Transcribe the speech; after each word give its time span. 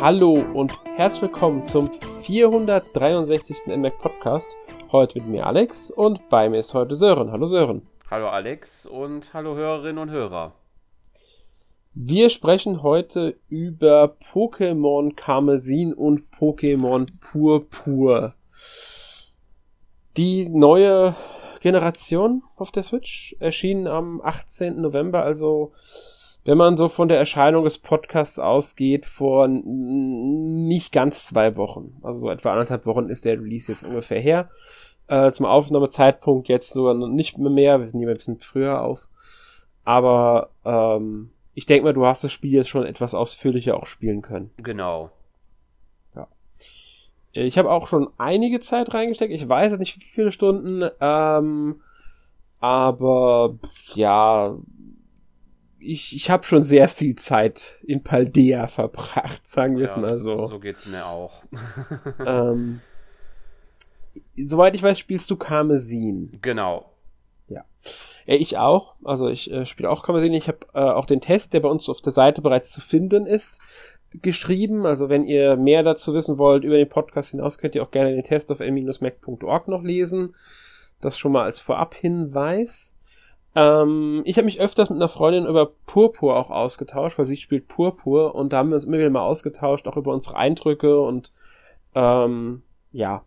Hallo 0.00 0.34
und 0.54 0.72
herzlich 0.94 1.22
willkommen 1.22 1.66
zum 1.66 1.92
463. 1.92 3.66
NMAC 3.66 3.98
Podcast. 3.98 4.46
Heute 4.92 5.18
mit 5.18 5.26
mir 5.26 5.44
Alex 5.44 5.90
und 5.90 6.28
bei 6.28 6.48
mir 6.48 6.60
ist 6.60 6.72
heute 6.72 6.94
Sören. 6.94 7.32
Hallo 7.32 7.46
Sören. 7.46 7.82
Hallo 8.08 8.28
Alex 8.28 8.86
und 8.86 9.34
hallo 9.34 9.56
Hörerinnen 9.56 9.98
und 9.98 10.10
Hörer. 10.10 10.52
Wir 11.94 12.30
sprechen 12.30 12.84
heute 12.84 13.40
über 13.48 14.14
Pokémon 14.32 15.16
Karmesin 15.16 15.92
und 15.92 16.30
Pokémon 16.30 17.08
Purpur. 17.20 18.34
Die 20.16 20.48
neue 20.48 21.16
Generation 21.60 22.44
auf 22.54 22.70
der 22.70 22.84
Switch 22.84 23.34
erschien 23.40 23.88
am 23.88 24.20
18. 24.20 24.80
November, 24.80 25.24
also 25.24 25.72
wenn 26.48 26.56
man 26.56 26.78
so 26.78 26.88
von 26.88 27.08
der 27.08 27.18
Erscheinung 27.18 27.64
des 27.64 27.78
Podcasts 27.78 28.38
ausgeht, 28.38 29.04
vor 29.04 29.48
nicht 29.48 30.92
ganz 30.92 31.26
zwei 31.26 31.56
Wochen. 31.56 31.98
Also 32.02 32.20
so 32.20 32.30
etwa 32.30 32.52
anderthalb 32.52 32.86
Wochen 32.86 33.10
ist 33.10 33.26
der 33.26 33.34
Release 33.34 33.70
jetzt 33.70 33.86
ungefähr 33.86 34.18
her. 34.18 34.48
Äh, 35.08 35.30
zum 35.32 35.44
Aufnahmezeitpunkt 35.44 36.48
jetzt 36.48 36.72
sogar 36.72 36.94
nicht 36.94 37.36
mehr, 37.36 37.80
wir 37.80 37.90
sind 37.90 38.00
hier 38.00 38.08
ein 38.08 38.14
bisschen 38.14 38.38
früher 38.38 38.80
auf. 38.80 39.08
Aber 39.84 40.48
ähm, 40.64 41.32
ich 41.52 41.66
denke 41.66 41.84
mal, 41.84 41.92
du 41.92 42.06
hast 42.06 42.24
das 42.24 42.32
Spiel 42.32 42.54
jetzt 42.54 42.70
schon 42.70 42.86
etwas 42.86 43.14
ausführlicher 43.14 43.76
auch 43.76 43.84
spielen 43.84 44.22
können. 44.22 44.50
Genau. 44.56 45.10
Ja. 46.16 46.28
Ich 47.32 47.58
habe 47.58 47.70
auch 47.70 47.88
schon 47.88 48.08
einige 48.16 48.60
Zeit 48.60 48.94
reingesteckt. 48.94 49.34
Ich 49.34 49.46
weiß 49.46 49.76
nicht, 49.76 49.96
wie 49.96 50.00
viele 50.00 50.32
Stunden. 50.32 50.88
Ähm, 50.98 51.82
aber 52.58 53.54
ja, 53.94 54.56
ich, 55.80 56.14
ich 56.14 56.30
habe 56.30 56.44
schon 56.44 56.62
sehr 56.62 56.88
viel 56.88 57.16
Zeit 57.16 57.82
in 57.84 58.02
Paldea 58.02 58.66
verbracht, 58.66 59.46
sagen 59.46 59.76
wir 59.76 59.84
ja, 59.84 59.90
es 59.90 59.96
mal 59.96 60.18
so. 60.18 60.46
So 60.46 60.58
geht's 60.58 60.86
mir 60.86 61.06
auch. 61.06 61.42
ähm, 62.26 62.80
soweit 64.36 64.74
ich 64.74 64.82
weiß, 64.82 64.98
spielst 64.98 65.30
du 65.30 65.36
Karmesin. 65.36 66.38
Genau. 66.42 66.92
Ja. 67.48 67.64
ja 68.26 68.34
ich 68.34 68.58
auch. 68.58 68.94
Also 69.04 69.28
ich 69.28 69.50
äh, 69.50 69.64
spiele 69.66 69.90
auch 69.90 70.02
Karmesin. 70.02 70.34
Ich 70.34 70.48
habe 70.48 70.58
äh, 70.74 70.80
auch 70.80 71.06
den 71.06 71.20
Test, 71.20 71.52
der 71.52 71.60
bei 71.60 71.68
uns 71.68 71.88
auf 71.88 72.00
der 72.00 72.12
Seite 72.12 72.42
bereits 72.42 72.70
zu 72.70 72.80
finden 72.80 73.26
ist, 73.26 73.60
geschrieben. 74.22 74.86
Also 74.86 75.08
wenn 75.08 75.24
ihr 75.24 75.56
mehr 75.56 75.82
dazu 75.82 76.14
wissen 76.14 76.38
wollt 76.38 76.64
über 76.64 76.76
den 76.76 76.88
Podcast 76.88 77.30
hinaus, 77.30 77.58
könnt 77.58 77.74
ihr 77.74 77.82
auch 77.82 77.90
gerne 77.90 78.12
den 78.12 78.24
Test 78.24 78.50
auf 78.50 78.60
m-mac.org 78.60 79.68
noch 79.68 79.82
lesen. 79.82 80.34
Das 81.00 81.16
schon 81.16 81.32
mal 81.32 81.44
als 81.44 81.60
Vorab-Hinweis. 81.60 82.97
Ähm, 83.58 84.22
ich 84.24 84.36
habe 84.36 84.44
mich 84.44 84.60
öfters 84.60 84.88
mit 84.88 84.98
einer 84.98 85.08
Freundin 85.08 85.44
über 85.44 85.66
Purpur 85.66 86.36
auch 86.36 86.50
ausgetauscht, 86.52 87.18
weil 87.18 87.24
sie 87.24 87.36
spielt 87.36 87.66
Purpur 87.66 88.36
und 88.36 88.52
da 88.52 88.58
haben 88.58 88.68
wir 88.68 88.76
uns 88.76 88.84
immer 88.84 88.98
wieder 88.98 89.10
mal 89.10 89.22
ausgetauscht, 89.22 89.88
auch 89.88 89.96
über 89.96 90.14
unsere 90.14 90.36
Eindrücke 90.36 91.00
und 91.00 91.32
ähm, 91.96 92.62
ja, 92.92 93.24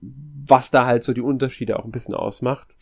was 0.00 0.70
da 0.70 0.86
halt 0.86 1.04
so 1.04 1.12
die 1.12 1.20
Unterschiede 1.20 1.78
auch 1.78 1.84
ein 1.84 1.90
bisschen 1.90 2.14
ausmacht. 2.14 2.78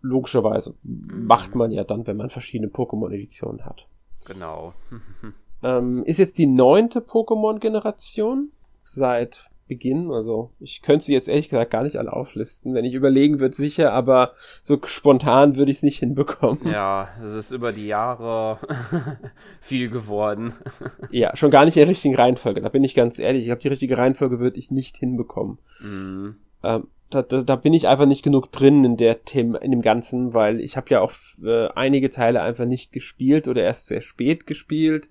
Logischerweise 0.00 0.74
macht 0.82 1.54
man 1.54 1.70
ja 1.70 1.84
dann, 1.84 2.08
wenn 2.08 2.16
man 2.16 2.30
verschiedene 2.30 2.68
Pokémon-Editionen 2.68 3.64
hat. 3.64 3.86
Genau. 4.26 4.74
ähm, 5.62 6.02
ist 6.04 6.18
jetzt 6.18 6.36
die 6.36 6.46
neunte 6.46 6.98
Pokémon-Generation 6.98 8.50
seit 8.82 9.50
Beginn. 9.68 10.10
Also 10.10 10.50
ich 10.60 10.82
könnte 10.82 11.04
sie 11.04 11.12
jetzt 11.12 11.28
ehrlich 11.28 11.48
gesagt 11.48 11.70
gar 11.70 11.82
nicht 11.82 11.96
alle 11.96 12.12
auflisten. 12.12 12.74
Wenn 12.74 12.84
ich 12.84 12.94
überlegen 12.94 13.40
würde, 13.40 13.54
sicher, 13.54 13.92
aber 13.92 14.32
so 14.62 14.78
spontan 14.84 15.56
würde 15.56 15.70
ich 15.70 15.78
es 15.78 15.82
nicht 15.82 15.98
hinbekommen. 15.98 16.60
Ja, 16.64 17.08
es 17.22 17.32
ist 17.32 17.50
über 17.50 17.72
die 17.72 17.86
Jahre 17.86 18.58
viel 19.60 19.90
geworden. 19.90 20.54
ja, 21.10 21.36
schon 21.36 21.50
gar 21.50 21.64
nicht 21.64 21.76
in 21.76 21.80
der 21.80 21.88
richtigen 21.88 22.16
Reihenfolge. 22.16 22.60
Da 22.60 22.68
bin 22.68 22.84
ich 22.84 22.94
ganz 22.94 23.18
ehrlich. 23.18 23.42
Ich 23.42 23.48
glaube, 23.48 23.62
die 23.62 23.68
richtige 23.68 23.98
Reihenfolge 23.98 24.40
würde 24.40 24.58
ich 24.58 24.70
nicht 24.70 24.96
hinbekommen. 24.96 25.58
Mhm. 25.80 26.36
Ähm, 26.62 26.88
da, 27.10 27.22
da, 27.22 27.42
da 27.42 27.56
bin 27.56 27.72
ich 27.72 27.86
einfach 27.86 28.06
nicht 28.06 28.22
genug 28.22 28.50
drin 28.50 28.84
in 28.84 28.96
der 28.96 29.24
Thema, 29.24 29.62
in 29.62 29.70
dem 29.70 29.82
Ganzen, 29.82 30.34
weil 30.34 30.60
ich 30.60 30.76
habe 30.76 30.90
ja 30.90 31.00
auch 31.00 31.12
äh, 31.44 31.68
einige 31.68 32.10
Teile 32.10 32.42
einfach 32.42 32.64
nicht 32.64 32.92
gespielt 32.92 33.46
oder 33.46 33.62
erst 33.62 33.86
sehr 33.86 34.00
spät 34.00 34.46
gespielt, 34.46 35.08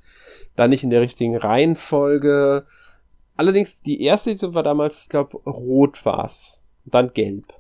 dann 0.55 0.71
nicht 0.71 0.83
in 0.83 0.89
der 0.89 1.01
richtigen 1.01 1.37
Reihenfolge 1.37 2.65
Allerdings, 3.37 3.81
die 3.81 4.01
erste 4.01 4.31
Edition 4.31 4.53
war 4.53 4.63
damals, 4.63 5.03
ich 5.03 5.09
glaube, 5.09 5.37
rot 5.45 6.05
war's. 6.05 6.65
Dann 6.85 7.13
gelb. 7.13 7.53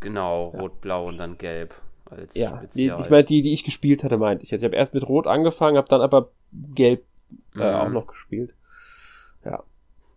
Genau, 0.00 0.46
rot, 0.46 0.80
blau 0.80 1.06
und 1.06 1.18
dann 1.18 1.38
gelb. 1.38 1.74
Als 2.06 2.34
ja, 2.34 2.62
die, 2.74 2.86
ich 2.86 3.10
meine, 3.10 3.24
die, 3.24 3.42
die 3.42 3.52
ich 3.52 3.64
gespielt 3.64 4.04
hatte, 4.04 4.18
meinte 4.18 4.44
ich 4.44 4.50
jetzt. 4.50 4.60
Ich 4.60 4.64
habe 4.64 4.76
erst 4.76 4.94
mit 4.94 5.08
rot 5.08 5.26
angefangen, 5.26 5.76
habe 5.76 5.88
dann 5.88 6.00
aber 6.00 6.30
gelb 6.74 7.04
äh, 7.54 7.58
mhm. 7.58 7.62
auch 7.62 7.88
noch 7.88 8.06
gespielt. 8.06 8.54
Ja. 9.44 9.62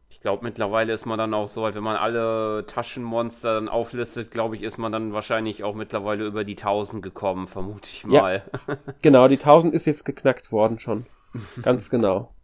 Ich 0.10 0.20
glaube, 0.22 0.44
mittlerweile 0.44 0.92
ist 0.92 1.06
man 1.06 1.18
dann 1.18 1.34
auch 1.34 1.48
so, 1.48 1.64
halt, 1.64 1.76
wenn 1.76 1.84
man 1.84 1.96
alle 1.98 2.66
Taschenmonster 2.66 3.56
dann 3.56 3.70
auflistet, 3.70 4.32
glaube 4.32 4.56
ich, 4.56 4.64
ist 4.64 4.78
man 4.78 4.92
dann 4.92 5.14
wahrscheinlich 5.14 5.64
auch 5.64 5.76
mittlerweile 5.76 6.26
über 6.26 6.44
die 6.44 6.58
1000 6.58 7.04
gekommen, 7.04 7.48
vermute 7.48 7.90
ich 7.90 8.06
mal. 8.06 8.44
Ja, 8.68 8.78
genau, 9.02 9.28
die 9.28 9.38
1000 9.38 9.74
ist 9.74 9.86
jetzt 9.86 10.04
geknackt 10.04 10.52
worden 10.52 10.80
schon. 10.80 11.06
Ganz 11.62 11.90
genau. 11.90 12.35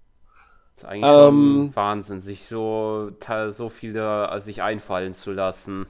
Ist 0.82 0.88
eigentlich 0.88 1.12
ähm, 1.12 1.66
schon 1.68 1.76
Wahnsinn, 1.76 2.22
sich 2.22 2.46
so, 2.48 3.12
so 3.50 3.70
viele 3.70 4.30
äh, 4.32 4.40
sich 4.40 4.64
einfallen 4.64 5.14
zu 5.14 5.32
lassen. 5.32 5.86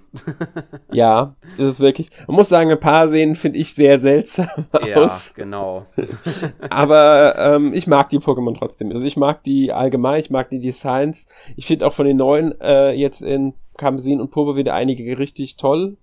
ja, 0.91 1.34
das 1.57 1.68
ist 1.75 1.79
wirklich. 1.79 2.09
Man 2.28 2.35
muss 2.35 2.50
sagen, 2.50 2.69
ein 2.69 2.79
paar 2.79 3.07
Szenen 3.07 3.38
finde 3.38 3.59
ich 3.59 3.74
sehr 3.74 4.00
seltsam 4.00 4.50
ja, 4.85 4.97
aus. 4.97 5.34
Ja, 5.38 5.46
genau. 5.46 5.85
Aber 6.69 7.35
ähm, 7.38 7.74
ich 7.74 7.88
mag 7.88 8.09
die 8.09 8.19
Pokémon 8.19 8.57
trotzdem. 8.57 8.91
Also 8.91 9.06
ich 9.06 9.16
mag 9.16 9.44
die 9.44 9.72
allgemein, 9.72 10.19
ich 10.19 10.29
mag 10.29 10.50
die 10.50 10.59
Designs. 10.59 11.28
Ich 11.56 11.68
finde 11.68 11.88
auch 11.88 11.94
von 11.94 12.06
den 12.06 12.18
neuen 12.18 12.59
äh, 12.59 12.91
jetzt 12.91 13.22
in 13.22 13.53
Kamsin 13.78 14.19
und 14.19 14.31
Purpur 14.31 14.58
wieder 14.58 14.73
einige 14.73 15.18
richtig 15.18 15.56
toll. 15.56 15.96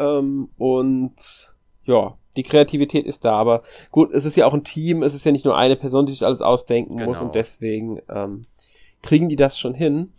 Ähm, 0.00 0.48
und 0.58 1.54
ja, 1.84 2.16
die 2.36 2.42
Kreativität 2.42 3.06
ist 3.06 3.24
da, 3.24 3.32
aber 3.32 3.62
gut, 3.90 4.12
es 4.12 4.24
ist 4.24 4.36
ja 4.36 4.46
auch 4.46 4.54
ein 4.54 4.64
Team, 4.64 5.02
es 5.02 5.14
ist 5.14 5.24
ja 5.24 5.32
nicht 5.32 5.44
nur 5.44 5.56
eine 5.56 5.76
Person, 5.76 6.06
die 6.06 6.12
sich 6.12 6.24
alles 6.24 6.40
ausdenken 6.40 6.96
genau. 6.96 7.10
muss 7.10 7.20
und 7.20 7.34
deswegen 7.34 8.00
ähm, 8.08 8.46
kriegen 9.02 9.28
die 9.28 9.36
das 9.36 9.58
schon 9.58 9.74
hin. 9.74 10.12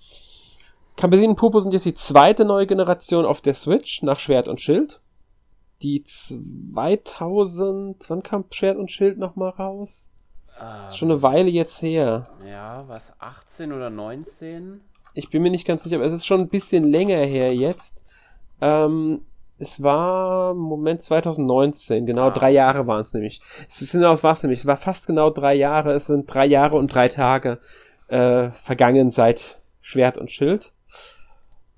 Campesine 0.96 1.30
und 1.30 1.38
Purpur 1.38 1.62
sind 1.62 1.74
jetzt 1.74 1.86
die 1.86 1.96
zweite 1.96 2.46
neue 2.46 2.68
Generation 2.68 3.26
auf 3.26 3.42
der 3.42 3.56
Switch 3.56 4.04
nach 4.04 4.20
Schwert 4.20 4.48
und 4.48 4.62
Schild. 4.62 5.02
Die 5.82 6.04
2000, 6.04 8.10
wann 8.10 8.24
kam 8.24 8.46
Schwert 8.52 8.78
und 8.78 8.92
Schild 8.92 9.18
nochmal 9.18 9.50
raus? 9.50 10.12
Ähm, 10.60 10.94
schon 10.94 11.12
eine 11.12 11.24
Weile 11.24 11.50
jetzt 11.50 11.82
her. 11.82 12.30
Ja, 12.48 12.86
was, 12.88 13.12
18 13.20 13.74
oder 13.74 13.90
19? 13.90 14.82
Ich 15.16 15.30
bin 15.30 15.42
mir 15.42 15.52
nicht 15.52 15.66
ganz 15.66 15.84
sicher, 15.84 15.98
aber 15.98 16.06
es 16.06 16.14
ist 16.14 16.26
schon 16.26 16.42
ein 16.42 16.50
bisschen 16.50 16.90
länger 16.90 17.18
her 17.18 17.56
jetzt. 17.56 18.04
Ähm, 18.62 19.22
es 19.60 19.82
war 19.82 20.54
Moment 20.54 21.02
2019, 21.04 22.06
genau 22.06 22.28
ah. 22.28 22.32
drei 22.32 22.52
Jahre 22.52 22.88
waren 22.88 23.02
es 23.02 23.14
nämlich. 23.14 23.42
Es 23.68 23.82
ist 23.82 23.92
genau 23.94 24.16
was 24.22 24.44
nämlich. 24.44 24.62
Es 24.62 24.66
war 24.66 24.78
fast 24.78 25.08
genau 25.08 25.30
drei 25.30 25.54
Jahre. 25.54 25.94
Es 25.94 26.08
sind 26.08 26.32
drei 26.34 26.46
Jahre 26.46 26.78
und 26.78 26.94
drei 26.94 27.08
Tage 27.08 27.60
äh, 28.08 28.50
vergangen 28.52 29.12
seit 29.12 29.62
Schwert 29.82 30.18
und 30.18 30.32
Schild. 30.32 30.74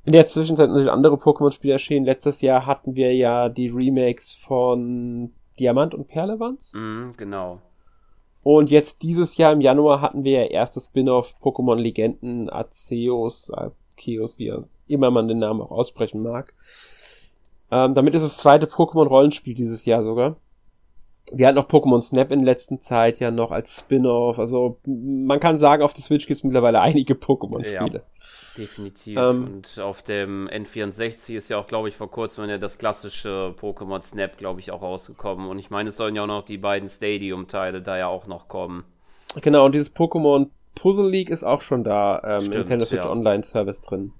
In 0.05 0.13
der 0.13 0.27
Zwischenzeit 0.27 0.69
natürlich 0.69 0.91
andere 0.91 1.15
Pokémon-Spiele 1.15 1.73
erschienen. 1.73 2.05
Letztes 2.05 2.41
Jahr 2.41 2.65
hatten 2.65 2.95
wir 2.95 3.15
ja 3.15 3.49
die 3.49 3.69
Remakes 3.69 4.33
von 4.33 5.33
Diamant 5.59 5.95
und 5.95 6.07
Perle 6.07 6.39
waren's? 6.39 6.73
Mm, 6.75 7.11
genau. 7.17 7.61
Und 8.43 8.69
jetzt 8.69 9.01
dieses 9.01 9.37
Jahr 9.37 9.53
im 9.53 9.61
Januar 9.61 10.01
hatten 10.01 10.23
wir 10.23 10.43
ja 10.43 10.45
erstes 10.45 10.85
Spin-off 10.85 11.33
Pokémon 11.41 11.77
Legenden 11.77 12.49
Arceus, 12.49 13.49
Arceus, 13.51 14.37
wie 14.37 14.53
immer 14.87 15.09
man 15.09 15.27
den 15.27 15.39
Namen 15.39 15.61
auch 15.61 15.71
aussprechen 15.71 16.21
mag. 16.21 16.53
Ähm, 17.71 17.93
damit 17.95 18.13
ist 18.13 18.23
das 18.23 18.37
zweite 18.37 18.67
Pokémon-Rollenspiel 18.67 19.55
dieses 19.55 19.85
Jahr 19.85 20.03
sogar. 20.03 20.37
Wir 21.31 21.47
hatten 21.47 21.55
noch 21.55 21.67
Pokémon 21.67 22.01
Snap 22.01 22.31
in 22.31 22.43
letzter 22.43 22.79
Zeit 22.79 23.19
ja 23.19 23.31
noch 23.31 23.49
als 23.49 23.79
Spin-off. 23.79 24.37
Also 24.37 24.77
man 24.85 25.39
kann 25.39 25.57
sagen, 25.57 25.81
auf 25.81 25.93
der 25.93 26.03
Switch 26.03 26.27
gibt 26.27 26.37
es 26.37 26.43
mittlerweile 26.43 26.81
einige 26.81 27.15
Pokémon-Spiele. 27.15 28.03
Ja, 28.03 28.23
definitiv. 28.57 29.17
Ähm, 29.17 29.43
und 29.55 29.79
auf 29.79 30.03
dem 30.03 30.47
N64 30.47 31.33
ist 31.33 31.49
ja 31.49 31.57
auch, 31.57 31.65
glaube 31.65 31.89
ich, 31.89 31.95
vor 31.95 32.11
kurzem 32.11 32.47
ja 32.47 32.59
das 32.59 32.77
klassische 32.77 33.55
Pokémon 33.59 34.03
Snap, 34.03 34.37
glaube 34.37 34.59
ich, 34.59 34.71
auch 34.71 34.83
rausgekommen. 34.83 35.47
Und 35.47 35.57
ich 35.57 35.71
meine, 35.71 35.89
es 35.89 35.97
sollen 35.97 36.15
ja 36.15 36.23
auch 36.23 36.27
noch 36.27 36.45
die 36.45 36.59
beiden 36.59 36.89
Stadium-Teile 36.89 37.81
da 37.81 37.97
ja 37.97 38.07
auch 38.07 38.27
noch 38.27 38.47
kommen. 38.47 38.83
Genau, 39.41 39.65
und 39.65 39.73
dieses 39.73 39.93
Pokémon 39.95 40.49
Puzzle 40.75 41.09
League 41.09 41.29
ist 41.29 41.43
auch 41.43 41.61
schon 41.61 41.83
da 41.83 42.21
ähm, 42.23 42.41
Stimmt, 42.41 42.53
im 42.53 42.59
Nintendo 42.59 42.85
Switch 42.85 43.03
ja. 43.03 43.09
Online 43.09 43.43
Service 43.43 43.81
drin. 43.81 44.13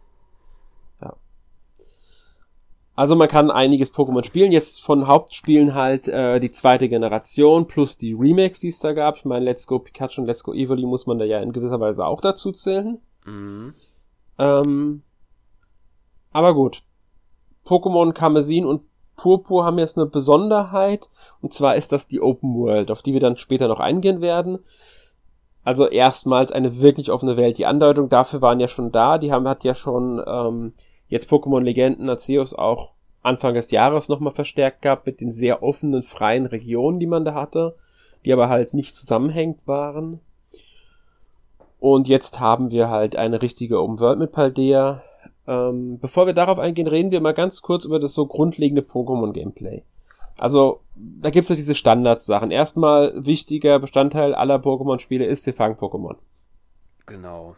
Also 2.95 3.15
man 3.15 3.27
kann 3.27 3.51
einiges 3.51 3.93
Pokémon 3.93 4.23
spielen. 4.23 4.53
Jetzt 4.53 4.81
von 4.81 5.07
Hauptspielen 5.07 5.73
halt 5.73 6.07
äh, 6.07 6.39
die 6.39 6.51
zweite 6.51 6.87
Generation 6.87 7.67
plus 7.67 7.97
die 7.97 8.13
Remakes, 8.13 8.61
die 8.61 8.69
es 8.69 8.79
da 8.79 8.93
gab. 8.93 9.17
Ich 9.17 9.25
meine, 9.25 9.43
Let's 9.43 9.67
Go 9.67 9.79
Pikachu 9.79 10.21
und 10.21 10.27
Let's 10.27 10.43
Go 10.43 10.53
Evoli 10.53 10.85
muss 10.85 11.05
man 11.05 11.19
da 11.19 11.25
ja 11.25 11.39
in 11.39 11.51
gewisser 11.51 11.79
Weise 11.79 12.05
auch 12.05 12.21
dazu 12.21 12.53
zählen. 12.53 12.99
Mhm. 13.25 13.73
Ähm, 14.39 15.03
aber 16.31 16.53
gut. 16.53 16.83
Pokémon 17.65 18.13
Karmesin 18.13 18.65
und 18.65 18.83
Purpur 19.17 19.65
haben 19.65 19.79
jetzt 19.79 19.97
eine 19.97 20.05
Besonderheit. 20.05 21.09
Und 21.41 21.53
zwar 21.53 21.75
ist 21.75 21.91
das 21.91 22.07
die 22.07 22.21
Open 22.21 22.55
World, 22.55 22.91
auf 22.91 23.01
die 23.01 23.13
wir 23.13 23.19
dann 23.19 23.37
später 23.37 23.67
noch 23.67 23.79
eingehen 23.79 24.21
werden. 24.21 24.59
Also 25.63 25.87
erstmals 25.87 26.51
eine 26.51 26.79
wirklich 26.79 27.11
offene 27.11 27.37
Welt. 27.37 27.57
Die 27.57 27.65
Andeutung 27.65 28.07
dafür 28.07 28.41
waren 28.41 28.59
ja 28.59 28.67
schon 28.67 28.91
da. 28.91 29.17
Die 29.17 29.31
haben 29.31 29.47
hat 29.47 29.63
ja 29.63 29.75
schon 29.75 30.21
ähm, 30.25 30.73
jetzt 31.07 31.31
Pokémon 31.31 31.61
Legenden 31.61 32.09
Arceus 32.09 32.53
auch 32.53 32.91
Anfang 33.21 33.55
des 33.55 33.71
Jahres 33.71 34.07
nochmal 34.07 34.33
verstärkt 34.33 34.83
gehabt 34.83 35.05
mit 35.05 35.19
den 35.19 35.31
sehr 35.31 35.63
offenen, 35.63 36.03
freien 36.03 36.45
Regionen, 36.45 36.99
die 36.99 37.07
man 37.07 37.25
da 37.25 37.33
hatte, 37.33 37.75
die 38.23 38.31
aber 38.31 38.49
halt 38.49 38.73
nicht 38.73 38.95
zusammenhängend 38.95 39.59
waren. 39.65 40.19
Und 41.79 42.07
jetzt 42.07 42.39
haben 42.39 42.71
wir 42.71 42.89
halt 42.89 43.15
eine 43.15 43.41
richtige 43.41 43.75
World 43.75 44.19
mit 44.19 44.31
Paldea. 44.31 45.03
Ähm, 45.47 45.99
bevor 45.99 46.25
wir 46.25 46.33
darauf 46.33 46.57
eingehen, 46.57 46.87
reden 46.87 47.11
wir 47.11 47.21
mal 47.21 47.33
ganz 47.33 47.61
kurz 47.61 47.85
über 47.85 47.99
das 47.99 48.13
so 48.13 48.25
grundlegende 48.25 48.81
Pokémon-Gameplay. 48.81 49.83
Also, 50.37 50.81
da 50.95 51.29
gibt's 51.29 51.49
ja 51.49 51.55
diese 51.55 51.75
Standardsachen. 51.75 52.51
Erstmal 52.51 53.13
wichtiger 53.25 53.79
Bestandteil 53.79 54.35
aller 54.35 54.57
Pokémon-Spiele 54.57 55.25
ist, 55.25 55.45
wir 55.45 55.53
fangen 55.53 55.77
Pokémon. 55.77 56.15
Genau. 57.05 57.55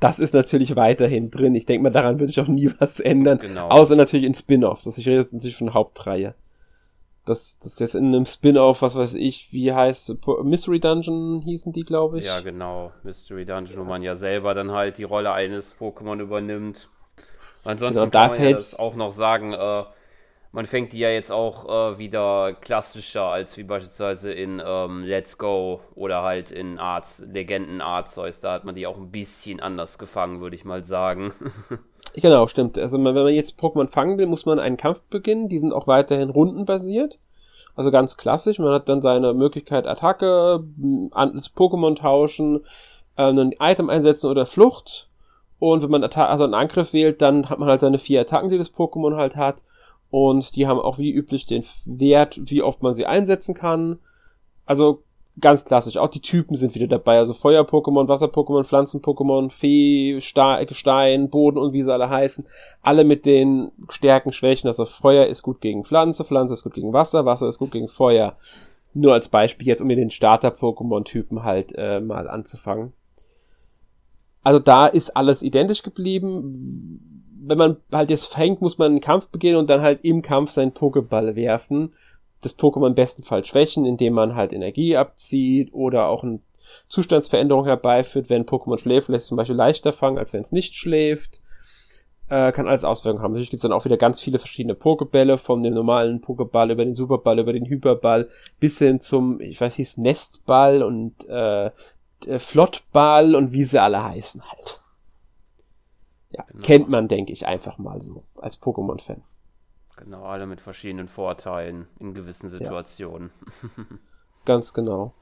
Das 0.00 0.18
ist 0.18 0.32
natürlich 0.32 0.76
weiterhin 0.76 1.30
drin. 1.30 1.54
Ich 1.54 1.66
denke 1.66 1.82
mal, 1.82 1.90
daran 1.90 2.20
würde 2.20 2.30
ich 2.30 2.40
auch 2.40 2.46
nie 2.46 2.70
was 2.78 3.00
ändern. 3.00 3.38
Genau. 3.38 3.68
Außer 3.68 3.96
natürlich 3.96 4.26
in 4.26 4.34
Spin-offs. 4.34 4.86
Also 4.86 5.00
ich 5.00 5.08
rede 5.08 5.18
jetzt 5.18 5.32
natürlich 5.32 5.56
von 5.56 5.74
Hauptreihe. 5.74 6.34
Das, 7.24 7.58
das 7.58 7.72
ist 7.74 7.80
jetzt 7.80 7.94
in 7.94 8.06
einem 8.06 8.24
Spin-off, 8.24 8.80
was 8.80 8.96
weiß 8.96 9.14
ich, 9.14 9.52
wie 9.52 9.72
heißt 9.72 10.16
Mystery 10.44 10.80
Dungeon 10.80 11.42
hießen 11.42 11.72
die, 11.72 11.84
glaube 11.84 12.20
ich. 12.20 12.24
Ja, 12.24 12.40
genau. 12.40 12.90
Mystery 13.02 13.44
Dungeon, 13.44 13.78
wo 13.80 13.84
man 13.84 14.02
ja 14.02 14.16
selber 14.16 14.54
dann 14.54 14.72
halt 14.72 14.96
die 14.96 15.04
Rolle 15.04 15.32
eines 15.32 15.74
Pokémon 15.78 16.20
übernimmt. 16.20 16.88
Ansonsten 17.64 17.98
genau, 17.98 18.10
kann 18.10 18.30
man 18.30 18.42
ja 18.42 18.52
das 18.52 18.78
auch 18.78 18.94
noch 18.94 19.12
sagen, 19.12 19.52
äh, 19.52 19.84
man 20.52 20.66
fängt 20.66 20.92
die 20.92 20.98
ja 20.98 21.10
jetzt 21.10 21.30
auch 21.30 21.68
äh, 21.68 21.98
wieder 21.98 22.54
klassischer 22.54 23.24
als 23.24 23.56
wie 23.56 23.64
beispielsweise 23.64 24.32
in 24.32 24.62
ähm, 24.64 25.02
Let's 25.02 25.36
Go 25.36 25.80
oder 25.94 26.22
halt 26.22 26.50
in 26.50 26.78
Arts, 26.78 27.22
Legenden 27.26 27.80
Arceus. 27.80 28.40
Da 28.40 28.52
hat 28.52 28.64
man 28.64 28.74
die 28.74 28.86
auch 28.86 28.96
ein 28.96 29.10
bisschen 29.10 29.60
anders 29.60 29.98
gefangen, 29.98 30.40
würde 30.40 30.56
ich 30.56 30.64
mal 30.64 30.84
sagen. 30.84 31.32
genau, 32.14 32.46
stimmt. 32.46 32.78
Also 32.78 32.96
wenn 32.96 33.14
man 33.14 33.28
jetzt 33.28 33.60
Pokémon 33.60 33.88
fangen 33.88 34.16
will, 34.16 34.26
muss 34.26 34.46
man 34.46 34.58
einen 34.58 34.78
Kampf 34.78 35.02
beginnen. 35.02 35.48
Die 35.48 35.58
sind 35.58 35.72
auch 35.72 35.86
weiterhin 35.86 36.30
rundenbasiert. 36.30 37.18
Also 37.76 37.90
ganz 37.90 38.16
klassisch. 38.16 38.58
Man 38.58 38.72
hat 38.72 38.88
dann 38.88 39.02
seine 39.02 39.34
Möglichkeit 39.34 39.86
Attacke, 39.86 40.64
Pokémon 40.80 41.94
tauschen, 41.94 42.64
äh, 43.16 43.30
ein 43.30 43.52
Item 43.60 43.90
einsetzen 43.90 44.30
oder 44.30 44.46
Flucht. 44.46 45.10
Und 45.58 45.82
wenn 45.82 45.90
man 45.90 46.04
also 46.04 46.44
einen 46.44 46.54
Angriff 46.54 46.92
wählt, 46.92 47.20
dann 47.20 47.50
hat 47.50 47.58
man 47.58 47.68
halt 47.68 47.82
seine 47.82 47.98
vier 47.98 48.22
Attacken, 48.22 48.48
die 48.48 48.58
das 48.58 48.72
Pokémon 48.72 49.16
halt 49.16 49.36
hat. 49.36 49.62
Und 50.10 50.56
die 50.56 50.66
haben 50.66 50.80
auch 50.80 50.98
wie 50.98 51.12
üblich 51.12 51.46
den 51.46 51.64
Wert, 51.84 52.38
wie 52.42 52.62
oft 52.62 52.82
man 52.82 52.94
sie 52.94 53.06
einsetzen 53.06 53.54
kann. 53.54 53.98
Also 54.64 55.02
ganz 55.40 55.64
klassisch. 55.64 55.96
Auch 55.96 56.08
die 56.08 56.20
Typen 56.20 56.56
sind 56.56 56.74
wieder 56.74 56.86
dabei. 56.86 57.18
Also 57.18 57.32
Feuer-Pokémon, 57.34 58.08
Wasser-Pokémon, 58.08 58.64
Pflanzen-Pokémon, 58.64 59.50
Fee, 59.50 60.20
Stein, 60.20 61.30
Boden 61.30 61.58
und 61.58 61.72
wie 61.72 61.82
sie 61.82 61.92
alle 61.92 62.08
heißen. 62.08 62.46
Alle 62.82 63.04
mit 63.04 63.26
den 63.26 63.70
Stärken, 63.88 64.32
Schwächen. 64.32 64.68
Also 64.68 64.84
Feuer 64.84 65.26
ist 65.26 65.42
gut 65.42 65.60
gegen 65.60 65.84
Pflanze, 65.84 66.24
Pflanze 66.24 66.54
ist 66.54 66.64
gut 66.64 66.74
gegen 66.74 66.92
Wasser, 66.92 67.24
Wasser 67.24 67.48
ist 67.48 67.58
gut 67.58 67.70
gegen 67.70 67.88
Feuer. 67.88 68.36
Nur 68.94 69.12
als 69.12 69.28
Beispiel 69.28 69.66
jetzt, 69.66 69.80
um 69.80 69.86
mir 69.86 69.96
den 69.96 70.10
Starter-Pokémon-Typen 70.10 71.44
halt 71.44 71.72
äh, 71.76 72.00
mal 72.00 72.28
anzufangen. 72.28 72.92
Also 74.42 74.58
da 74.58 74.86
ist 74.86 75.16
alles 75.16 75.42
identisch 75.42 75.82
geblieben 75.82 77.17
wenn 77.48 77.58
man 77.58 77.76
halt 77.92 78.10
jetzt 78.10 78.26
fängt, 78.26 78.60
muss 78.60 78.78
man 78.78 78.92
einen 78.92 79.00
Kampf 79.00 79.28
beginnen 79.28 79.56
und 79.56 79.68
dann 79.68 79.82
halt 79.82 80.00
im 80.02 80.22
Kampf 80.22 80.50
seinen 80.50 80.72
Pokéball 80.72 81.34
werfen. 81.34 81.94
Das 82.40 82.58
Pokémon 82.58 82.94
bestenfalls 82.94 83.48
schwächen, 83.48 83.84
indem 83.84 84.14
man 84.14 84.34
halt 84.34 84.52
Energie 84.52 84.96
abzieht 84.96 85.72
oder 85.72 86.06
auch 86.06 86.22
eine 86.22 86.40
Zustandsveränderung 86.88 87.64
herbeiführt. 87.64 88.30
Wenn 88.30 88.46
Pokémon 88.46 88.78
schläft, 88.78 89.08
lässt 89.08 89.24
es 89.24 89.28
zum 89.28 89.36
Beispiel 89.36 89.56
leichter 89.56 89.92
fangen, 89.92 90.18
als 90.18 90.32
wenn 90.32 90.42
es 90.42 90.52
nicht 90.52 90.74
schläft. 90.74 91.42
Äh, 92.28 92.52
kann 92.52 92.68
alles 92.68 92.84
Auswirkungen 92.84 93.22
haben. 93.22 93.32
Natürlich 93.32 93.50
gibt 93.50 93.60
es 93.60 93.62
dann 93.62 93.72
auch 93.72 93.86
wieder 93.86 93.96
ganz 93.96 94.20
viele 94.20 94.38
verschiedene 94.38 94.74
Pokebälle, 94.74 95.38
von 95.38 95.62
dem 95.62 95.74
normalen 95.74 96.20
Pokéball 96.20 96.70
über 96.70 96.84
den 96.84 96.94
Superball, 96.94 97.38
über 97.38 97.54
den 97.54 97.66
Hyperball, 97.66 98.28
bis 98.60 98.78
hin 98.78 99.00
zum, 99.00 99.40
ich 99.40 99.60
weiß 99.60 99.78
nicht, 99.78 99.96
Nestball 99.96 100.82
und 100.82 101.26
äh, 101.28 101.70
Flottball 102.38 103.34
und 103.34 103.52
wie 103.52 103.64
sie 103.64 103.80
alle 103.80 104.04
heißen 104.04 104.42
halt. 104.42 104.80
Ja, 106.38 106.44
genau. 106.44 106.64
kennt 106.64 106.88
man, 106.88 107.08
denke 107.08 107.32
ich, 107.32 107.46
einfach 107.46 107.78
mal 107.78 108.00
so 108.00 108.22
als 108.36 108.60
Pokémon-Fan. 108.62 109.22
Genau, 109.96 110.22
alle 110.22 110.46
mit 110.46 110.60
verschiedenen 110.60 111.08
Vorteilen 111.08 111.88
in 111.98 112.14
gewissen 112.14 112.48
Situationen. 112.48 113.30
Ja. 113.62 113.84
ganz 114.44 114.72
genau. 114.72 115.12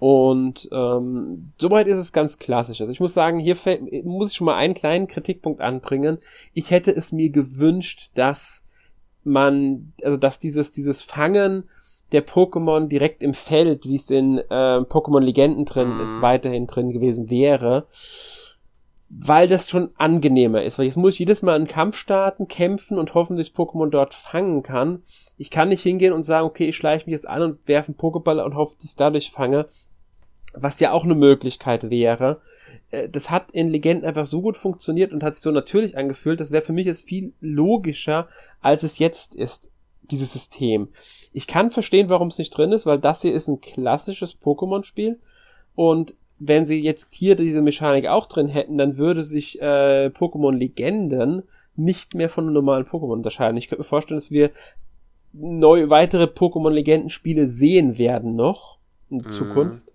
Und 0.00 0.68
ähm, 0.72 1.52
soweit 1.58 1.86
ist 1.86 1.98
es 1.98 2.12
ganz 2.12 2.38
klassisch. 2.38 2.80
Also 2.80 2.92
ich 2.92 3.00
muss 3.00 3.14
sagen, 3.14 3.38
hier 3.38 3.56
fällt, 3.56 4.04
muss 4.04 4.30
ich 4.30 4.36
schon 4.36 4.46
mal 4.46 4.56
einen 4.56 4.74
kleinen 4.74 5.06
Kritikpunkt 5.06 5.60
anbringen. 5.60 6.18
Ich 6.52 6.70
hätte 6.70 6.90
es 6.90 7.12
mir 7.12 7.30
gewünscht, 7.30 8.10
dass 8.14 8.64
man, 9.24 9.92
also 10.02 10.16
dass 10.16 10.38
dieses, 10.38 10.72
dieses 10.72 11.02
Fangen 11.02 11.68
der 12.12 12.26
Pokémon 12.26 12.88
direkt 12.88 13.22
im 13.22 13.34
Feld, 13.34 13.84
wie 13.84 13.96
es 13.96 14.10
in 14.10 14.38
äh, 14.38 14.42
Pokémon 14.80 15.20
Legenden 15.20 15.64
drin 15.64 15.94
mhm. 15.94 16.00
ist, 16.00 16.22
weiterhin 16.22 16.66
drin 16.66 16.90
gewesen 16.90 17.30
wäre 17.30 17.86
weil 19.08 19.48
das 19.48 19.70
schon 19.70 19.90
angenehmer 19.96 20.62
ist. 20.62 20.78
Weil 20.78 20.86
jetzt 20.86 20.96
muss 20.96 21.14
ich 21.14 21.20
jedes 21.20 21.42
Mal 21.42 21.56
einen 21.56 21.66
Kampf 21.66 21.96
starten, 21.96 22.46
kämpfen 22.46 22.98
und 22.98 23.14
hoffen, 23.14 23.36
dass 23.36 23.48
ich 23.48 23.54
Pokémon 23.54 23.88
dort 23.88 24.14
fangen 24.14 24.62
kann. 24.62 25.02
Ich 25.38 25.50
kann 25.50 25.70
nicht 25.70 25.82
hingehen 25.82 26.12
und 26.12 26.24
sagen, 26.24 26.46
okay, 26.46 26.68
ich 26.68 26.76
schleiche 26.76 27.06
mich 27.06 27.12
jetzt 27.12 27.28
an 27.28 27.42
und 27.42 27.66
werfe 27.66 27.88
einen 27.88 27.98
Pokéball 27.98 28.44
und 28.44 28.54
hoffe, 28.54 28.74
dass 28.74 28.84
ich 28.84 28.90
es 28.90 28.96
dadurch 28.96 29.30
fange. 29.30 29.66
Was 30.52 30.80
ja 30.80 30.92
auch 30.92 31.04
eine 31.04 31.14
Möglichkeit 31.14 31.90
wäre. 31.90 32.40
Äh, 32.90 33.08
das 33.08 33.30
hat 33.30 33.50
in 33.52 33.70
Legenden 33.70 34.06
einfach 34.06 34.26
so 34.26 34.42
gut 34.42 34.56
funktioniert 34.56 35.12
und 35.12 35.22
hat 35.22 35.34
sich 35.34 35.42
so 35.42 35.50
natürlich 35.50 35.96
angefühlt. 35.96 36.40
Das 36.40 36.50
wäre 36.50 36.62
für 36.62 36.72
mich 36.72 36.86
jetzt 36.86 37.08
viel 37.08 37.32
logischer, 37.40 38.28
als 38.60 38.82
es 38.82 38.98
jetzt 38.98 39.34
ist, 39.34 39.70
dieses 40.10 40.32
System. 40.32 40.88
Ich 41.32 41.46
kann 41.46 41.70
verstehen, 41.70 42.08
warum 42.08 42.28
es 42.28 42.38
nicht 42.38 42.50
drin 42.50 42.72
ist, 42.72 42.86
weil 42.86 42.98
das 42.98 43.22
hier 43.22 43.32
ist 43.32 43.48
ein 43.48 43.60
klassisches 43.60 44.38
Pokémon-Spiel 44.40 45.18
und 45.74 46.14
wenn 46.38 46.66
sie 46.66 46.82
jetzt 46.82 47.14
hier 47.14 47.34
diese 47.34 47.62
Mechanik 47.62 48.06
auch 48.06 48.26
drin 48.26 48.48
hätten, 48.48 48.78
dann 48.78 48.96
würde 48.96 49.22
sich 49.22 49.60
äh, 49.60 50.06
Pokémon 50.06 50.54
Legenden 50.54 51.42
nicht 51.76 52.14
mehr 52.14 52.28
von 52.28 52.52
normalen 52.52 52.86
Pokémon 52.86 53.12
unterscheiden. 53.12 53.56
Ich 53.56 53.68
könnte 53.68 53.80
mir 53.80 53.88
vorstellen, 53.88 54.18
dass 54.18 54.30
wir 54.30 54.50
neu 55.32 55.90
weitere 55.90 56.24
Pokémon 56.24 56.70
Legenden 56.70 57.10
Spiele 57.10 57.48
sehen 57.48 57.98
werden 57.98 58.36
noch 58.36 58.78
in 59.10 59.18
mhm. 59.18 59.28
Zukunft, 59.28 59.94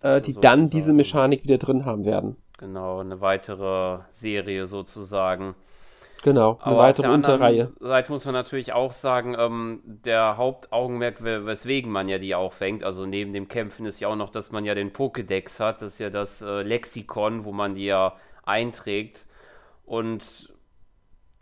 äh, 0.00 0.20
die 0.20 0.34
dann 0.34 0.70
diese 0.70 0.92
Mechanik 0.92 1.44
wieder 1.44 1.58
drin 1.58 1.84
haben 1.84 2.04
werden. 2.04 2.36
Genau, 2.58 3.00
eine 3.00 3.20
weitere 3.20 4.00
Serie 4.08 4.66
sozusagen. 4.66 5.54
Genau, 6.22 6.58
eine 6.62 6.72
Aber 6.72 6.78
weitere 6.78 7.08
Unterreihe. 7.08 7.72
Seite 7.78 8.10
muss 8.10 8.24
man 8.24 8.34
natürlich 8.34 8.72
auch 8.72 8.92
sagen, 8.92 9.36
ähm, 9.38 9.80
der 9.84 10.36
Hauptaugenmerk, 10.36 11.22
weswegen 11.22 11.92
man 11.92 12.08
ja 12.08 12.18
die 12.18 12.34
auch 12.34 12.52
fängt, 12.52 12.84
also 12.84 13.06
neben 13.06 13.32
dem 13.32 13.48
Kämpfen 13.48 13.86
ist 13.86 14.00
ja 14.00 14.08
auch 14.08 14.16
noch, 14.16 14.30
dass 14.30 14.50
man 14.50 14.64
ja 14.64 14.74
den 14.74 14.92
Pokédex 14.92 15.60
hat, 15.60 15.82
das 15.82 15.94
ist 15.94 15.98
ja 16.00 16.10
das 16.10 16.42
äh, 16.42 16.62
Lexikon, 16.62 17.44
wo 17.44 17.52
man 17.52 17.74
die 17.74 17.84
ja 17.84 18.16
einträgt. 18.44 19.26
Und 19.84 20.52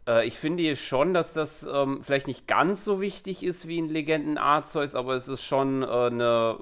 äh, 0.06 0.26
ich 0.26 0.38
finde 0.38 0.76
schon, 0.76 1.14
dass 1.14 1.32
das 1.32 1.66
ähm, 1.70 2.02
vielleicht 2.02 2.26
nicht 2.26 2.46
ganz 2.46 2.84
so 2.84 3.00
wichtig 3.00 3.42
ist 3.42 3.68
wie 3.68 3.78
in 3.78 3.88
Legenden 3.88 4.38
Arceus, 4.38 4.94
aber 4.94 5.14
es 5.14 5.28
ist 5.28 5.42
schon 5.42 5.82
äh, 5.82 5.86
eine, 5.86 6.58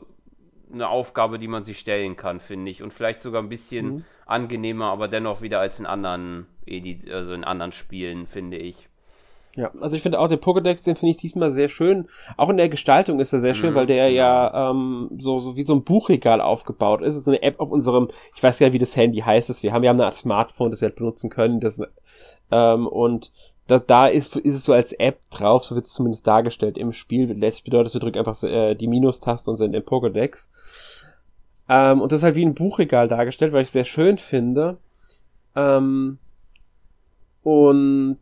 eine 0.72 0.88
Aufgabe, 0.88 1.38
die 1.38 1.48
man 1.48 1.64
sich 1.64 1.78
stellen 1.78 2.16
kann, 2.16 2.40
finde 2.40 2.70
ich. 2.70 2.82
Und 2.82 2.92
vielleicht 2.92 3.20
sogar 3.20 3.42
ein 3.42 3.48
bisschen 3.48 3.86
mhm. 3.86 4.04
Angenehmer, 4.26 4.86
aber 4.86 5.08
dennoch 5.08 5.42
wieder 5.42 5.60
als 5.60 5.78
in 5.80 5.86
anderen 5.86 6.46
also 7.12 7.32
in 7.32 7.44
anderen 7.44 7.72
Spielen, 7.72 8.26
finde 8.26 8.56
ich. 8.56 8.88
Ja, 9.54 9.70
also 9.80 9.96
ich 9.96 10.02
finde 10.02 10.18
auch 10.18 10.28
den 10.28 10.38
Pokédex, 10.38 10.84
den 10.84 10.96
finde 10.96 11.10
ich 11.10 11.18
diesmal 11.18 11.50
sehr 11.50 11.68
schön. 11.68 12.08
Auch 12.38 12.48
in 12.48 12.56
der 12.56 12.70
Gestaltung 12.70 13.20
ist 13.20 13.34
er 13.34 13.40
sehr 13.40 13.52
schön, 13.54 13.72
mhm, 13.72 13.74
weil 13.74 13.86
der 13.86 14.08
ja 14.08 14.48
genau. 14.48 14.70
ähm, 14.70 15.10
so, 15.18 15.38
so 15.38 15.56
wie 15.56 15.64
so 15.64 15.74
ein 15.74 15.84
Buchregal 15.84 16.40
aufgebaut 16.40 17.02
ist. 17.02 17.14
Es 17.14 17.22
ist 17.22 17.28
eine 17.28 17.42
App 17.42 17.60
auf 17.60 17.70
unserem, 17.70 18.08
ich 18.34 18.42
weiß 18.42 18.60
ja, 18.60 18.72
wie 18.72 18.78
das 18.78 18.96
Handy 18.96 19.20
heißt, 19.20 19.50
das 19.50 19.62
wir 19.62 19.72
haben. 19.72 19.82
Wir 19.82 19.90
haben 19.90 19.98
eine 19.98 20.06
Art 20.06 20.16
Smartphone, 20.16 20.70
das 20.70 20.80
wir 20.80 20.88
halt 20.88 20.96
benutzen 20.96 21.28
können. 21.28 21.60
Das, 21.60 21.82
ähm, 22.50 22.86
und 22.86 23.30
da, 23.66 23.78
da 23.78 24.06
ist, 24.06 24.36
ist 24.36 24.54
es 24.54 24.64
so 24.64 24.72
als 24.72 24.92
App 24.92 25.20
drauf, 25.30 25.64
so 25.64 25.74
wird 25.74 25.86
es 25.86 25.92
zumindest 25.92 26.26
dargestellt 26.26 26.78
im 26.78 26.94
Spiel. 26.94 27.30
Letztlich 27.32 27.64
bedeutet, 27.64 27.92
wir 27.92 28.00
drücken 28.00 28.18
einfach 28.18 28.42
äh, 28.44 28.74
die 28.74 28.88
Minustaste 28.88 29.50
und 29.50 29.58
sind 29.58 29.74
im 29.74 29.82
Pokédex. 29.82 30.48
Ähm, 31.68 32.00
und 32.00 32.12
das 32.12 32.20
ist 32.20 32.24
halt 32.24 32.34
wie 32.34 32.44
ein 32.44 32.54
Buchregal 32.54 33.08
dargestellt, 33.08 33.52
weil 33.52 33.62
ich 33.62 33.68
es 33.68 33.72
sehr 33.72 33.84
schön 33.84 34.18
finde. 34.18 34.78
Ähm, 35.54 36.18
und 37.42 38.18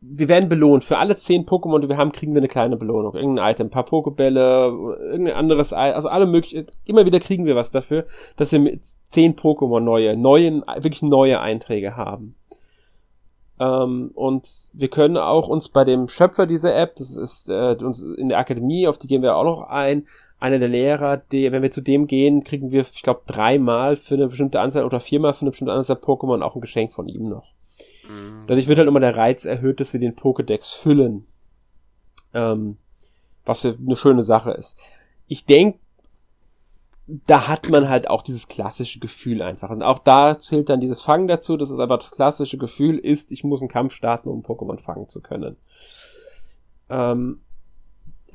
wir 0.00 0.28
werden 0.28 0.48
belohnt. 0.48 0.84
Für 0.84 0.98
alle 0.98 1.16
zehn 1.16 1.46
Pokémon, 1.46 1.80
die 1.80 1.88
wir 1.88 1.96
haben, 1.96 2.12
kriegen 2.12 2.34
wir 2.34 2.40
eine 2.40 2.48
kleine 2.48 2.76
Belohnung. 2.76 3.14
Irgendein 3.14 3.52
Item, 3.52 3.66
ein 3.66 3.70
paar 3.70 3.84
Pokebälle, 3.84 4.68
irgendein 5.00 5.34
anderes, 5.34 5.72
also 5.72 6.08
alle 6.08 6.26
möglichen, 6.26 6.66
immer 6.84 7.06
wieder 7.06 7.20
kriegen 7.20 7.46
wir 7.46 7.56
was 7.56 7.70
dafür, 7.70 8.04
dass 8.36 8.52
wir 8.52 8.60
mit 8.60 8.84
zehn 8.84 9.34
Pokémon 9.34 9.80
neue, 9.80 10.16
neuen, 10.16 10.62
wirklich 10.76 11.02
neue 11.02 11.40
Einträge 11.40 11.96
haben. 11.96 12.36
Ähm, 13.58 14.10
und 14.14 14.48
wir 14.74 14.88
können 14.88 15.16
auch 15.16 15.48
uns 15.48 15.70
bei 15.70 15.84
dem 15.84 16.08
Schöpfer 16.08 16.46
dieser 16.46 16.76
App, 16.76 16.96
das 16.96 17.16
ist 17.16 17.48
äh, 17.48 17.76
uns 17.80 18.02
in 18.02 18.28
der 18.28 18.38
Akademie, 18.38 18.86
auf 18.86 18.98
die 18.98 19.06
gehen 19.06 19.22
wir 19.22 19.36
auch 19.36 19.44
noch 19.44 19.62
ein, 19.68 20.06
einer 20.46 20.58
der 20.58 20.68
Lehrer, 20.68 21.16
der, 21.16 21.52
wenn 21.52 21.62
wir 21.62 21.70
zu 21.70 21.80
dem 21.80 22.06
gehen, 22.06 22.44
kriegen 22.44 22.70
wir, 22.70 22.82
ich 22.82 23.02
glaube, 23.02 23.22
dreimal 23.26 23.96
für 23.96 24.14
eine 24.14 24.28
bestimmte 24.28 24.60
Anzahl 24.60 24.84
oder 24.84 25.00
viermal 25.00 25.34
für 25.34 25.42
eine 25.42 25.50
bestimmte 25.50 25.72
Anzahl 25.72 25.96
Pokémon 25.96 26.42
auch 26.42 26.54
ein 26.54 26.60
Geschenk 26.60 26.92
von 26.92 27.08
ihm 27.08 27.28
noch. 27.28 27.52
Mhm. 28.08 28.44
Dadurch 28.46 28.68
wird 28.68 28.78
halt 28.78 28.88
immer 28.88 29.00
der 29.00 29.16
Reiz 29.16 29.44
erhöht, 29.44 29.80
dass 29.80 29.92
wir 29.92 30.00
den 30.00 30.14
Pokédex 30.14 30.74
füllen. 30.74 31.26
Ähm, 32.32 32.78
was 33.44 33.64
eine 33.64 33.96
schöne 33.96 34.22
Sache 34.22 34.50
ist. 34.50 34.76
Ich 35.28 35.46
denke, 35.46 35.78
da 37.06 37.46
hat 37.46 37.68
man 37.68 37.88
halt 37.88 38.10
auch 38.10 38.22
dieses 38.22 38.48
klassische 38.48 38.98
Gefühl 38.98 39.40
einfach. 39.40 39.70
Und 39.70 39.82
auch 39.82 40.00
da 40.00 40.38
zählt 40.38 40.68
dann 40.68 40.80
dieses 40.80 41.02
Fangen 41.02 41.28
dazu, 41.28 41.56
dass 41.56 41.70
es 41.70 41.78
einfach 41.78 41.98
das 41.98 42.10
klassische 42.10 42.58
Gefühl 42.58 42.98
ist, 42.98 43.30
ich 43.30 43.44
muss 43.44 43.60
einen 43.62 43.68
Kampf 43.68 43.94
starten, 43.94 44.28
um 44.28 44.42
Pokémon 44.42 44.80
fangen 44.80 45.08
zu 45.08 45.20
können. 45.20 45.56
Ähm, 46.88 47.40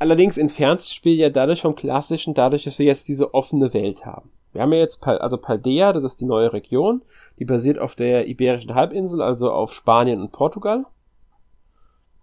allerdings 0.01 0.38
entfernt 0.38 0.79
das 0.79 0.93
Spiel 0.93 1.15
ja 1.15 1.29
dadurch 1.29 1.62
vom 1.62 1.75
klassischen, 1.75 2.34
dadurch, 2.34 2.63
dass 2.63 2.79
wir 2.79 2.88
jetzt 2.88 3.08
diese 3.08 3.36
offene 3.36 3.72
Welt 3.74 4.03
haben. 4.03 4.31
Wir 4.51 4.63
haben 4.63 4.74
ja 4.74 4.79
jetzt, 4.79 5.00
Pal 5.00 5.20
also 5.20 5.38
Paldea, 5.38 5.93
das 5.93 6.03
ist 6.03 6.20
die 6.20 6.25
neue 6.25 6.51
Region, 6.51 7.03
die 7.38 7.46
basiert 7.46 7.77
auf 7.77 7.93
der 7.93 8.27
Iberischen 8.27 8.74
Halbinsel, 8.74 9.22
also 9.22 9.51
auf 9.51 9.74
Spanien 9.74 10.20
und 10.20 10.31
Portugal. 10.31 10.86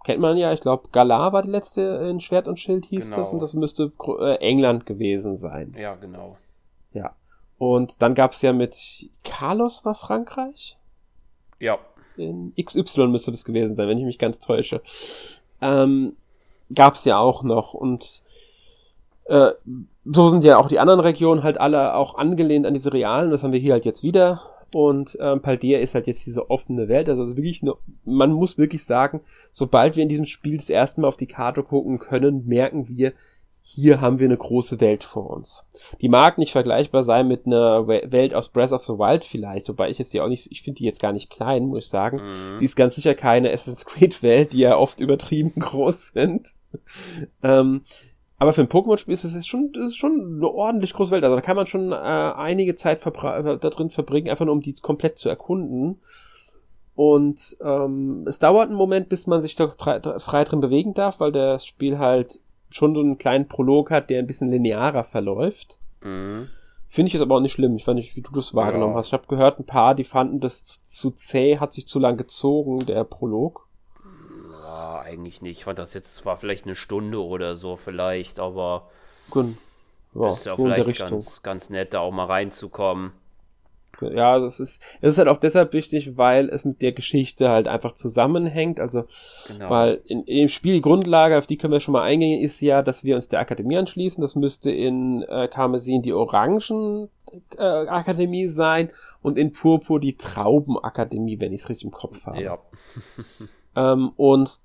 Kennt 0.05 0.21
man 0.21 0.37
ja, 0.37 0.53
ich 0.53 0.61
glaube, 0.61 0.89
Galar 0.91 1.33
war 1.33 1.43
die 1.43 1.51
letzte 1.51 1.83
in 2.11 2.21
Schwert 2.21 2.49
und 2.49 2.59
Schild 2.59 2.85
hieß 2.87 3.07
genau. 3.07 3.17
das 3.19 3.33
und 3.33 3.41
das 3.41 3.55
müsste 3.55 3.93
äh, 4.21 4.35
England 4.41 4.85
gewesen 4.85 5.37
sein. 5.37 5.75
Ja, 5.79 5.95
genau. 5.95 6.37
Ja. 6.93 7.15
Und 7.59 8.03
dann 8.03 8.15
gab's 8.15 8.43
ja 8.43 8.53
mit 8.53 9.09
Carlos 9.23 9.85
war 9.85 9.95
Frankreich? 9.95 10.77
Ja. 11.61 11.79
In 12.17 12.53
XY 12.61 13.07
müsste 13.07 13.31
das 13.31 13.45
gewesen 13.45 13.77
sein, 13.77 13.87
wenn 13.87 13.99
ich 13.99 14.05
mich 14.05 14.19
ganz 14.19 14.41
täusche. 14.41 14.83
Ähm, 15.61 16.17
gab's 16.75 17.05
ja 17.05 17.19
auch 17.19 17.43
noch 17.43 17.75
und 17.75 18.23
äh, 19.27 19.53
so 20.05 20.29
sind 20.29 20.45
ja 20.45 20.59
auch 20.59 20.69
die 20.69 20.79
anderen 20.79 21.01
Regionen 21.01 21.43
halt 21.43 21.61
alle 21.61 21.95
auch 21.95 22.17
angelehnt 22.17 22.67
an 22.67 22.75
diese 22.75 22.93
realen. 22.93 23.31
Das 23.31 23.43
haben 23.43 23.53
wir 23.53 23.61
hier 23.61 23.75
halt 23.75 23.85
jetzt 23.85 24.03
wieder. 24.03 24.43
Und 24.75 25.17
ähm, 25.21 25.41
Paldea 25.41 25.81
ist 25.81 25.95
halt 25.95 26.07
jetzt 26.07 26.27
diese 26.27 26.51
offene 26.51 26.89
Welt. 26.89 27.09
Also, 27.09 27.23
also 27.23 27.37
wirklich, 27.37 27.63
eine, 27.63 27.75
man 28.05 28.33
muss 28.33 28.59
wirklich 28.59 28.85
sagen, 28.85 29.21
sobald 29.51 29.97
wir 29.97 30.03
in 30.03 30.09
diesem 30.09 30.27
Spiel 30.27 30.57
das 30.57 30.69
erste 30.69 31.01
Mal 31.01 31.09
auf 31.09 31.17
die 31.17 31.27
Karte 31.27 31.63
gucken 31.63 31.99
können, 31.99 32.47
merken 32.47 32.89
wir, 32.89 33.13
hier 33.63 34.01
haben 34.01 34.19
wir 34.19 34.27
eine 34.27 34.37
große 34.37 34.81
Welt 34.81 35.05
vor 35.05 35.29
uns. 35.31 35.67
Die 36.01 36.09
mag 36.09 36.39
nicht 36.39 36.53
vergleichbar 36.53 37.03
sein 37.03 37.29
mit 37.29 37.45
einer 37.47 37.87
Welt 37.87 38.35
aus 38.35 38.49
Breath 38.49 38.73
of 38.73 38.83
the 38.83 38.95
Wild 38.95 39.25
vielleicht, 39.25 39.69
wobei 39.69 39.91
ich 39.91 39.99
jetzt 39.99 40.15
die 40.15 40.23
auch 40.23 40.29
nicht, 40.29 40.51
ich 40.51 40.63
finde 40.63 40.79
die 40.79 40.85
jetzt 40.85 41.03
gar 41.03 41.13
nicht 41.13 41.29
klein, 41.29 41.67
muss 41.67 41.85
ich 41.85 41.91
sagen. 41.91 42.19
Mhm. 42.19 42.59
Die 42.59 42.65
ist 42.65 42.77
ganz 42.77 42.95
sicher 42.95 43.15
keine 43.15 43.53
Assassin's 43.53 43.85
Creed 43.85 44.23
Welt, 44.23 44.55
die 44.55 44.61
ja 44.61 44.77
oft 44.77 45.01
übertrieben 45.01 45.53
groß 45.61 46.09
sind. 46.09 46.55
Ähm, 47.43 47.83
aber 48.39 48.53
für 48.53 48.61
ein 48.61 48.69
Pokémon-Spiel 48.69 49.15
ist 49.15 49.25
es 49.25 49.47
schon, 49.47 49.73
ist 49.75 49.97
schon 49.97 50.37
eine 50.37 50.49
ordentlich 50.49 50.93
große 50.93 51.11
Welt. 51.11 51.25
Also 51.25 51.35
da 51.35 51.43
kann 51.43 51.57
man 51.57 51.67
schon 51.67 51.91
äh, 51.91 51.97
einige 51.97 52.77
Zeit 52.77 53.05
äh, 53.05 53.11
da 53.13 53.71
drin 53.71 53.91
verbringen, 53.91 54.29
einfach 54.29 54.45
nur 54.45 54.55
um 54.55 54.61
die 54.61 54.75
komplett 54.75 55.19
zu 55.19 55.29
erkunden. 55.29 56.01
Und 56.95 57.57
ähm, 57.65 58.25
es 58.27 58.39
dauert 58.39 58.69
einen 58.69 58.77
Moment, 58.77 59.09
bis 59.09 59.27
man 59.27 59.43
sich 59.43 59.57
da 59.57 59.69
frei, 59.69 60.45
drin 60.45 60.61
bewegen 60.61 60.95
darf, 60.95 61.21
weil 61.21 61.33
das 61.33 61.67
Spiel 61.67 61.99
halt 61.99 62.41
schon 62.71 62.95
so 62.95 63.01
einen 63.01 63.19
kleinen 63.19 63.49
Prolog 63.49 63.91
hat, 63.91 64.11
der 64.11 64.21
ein 64.21 64.27
bisschen 64.27 64.51
linearer 64.51 65.05
verläuft. 65.05 65.79
Mhm. 66.03 66.49
Finde 66.87 67.09
ich 67.09 67.13
jetzt 67.13 67.23
aber 67.23 67.37
auch 67.37 67.41
nicht 67.41 67.53
schlimm. 67.53 67.77
Ich 67.77 67.87
weiß 67.87 67.95
nicht, 67.95 68.17
wie 68.17 68.23
du 68.23 68.31
das 68.33 68.55
wahrgenommen 68.55 68.95
ja. 68.95 68.99
hast. 68.99 69.09
Ich 69.09 69.13
habe 69.13 69.27
gehört, 69.29 69.59
ein 69.59 69.67
paar, 69.67 69.95
die 69.95 70.05
fanden 70.05 70.41
das 70.41 70.65
zu, 70.65 70.81
zu 70.85 71.11
zäh, 71.11 71.59
hat 71.59 71.73
sich 71.73 71.87
zu 71.87 71.99
lang 71.99 72.17
gezogen, 72.17 72.87
der 72.87 73.05
Prolog 73.05 73.68
eigentlich 74.69 75.43
nicht. 75.43 75.59
Ich 75.59 75.65
fand 75.65 75.79
das 75.79 75.95
jetzt 75.95 76.17
zwar 76.17 76.37
vielleicht 76.37 76.65
eine 76.65 76.75
Stunde 76.75 77.23
oder 77.23 77.57
so 77.57 77.77
vielleicht, 77.77 78.39
aber 78.39 78.89
Gut. 79.31 79.55
Ja, 80.15 80.31
ist 80.31 80.47
ja 80.47 80.57
so 80.57 80.65
vielleicht 80.65 80.99
ganz, 80.99 81.43
ganz 81.43 81.71
nett, 81.71 81.95
da 81.95 82.01
auch 82.01 82.13
mal 82.13 82.25
reinzukommen. 82.25 83.13
Ja, 84.01 84.33
also 84.33 84.47
es 84.47 84.61
ist, 84.61 84.83
es 85.01 85.11
ist 85.11 85.19
halt 85.19 85.29
auch 85.29 85.39
deshalb 85.39 85.73
wichtig, 85.73 86.17
weil 86.17 86.49
es 86.51 86.65
mit 86.65 86.83
der 86.83 86.93
Geschichte 86.93 87.49
halt 87.49 87.67
einfach 87.67 87.95
zusammenhängt. 87.95 88.79
Also, 88.79 89.05
genau. 89.49 89.71
weil 89.71 90.01
in, 90.05 90.23
in, 90.23 90.37
dem 90.37 90.49
Spiel 90.49 90.75
die 90.75 90.81
Grundlage, 90.81 91.37
auf 91.37 91.47
die 91.47 91.57
können 91.57 91.73
wir 91.73 91.81
schon 91.81 91.93
mal 91.93 92.03
eingehen, 92.03 92.41
ist 92.41 92.61
ja, 92.61 92.83
dass 92.83 93.05
wir 93.05 93.17
uns 93.17 93.29
der 93.29 93.41
Akademie 93.41 93.77
anschließen. 93.77 94.21
Das 94.21 94.37
müsste 94.37 94.71
in 94.71 95.23
äh, 95.23 95.49
Karmesin 95.49 96.03
die 96.03 96.13
Orangen 96.13 97.09
äh, 97.57 97.63
Akademie 97.63 98.49
sein 98.49 98.91
und 99.21 99.37
in 99.37 99.53
Purpur 99.53 100.01
die 100.01 100.17
Traubenakademie, 100.17 101.41
wenn 101.41 101.53
ich 101.53 101.63
es 101.63 101.69
richtig 101.69 101.87
im 101.87 101.93
Kopf 101.93 102.25
habe. 102.27 102.43
Ja. 102.43 102.59
ähm, 103.79 104.11
und 104.17 104.61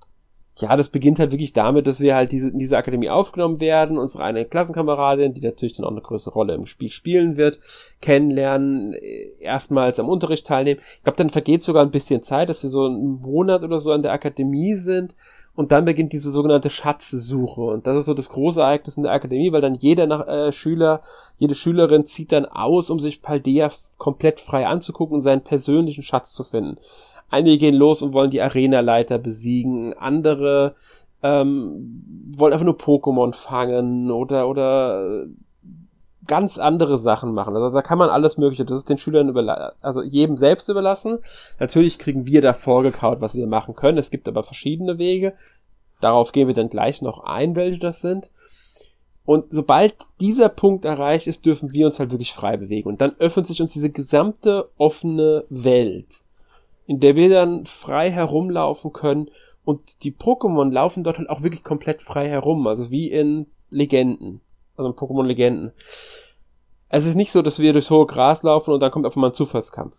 ja, 0.57 0.77
das 0.77 0.89
beginnt 0.89 1.17
halt 1.17 1.31
wirklich 1.31 1.53
damit, 1.53 1.87
dass 1.87 1.99
wir 1.99 2.15
halt 2.15 2.31
diese, 2.31 2.49
in 2.49 2.59
diese 2.59 2.77
Akademie 2.77 3.09
aufgenommen 3.09 3.59
werden, 3.59 3.97
unsere 3.97 4.23
eine 4.23 4.45
Klassenkameradin, 4.45 5.33
die 5.33 5.41
natürlich 5.41 5.75
dann 5.75 5.85
auch 5.85 5.91
eine 5.91 6.01
größere 6.01 6.33
Rolle 6.33 6.53
im 6.53 6.67
Spiel 6.67 6.91
spielen 6.91 7.37
wird, 7.37 7.59
kennenlernen, 8.01 8.93
äh, 8.93 9.31
erstmals 9.39 9.99
am 9.99 10.09
Unterricht 10.09 10.45
teilnehmen. 10.45 10.79
Ich 10.97 11.03
glaube, 11.03 11.17
dann 11.17 11.31
vergeht 11.31 11.63
sogar 11.63 11.83
ein 11.83 11.91
bisschen 11.91 12.21
Zeit, 12.21 12.49
dass 12.49 12.61
wir 12.61 12.69
so 12.69 12.85
einen 12.85 13.21
Monat 13.21 13.63
oder 13.63 13.79
so 13.79 13.91
an 13.91 14.03
der 14.03 14.11
Akademie 14.11 14.75
sind 14.75 15.15
und 15.55 15.71
dann 15.71 15.85
beginnt 15.85 16.13
diese 16.13 16.31
sogenannte 16.31 16.69
Schatzsuche 16.69 17.61
und 17.61 17.87
das 17.87 17.97
ist 17.97 18.05
so 18.05 18.13
das 18.13 18.29
große 18.29 18.61
Ereignis 18.61 18.97
in 18.97 19.03
der 19.03 19.11
Akademie, 19.11 19.51
weil 19.51 19.61
dann 19.61 19.75
jeder 19.75 20.05
nach, 20.05 20.27
äh, 20.27 20.51
Schüler, 20.51 21.01
jede 21.37 21.55
Schülerin 21.55 22.05
zieht 22.05 22.31
dann 22.31 22.45
aus, 22.45 22.91
um 22.91 22.99
sich 22.99 23.23
Paldea 23.23 23.71
komplett 23.97 24.39
frei 24.39 24.67
anzugucken 24.67 25.15
und 25.15 25.21
seinen 25.21 25.41
persönlichen 25.41 26.03
Schatz 26.03 26.33
zu 26.33 26.43
finden. 26.43 26.77
Einige 27.29 27.57
gehen 27.57 27.75
los 27.75 28.01
und 28.01 28.13
wollen 28.13 28.29
die 28.29 28.41
Arena-Leiter 28.41 29.17
besiegen, 29.17 29.93
andere 29.93 30.75
ähm, 31.23 32.31
wollen 32.35 32.53
einfach 32.53 32.65
nur 32.65 32.77
Pokémon 32.77 33.33
fangen 33.33 34.11
oder 34.11 34.47
oder 34.47 35.25
ganz 36.27 36.57
andere 36.57 36.99
Sachen 36.99 37.33
machen. 37.33 37.55
Also 37.55 37.69
da 37.69 37.81
kann 37.81 37.97
man 37.97 38.09
alles 38.09 38.37
Mögliche. 38.37 38.65
Das 38.65 38.77
ist 38.77 38.89
den 38.89 38.97
Schülern 38.97 39.29
überlassen, 39.29 39.75
also 39.81 40.01
jedem 40.01 40.37
selbst 40.37 40.69
überlassen. 40.69 41.19
Natürlich 41.59 41.97
kriegen 41.97 42.25
wir 42.25 42.41
da 42.41 42.53
vorgekaut, 42.53 43.21
was 43.21 43.35
wir 43.35 43.47
machen 43.47 43.75
können. 43.75 43.97
Es 43.97 44.11
gibt 44.11 44.27
aber 44.27 44.43
verschiedene 44.43 44.97
Wege. 44.97 45.33
Darauf 46.01 46.31
gehen 46.31 46.47
wir 46.47 46.55
dann 46.55 46.69
gleich 46.69 47.01
noch 47.01 47.23
ein, 47.23 47.55
welche 47.55 47.79
das 47.79 48.01
sind. 48.01 48.29
Und 49.25 49.45
sobald 49.53 49.95
dieser 50.19 50.49
Punkt 50.49 50.83
erreicht 50.83 51.27
ist, 51.27 51.45
dürfen 51.45 51.71
wir 51.71 51.85
uns 51.85 51.99
halt 51.99 52.11
wirklich 52.11 52.33
frei 52.33 52.57
bewegen. 52.57 52.89
Und 52.89 52.99
dann 52.99 53.15
öffnet 53.19 53.47
sich 53.47 53.61
uns 53.61 53.71
diese 53.71 53.89
gesamte 53.89 54.69
offene 54.77 55.45
Welt 55.49 56.23
in 56.85 56.99
der 56.99 57.15
wir 57.15 57.29
dann 57.29 57.65
frei 57.65 58.11
herumlaufen 58.11 58.93
können 58.93 59.29
und 59.65 60.03
die 60.03 60.11
Pokémon 60.11 60.71
laufen 60.71 61.03
dort 61.03 61.17
halt 61.17 61.29
auch 61.29 61.43
wirklich 61.43 61.63
komplett 61.63 62.01
frei 62.01 62.27
herum, 62.27 62.67
also 62.67 62.91
wie 62.91 63.09
in 63.09 63.47
Legenden, 63.69 64.41
also 64.75 64.89
in 64.89 64.95
Pokémon 64.95 65.25
Legenden. 65.25 65.71
Es 66.89 67.05
ist 67.05 67.15
nicht 67.15 67.31
so, 67.31 67.41
dass 67.41 67.59
wir 67.59 67.73
durchs 67.73 67.89
hohe 67.89 68.05
Gras 68.05 68.43
laufen 68.43 68.73
und 68.73 68.79
dann 68.79 68.91
kommt 68.91 69.05
einfach 69.05 69.19
mal 69.19 69.27
ein 69.27 69.33
Zufallskampf. 69.33 69.97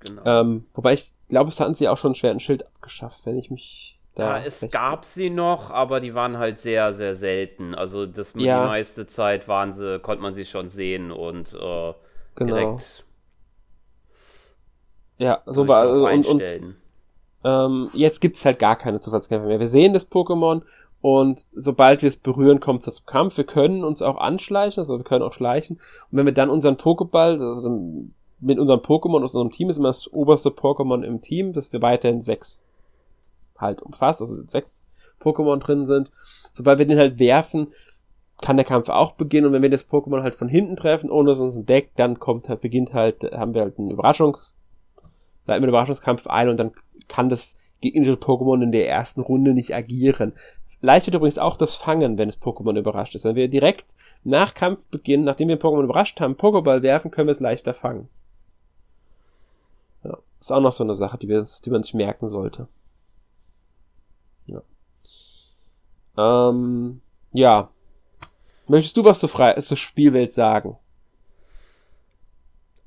Genau. 0.00 0.22
Ähm, 0.24 0.66
wobei 0.74 0.94
ich 0.94 1.12
glaube, 1.28 1.50
es 1.50 1.60
hatten 1.60 1.74
sie 1.74 1.88
auch 1.88 1.96
schon 1.96 2.14
Schwert 2.14 2.34
und 2.34 2.40
Schild 2.40 2.66
abgeschafft, 2.66 3.24
wenn 3.24 3.38
ich 3.38 3.50
mich 3.50 3.98
da. 4.14 4.38
Ja, 4.38 4.44
es 4.44 4.66
gab 4.70 5.04
sie 5.04 5.30
noch, 5.30 5.70
aber 5.70 6.00
die 6.00 6.14
waren 6.14 6.38
halt 6.38 6.58
sehr, 6.58 6.92
sehr 6.92 7.14
selten. 7.14 7.74
Also 7.74 8.06
das 8.06 8.34
ja. 8.36 8.60
die 8.60 8.68
meiste 8.68 9.06
Zeit 9.06 9.48
waren 9.48 9.72
sie, 9.72 9.98
konnte 10.00 10.22
man 10.22 10.34
sie 10.34 10.44
schon 10.44 10.68
sehen 10.68 11.10
und 11.10 11.54
äh, 11.54 11.94
genau. 12.34 12.54
direkt 12.54 13.04
ja, 15.22 15.42
so 15.46 15.68
war 15.68 15.82
also 15.82 16.08
und, 16.08 16.26
und 16.26 16.42
ähm, 17.44 17.88
jetzt 17.94 18.20
gibt's 18.20 18.44
halt 18.44 18.58
gar 18.58 18.76
keine 18.76 19.00
Zufallskämpfe 19.00 19.46
mehr. 19.46 19.60
Wir 19.60 19.68
sehen 19.68 19.94
das 19.94 20.10
Pokémon 20.10 20.62
und 21.00 21.46
sobald 21.54 22.02
wir 22.02 22.08
es 22.08 22.16
berühren, 22.16 22.60
kommt 22.60 22.86
es 22.86 22.94
zum 22.94 23.06
Kampf. 23.06 23.36
Wir 23.36 23.44
können 23.44 23.84
uns 23.84 24.02
auch 24.02 24.18
anschleichen, 24.18 24.80
also 24.80 24.98
wir 24.98 25.04
können 25.04 25.24
auch 25.24 25.32
schleichen. 25.32 25.76
Und 26.10 26.18
wenn 26.18 26.26
wir 26.26 26.34
dann 26.34 26.50
unseren 26.50 26.76
Pokéball, 26.76 27.40
also 27.40 27.70
mit 28.40 28.58
unserem 28.58 28.80
Pokémon 28.80 29.22
aus 29.22 29.34
unserem 29.34 29.50
Team 29.50 29.70
ist 29.70 29.78
immer 29.78 29.88
das 29.88 30.12
oberste 30.12 30.50
Pokémon 30.50 31.02
im 31.02 31.20
Team, 31.20 31.52
dass 31.52 31.72
wir 31.72 31.82
weiterhin 31.82 32.22
sechs 32.22 32.62
halt 33.56 33.80
umfasst, 33.80 34.20
also 34.20 34.42
sechs 34.46 34.84
Pokémon 35.20 35.58
drin 35.58 35.86
sind. 35.86 36.10
Sobald 36.52 36.80
wir 36.80 36.86
den 36.86 36.98
halt 36.98 37.20
werfen, 37.20 37.68
kann 38.40 38.56
der 38.56 38.66
Kampf 38.66 38.88
auch 38.88 39.12
beginnen 39.12 39.46
und 39.46 39.52
wenn 39.52 39.62
wir 39.62 39.70
das 39.70 39.88
Pokémon 39.88 40.22
halt 40.22 40.34
von 40.34 40.48
hinten 40.48 40.74
treffen, 40.74 41.10
ohne 41.10 41.30
dass 41.30 41.38
uns 41.38 41.56
ein 41.56 41.66
Deck, 41.66 41.90
dann 41.94 42.18
kommt 42.18 42.48
halt, 42.48 42.60
beginnt 42.60 42.92
halt, 42.92 43.22
haben 43.32 43.54
wir 43.54 43.62
halt 43.62 43.78
einen 43.78 43.92
Überraschungs 43.92 44.56
leiten 45.46 45.62
wir 45.62 45.66
den 45.66 45.70
Überraschungskampf 45.70 46.26
ein 46.26 46.48
und 46.48 46.56
dann 46.56 46.72
kann 47.08 47.28
das 47.28 47.56
gegnerische 47.80 48.14
Pokémon 48.14 48.62
in 48.62 48.72
der 48.72 48.88
ersten 48.88 49.20
Runde 49.20 49.52
nicht 49.52 49.74
agieren. 49.74 50.32
Leicht 50.80 51.06
wird 51.06 51.14
übrigens 51.14 51.38
auch 51.38 51.56
das 51.56 51.76
Fangen, 51.76 52.18
wenn 52.18 52.28
das 52.28 52.40
Pokémon 52.40 52.76
überrascht 52.76 53.14
ist. 53.14 53.24
Wenn 53.24 53.36
wir 53.36 53.48
direkt 53.48 53.94
nach 54.24 54.52
Kampfbeginn, 54.52 55.22
nachdem 55.24 55.48
wir 55.48 55.60
Pokémon 55.60 55.84
überrascht 55.84 56.20
haben, 56.20 56.34
Pokéball 56.34 56.82
werfen, 56.82 57.10
können 57.10 57.28
wir 57.28 57.32
es 57.32 57.40
leichter 57.40 57.72
fangen. 57.72 58.08
Ja, 60.02 60.18
ist 60.40 60.52
auch 60.52 60.60
noch 60.60 60.72
so 60.72 60.82
eine 60.82 60.96
Sache, 60.96 61.18
die, 61.18 61.28
wir, 61.28 61.44
die 61.64 61.70
man 61.70 61.84
sich 61.84 61.94
merken 61.94 62.26
sollte. 62.26 62.66
Ja. 64.46 64.62
Ähm, 66.18 67.00
ja. 67.32 67.70
Möchtest 68.66 68.96
du 68.96 69.04
was 69.04 69.20
zur, 69.20 69.28
Fre 69.28 69.56
zur 69.58 69.76
Spielwelt 69.76 70.32
sagen? 70.32 70.76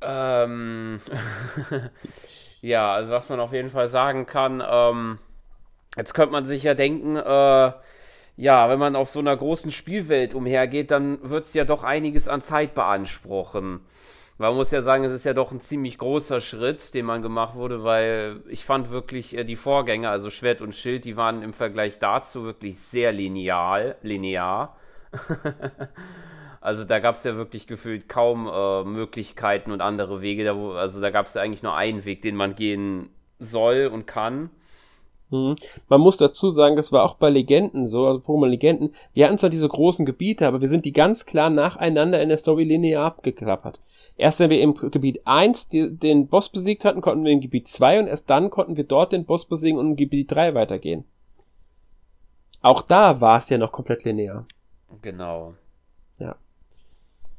Ähm. 0.01 1.00
Ja, 2.65 2.95
also 2.95 3.12
was 3.12 3.29
man 3.29 3.39
auf 3.39 3.53
jeden 3.53 3.69
Fall 3.69 3.88
sagen 3.88 4.25
kann, 4.25 4.63
ähm, 4.67 5.19
jetzt 5.98 6.15
könnte 6.15 6.31
man 6.31 6.45
sich 6.45 6.63
ja 6.63 6.74
denken, 6.74 7.15
äh, 7.15 7.72
ja, 8.38 8.69
wenn 8.69 8.79
man 8.79 8.95
auf 8.95 9.07
so 9.12 9.19
einer 9.19 9.38
großen 9.38 9.69
Spielwelt 9.69 10.34
umhergeht, 10.34 10.89
dann 10.89 11.19
wird 11.22 11.43
es 11.43 11.53
ja 11.53 11.63
doch 11.63 11.84
einiges 11.84 12.27
an 12.27 12.41
Zeit 12.41 12.74
beanspruchen. 12.74 13.81
Man 14.39 14.55
muss 14.55 14.72
ja 14.72 14.81
sagen, 14.81 15.03
es 15.03 15.12
ist 15.12 15.25
ja 15.25 15.36
doch 15.36 15.51
ein 15.51 15.62
ziemlich 15.62 16.00
großer 16.00 16.39
Schritt, 16.39 16.95
den 16.95 17.05
man 17.05 17.22
gemacht 17.22 17.53
wurde, 17.53 17.84
weil 17.84 18.41
ich 18.50 18.65
fand 18.65 18.89
wirklich 18.89 19.38
äh, 19.38 19.43
die 19.43 19.57
Vorgänger, 19.57 20.10
also 20.10 20.31
Schwert 20.31 20.62
und 20.62 20.74
Schild, 20.74 21.05
die 21.05 21.17
waren 21.17 21.43
im 21.43 21.53
Vergleich 21.53 22.00
dazu 22.00 22.45
wirklich 22.45 22.79
sehr 22.79 23.12
lineal, 23.12 23.95
linear. 24.01 24.75
also 26.65 26.84
da 26.84 27.00
gab 27.00 27.15
es 27.15 27.24
ja 27.24 27.36
wirklich 27.36 27.67
gefühlt 27.67 28.10
kaum 28.10 28.50
äh, 28.51 28.84
Möglichkeiten 28.84 29.72
und 29.72 29.81
andere 29.81 30.22
Wege. 30.22 30.43
Da 30.43 30.57
wo, 30.57 30.72
also 30.72 31.00
da 31.00 31.12
gab 31.12 31.27
es 31.27 31.36
ja 31.36 31.41
eigentlich 31.41 31.62
nur 31.62 31.75
einen 31.75 32.05
Weg, 32.05 32.24
den 32.24 32.36
man 32.36 32.55
gehen 32.55 33.10
soll 33.38 33.89
und 33.93 34.07
kann. 34.07 34.50
Mhm. 35.29 35.55
Man 35.89 36.01
muss 36.01 36.17
dazu 36.17 36.50
sagen, 36.50 36.75
das 36.75 36.91
war 36.91 37.03
auch 37.03 37.15
bei 37.15 37.29
Legenden 37.29 37.86
so, 37.86 38.07
also 38.07 38.19
Pokémon 38.19 38.48
Legenden. 38.48 38.93
Wir 39.13 39.25
hatten 39.25 39.38
zwar 39.38 39.51
diese 39.51 39.67
großen 39.67 40.07
Gebiete, 40.07 40.48
aber 40.48 40.60
wir 40.60 40.67
sind 40.67 40.86
die 40.86 40.91
ganz 40.91 41.27
klar 41.27 41.51
nacheinander 41.51 42.22
in 42.22 42.29
der 42.29 42.38
Story 42.38 42.63
linear 42.63 43.05
abgeklappert. 43.05 43.79
Erst 44.17 44.39
wenn 44.39 44.50
wir 44.50 44.62
im 44.62 44.74
Gebiet 44.74 45.22
1 45.25 45.67
die, 45.67 45.95
den 45.95 46.27
Boss 46.27 46.50
besiegt 46.50 46.84
hatten, 46.84 47.01
konnten 47.01 47.25
wir 47.25 47.31
in 47.31 47.41
Gebiet 47.41 47.67
2 47.67 48.00
und 48.00 48.07
erst 48.07 48.29
dann 48.29 48.50
konnten 48.50 48.75
wir 48.75 48.86
dort 48.86 49.12
den 49.12 49.25
Boss 49.25 49.45
besiegen 49.45 49.77
und 49.77 49.91
in 49.91 49.95
Gebiet 49.98 50.31
3 50.31 50.55
weitergehen. 50.55 51.05
Auch 52.62 52.81
da 52.81 53.22
war 53.22 53.38
es 53.38 53.50
ja 53.50 53.57
noch 53.60 53.72
komplett 53.72 54.03
linear. 54.03 54.45
Genau. 55.01 55.53
Ja. 56.19 56.36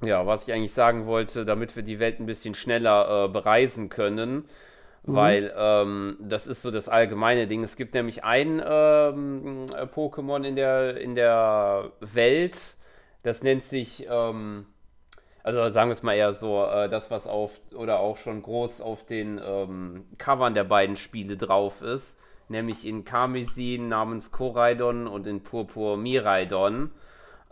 Ja, 0.04 0.26
was 0.26 0.46
ich 0.46 0.52
eigentlich 0.52 0.74
sagen 0.74 1.06
wollte, 1.06 1.44
damit 1.44 1.74
wir 1.74 1.82
die 1.82 1.98
Welt 1.98 2.20
ein 2.20 2.26
bisschen 2.26 2.54
schneller 2.54 3.24
äh, 3.24 3.28
bereisen 3.28 3.88
können, 3.88 4.44
Mhm. 5.06 5.14
Weil 5.14 5.54
ähm, 5.56 6.16
das 6.20 6.46
ist 6.46 6.62
so 6.62 6.70
das 6.70 6.88
allgemeine 6.88 7.46
Ding. 7.46 7.62
Es 7.62 7.76
gibt 7.76 7.94
nämlich 7.94 8.24
ein 8.24 8.60
ähm, 8.64 9.66
Pokémon 9.94 10.44
in 10.44 10.56
der, 10.56 10.96
in 11.00 11.14
der 11.14 11.92
Welt, 12.00 12.76
das 13.22 13.42
nennt 13.42 13.64
sich, 13.64 14.06
ähm, 14.10 14.66
also 15.42 15.68
sagen 15.68 15.90
wir 15.90 15.92
es 15.92 16.02
mal 16.02 16.14
eher 16.14 16.32
so, 16.32 16.64
äh, 16.64 16.88
das, 16.88 17.10
was 17.10 17.26
auf, 17.26 17.60
oder 17.74 18.00
auch 18.00 18.16
schon 18.16 18.42
groß 18.42 18.80
auf 18.80 19.04
den 19.04 19.40
ähm, 19.44 20.04
Covern 20.18 20.54
der 20.54 20.64
beiden 20.64 20.96
Spiele 20.96 21.36
drauf 21.36 21.82
ist, 21.82 22.18
nämlich 22.48 22.84
in 22.86 23.04
Karmesin 23.04 23.88
namens 23.88 24.32
Koraidon 24.32 25.06
und 25.06 25.26
in 25.26 25.42
Purpur 25.42 25.96
Miraidon, 25.96 26.90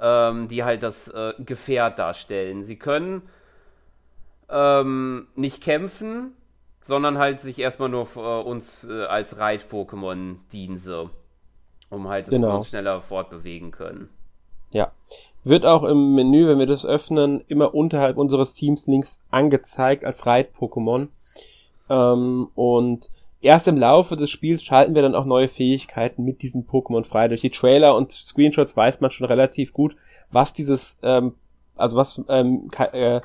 ähm, 0.05 0.49
die 0.49 0.65
halt 0.65 0.83
das 0.83 1.09
äh, 1.09 1.33
Gefährt 1.39 1.99
darstellen. 1.99 2.63
Sie 2.63 2.77
können 2.77 3.23
ähm, 4.51 5.29
nicht 5.35 5.63
kämpfen, 5.63 6.35
sondern 6.83 7.17
halt 7.17 7.41
sich 7.41 7.59
erstmal 7.59 7.89
nur 7.89 8.05
für 8.05 8.45
uns 8.45 8.85
äh, 8.85 9.05
als 9.05 9.39
Reit-Pokémon 9.39 10.37
dienen 10.53 10.77
so, 10.77 11.09
um 11.89 12.09
halt, 12.09 12.27
dass 12.27 12.35
genau. 12.35 12.63
schneller 12.63 13.01
fortbewegen 13.01 13.71
können. 13.71 14.11
Ja. 14.71 14.93
Wird 15.43 15.65
auch 15.65 15.85
im 15.85 16.15
Menü, 16.15 16.49
wenn 16.49 16.59
wir 16.59 16.67
das 16.67 16.85
öffnen, 16.85 17.43
immer 17.49 17.75
unterhalb 17.75 18.19
unseres 18.19 18.55
Teams 18.55 18.87
links 18.87 19.21
angezeigt 19.31 20.05
als 20.05 20.27
Reit-Pokémon. 20.27 21.09
Ähm, 21.89 22.49
und 22.55 23.11
erst 23.45 23.69
im 23.69 23.77
Laufe 23.77 24.17
des 24.17 24.31
Spiels 24.31 24.63
schalten 24.63 24.95
wir 24.95 25.03
dann 25.03 25.15
auch 25.15 25.27
neue 25.27 25.49
Fähigkeiten 25.49 26.25
mit 26.25 26.43
diesen 26.43 26.67
Pokémon 26.67 27.05
frei. 27.05 27.29
Durch 27.29 27.43
die 27.43 27.51
Trailer 27.51 27.95
und 27.95 28.13
Screenshots 28.13 28.77
weiß 28.77 29.01
man 29.01 29.11
schon 29.11 29.27
relativ 29.27 29.73
gut, 29.73 29.97
was 30.31 30.53
dieses, 30.53 30.99
ähm, 31.03 31.35
also 31.77 31.97
was 31.97 32.21
ähm, 32.29 32.71
äh, 32.93 33.21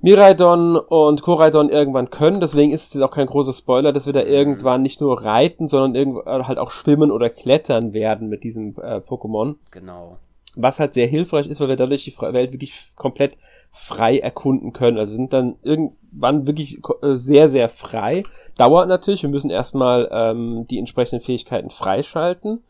Miraidon 0.00 0.76
und 0.76 1.22
Koraidon 1.22 1.70
irgendwann 1.70 2.10
können, 2.10 2.40
deswegen 2.40 2.72
ist 2.72 2.86
es 2.88 2.94
jetzt 2.94 3.02
auch 3.02 3.10
kein 3.10 3.26
großer 3.26 3.52
Spoiler, 3.52 3.92
dass 3.92 4.06
wir 4.06 4.12
da 4.12 4.22
mhm. 4.22 4.28
irgendwann 4.28 4.82
nicht 4.82 5.00
nur 5.00 5.22
reiten, 5.22 5.66
sondern 5.66 5.94
irgendwann 5.94 6.46
halt 6.46 6.58
auch 6.58 6.70
schwimmen 6.70 7.10
oder 7.10 7.30
klettern 7.30 7.92
werden 7.92 8.28
mit 8.28 8.44
diesem 8.44 8.76
äh, 8.76 8.98
Pokémon. 8.98 9.56
Genau. 9.70 10.18
Was 10.54 10.78
halt 10.78 10.94
sehr 10.94 11.06
hilfreich 11.06 11.48
ist, 11.48 11.60
weil 11.60 11.68
wir 11.68 11.76
dadurch 11.76 12.04
die 12.04 12.14
Welt 12.20 12.52
wirklich 12.52 12.74
komplett 12.96 13.36
frei 13.70 14.18
erkunden 14.18 14.72
können. 14.72 14.98
Also 14.98 15.12
wir 15.12 15.16
sind 15.16 15.32
dann 15.32 15.56
irgendwann 15.62 16.46
wirklich 16.46 16.80
äh, 17.02 17.14
sehr, 17.14 17.48
sehr 17.48 17.68
frei. 17.68 18.24
Dauert 18.56 18.88
natürlich, 18.88 19.22
wir 19.22 19.30
müssen 19.30 19.50
erstmal 19.50 20.08
ähm, 20.10 20.66
die 20.68 20.78
entsprechenden 20.78 21.24
Fähigkeiten 21.24 21.70
freischalten. 21.70 22.62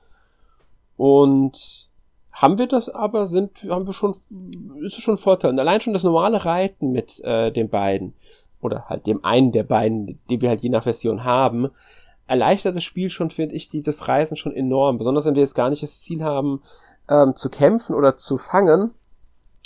Und 0.97 1.89
haben 2.33 2.59
wir 2.59 2.67
das 2.67 2.89
aber, 2.89 3.27
sind, 3.27 3.65
haben 3.69 3.87
wir 3.87 3.93
schon, 3.93 4.17
ist 4.83 4.97
es 4.97 5.03
schon 5.03 5.15
ein 5.15 5.19
Vorteil. 5.19 5.51
Und 5.51 5.59
allein 5.59 5.81
schon 5.81 5.93
das 5.93 6.05
normale 6.05 6.45
Reiten 6.45 6.93
mit 6.93 7.21
äh, 7.25 7.51
den 7.51 7.69
beiden, 7.69 8.15
oder 8.61 8.85
halt 8.89 9.07
dem 9.07 9.25
einen 9.25 9.53
der 9.53 9.65
beiden, 9.65 10.21
die 10.29 10.41
wir 10.41 10.49
halt 10.49 10.61
je 10.61 10.69
nach 10.69 10.83
Version 10.83 11.25
haben, 11.25 11.71
erleichtert 12.27 12.77
das 12.77 12.85
Spiel 12.85 13.11
schon, 13.11 13.31
finde 13.31 13.55
ich, 13.55 13.69
die, 13.69 13.83
das 13.83 14.07
Reisen 14.07 14.37
schon 14.37 14.55
enorm. 14.55 14.99
Besonders 14.99 15.25
wenn 15.25 15.35
wir 15.35 15.43
jetzt 15.43 15.55
gar 15.55 15.71
nicht 15.71 15.83
das 15.83 16.01
Ziel 16.01 16.23
haben, 16.23 16.63
ähm, 17.09 17.35
zu 17.35 17.49
kämpfen 17.49 17.95
oder 17.95 18.17
zu 18.17 18.37
fangen, 18.37 18.93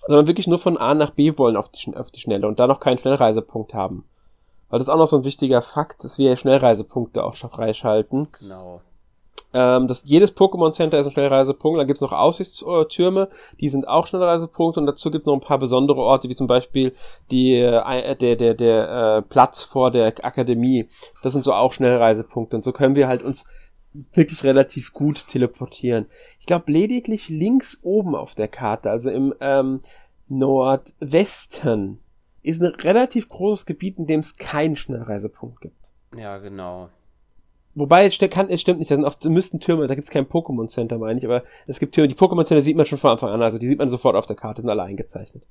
sondern 0.06 0.26
wirklich 0.26 0.46
nur 0.46 0.58
von 0.58 0.76
A 0.76 0.94
nach 0.94 1.10
B 1.10 1.36
wollen 1.38 1.56
auf 1.56 1.68
die, 1.68 1.94
auf 1.96 2.10
die 2.10 2.20
Schnelle 2.20 2.46
und 2.46 2.58
da 2.58 2.66
noch 2.66 2.80
keinen 2.80 2.98
Schnellreisepunkt 2.98 3.74
haben. 3.74 4.04
Weil 4.68 4.78
das 4.78 4.88
ist 4.88 4.92
auch 4.94 4.98
noch 4.98 5.06
so 5.06 5.18
ein 5.18 5.24
wichtiger 5.24 5.60
Fakt, 5.60 6.02
dass 6.02 6.18
wir 6.18 6.34
Schnellreisepunkte 6.36 7.22
auch 7.24 7.34
schon 7.34 7.50
freischalten. 7.50 8.28
Genau. 8.38 8.80
Ähm, 9.54 9.86
das, 9.86 10.04
jedes 10.06 10.34
Pokémon 10.34 10.72
Center 10.72 10.98
ist 10.98 11.06
ein 11.06 11.12
Schnellreisepunkt. 11.12 11.78
Dann 11.78 11.86
gibt's 11.86 12.00
noch 12.00 12.12
Aussichtstürme, 12.12 13.28
die 13.60 13.68
sind 13.68 13.86
auch 13.86 14.06
Schnellreisepunkte. 14.06 14.80
Und 14.80 14.86
dazu 14.86 15.10
gibt's 15.10 15.26
noch 15.26 15.34
ein 15.34 15.40
paar 15.40 15.58
besondere 15.58 16.00
Orte, 16.00 16.28
wie 16.28 16.34
zum 16.34 16.46
Beispiel 16.46 16.94
die, 17.30 17.56
äh, 17.56 18.16
der, 18.16 18.36
der, 18.36 18.54
der 18.54 18.88
äh, 19.18 19.22
Platz 19.22 19.62
vor 19.62 19.90
der 19.90 20.06
Akademie. 20.06 20.88
Das 21.22 21.34
sind 21.34 21.44
so 21.44 21.52
auch 21.52 21.72
Schnellreisepunkte. 21.72 22.56
Und 22.56 22.64
so 22.64 22.72
können 22.72 22.94
wir 22.94 23.08
halt 23.08 23.22
uns 23.22 23.46
wirklich 23.92 24.44
relativ 24.44 24.92
gut 24.92 25.26
teleportieren. 25.28 26.06
Ich 26.38 26.46
glaube 26.46 26.72
lediglich 26.72 27.28
links 27.28 27.78
oben 27.82 28.14
auf 28.14 28.34
der 28.34 28.48
Karte, 28.48 28.90
also 28.90 29.10
im 29.10 29.34
ähm, 29.40 29.80
Nordwesten, 30.28 31.98
ist 32.42 32.62
ein 32.62 32.74
relativ 32.74 33.28
großes 33.28 33.66
Gebiet, 33.66 33.98
in 33.98 34.06
dem 34.06 34.20
es 34.20 34.36
keinen 34.36 34.76
Schnellreisepunkt 34.76 35.60
gibt. 35.60 35.92
Ja, 36.16 36.38
genau. 36.38 36.88
Wobei, 37.74 38.04
es, 38.04 38.18
kann, 38.18 38.50
es 38.50 38.60
stimmt 38.60 38.80
nicht, 38.80 38.90
da 38.90 38.96
sind 38.96 39.04
auch, 39.04 39.16
müssten 39.24 39.58
Türme, 39.60 39.86
da 39.86 39.94
gibt 39.94 40.04
es 40.04 40.10
kein 40.10 40.26
Pokémon 40.26 40.68
Center, 40.68 40.98
meine 40.98 41.18
ich, 41.18 41.24
aber 41.24 41.42
es 41.66 41.78
gibt 41.78 41.94
Türme. 41.94 42.08
Die 42.08 42.14
Pokémon 42.14 42.44
Center 42.44 42.60
sieht 42.60 42.76
man 42.76 42.84
schon 42.84 42.98
von 42.98 43.12
Anfang 43.12 43.30
an, 43.30 43.42
also 43.42 43.58
die 43.58 43.66
sieht 43.66 43.78
man 43.78 43.88
sofort 43.88 44.14
auf 44.14 44.26
der 44.26 44.36
Karte, 44.36 44.60
sind 44.60 44.68
alle 44.68 44.82
eingezeichnet. 44.82 45.42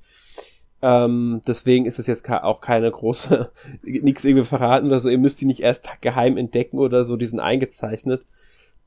Ähm, 0.82 1.40
deswegen 1.46 1.86
ist 1.86 2.00
es 2.00 2.08
jetzt 2.08 2.28
auch 2.28 2.60
keine 2.60 2.90
große, 2.90 3.50
nichts 3.82 4.24
irgendwie 4.24 4.44
verraten 4.44 4.88
oder 4.88 4.98
so, 4.98 5.08
ihr 5.08 5.18
müsst 5.18 5.40
die 5.40 5.46
nicht 5.46 5.60
erst 5.60 5.88
geheim 6.00 6.36
entdecken 6.36 6.78
oder 6.78 7.04
so, 7.04 7.16
die 7.16 7.26
sind 7.26 7.40
eingezeichnet. 7.40 8.26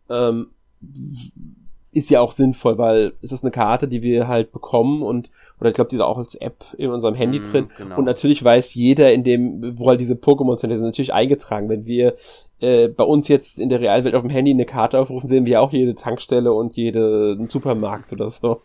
Ähm, 0.09 0.47
ist 1.93 2.09
ja 2.09 2.19
auch 2.19 2.33
sinnvoll, 2.33 2.77
weil 2.77 3.13
es 3.21 3.31
ist 3.31 3.45
eine 3.45 3.51
Karte, 3.51 3.87
die 3.87 4.01
wir 4.01 4.27
halt 4.27 4.51
bekommen 4.51 5.01
und 5.01 5.31
oder 5.61 5.69
ich 5.69 5.75
glaube, 5.75 5.89
die 5.89 5.95
ist 5.95 6.01
auch 6.01 6.17
als 6.17 6.35
App 6.35 6.65
in 6.77 6.91
unserem 6.91 7.15
Handy 7.15 7.39
mm, 7.39 7.43
drin 7.45 7.69
genau. 7.77 7.97
und 7.97 8.03
natürlich 8.03 8.43
weiß 8.43 8.73
jeder 8.73 9.13
in 9.13 9.23
dem, 9.23 9.79
wo 9.79 9.87
halt 9.87 10.01
diese 10.01 10.15
Pokémon 10.15 10.57
sind, 10.57 10.71
die 10.71 10.75
sind 10.75 10.87
natürlich 10.87 11.13
eingetragen. 11.13 11.69
Wenn 11.69 11.85
wir 11.85 12.15
äh, 12.59 12.89
bei 12.89 13.05
uns 13.05 13.29
jetzt 13.29 13.57
in 13.57 13.69
der 13.69 13.79
Realwelt 13.79 14.13
auf 14.13 14.23
dem 14.23 14.29
Handy 14.29 14.51
eine 14.51 14.65
Karte 14.65 14.99
aufrufen, 14.99 15.29
sehen 15.29 15.45
wir 15.45 15.61
auch 15.61 15.71
jede 15.71 15.95
Tankstelle 15.95 16.51
und 16.51 16.75
jeden 16.75 17.47
Supermarkt 17.47 18.11
oder 18.11 18.27
so. 18.27 18.61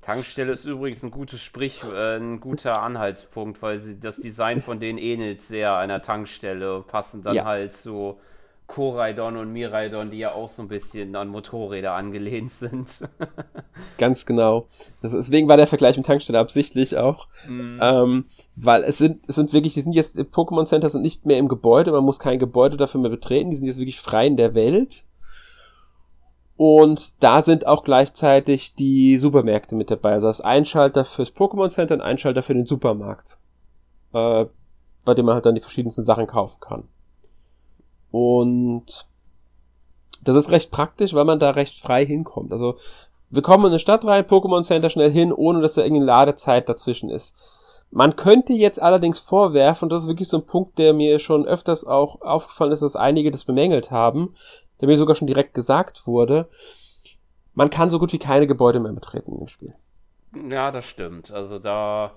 Tankstelle 0.00 0.52
ist 0.52 0.64
übrigens 0.64 1.02
ein 1.02 1.10
gutes 1.10 1.40
Sprich, 1.40 1.82
äh, 1.84 2.16
ein 2.16 2.40
guter 2.40 2.82
Anhaltspunkt, 2.82 3.60
weil 3.62 3.78
sie, 3.78 4.00
das 4.00 4.16
Design 4.16 4.60
von 4.60 4.80
denen 4.80 4.98
ähnelt 4.98 5.42
sehr 5.42 5.76
einer 5.76 6.00
Tankstelle, 6.02 6.84
passen 6.86 7.22
dann 7.22 7.36
ja. 7.36 7.44
halt 7.44 7.74
so 7.74 8.18
Koraidon 8.66 9.36
und 9.36 9.52
Miraidon, 9.52 10.10
die 10.10 10.18
ja 10.18 10.30
auch 10.30 10.48
so 10.48 10.62
ein 10.62 10.68
bisschen 10.68 11.14
an 11.14 11.28
Motorräder 11.28 11.92
angelehnt 11.92 12.50
sind. 12.52 13.06
Ganz 13.98 14.24
genau. 14.24 14.66
deswegen 15.02 15.46
war 15.46 15.58
der 15.58 15.66
Vergleich 15.66 15.98
mit 15.98 16.06
Tankstelle 16.06 16.38
absichtlich 16.38 16.96
auch. 16.96 17.28
Mm. 17.46 17.78
Ähm, 17.82 18.24
weil 18.56 18.84
es 18.84 18.96
sind, 18.96 19.24
es 19.26 19.34
sind 19.34 19.52
wirklich, 19.52 19.74
die 19.74 19.82
sind 19.82 19.92
jetzt, 19.92 20.18
Pokémon 20.18 20.64
Center 20.64 20.88
sind 20.88 21.02
nicht 21.02 21.26
mehr 21.26 21.36
im 21.36 21.48
Gebäude, 21.48 21.92
man 21.92 22.04
muss 22.04 22.18
kein 22.18 22.38
Gebäude 22.38 22.78
dafür 22.78 23.00
mehr 23.00 23.10
betreten, 23.10 23.50
die 23.50 23.56
sind 23.56 23.66
jetzt 23.66 23.78
wirklich 23.78 24.00
frei 24.00 24.26
in 24.26 24.38
der 24.38 24.54
Welt. 24.54 25.04
Und 26.64 27.20
da 27.24 27.42
sind 27.42 27.66
auch 27.66 27.82
gleichzeitig 27.82 28.76
die 28.76 29.18
Supermärkte 29.18 29.74
mit 29.74 29.90
dabei. 29.90 30.12
Also 30.12 30.28
das 30.28 30.40
Einschalter 30.40 31.04
fürs 31.04 31.34
Pokémon 31.34 31.70
Center 31.70 31.94
und 31.94 32.02
Einschalter 32.02 32.44
für 32.44 32.54
den 32.54 32.66
Supermarkt. 32.66 33.36
Äh, 34.14 34.44
bei 35.04 35.14
dem 35.14 35.26
man 35.26 35.34
halt 35.34 35.44
dann 35.44 35.56
die 35.56 35.60
verschiedensten 35.60 36.04
Sachen 36.04 36.28
kaufen 36.28 36.60
kann. 36.60 36.84
Und 38.12 39.08
das 40.22 40.36
ist 40.36 40.50
recht 40.50 40.70
praktisch, 40.70 41.14
weil 41.14 41.24
man 41.24 41.40
da 41.40 41.50
recht 41.50 41.80
frei 41.80 42.06
hinkommt. 42.06 42.52
Also 42.52 42.76
wir 43.28 43.42
kommen 43.42 43.64
in 43.64 43.70
eine 43.70 43.80
Stadt 43.80 44.04
rein, 44.04 44.22
Pokémon 44.22 44.62
Center 44.62 44.88
schnell 44.88 45.10
hin, 45.10 45.32
ohne 45.32 45.62
dass 45.62 45.74
da 45.74 45.82
irgendeine 45.82 46.06
Ladezeit 46.06 46.68
dazwischen 46.68 47.10
ist. 47.10 47.34
Man 47.90 48.14
könnte 48.14 48.52
jetzt 48.52 48.80
allerdings 48.80 49.18
vorwerfen, 49.18 49.86
und 49.86 49.90
das 49.90 50.04
ist 50.04 50.08
wirklich 50.08 50.28
so 50.28 50.36
ein 50.36 50.46
Punkt, 50.46 50.78
der 50.78 50.94
mir 50.94 51.18
schon 51.18 51.44
öfters 51.44 51.84
auch 51.84 52.22
aufgefallen 52.22 52.70
ist, 52.70 52.82
dass 52.82 52.94
einige 52.94 53.32
das 53.32 53.44
bemängelt 53.44 53.90
haben, 53.90 54.34
der 54.82 54.88
mir 54.88 54.98
sogar 54.98 55.16
schon 55.16 55.28
direkt 55.28 55.54
gesagt 55.54 56.06
wurde, 56.06 56.50
man 57.54 57.70
kann 57.70 57.88
so 57.88 57.98
gut 57.98 58.12
wie 58.12 58.18
keine 58.18 58.46
Gebäude 58.46 58.80
mehr 58.80 58.92
betreten 58.92 59.38
im 59.40 59.46
Spiel. 59.46 59.74
Ja, 60.50 60.70
das 60.70 60.84
stimmt. 60.86 61.30
Also 61.30 61.58
da 61.58 62.12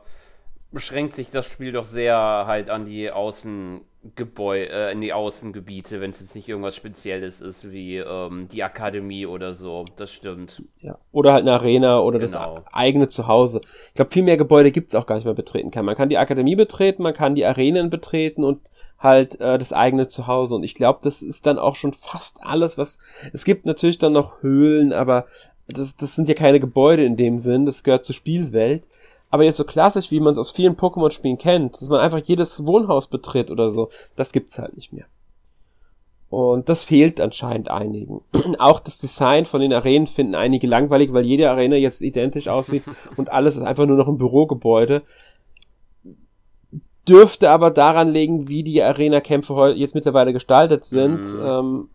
beschränkt 0.71 1.13
sich 1.13 1.31
das 1.31 1.45
Spiel 1.45 1.71
doch 1.71 1.85
sehr 1.85 2.17
halt 2.17 2.69
an 2.69 2.85
die 2.85 3.11
Außen 3.11 3.81
Gebäude, 4.15 4.69
äh, 4.69 4.91
in 4.91 5.01
die 5.01 5.13
Außengebiete, 5.13 5.99
wenn 5.99 6.11
es 6.11 6.19
jetzt 6.19 6.35
nicht 6.35 6.47
irgendwas 6.47 6.75
Spezielles 6.75 7.41
ist, 7.41 7.71
wie 7.71 7.97
ähm, 7.97 8.47
die 8.51 8.63
Akademie 8.63 9.25
oder 9.25 9.55
so. 9.55 9.83
Das 9.95 10.11
stimmt. 10.11 10.61
Ja. 10.79 10.99
Oder 11.11 11.33
halt 11.33 11.41
eine 11.41 11.53
Arena 11.53 11.99
oder 11.99 12.19
genau. 12.19 12.55
das 12.57 12.73
eigene 12.73 13.09
Zuhause. 13.09 13.61
Ich 13.87 13.95
glaube, 13.95 14.11
viel 14.11 14.23
mehr 14.23 14.37
Gebäude 14.37 14.71
gibt 14.71 14.89
es 14.89 14.95
auch 14.95 15.07
gar 15.07 15.15
nicht 15.15 15.25
mehr 15.25 15.33
betreten 15.33 15.71
kann. 15.71 15.85
Man 15.85 15.95
kann 15.95 16.09
die 16.09 16.19
Akademie 16.19 16.55
betreten, 16.55 17.01
man 17.01 17.15
kann 17.15 17.33
die 17.33 17.45
Arenen 17.45 17.89
betreten 17.89 18.43
und 18.43 18.69
halt 18.99 19.39
äh, 19.39 19.57
das 19.57 19.73
eigene 19.73 20.07
Zuhause. 20.07 20.55
Und 20.55 20.63
ich 20.63 20.75
glaube, 20.75 20.99
das 21.03 21.21
ist 21.21 21.45
dann 21.45 21.59
auch 21.59 21.75
schon 21.75 21.93
fast 21.93 22.43
alles, 22.43 22.77
was. 22.77 22.99
Es 23.33 23.45
gibt 23.45 23.65
natürlich 23.65 23.97
dann 23.97 24.13
noch 24.13 24.41
Höhlen, 24.41 24.93
aber 24.93 25.25
das, 25.67 25.95
das 25.95 26.15
sind 26.15 26.27
ja 26.27 26.35
keine 26.35 26.59
Gebäude 26.59 27.03
in 27.03 27.17
dem 27.17 27.39
Sinn, 27.39 27.65
das 27.65 27.83
gehört 27.83 28.05
zur 28.05 28.15
Spielwelt. 28.15 28.83
Aber 29.31 29.43
jetzt 29.43 29.57
so 29.57 29.63
klassisch, 29.63 30.11
wie 30.11 30.19
man 30.19 30.31
es 30.31 30.37
aus 30.37 30.51
vielen 30.51 30.77
Pokémon-Spielen 30.77 31.37
kennt, 31.37 31.81
dass 31.81 31.89
man 31.89 31.99
einfach 31.99 32.21
jedes 32.23 32.65
Wohnhaus 32.65 33.07
betritt 33.07 33.51
oder 33.51 33.69
so, 33.69 33.89
das 34.15 34.31
gibt's 34.31 34.59
halt 34.59 34.75
nicht 34.75 34.93
mehr. 34.93 35.05
Und 36.29 36.69
das 36.69 36.83
fehlt 36.83 37.21
anscheinend 37.21 37.69
einigen. 37.69 38.21
Auch 38.59 38.79
das 38.79 38.99
Design 38.99 39.45
von 39.45 39.61
den 39.61 39.73
Arenen 39.73 40.07
finden 40.07 40.35
einige 40.35 40.67
langweilig, 40.67 41.13
weil 41.13 41.25
jede 41.25 41.49
Arena 41.49 41.75
jetzt 41.75 42.01
identisch 42.01 42.47
aussieht 42.47 42.83
und 43.17 43.31
alles 43.31 43.55
ist 43.55 43.63
einfach 43.63 43.85
nur 43.85 43.97
noch 43.97 44.07
ein 44.07 44.17
Bürogebäude. 44.17 45.01
Dürfte 47.07 47.51
aber 47.51 47.71
daran 47.71 48.09
liegen, 48.09 48.47
wie 48.47 48.63
die 48.63 48.81
Arena-Kämpfe 48.81 49.73
jetzt 49.75 49.95
mittlerweile 49.95 50.33
gestaltet 50.33 50.85
sind. 50.85 51.21
Mhm. 51.33 51.41
Ähm, 51.43 51.89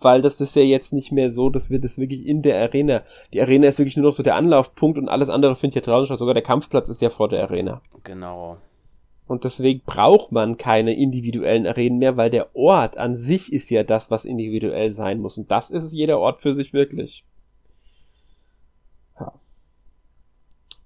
weil 0.00 0.20
das 0.20 0.40
ist 0.40 0.54
ja 0.54 0.62
jetzt 0.62 0.92
nicht 0.92 1.12
mehr 1.12 1.30
so, 1.30 1.50
dass 1.50 1.70
wir 1.70 1.80
das 1.80 1.98
wirklich 1.98 2.26
in 2.26 2.42
der 2.42 2.60
Arena. 2.60 3.02
Die 3.32 3.40
Arena 3.40 3.68
ist 3.68 3.78
wirklich 3.78 3.96
nur 3.96 4.06
noch 4.06 4.12
so 4.12 4.22
der 4.22 4.36
Anlaufpunkt 4.36 4.98
und 4.98 5.08
alles 5.08 5.30
andere 5.30 5.56
findet 5.56 5.86
ja 5.86 5.92
draußen 5.92 6.06
statt. 6.06 6.18
Sogar 6.18 6.34
der 6.34 6.42
Kampfplatz 6.42 6.88
ist 6.88 7.00
ja 7.00 7.10
vor 7.10 7.28
der 7.28 7.42
Arena. 7.42 7.80
Genau. 8.04 8.58
Und 9.26 9.44
deswegen 9.44 9.82
braucht 9.84 10.32
man 10.32 10.56
keine 10.56 10.94
individuellen 10.94 11.66
Arenen 11.66 11.98
mehr, 11.98 12.16
weil 12.16 12.30
der 12.30 12.54
Ort 12.56 12.96
an 12.96 13.14
sich 13.14 13.52
ist 13.52 13.68
ja 13.70 13.82
das, 13.82 14.10
was 14.10 14.24
individuell 14.24 14.90
sein 14.90 15.20
muss. 15.20 15.36
Und 15.36 15.50
das 15.50 15.70
ist 15.70 15.92
jeder 15.92 16.18
Ort 16.18 16.38
für 16.38 16.52
sich 16.52 16.72
wirklich. 16.72 17.24
Ja. 19.20 19.32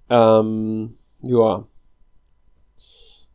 Ähm, 0.09 0.97
ja. 1.21 1.65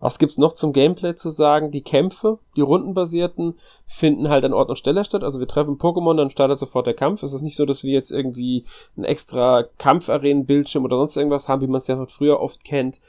Was 0.01 0.19
gibt's 0.19 0.39
noch 0.39 0.55
zum 0.55 0.73
Gameplay 0.73 1.17
zu 1.17 1.31
sagen? 1.31 1.73
Die 1.73 1.83
Kämpfe, 1.83 2.39
die 2.57 2.61
rundenbasierten, 2.61 3.59
finden 3.87 4.29
halt 4.29 4.45
an 4.45 4.53
Ort 4.53 4.69
und 4.69 4.77
Stelle 4.77 5.03
statt. 5.05 5.25
Also 5.25 5.41
wir 5.41 5.49
treffen 5.49 5.79
Pokémon, 5.79 6.17
dann 6.17 6.31
startet 6.31 6.59
sofort 6.59 6.87
der 6.87 6.95
Kampf. 6.95 7.23
Es 7.25 7.33
ist 7.33 7.43
nicht 7.43 7.57
so, 7.57 7.67
dass 7.67 7.83
wir 7.83 7.93
jetzt 7.93 8.13
irgendwie 8.13 8.65
einen 8.97 9.05
extra 9.05 9.65
Kampfarenen-Bildschirm 9.79 10.85
oder 10.85 10.99
sonst 10.99 11.17
irgendwas 11.17 11.49
haben, 11.49 11.63
wie 11.63 11.67
man 11.67 11.79
es 11.79 11.89
ja 11.89 11.97
von 11.97 12.07
früher 12.07 12.39
oft 12.41 12.63
kennt. 12.63 13.01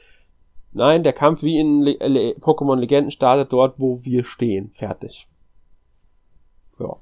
Nein, 0.72 1.02
der 1.04 1.12
Kampf 1.12 1.42
wie 1.42 1.58
in 1.58 1.82
Le 1.82 1.96
Le 2.00 2.34
Pokémon 2.40 2.76
Legenden 2.76 3.10
startet 3.10 3.52
dort, 3.52 3.74
wo 3.78 4.04
wir 4.04 4.24
stehen. 4.24 4.70
Fertig. 4.72 5.28
Ja. 6.78 6.96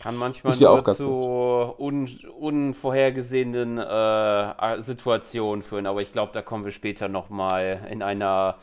Kann 0.00 0.16
manchmal 0.16 0.54
nur 0.58 0.84
zu 0.84 1.74
un 1.78 2.08
unvorhergesehenen 2.38 3.78
äh, 3.78 4.82
Situationen 4.82 5.62
führen, 5.62 5.86
aber 5.86 6.02
ich 6.02 6.12
glaube, 6.12 6.32
da 6.32 6.42
kommen 6.42 6.64
wir 6.64 6.72
später 6.72 7.08
nochmal 7.08 7.86
in 7.90 8.02
einer 8.02 8.56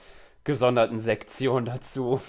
gesonderten 0.43 0.99
Sektion 0.99 1.65
dazu. 1.65 2.19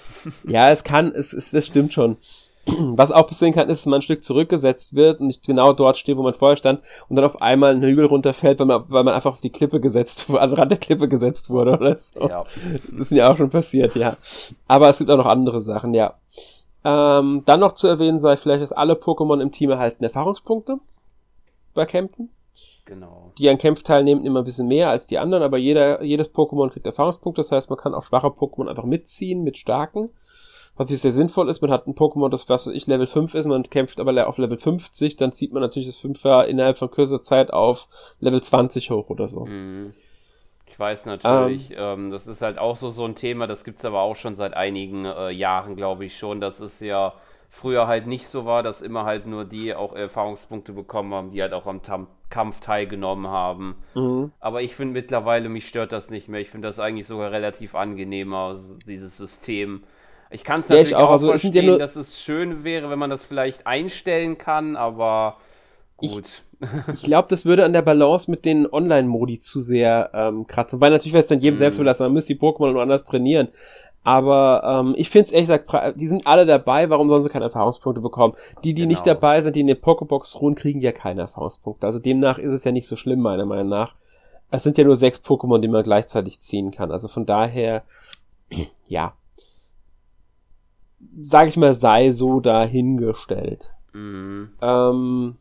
Ja, 0.47 0.71
es 0.71 0.85
kann, 0.85 1.13
es, 1.15 1.33
es 1.33 1.51
das 1.51 1.67
stimmt 1.67 1.93
schon. 1.93 2.17
Was 2.65 3.11
auch 3.11 3.27
passieren 3.27 3.53
kann, 3.53 3.69
ist, 3.69 3.81
dass 3.81 3.87
man 3.87 3.99
ein 3.99 4.03
Stück 4.03 4.23
zurückgesetzt 4.23 4.95
wird 4.95 5.21
und 5.21 5.27
nicht 5.27 5.45
genau 5.45 5.73
dort 5.73 5.97
steht, 5.97 6.17
wo 6.17 6.23
man 6.23 6.35
vorher 6.35 6.57
stand 6.57 6.81
und 7.09 7.17
dann 7.17 7.25
auf 7.25 7.43
einmal 7.43 7.75
ein 7.75 7.83
Hügel 7.83 8.05
runterfällt, 8.05 8.61
weil 8.61 8.67
man, 8.67 8.85
weil 8.87 9.03
man 9.03 9.15
einfach 9.15 9.33
auf 9.33 9.41
die 9.41 9.51
Klippe 9.51 9.81
gesetzt 9.81 10.29
wurde, 10.29 10.41
also 10.43 10.55
Rand 10.55 10.71
der 10.71 10.79
Klippe 10.79 11.09
gesetzt 11.09 11.51
wurde 11.51 11.73
oder 11.73 11.97
so. 11.97 12.29
Ja. 12.29 12.45
Das 12.93 13.07
ist 13.07 13.11
mir 13.11 13.29
auch 13.29 13.37
schon 13.37 13.51
passiert, 13.51 13.97
ja. 13.97 14.17
Aber 14.69 14.89
es 14.89 14.99
gibt 14.99 15.11
auch 15.11 15.17
noch 15.17 15.27
andere 15.27 15.61
Sachen, 15.61 15.93
ja. 15.93 16.15
Ähm, 16.85 17.43
dann 17.47 17.61
noch 17.61 17.75
zu 17.75 17.89
erwähnen 17.89 18.21
sei 18.21 18.37
vielleicht, 18.37 18.63
dass 18.63 18.73
alle 18.73 18.95
Pokémon 18.95 19.41
im 19.41 19.51
Team 19.51 19.71
erhalten 19.71 20.05
Erfahrungspunkte 20.05 20.79
bei 21.75 21.87
Kämpfen. 21.87 22.31
Genau. 22.85 23.33
Die 23.39 23.49
an 23.49 23.59
Kämpfen 23.59 23.85
teilnehmen 23.85 24.25
immer 24.25 24.41
ein 24.41 24.45
bisschen 24.45 24.67
mehr 24.67 24.91
als 24.91 25.07
die 25.07 25.19
anderen, 25.19 25.43
aber 25.43 25.57
jeder, 25.57 26.03
jedes 26.03 26.35
Pokémon 26.35 26.71
kriegt 26.71 26.87
Erfahrungspunkte. 26.87 27.41
Das 27.41 27.53
heißt, 27.53 27.71
man 27.71 27.79
kann 27.79 27.95
auch 27.95 28.03
schwache 28.03 28.29
Pokémon 28.29 28.69
einfach 28.69 28.85
mitziehen 28.85 29.45
mit 29.45 29.57
starken. 29.57 30.11
Was 30.75 30.87
natürlich 30.87 31.03
sehr 31.03 31.13
sinnvoll 31.13 31.51
ist, 31.51 31.61
man 31.61 31.71
hat 31.71 31.87
ein 31.87 31.95
Pokémon, 31.95 32.31
das 32.31 32.49
was 32.49 32.67
ich 32.67 32.87
Level 32.87 33.07
5 33.07 33.35
ist, 33.35 33.47
man 33.47 33.63
kämpft 33.65 34.01
aber 34.01 34.27
auf 34.27 34.39
Level 34.39 34.57
50, 34.57 35.17
dann 35.17 35.33
zieht 35.33 35.53
man 35.53 35.61
natürlich 35.61 35.87
das 35.87 36.01
5er 36.01 36.45
innerhalb 36.45 36.79
von 36.79 36.91
kürzer 36.91 37.21
Zeit 37.21 37.53
auf 37.53 37.89
Level 38.21 38.43
20 38.43 38.91
hoch 38.91 39.11
oder 39.11 39.29
so. 39.29 39.45
Mhm. 39.45 39.93
Ich 40.67 40.79
weiß 40.79 41.05
natürlich, 41.05 41.73
ähm, 41.73 41.77
ähm, 41.79 42.11
das 42.11 42.27
ist 42.27 42.41
halt 42.41 42.57
auch 42.57 42.79
so, 42.79 42.89
so 42.89 43.05
ein 43.05 43.15
Thema, 43.15 43.47
das 43.47 43.65
gibt 43.65 43.79
es 43.79 43.85
aber 43.85 44.01
auch 44.01 44.17
schon 44.17 44.35
seit 44.35 44.55
einigen 44.55 45.05
äh, 45.05 45.29
Jahren, 45.29 45.77
glaube 45.77 46.07
ich 46.07 46.17
schon, 46.17 46.41
dass 46.41 46.61
es 46.61 46.81
ja 46.81 47.13
früher 47.55 47.87
halt 47.87 48.07
nicht 48.07 48.29
so 48.29 48.47
war, 48.47 48.63
dass 48.63 48.81
immer 48.81 49.05
halt 49.05 49.27
nur 49.27 49.45
die 49.45 49.75
auch 49.75 49.95
Erfahrungspunkte 49.95 50.73
bekommen 50.73 51.13
haben, 51.13 51.31
die 51.31 51.43
halt 51.43 51.53
auch 51.53 51.67
am 51.67 51.83
Tam 51.83 52.07
Kampf 52.31 52.61
teilgenommen 52.61 53.27
haben. 53.27 53.77
Mhm. 53.95 54.33
Aber 54.41 54.63
ich 54.63 54.75
finde 54.75 54.95
mittlerweile, 54.95 55.51
mich 55.51 55.69
stört 55.69 55.93
das 55.93 56.09
nicht 56.09 56.29
mehr. 56.29 56.41
Ich 56.41 56.49
finde 56.49 56.69
das 56.69 56.79
eigentlich 56.79 57.07
sogar 57.07 57.31
relativ 57.31 57.75
angenehmer, 57.75 58.59
dieses 58.87 59.19
System. 59.19 59.83
Ich 60.31 60.45
kann 60.45 60.63
es 60.63 60.71
natürlich 60.71 60.93
ja, 60.93 61.01
auch, 61.01 61.09
auch 61.09 61.13
also, 61.13 61.29
verstehen, 61.29 61.67
ja 61.67 61.77
dass 61.77 61.95
es 61.95 62.23
schön 62.23 62.65
wäre, 62.65 62.89
wenn 62.89 62.99
man 62.99 63.11
das 63.11 63.23
vielleicht 63.23 63.67
einstellen 63.67 64.39
kann, 64.39 64.75
aber 64.77 65.37
gut. 65.99 66.25
Ich, 66.89 66.95
ich 66.95 67.03
glaube, 67.03 67.27
das 67.29 67.45
würde 67.45 67.65
an 67.65 67.73
der 67.73 67.83
Balance 67.83 68.31
mit 68.31 68.45
den 68.45 68.73
Online-Modi 68.73 69.41
zu 69.41 69.61
sehr 69.61 70.11
ähm, 70.15 70.47
kratzen. 70.47 70.81
Weil 70.81 70.93
natürlich 70.93 71.13
wäre 71.13 71.25
es 71.25 71.29
dann 71.29 71.41
jedem 71.41 71.57
mhm. 71.57 71.59
selbst 71.59 71.77
überlassen, 71.77 72.05
man 72.05 72.13
müsste 72.13 72.35
die 72.35 72.41
Pokémon 72.41 72.71
nur 72.71 72.83
anders 72.83 73.03
trainieren. 73.03 73.49
Aber 74.05 74.63
ähm, 74.65 74.95
ich 74.97 75.11
finde 75.11 75.27
es 75.27 75.33
ehrlich 75.33 75.49
gesagt, 75.49 76.01
die 76.01 76.09
sind 76.09 76.27
alle 76.27 76.45
dabei, 76.45 76.91
warum 76.91 77.09
sollen 77.09 77.23
sie 77.23 77.29
keine 77.29 77.45
Erfahrungspunkte 77.45 78.01
bekommen? 78.01 78.35
Die, 78.65 78.75
die 78.75 78.83
genau. 78.83 78.89
nicht 78.91 79.07
dabei 79.07 79.41
sind, 79.41 79.55
die 79.55 79.61
in 79.61 79.69
der 79.69 79.81
Pokébox 79.81 80.41
ruhen, 80.41 80.57
kriegen 80.57 80.81
ja 80.81 80.91
keine 80.91 81.23
Erfahrungspunkte. 81.23 81.87
Also 81.87 82.01
demnach 82.01 82.39
ist 82.39 82.53
es 82.53 82.65
ja 82.65 82.73
nicht 82.73 82.89
so 82.89 82.97
schlimm, 82.97 83.21
meiner 83.21 83.47
Meinung 83.47 83.69
nach. 83.69 83.95
Es 84.51 84.65
sind 84.65 84.77
ja 84.77 84.85
nur 84.85 84.97
sechs 84.97 85.21
Pokémon, 85.21 85.61
die 85.61 85.69
man 85.69 85.85
gleichzeitig 85.85 86.41
ziehen 86.41 86.73
kann. 86.73 86.91
Also 86.91 87.07
von 87.07 87.27
daher, 87.27 87.85
ja. 88.89 89.15
Sag 91.21 91.49
ich 91.49 91.57
mal, 91.57 91.75
sei 91.75 92.11
so 92.11 92.41
dahingestellt. 92.41 93.73
Mhm. 93.93 94.53
Ähm, 94.61 95.37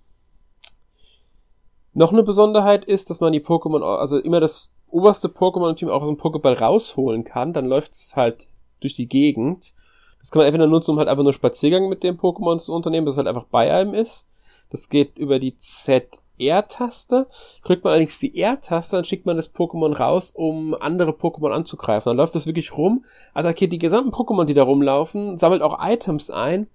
noch 1.93 2.13
eine 2.13 2.23
Besonderheit 2.23 2.85
ist, 2.85 3.09
dass 3.09 3.19
man 3.19 3.33
die 3.33 3.43
Pokémon, 3.43 3.83
also 3.83 4.19
immer 4.19 4.39
das 4.39 4.71
oberste 4.87 5.29
Pokémon-Team 5.29 5.89
auch 5.89 6.01
aus 6.01 6.07
dem 6.07 6.17
Pokéball 6.17 6.57
rausholen 6.57 7.23
kann, 7.23 7.53
dann 7.53 7.65
läuft 7.65 7.93
es 7.93 8.15
halt 8.15 8.47
durch 8.81 8.95
die 8.95 9.07
Gegend. 9.07 9.73
Das 10.19 10.29
kann 10.29 10.41
man 10.41 10.47
entweder 10.47 10.67
nutzen, 10.67 10.91
um 10.91 10.99
halt 10.99 11.07
einfach 11.07 11.23
nur 11.23 11.33
Spaziergang 11.33 11.89
mit 11.89 12.03
dem 12.03 12.17
Pokémon 12.17 12.59
zu 12.59 12.73
unternehmen, 12.73 13.05
das 13.05 13.17
halt 13.17 13.27
einfach 13.27 13.45
bei 13.45 13.73
einem 13.73 13.93
ist. 13.93 14.27
Das 14.69 14.89
geht 14.89 15.17
über 15.17 15.39
die 15.39 15.57
ZR-Taste. 15.57 17.27
Drückt 17.63 17.83
man 17.83 17.91
allerdings 17.91 18.19
die 18.19 18.39
R-Taste, 18.39 18.97
dann 18.97 19.05
schickt 19.05 19.25
man 19.25 19.35
das 19.35 19.53
Pokémon 19.53 19.95
raus, 19.95 20.31
um 20.31 20.75
andere 20.79 21.11
Pokémon 21.11 21.51
anzugreifen. 21.51 22.09
Dann 22.09 22.17
läuft 22.17 22.35
das 22.35 22.45
wirklich 22.45 22.77
rum, 22.77 23.03
attackiert 23.33 23.71
die 23.71 23.79
gesamten 23.79 24.11
Pokémon, 24.11 24.45
die 24.45 24.53
da 24.53 24.63
rumlaufen, 24.63 25.37
sammelt 25.37 25.61
auch 25.61 25.79
Items 25.81 26.29
ein 26.29 26.67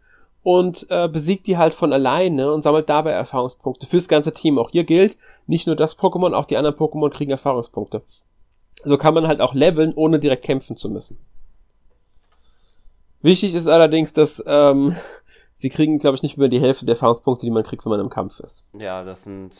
und 0.42 0.86
äh, 0.90 1.08
besiegt 1.08 1.46
die 1.46 1.56
halt 1.56 1.74
von 1.74 1.92
alleine 1.92 2.52
und 2.52 2.62
sammelt 2.62 2.88
dabei 2.88 3.12
Erfahrungspunkte 3.12 3.86
fürs 3.86 4.08
ganze 4.08 4.32
Team. 4.32 4.58
Auch 4.58 4.70
hier 4.70 4.84
gilt, 4.84 5.18
nicht 5.46 5.66
nur 5.66 5.74
das 5.74 5.98
Pokémon, 5.98 6.34
auch 6.34 6.44
die 6.44 6.56
anderen 6.56 6.76
Pokémon 6.76 7.10
kriegen 7.10 7.30
Erfahrungspunkte. 7.30 8.02
So 8.84 8.98
kann 8.98 9.14
man 9.14 9.26
halt 9.26 9.40
auch 9.40 9.54
leveln, 9.54 9.92
ohne 9.94 10.20
direkt 10.20 10.44
kämpfen 10.44 10.76
zu 10.76 10.88
müssen. 10.88 11.18
Wichtig 13.26 13.56
ist 13.56 13.66
allerdings, 13.66 14.12
dass 14.12 14.42
ähm, 14.46 14.94
sie 15.56 15.68
kriegen, 15.68 15.98
glaube 15.98 16.16
ich, 16.16 16.22
nicht 16.22 16.36
über 16.36 16.48
die 16.48 16.60
Hälfte 16.60 16.86
der 16.86 16.94
Erfahrungspunkte, 16.94 17.44
die 17.44 17.50
man 17.50 17.64
kriegt, 17.64 17.84
wenn 17.84 17.90
man 17.90 17.98
im 17.98 18.08
Kampf 18.08 18.38
ist. 18.38 18.66
Ja, 18.72 19.02
das 19.02 19.24
sind 19.24 19.52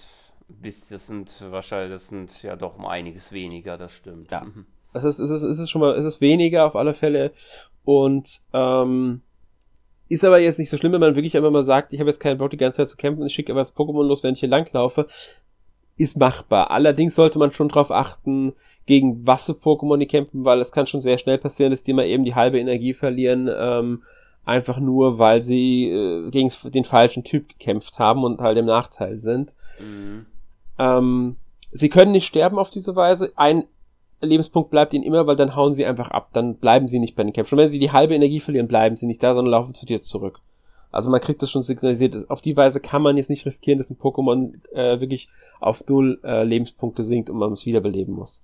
bis 0.48 0.86
das 0.86 1.08
sind 1.08 1.32
wahrscheinlich 1.50 1.90
das 1.90 2.06
sind 2.06 2.42
ja 2.44 2.54
doch 2.54 2.78
um 2.78 2.86
einiges 2.86 3.32
weniger, 3.32 3.76
das 3.76 3.92
stimmt. 3.92 4.30
Ja. 4.30 4.42
Mhm. 4.42 4.66
Das 4.92 5.02
ist, 5.02 5.18
ist, 5.18 5.30
ist, 5.30 5.42
ist 5.42 5.58
es 5.58 5.68
schon 5.68 5.80
mal, 5.80 5.96
ist 5.96 6.04
es 6.04 6.20
weniger 6.20 6.64
auf 6.64 6.76
alle 6.76 6.94
Fälle 6.94 7.32
und 7.84 8.40
ähm, 8.52 9.22
ist 10.08 10.24
aber 10.24 10.38
jetzt 10.38 10.60
nicht 10.60 10.70
so 10.70 10.76
schlimm, 10.76 10.92
wenn 10.92 11.00
man 11.00 11.16
wirklich 11.16 11.36
einfach 11.36 11.50
mal 11.50 11.64
sagt, 11.64 11.92
ich 11.92 11.98
habe 11.98 12.08
jetzt 12.08 12.20
keinen 12.20 12.38
Bock 12.38 12.50
die 12.50 12.56
ganze 12.56 12.76
Zeit 12.76 12.88
zu 12.88 12.96
kämpfen, 12.96 13.26
ich 13.26 13.34
schicke 13.34 13.50
aber 13.50 13.62
das 13.62 13.74
Pokémon 13.74 14.06
los, 14.06 14.22
wenn 14.22 14.34
ich 14.34 14.40
hier 14.40 14.48
langlaufe. 14.48 15.08
Ist 15.98 16.16
machbar. 16.16 16.70
Allerdings 16.70 17.16
sollte 17.16 17.38
man 17.38 17.50
schon 17.50 17.68
darauf 17.68 17.90
achten, 17.90 18.52
gegen 18.86 19.26
was 19.26 19.46
für 19.46 19.52
Pokémon 19.52 19.98
die 19.98 20.06
kämpfen, 20.06 20.44
weil 20.44 20.60
es 20.60 20.72
kann 20.72 20.86
schon 20.86 21.00
sehr 21.00 21.18
schnell 21.18 21.38
passieren, 21.38 21.72
dass 21.72 21.82
die 21.84 21.92
mal 21.92 22.06
eben 22.06 22.24
die 22.24 22.34
halbe 22.34 22.58
Energie 22.58 22.94
verlieren, 22.94 23.50
ähm, 23.52 24.02
einfach 24.44 24.78
nur, 24.78 25.18
weil 25.18 25.42
sie 25.42 25.90
äh, 25.90 26.30
gegen 26.30 26.50
den 26.72 26.84
falschen 26.84 27.24
Typ 27.24 27.48
gekämpft 27.48 27.98
haben 27.98 28.22
und 28.24 28.40
halt 28.40 28.56
im 28.56 28.66
Nachteil 28.66 29.18
sind. 29.18 29.54
Mhm. 29.80 30.26
Ähm, 30.78 31.36
sie 31.72 31.88
können 31.88 32.12
nicht 32.12 32.26
sterben 32.26 32.58
auf 32.58 32.70
diese 32.70 32.94
Weise. 32.94 33.32
Ein 33.34 33.64
Lebenspunkt 34.20 34.70
bleibt 34.70 34.94
ihnen 34.94 35.04
immer, 35.04 35.26
weil 35.26 35.36
dann 35.36 35.56
hauen 35.56 35.74
sie 35.74 35.84
einfach 35.84 36.10
ab. 36.10 36.30
Dann 36.32 36.56
bleiben 36.56 36.86
sie 36.86 37.00
nicht 37.00 37.16
bei 37.16 37.24
den 37.24 37.32
Kämpfen. 37.32 37.50
Schon 37.50 37.58
wenn 37.58 37.68
sie 37.68 37.80
die 37.80 37.92
halbe 37.92 38.14
Energie 38.14 38.40
verlieren, 38.40 38.68
bleiben 38.68 38.96
sie 38.96 39.06
nicht 39.06 39.22
da, 39.22 39.34
sondern 39.34 39.50
laufen 39.50 39.74
zu 39.74 39.84
dir 39.84 40.00
zurück. 40.00 40.40
Also 40.92 41.10
man 41.10 41.20
kriegt 41.20 41.42
das 41.42 41.50
schon 41.50 41.62
signalisiert. 41.62 42.30
Auf 42.30 42.40
die 42.40 42.56
Weise 42.56 42.80
kann 42.80 43.02
man 43.02 43.16
jetzt 43.16 43.30
nicht 43.30 43.44
riskieren, 43.44 43.78
dass 43.78 43.90
ein 43.90 43.98
Pokémon 43.98 44.54
äh, 44.72 45.00
wirklich 45.00 45.28
auf 45.60 45.84
null 45.88 46.20
äh, 46.24 46.44
Lebenspunkte 46.44 47.04
sinkt 47.04 47.28
und 47.28 47.36
man 47.36 47.52
es 47.52 47.66
wiederbeleben 47.66 48.14
muss. 48.14 48.42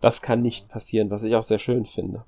Das 0.00 0.22
kann 0.22 0.42
nicht 0.42 0.68
passieren, 0.68 1.10
was 1.10 1.24
ich 1.24 1.34
auch 1.34 1.42
sehr 1.42 1.58
schön 1.58 1.86
finde. 1.86 2.24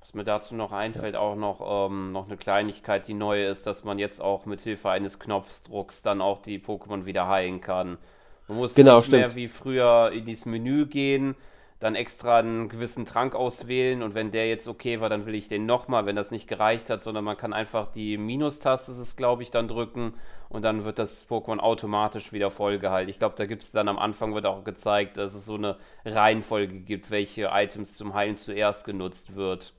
Was 0.00 0.14
mir 0.14 0.24
dazu 0.24 0.54
noch 0.54 0.70
einfällt, 0.70 1.14
ja. 1.14 1.20
auch 1.20 1.34
noch, 1.34 1.88
ähm, 1.88 2.12
noch 2.12 2.26
eine 2.26 2.36
Kleinigkeit, 2.36 3.08
die 3.08 3.14
neu 3.14 3.44
ist, 3.44 3.66
dass 3.66 3.82
man 3.82 3.98
jetzt 3.98 4.20
auch 4.20 4.46
mit 4.46 4.60
Hilfe 4.60 4.90
eines 4.90 5.18
Knopfdrucks 5.18 6.02
dann 6.02 6.20
auch 6.20 6.42
die 6.42 6.60
Pokémon 6.60 7.06
wieder 7.06 7.26
heilen 7.26 7.60
kann. 7.60 7.98
Man 8.46 8.58
muss 8.58 8.74
genau, 8.74 8.98
nicht 8.98 9.06
stimmt. 9.06 9.22
mehr 9.22 9.34
wie 9.34 9.48
früher 9.48 10.12
in 10.12 10.24
dieses 10.24 10.46
Menü 10.46 10.86
gehen, 10.86 11.34
dann 11.80 11.94
extra 11.94 12.38
einen 12.38 12.68
gewissen 12.68 13.04
Trank 13.04 13.34
auswählen 13.34 14.02
und 14.02 14.14
wenn 14.14 14.30
der 14.30 14.48
jetzt 14.48 14.68
okay 14.68 15.00
war, 15.00 15.08
dann 15.08 15.26
will 15.26 15.34
ich 15.34 15.48
den 15.48 15.66
nochmal, 15.66 16.06
wenn 16.06 16.16
das 16.16 16.30
nicht 16.30 16.46
gereicht 16.46 16.88
hat, 16.88 17.02
sondern 17.02 17.24
man 17.24 17.36
kann 17.36 17.52
einfach 17.52 17.90
die 17.90 18.16
Minustaste, 18.16 18.92
das 18.92 19.00
ist 19.00 19.16
glaube 19.16 19.42
ich, 19.42 19.50
dann 19.50 19.66
drücken 19.66 20.14
und 20.48 20.62
dann 20.62 20.84
wird 20.84 20.98
das 20.98 21.28
Pokémon 21.28 21.58
automatisch 21.58 22.32
wieder 22.32 22.50
vollgehalten. 22.50 23.10
Ich 23.10 23.18
glaube, 23.18 23.34
da 23.36 23.46
gibt 23.46 23.62
es 23.62 23.72
dann 23.72 23.88
am 23.88 23.98
Anfang 23.98 24.34
wird 24.34 24.46
auch 24.46 24.64
gezeigt, 24.64 25.16
dass 25.16 25.34
es 25.34 25.44
so 25.46 25.54
eine 25.54 25.76
Reihenfolge 26.04 26.80
gibt, 26.80 27.10
welche 27.10 27.50
Items 27.52 27.96
zum 27.96 28.14
Heilen 28.14 28.36
zuerst 28.36 28.84
genutzt 28.84 29.34
wird. 29.34 29.72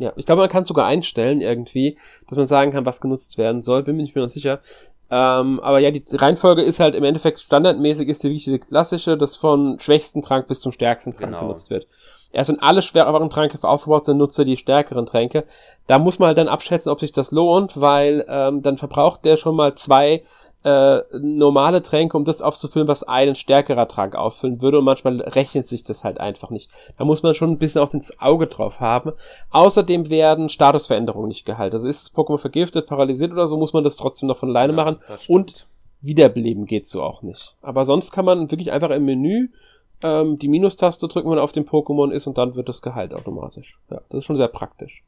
Ja, 0.00 0.12
ich 0.16 0.26
glaube, 0.26 0.42
man 0.42 0.50
kann 0.50 0.64
sogar 0.64 0.86
einstellen 0.86 1.40
irgendwie, 1.40 1.96
dass 2.28 2.36
man 2.36 2.46
sagen 2.46 2.72
kann, 2.72 2.86
was 2.86 3.00
genutzt 3.00 3.38
werden 3.38 3.62
soll. 3.62 3.82
Bin 3.82 3.96
mir 3.96 4.02
nicht 4.02 4.16
mehr 4.16 4.28
sicher. 4.28 4.60
Ähm, 5.10 5.60
aber 5.60 5.78
ja, 5.78 5.90
die 5.90 6.02
Reihenfolge 6.12 6.62
ist 6.62 6.80
halt 6.80 6.94
im 6.94 7.04
Endeffekt 7.04 7.38
standardmäßig 7.38 8.08
ist 8.08 8.22
die 8.24 8.36
die 8.36 8.58
klassische, 8.58 9.16
das 9.16 9.36
von 9.36 9.78
schwächsten 9.78 10.22
Trank 10.22 10.48
bis 10.48 10.60
zum 10.60 10.72
stärksten 10.72 11.12
Trank 11.12 11.32
genau. 11.32 11.46
benutzt 11.46 11.70
wird. 11.70 11.86
Erst 12.34 12.50
wenn 12.50 12.60
alle 12.60 12.82
schwereren 12.82 13.30
Tränke 13.30 13.56
aufgebaut 13.62 14.04
sind, 14.04 14.18
nutzt 14.18 14.38
er 14.38 14.44
die 14.44 14.56
stärkeren 14.56 15.06
Tränke. 15.06 15.44
Da 15.86 15.98
muss 15.98 16.18
man 16.18 16.28
halt 16.28 16.38
dann 16.38 16.48
abschätzen, 16.48 16.90
ob 16.90 16.98
sich 16.98 17.12
das 17.12 17.30
lohnt, 17.30 17.80
weil 17.80 18.26
ähm, 18.28 18.60
dann 18.62 18.76
verbraucht 18.76 19.24
der 19.24 19.36
schon 19.36 19.54
mal 19.54 19.76
zwei 19.76 20.24
äh, 20.64 21.02
normale 21.12 21.82
Tränke, 21.82 22.16
um 22.16 22.24
das 22.24 22.42
aufzufüllen, 22.42 22.88
was 22.88 23.04
einen 23.04 23.36
stärkerer 23.36 23.86
Trank 23.86 24.16
auffüllen 24.16 24.60
würde. 24.60 24.78
Und 24.78 24.84
manchmal 24.84 25.20
rechnet 25.20 25.68
sich 25.68 25.84
das 25.84 26.02
halt 26.02 26.18
einfach 26.18 26.50
nicht. 26.50 26.70
Da 26.98 27.04
muss 27.04 27.22
man 27.22 27.34
schon 27.36 27.50
ein 27.50 27.58
bisschen 27.58 27.82
auch 27.82 27.94
ins 27.94 28.18
Auge 28.18 28.48
drauf 28.48 28.80
haben. 28.80 29.12
Außerdem 29.50 30.10
werden 30.10 30.48
Statusveränderungen 30.48 31.28
nicht 31.28 31.44
gehalten. 31.44 31.76
Also 31.76 31.86
ist 31.86 32.08
das 32.08 32.14
Pokémon 32.14 32.38
vergiftet, 32.38 32.88
paralysiert 32.88 33.30
oder 33.30 33.46
so, 33.46 33.56
muss 33.56 33.74
man 33.74 33.84
das 33.84 33.96
trotzdem 33.96 34.26
noch 34.26 34.38
von 34.38 34.48
alleine 34.48 34.72
ja, 34.72 34.76
machen. 34.76 34.98
Und 35.28 35.68
Wiederbeleben 36.00 36.66
geht 36.66 36.86
so 36.86 37.02
auch 37.02 37.22
nicht. 37.22 37.54
Aber 37.62 37.84
sonst 37.84 38.10
kann 38.10 38.24
man 38.24 38.50
wirklich 38.50 38.72
einfach 38.72 38.90
im 38.90 39.04
Menü 39.04 39.50
ähm, 40.04 40.38
die 40.38 40.48
Minustaste 40.48 41.08
drücken, 41.08 41.28
wenn 41.28 41.36
man 41.36 41.44
auf 41.44 41.50
dem 41.50 41.64
Pokémon 41.64 42.12
ist 42.12 42.28
und 42.28 42.38
dann 42.38 42.54
wird 42.54 42.68
das 42.68 42.82
geheilt 42.82 43.12
automatisch. 43.12 43.80
Ja, 43.90 44.00
das 44.08 44.18
ist 44.18 44.24
schon 44.24 44.36
sehr 44.36 44.48
praktisch. 44.48 45.02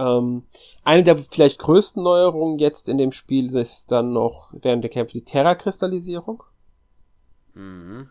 Ähm, 0.00 0.44
eine 0.82 1.02
der 1.02 1.16
vielleicht 1.18 1.58
größten 1.58 2.02
Neuerungen 2.02 2.58
jetzt 2.58 2.88
in 2.88 2.96
dem 2.96 3.12
Spiel 3.12 3.54
ist 3.54 3.92
dann 3.92 4.12
noch 4.12 4.52
während 4.52 4.82
der 4.82 4.90
Kämpfe 4.90 5.12
die 5.12 5.24
Terra-Kristallisierung. 5.24 6.42
Mhm. 7.54 8.08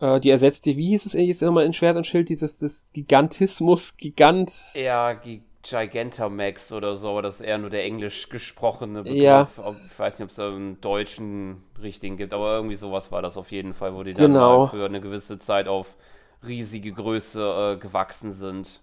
Äh, 0.00 0.20
die 0.20 0.30
ersetzt 0.30 0.66
die, 0.66 0.76
wie 0.76 0.88
hieß 0.88 1.06
es 1.06 1.12
jetzt 1.14 1.42
immer 1.42 1.64
in 1.64 1.72
Schwert 1.72 1.96
und 1.96 2.06
Schild, 2.06 2.28
dieses 2.28 2.58
das 2.58 2.92
Gigantismus, 2.92 3.96
Gigant. 3.96 4.52
Ja, 4.74 5.14
Gigantamax 5.62 6.72
oder 6.72 6.96
so, 6.96 7.22
das 7.22 7.36
ist 7.36 7.46
eher 7.46 7.58
nur 7.58 7.70
der 7.70 7.84
englisch 7.84 8.28
gesprochene 8.28 9.04
Begriff. 9.04 9.22
Ja. 9.22 9.48
Ich 9.88 9.98
weiß 9.98 10.18
nicht, 10.18 10.24
ob 10.24 10.30
es 10.30 10.38
einen 10.38 10.80
deutschen 10.80 11.62
richtigen 11.82 12.16
gibt, 12.16 12.32
aber 12.32 12.56
irgendwie 12.56 12.76
sowas 12.76 13.12
war 13.12 13.22
das 13.22 13.36
auf 13.36 13.50
jeden 13.52 13.74
Fall, 13.74 13.94
wo 13.94 14.02
die 14.02 14.14
dann 14.14 14.32
genau. 14.32 14.66
für 14.66 14.84
eine 14.84 15.00
gewisse 15.00 15.38
Zeit 15.38 15.68
auf 15.68 15.96
riesige 16.46 16.92
Größe 16.92 17.74
äh, 17.74 17.76
gewachsen 17.76 18.32
sind. 18.32 18.80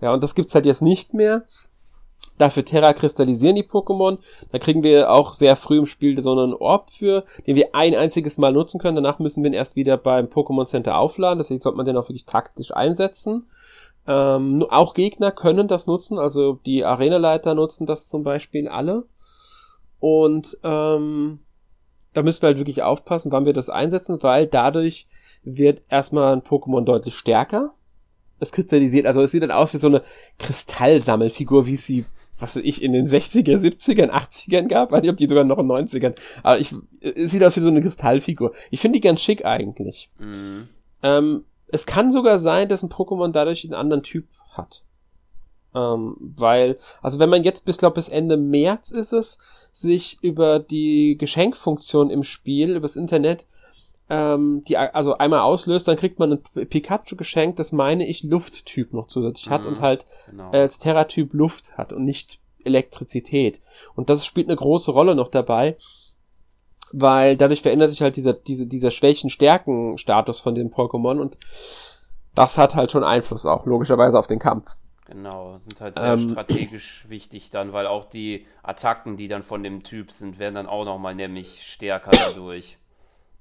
Ja, 0.00 0.12
und 0.12 0.22
das 0.22 0.34
gibt's 0.34 0.54
halt 0.54 0.66
jetzt 0.66 0.82
nicht 0.82 1.14
mehr. 1.14 1.44
Dafür 2.38 2.64
Terra 2.64 2.92
kristallisieren 2.92 3.54
die 3.54 3.62
Pokémon. 3.62 4.18
Da 4.50 4.58
kriegen 4.58 4.82
wir 4.82 5.10
auch 5.10 5.34
sehr 5.34 5.54
früh 5.56 5.78
im 5.78 5.86
Spiel 5.86 6.20
so 6.20 6.32
einen 6.32 6.54
Orb 6.54 6.90
für, 6.90 7.24
den 7.46 7.54
wir 7.54 7.74
ein 7.74 7.94
einziges 7.94 8.38
Mal 8.38 8.52
nutzen 8.52 8.80
können. 8.80 8.96
Danach 8.96 9.20
müssen 9.20 9.44
wir 9.44 9.50
ihn 9.50 9.54
erst 9.54 9.76
wieder 9.76 9.96
beim 9.96 10.26
Pokémon 10.26 10.66
Center 10.66 10.98
aufladen. 10.98 11.38
Deswegen 11.38 11.60
sollte 11.60 11.76
man 11.76 11.86
den 11.86 11.96
auch 11.96 12.08
wirklich 12.08 12.26
taktisch 12.26 12.74
einsetzen. 12.74 13.46
Ähm, 14.06 14.66
auch 14.68 14.94
Gegner 14.94 15.30
können 15.30 15.68
das 15.68 15.86
nutzen, 15.86 16.18
also 16.18 16.58
die 16.66 16.84
Arenaleiter 16.84 17.54
nutzen 17.54 17.86
das 17.86 18.08
zum 18.08 18.22
Beispiel 18.22 18.68
alle. 18.68 19.04
Und 19.98 20.58
ähm, 20.62 21.38
da 22.14 22.22
müssen 22.22 22.42
wir 22.42 22.48
halt 22.48 22.58
wirklich 22.58 22.82
aufpassen, 22.82 23.32
wann 23.32 23.44
wir 23.44 23.52
das 23.52 23.68
einsetzen, 23.68 24.22
weil 24.22 24.46
dadurch 24.46 25.06
wird 25.42 25.82
erstmal 25.88 26.32
ein 26.32 26.42
Pokémon 26.42 26.84
deutlich 26.84 27.16
stärker 27.16 27.74
es 28.44 28.52
kristallisiert, 28.52 29.06
also 29.06 29.22
es 29.22 29.30
sieht 29.30 29.42
dann 29.42 29.50
aus 29.50 29.72
wie 29.74 29.78
so 29.78 29.88
eine 29.88 30.02
Kristallsammelfigur, 30.38 31.66
wie 31.66 31.76
sie, 31.76 32.04
was 32.38 32.56
weiß 32.56 32.62
ich, 32.64 32.82
in 32.82 32.92
den 32.92 33.06
60er, 33.06 33.56
70ern, 33.56 34.10
80ern 34.10 34.68
gab, 34.68 34.92
weiß 34.92 35.02
nicht, 35.02 35.10
ob 35.10 35.16
die 35.16 35.26
sogar 35.26 35.44
noch 35.44 35.58
in 35.58 35.66
90ern, 35.66 36.14
aber 36.42 36.58
ich, 36.58 36.74
es 37.00 37.30
sieht 37.30 37.44
aus 37.44 37.56
wie 37.56 37.60
so 37.60 37.68
eine 37.68 37.80
Kristallfigur. 37.80 38.52
Ich 38.70 38.80
finde 38.80 38.98
die 38.98 39.06
ganz 39.06 39.20
schick 39.20 39.44
eigentlich. 39.44 40.10
Mhm. 40.18 40.68
Ähm, 41.02 41.44
es 41.68 41.86
kann 41.86 42.12
sogar 42.12 42.38
sein, 42.38 42.68
dass 42.68 42.82
ein 42.82 42.90
Pokémon 42.90 43.32
dadurch 43.32 43.64
einen 43.64 43.74
anderen 43.74 44.02
Typ 44.02 44.26
hat. 44.52 44.82
Ähm, 45.74 46.16
weil, 46.18 46.78
also 47.02 47.18
wenn 47.18 47.30
man 47.30 47.42
jetzt 47.42 47.64
bis, 47.64 47.78
glaube 47.78 47.96
bis 47.96 48.08
Ende 48.08 48.36
März 48.36 48.90
ist 48.90 49.12
es, 49.12 49.38
sich 49.72 50.18
über 50.22 50.60
die 50.60 51.16
Geschenkfunktion 51.18 52.10
im 52.10 52.22
Spiel, 52.22 52.76
übers 52.76 52.96
Internet, 52.96 53.44
ähm, 54.08 54.62
die 54.68 54.76
also 54.76 55.16
einmal 55.18 55.40
auslöst, 55.40 55.88
dann 55.88 55.96
kriegt 55.96 56.18
man 56.18 56.32
ein 56.32 56.68
Pikachu 56.68 57.16
geschenkt, 57.16 57.58
das 57.58 57.72
meine 57.72 58.06
ich 58.06 58.22
Lufttyp 58.22 58.92
noch 58.92 59.08
zusätzlich 59.08 59.50
hat 59.50 59.66
und 59.66 59.78
mhm, 59.78 59.82
halt 59.82 60.06
genau. 60.30 60.52
äh, 60.52 60.58
als 60.58 60.78
Terra-Typ 60.78 61.32
Luft 61.32 61.76
hat 61.78 61.92
und 61.92 62.04
nicht 62.04 62.38
Elektrizität. 62.64 63.60
Und 63.94 64.10
das 64.10 64.24
spielt 64.26 64.48
eine 64.48 64.56
große 64.56 64.92
Rolle 64.92 65.14
noch 65.14 65.28
dabei, 65.28 65.76
weil 66.92 67.36
dadurch 67.36 67.62
verändert 67.62 67.90
sich 67.90 68.02
halt 68.02 68.16
dieser, 68.16 68.34
dieser, 68.34 68.66
dieser 68.66 68.90
Schwächen-Stärken-Status 68.90 70.40
von 70.40 70.54
den 70.54 70.70
Pokémon 70.70 71.18
und 71.18 71.38
das 72.34 72.58
hat 72.58 72.74
halt 72.74 72.90
schon 72.90 73.04
Einfluss 73.04 73.46
auch, 73.46 73.64
logischerweise 73.64 74.18
auf 74.18 74.26
den 74.26 74.38
Kampf. 74.38 74.76
Genau, 75.06 75.58
sind 75.58 75.80
halt 75.80 75.98
sehr 75.98 76.14
ähm, 76.14 76.30
strategisch 76.30 77.04
wichtig 77.08 77.50
dann, 77.50 77.74
weil 77.74 77.86
auch 77.86 78.06
die 78.06 78.46
Attacken, 78.62 79.18
die 79.18 79.28
dann 79.28 79.42
von 79.42 79.62
dem 79.62 79.82
Typ 79.82 80.10
sind, 80.10 80.38
werden 80.38 80.54
dann 80.54 80.66
auch 80.66 80.86
nochmal 80.86 81.14
nämlich 81.14 81.62
stärker 81.62 82.10
dadurch. 82.12 82.78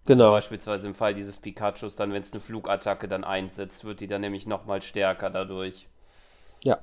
Genau. 0.05 0.31
Beispielsweise 0.31 0.87
im 0.87 0.95
Fall 0.95 1.13
dieses 1.13 1.37
Pikachus, 1.37 1.95
dann, 1.95 2.11
wenn 2.11 2.21
es 2.21 2.33
eine 2.33 2.41
Flugattacke 2.41 3.07
dann 3.07 3.23
einsetzt, 3.23 3.85
wird 3.85 4.01
die 4.01 4.07
dann 4.07 4.21
nämlich 4.21 4.45
nochmal 4.45 4.81
stärker 4.81 5.29
dadurch. 5.29 5.87
Ja, 6.65 6.79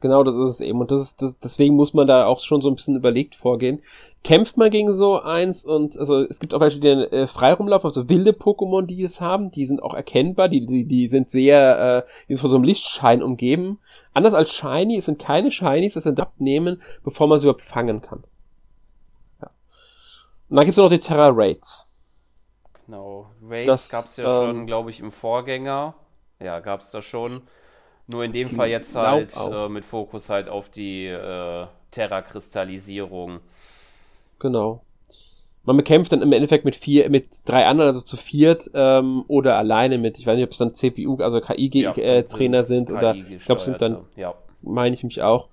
genau 0.00 0.24
das 0.24 0.34
ist 0.36 0.48
es 0.48 0.60
eben. 0.60 0.80
Und 0.80 0.90
das 0.90 1.02
ist, 1.02 1.20
das, 1.20 1.38
deswegen 1.38 1.74
muss 1.74 1.92
man 1.92 2.06
da 2.06 2.24
auch 2.24 2.40
schon 2.40 2.62
so 2.62 2.70
ein 2.70 2.76
bisschen 2.76 2.96
überlegt 2.96 3.34
vorgehen. 3.34 3.82
Kämpft 4.24 4.56
man 4.56 4.70
gegen 4.70 4.92
so 4.94 5.20
eins 5.20 5.64
und 5.64 5.98
also 5.98 6.22
es 6.22 6.40
gibt 6.40 6.54
auch 6.54 6.60
welche, 6.60 6.80
die 6.80 6.88
äh, 6.88 7.26
frei 7.26 7.52
rumlaufen, 7.52 7.86
also 7.86 8.08
wilde 8.08 8.32
Pokémon, 8.32 8.86
die 8.86 9.04
es 9.04 9.20
haben, 9.20 9.50
die 9.50 9.66
sind 9.66 9.82
auch 9.82 9.94
erkennbar, 9.94 10.48
die, 10.48 10.66
die, 10.66 10.84
die 10.84 11.08
sind 11.08 11.30
sehr, 11.30 12.04
äh, 12.06 12.10
die 12.26 12.32
sind 12.32 12.40
von 12.40 12.50
so 12.50 12.56
einem 12.56 12.64
Lichtschein 12.64 13.22
umgeben. 13.22 13.78
Anders 14.16 14.32
als 14.32 14.50
Shiny, 14.50 14.96
es 14.96 15.04
sind 15.04 15.18
keine 15.18 15.52
Shinies, 15.52 15.92
das 15.92 16.04
sind 16.04 16.18
abnehmen, 16.18 16.80
bevor 17.04 17.26
man 17.26 17.38
sie 17.38 17.44
überhaupt 17.44 17.60
fangen 17.60 18.00
kann. 18.00 18.24
Ja. 19.42 19.50
Und 20.48 20.56
dann 20.56 20.64
gibt 20.64 20.70
es 20.72 20.78
noch 20.78 20.88
die 20.88 20.98
Terra 20.98 21.28
Raids. 21.34 21.92
Genau. 22.86 23.30
Raids 23.42 23.90
gab 23.90 24.06
es 24.06 24.16
ja 24.16 24.24
ähm, 24.24 24.56
schon, 24.56 24.66
glaube 24.66 24.88
ich, 24.88 25.00
im 25.00 25.12
Vorgänger. 25.12 25.96
Ja, 26.40 26.60
gab 26.60 26.80
es 26.80 26.88
da 26.88 27.02
schon. 27.02 27.42
Nur 28.06 28.24
in 28.24 28.32
dem 28.32 28.48
Fall 28.48 28.70
jetzt 28.70 28.96
halt 28.96 29.36
äh, 29.36 29.68
mit 29.68 29.84
Fokus 29.84 30.30
halt 30.30 30.48
auf 30.48 30.70
die 30.70 31.08
äh, 31.08 31.66
Terra-Kristallisierung. 31.90 33.40
Genau. 34.38 34.82
Man 35.66 35.76
bekämpft 35.76 36.12
dann 36.12 36.22
im 36.22 36.32
Endeffekt 36.32 36.64
mit 36.64 36.76
vier, 36.76 37.10
mit 37.10 37.26
drei 37.44 37.66
anderen, 37.66 37.88
also 37.88 38.00
zu 38.00 38.16
viert, 38.16 38.70
ähm, 38.72 39.24
oder 39.26 39.56
alleine 39.56 39.98
mit, 39.98 40.18
ich 40.18 40.26
weiß 40.26 40.36
nicht, 40.36 40.44
ob 40.44 40.52
es 40.52 40.58
dann 40.58 40.74
CPU, 40.74 41.16
also 41.16 41.40
KI-Trainer 41.40 42.58
ja, 42.58 42.60
äh, 42.60 42.64
sind 42.64 42.90
oder 42.90 43.14
ich 43.14 43.44
glaube, 43.44 43.58
es 43.58 43.64
sind 43.64 43.82
dann, 43.82 43.98
ja. 44.14 44.34
meine 44.62 44.94
ich 44.94 45.02
mich 45.02 45.22
auch, 45.22 45.48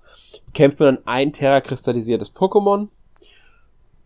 kämpft 0.54 0.78
man 0.78 0.94
dann 0.94 1.06
ein 1.06 1.32
Terra-kristallisiertes 1.32 2.34
Pokémon 2.34 2.88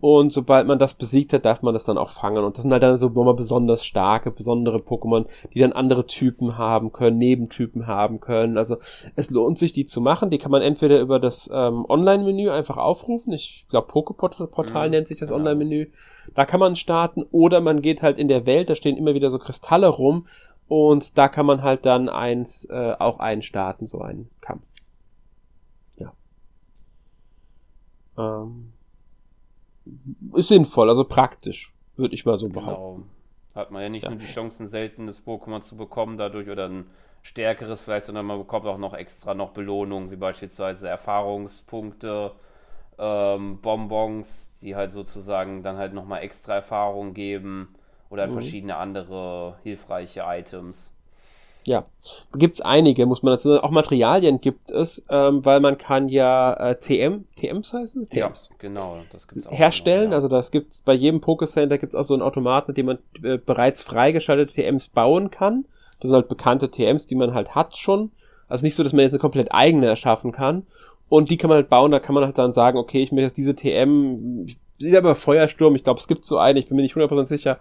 und 0.01 0.33
sobald 0.33 0.69
man 0.69 0.79
das 0.79 0.95
besiegt 0.95 1.33
hat, 1.33 1.45
darf 1.45 1.63
man 1.63 1.75
das 1.75 1.85
dann 1.85 1.99
auch 1.99 2.11
fangen. 2.11 2.45
Und 2.45 2.57
das 2.57 2.63
sind 2.63 2.73
halt 2.73 2.85
dann 2.85 2.99
so 2.99 3.09
nochmal 3.09 3.35
besonders 3.35 3.85
starke, 3.85 4.31
besondere 4.31 4.77
Pokémon, 4.77 5.27
die 5.53 5.59
dann 5.59 5.73
andere 5.73 6.07
Typen 6.07 6.57
haben 6.57 6.93
können, 6.93 7.19
Nebentypen 7.19 7.89
haben 7.89 8.21
können. 8.21 8.59
Also 8.59 8.77
es 9.17 9.31
lohnt 9.31 9.59
sich, 9.59 9.73
die 9.73 9.87
zu 9.87 10.01
machen. 10.01 10.31
Die 10.31 10.39
kann 10.39 10.53
man 10.53 10.63
entweder 10.63 11.01
über 11.01 11.19
das 11.19 11.51
ähm, 11.53 11.85
Online-Menü 11.89 12.49
einfach 12.49 12.77
aufrufen. 12.77 13.33
Ich 13.33 13.67
glaube, 13.71 13.91
Poképortal 13.91 14.85
mhm, 14.85 14.91
nennt 14.93 15.09
sich 15.09 15.19
das. 15.19 15.33
Online-Menü. 15.33 15.89
Da 16.33 16.45
kann 16.45 16.61
man 16.61 16.77
starten. 16.77 17.25
Oder 17.33 17.61
man 17.61 17.83
geht 17.83 18.03
halt 18.03 18.19
in 18.19 18.29
der 18.29 18.47
Welt, 18.47 18.71
da 18.71 18.77
stehen 18.77 18.97
immer 18.97 19.15
wieder 19.15 19.31
so 19.31 19.41
Kristalle 19.41 19.89
rum. 19.89 20.27
Und 20.69 21.19
da 21.19 21.29
kann 21.29 21.47
man 21.47 21.63
halt 21.63 21.85
dann 21.87 22.09
eins 22.09 22.67
äh, 22.67 22.95
auch 22.99 23.19
einstarten, 23.19 23.89
so 23.89 24.01
einen 24.01 24.31
Kampf. 24.41 24.63
Ja. 25.99 26.13
Ähm 28.17 28.75
ist 30.35 30.49
sinnvoll, 30.49 30.89
also 30.89 31.05
praktisch, 31.05 31.73
würde 31.97 32.15
ich 32.15 32.25
mal 32.25 32.37
so 32.37 32.49
behaupten. 32.49 33.03
Genau. 33.03 33.07
Hat 33.55 33.71
man 33.71 33.83
ja 33.83 33.89
nicht 33.89 34.05
ja. 34.05 34.11
nur 34.11 34.19
die 34.19 34.27
Chancen, 34.27 34.67
seltenes 34.67 35.25
Pokémon 35.25 35.61
zu 35.63 35.77
bekommen 35.77 36.17
dadurch 36.17 36.49
oder 36.49 36.69
ein 36.69 36.87
stärkeres 37.23 37.83
vielleicht, 37.83 38.07
sondern 38.07 38.27
man 38.27 38.39
bekommt 38.39 38.67
auch 38.67 38.79
noch 38.79 38.95
extra 38.95 39.35
noch 39.35 39.51
Belohnungen, 39.51 40.11
wie 40.11 40.17
beispielsweise 40.17 40.89
Erfahrungspunkte, 40.89 42.33
ähm, 42.99 43.61
Bonbons, 43.61 44.57
die 44.61 44.77
halt 44.77 44.93
sozusagen 44.93 45.63
dann 45.63 45.77
halt 45.77 45.93
nochmal 45.93 46.23
extra 46.23 46.55
Erfahrung 46.55 47.15
geben 47.15 47.75
oder 48.11 48.27
mhm. 48.27 48.33
verschiedene 48.33 48.77
andere 48.77 49.59
hilfreiche 49.63 50.25
Items. 50.27 50.93
Ja, 51.69 51.85
gibt's 52.33 52.63
einige, 52.63 53.05
muss 53.05 53.23
man 53.23 53.35
dazu 53.35 53.51
sagen. 53.51 53.63
Auch 53.63 53.71
Materialien 53.71 54.41
gibt 54.41 54.71
es, 54.71 55.05
ähm, 55.11 55.45
weil 55.45 55.61
man 55.61 55.77
kann 55.77 56.09
ja 56.09 56.55
äh, 56.55 56.79
TM, 56.79 57.27
TMs 57.37 57.75
heißen 57.75 58.03
sie? 58.03 58.09
TMs. 58.09 58.49
Ja, 58.51 58.57
genau, 58.59 58.97
das 59.13 59.29
gibt's 59.29 59.47
auch. 59.47 59.53
Herstellen, 59.53 60.05
noch, 60.05 60.11
ja. 60.13 60.17
also 60.17 60.29
das 60.29 60.51
gibt 60.51 60.83
bei 60.87 60.95
jedem 60.95 61.21
Pokécenter 61.21 61.77
gibt's 61.77 61.95
auch 61.95 62.05
so 62.05 62.15
einen 62.15 62.23
Automat, 62.23 62.69
mit 62.69 62.79
dem 62.79 62.87
man 62.87 62.99
äh, 63.23 63.37
bereits 63.37 63.83
freigeschaltete 63.83 64.55
TMs 64.55 64.89
bauen 64.89 65.31
kann. 65.31 65.67
Das 66.01 66.09
sind 66.09 66.17
halt 66.17 66.29
bekannte 66.29 66.71
TMs, 66.71 67.07
die 67.07 67.17
man 67.17 67.35
halt 67.35 67.55
hat 67.55 67.77
schon. 67.77 68.13
Also 68.49 68.65
nicht 68.65 68.75
so, 68.75 68.83
dass 68.83 68.95
man 68.95 69.03
jetzt 69.03 69.13
eine 69.13 69.21
komplett 69.21 69.53
eigene 69.53 69.87
erschaffen 69.87 70.33
kann. 70.33 70.67
Und 71.11 71.31
die 71.31 71.37
kann 71.37 71.49
man 71.49 71.57
halt 71.57 71.69
bauen, 71.69 71.91
da 71.91 72.01
kann 72.01 72.15
man 72.15 72.25
halt 72.25 72.39
dann 72.39 72.55
sagen, 72.55 72.79
okay, 72.79 73.03
ich 73.03 73.13
möchte 73.13 73.35
diese 73.35 73.55
TM, 73.55 74.47
sieht 74.79 74.97
aber 74.97 75.15
Feuersturm, 75.15 75.75
ich 75.75 75.85
glaube, 75.85 76.01
es 76.01 76.09
gibt 76.09 76.25
so 76.25 76.39
eine, 76.39 76.59
ich 76.59 76.69
bin 76.69 76.77
mir 76.77 76.83
nicht 76.83 76.97
100% 76.97 77.27
sicher. 77.27 77.59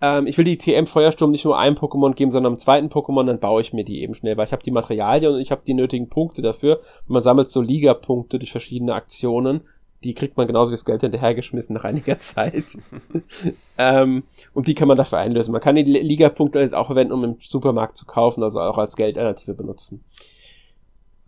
Ähm, 0.00 0.26
ich 0.26 0.36
will 0.36 0.44
die 0.44 0.58
TM 0.58 0.86
Feuersturm 0.86 1.30
nicht 1.30 1.44
nur 1.44 1.58
einem 1.58 1.76
Pokémon 1.76 2.14
geben, 2.14 2.30
sondern 2.30 2.52
einem 2.52 2.58
zweiten 2.58 2.88
Pokémon, 2.88 3.26
dann 3.26 3.40
baue 3.40 3.60
ich 3.60 3.72
mir 3.72 3.84
die 3.84 4.02
eben 4.02 4.14
schnell, 4.14 4.36
weil 4.36 4.46
ich 4.46 4.52
habe 4.52 4.62
die 4.62 4.70
Materialien 4.70 5.34
und 5.34 5.40
ich 5.40 5.50
habe 5.50 5.62
die 5.66 5.74
nötigen 5.74 6.08
Punkte 6.08 6.42
dafür. 6.42 6.80
Und 7.06 7.10
man 7.14 7.22
sammelt 7.22 7.50
so 7.50 7.60
Liga-Punkte 7.60 8.38
durch 8.38 8.52
verschiedene 8.52 8.94
Aktionen. 8.94 9.62
Die 10.02 10.14
kriegt 10.14 10.36
man 10.36 10.46
genauso 10.46 10.70
wie 10.70 10.74
das 10.74 10.84
Geld 10.84 11.00
hinterhergeschmissen 11.00 11.74
nach 11.74 11.84
einiger 11.84 12.18
Zeit. 12.20 12.76
ähm, 13.78 14.24
und 14.52 14.68
die 14.68 14.74
kann 14.74 14.88
man 14.88 14.96
dafür 14.96 15.18
einlösen. 15.18 15.52
Man 15.52 15.60
kann 15.60 15.76
die 15.76 15.82
Liga-Punkte 15.82 16.60
jetzt 16.60 16.74
auch 16.74 16.86
verwenden, 16.86 17.12
um 17.12 17.24
im 17.24 17.36
Supermarkt 17.40 17.96
zu 17.96 18.04
kaufen, 18.04 18.42
also 18.42 18.60
auch 18.60 18.78
als 18.78 18.96
Geldalternative 18.96 19.54
benutzen. 19.54 20.04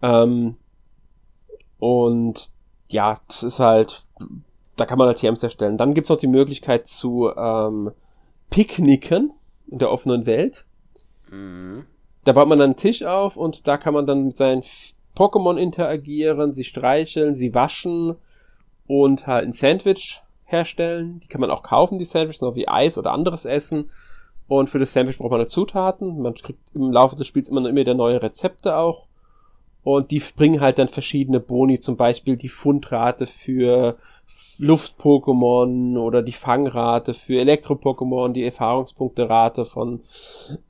Ähm, 0.03 0.57
und 1.79 2.51
ja, 2.89 3.19
das 3.29 3.43
ist 3.43 3.61
halt, 3.61 4.07
da 4.77 4.87
kann 4.87 4.99
man 4.99 5.09
halt 5.09 5.19
TMs 5.19 5.43
erstellen. 5.43 5.77
Dann 5.77 5.95
gibt's 5.95 6.11
noch 6.11 6.19
die 6.19 6.27
Möglichkeit 6.27 6.87
zu 6.87 7.31
ähm, 7.37 7.93
Picknicken 8.51 9.33
in 9.69 9.79
der 9.79 9.91
offenen 9.91 10.27
Welt. 10.27 10.65
Mhm. 11.31 11.85
Da 12.25 12.33
baut 12.33 12.49
man 12.49 12.59
dann 12.59 12.71
einen 12.71 12.77
Tisch 12.77 13.05
auf 13.05 13.37
und 13.37 13.69
da 13.69 13.77
kann 13.77 13.95
man 13.95 14.07
dann 14.07 14.27
mit 14.27 14.37
seinen 14.37 14.63
Pokémon 15.17 15.57
interagieren, 15.57 16.53
sie 16.53 16.65
streicheln, 16.65 17.35
sie 17.35 17.55
waschen 17.55 18.17
und 18.87 19.27
halt 19.27 19.45
ein 19.45 19.53
Sandwich 19.53 20.23
herstellen. 20.45 21.21
Die 21.21 21.29
kann 21.29 21.41
man 21.41 21.51
auch 21.51 21.63
kaufen, 21.63 21.99
die 21.99 22.05
Sandwiches, 22.05 22.43
noch 22.43 22.55
wie 22.55 22.69
Eis 22.69 22.99
oder 22.99 23.13
anderes 23.13 23.45
Essen. 23.45 23.91
Und 24.49 24.71
für 24.71 24.79
das 24.79 24.93
Sandwich 24.93 25.19
braucht 25.19 25.31
man 25.31 25.41
halt 25.41 25.51
Zutaten. 25.51 26.21
Man 26.21 26.35
kriegt 26.35 26.61
im 26.75 26.93
Laufe 26.93 27.17
des 27.17 27.27
Spiels 27.27 27.49
immer, 27.49 27.67
immer 27.69 27.81
wieder 27.81 27.95
neue 27.95 28.23
Rezepte 28.23 28.77
auch. 28.77 29.07
Und 29.83 30.11
die 30.11 30.23
bringen 30.37 30.61
halt 30.61 30.79
dann 30.79 30.89
verschiedene 30.89 31.41
Boni, 31.41 31.81
zum 31.81 31.97
Beispiel 31.97 32.37
die 32.37 32.49
Fundrate 32.49 33.27
für 33.27 33.97
Luft-Pokémon 34.59 35.99
oder 35.99 36.23
die 36.23 36.33
Fangrate 36.33 37.15
für 37.15 37.41
Elektro-Pokémon, 37.41 38.33
die 38.33 38.45
Erfahrungspunkte-Rate 38.45 39.67
von 39.67 40.03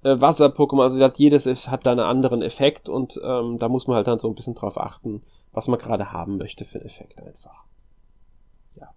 äh, 0.03 0.21
Wasser-Pokémon. 0.21 0.83
Also 0.83 1.03
hat 1.03 1.19
jedes 1.19 1.47
hat 1.69 1.87
da 1.87 1.93
einen 1.93 2.01
anderen 2.01 2.43
Effekt 2.43 2.89
und 2.89 3.21
ähm, 3.23 3.59
da 3.59 3.69
muss 3.69 3.87
man 3.87 3.97
halt 3.97 4.09
dann 4.09 4.19
so 4.19 4.29
ein 4.29 4.35
bisschen 4.35 4.55
drauf 4.55 4.79
achten, 4.79 5.23
was 5.53 5.69
man 5.69 5.79
gerade 5.79 6.13
haben 6.13 6.37
möchte 6.37 6.65
für 6.65 6.79
einen 6.79 6.87
Effekt 6.87 7.19
einfach. 7.19 7.65
Ja. 8.75 8.93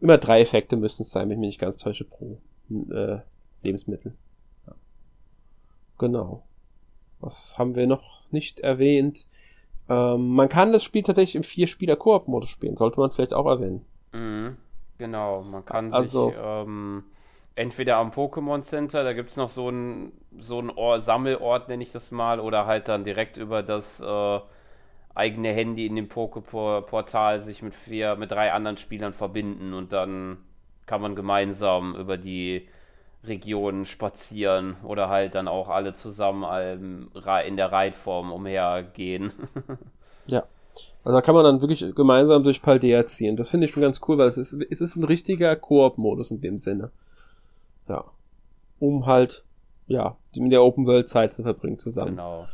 Immer 0.00 0.18
drei 0.18 0.40
Effekte 0.40 0.76
müssen 0.76 1.02
es 1.02 1.10
sein, 1.10 1.28
wenn 1.28 1.36
ich 1.36 1.40
mich 1.40 1.48
nicht 1.48 1.60
ganz 1.60 1.76
täusche, 1.76 2.04
pro 2.04 2.40
äh, 2.92 3.20
Lebensmittel. 3.62 4.14
Ja. 4.66 4.74
Genau. 5.98 6.42
Was 7.20 7.58
haben 7.58 7.74
wir 7.74 7.86
noch 7.86 8.22
nicht 8.30 8.60
erwähnt? 8.60 9.26
Ähm, 9.88 10.34
man 10.34 10.48
kann 10.48 10.72
das 10.72 10.84
Spiel 10.84 11.02
tatsächlich 11.02 11.36
im 11.36 11.44
Vier-Spieler-Koop-Modus 11.44 12.50
spielen. 12.50 12.76
Sollte 12.76 13.00
man 13.00 13.10
vielleicht 13.10 13.34
auch 13.34 13.46
erwähnen. 13.46 13.84
Mhm. 14.12 14.56
Genau, 14.98 15.42
man 15.42 15.64
kann 15.64 15.92
Also- 15.92 16.30
sich 16.30 16.38
ähm, 16.42 17.04
entweder 17.54 17.96
am 17.96 18.10
Pokémon 18.10 18.62
Center, 18.62 19.04
da 19.04 19.12
gibt 19.12 19.30
es 19.30 19.36
noch 19.36 19.48
so 19.48 19.68
einen 19.68 20.12
so 20.38 20.58
einen 20.58 21.00
Sammelort, 21.00 21.68
nenne 21.68 21.82
ich 21.82 21.90
das 21.92 22.10
mal, 22.10 22.38
oder 22.40 22.66
halt 22.66 22.88
dann 22.88 23.02
direkt 23.04 23.36
über 23.36 23.62
das 23.62 24.00
äh, 24.00 24.40
eigene 25.14 25.48
Handy 25.52 25.86
in 25.86 25.96
dem 25.96 26.08
Poké-Portal 26.08 27.40
sich 27.40 27.62
mit 27.62 27.74
vier, 27.74 28.14
mit 28.16 28.30
drei 28.30 28.52
anderen 28.52 28.76
Spielern 28.76 29.12
verbinden 29.12 29.74
und 29.74 29.92
dann 29.92 30.38
kann 30.86 31.00
man 31.00 31.16
gemeinsam 31.16 31.94
über 31.96 32.16
die 32.16 32.68
Regionen 33.24 33.84
spazieren 33.84 34.76
oder 34.84 35.08
halt 35.08 35.34
dann 35.34 35.48
auch 35.48 35.68
alle 35.68 35.92
zusammen 35.92 36.44
ähm, 36.50 37.10
in 37.46 37.56
der 37.56 37.72
Reitform 37.72 38.32
umhergehen. 38.32 39.32
Ja. 40.30 40.44
Also 41.04 41.16
da 41.16 41.22
kann 41.22 41.34
man 41.34 41.44
dann 41.44 41.62
wirklich 41.62 41.84
gemeinsam 41.94 42.44
durch 42.44 42.60
Paldea 42.60 43.06
ziehen. 43.06 43.36
Das 43.36 43.48
finde 43.48 43.64
ich 43.64 43.72
schon 43.72 43.82
ganz 43.82 44.00
cool, 44.06 44.18
weil 44.18 44.28
es 44.28 44.36
ist, 44.36 44.52
es 44.52 44.82
ist 44.82 44.96
ein 44.96 45.04
richtiger 45.04 45.56
Koop-Modus 45.56 46.30
in 46.30 46.42
dem 46.42 46.58
Sinne. 46.58 46.90
Ja. 47.88 48.04
Um 48.78 49.06
halt, 49.06 49.42
ja, 49.86 50.16
in 50.34 50.50
der 50.50 50.62
Open 50.62 50.86
World 50.86 51.08
Zeit 51.08 51.32
zu 51.32 51.42
verbringen 51.42 51.78
zusammen. 51.78 52.16
Genau. 52.16 52.46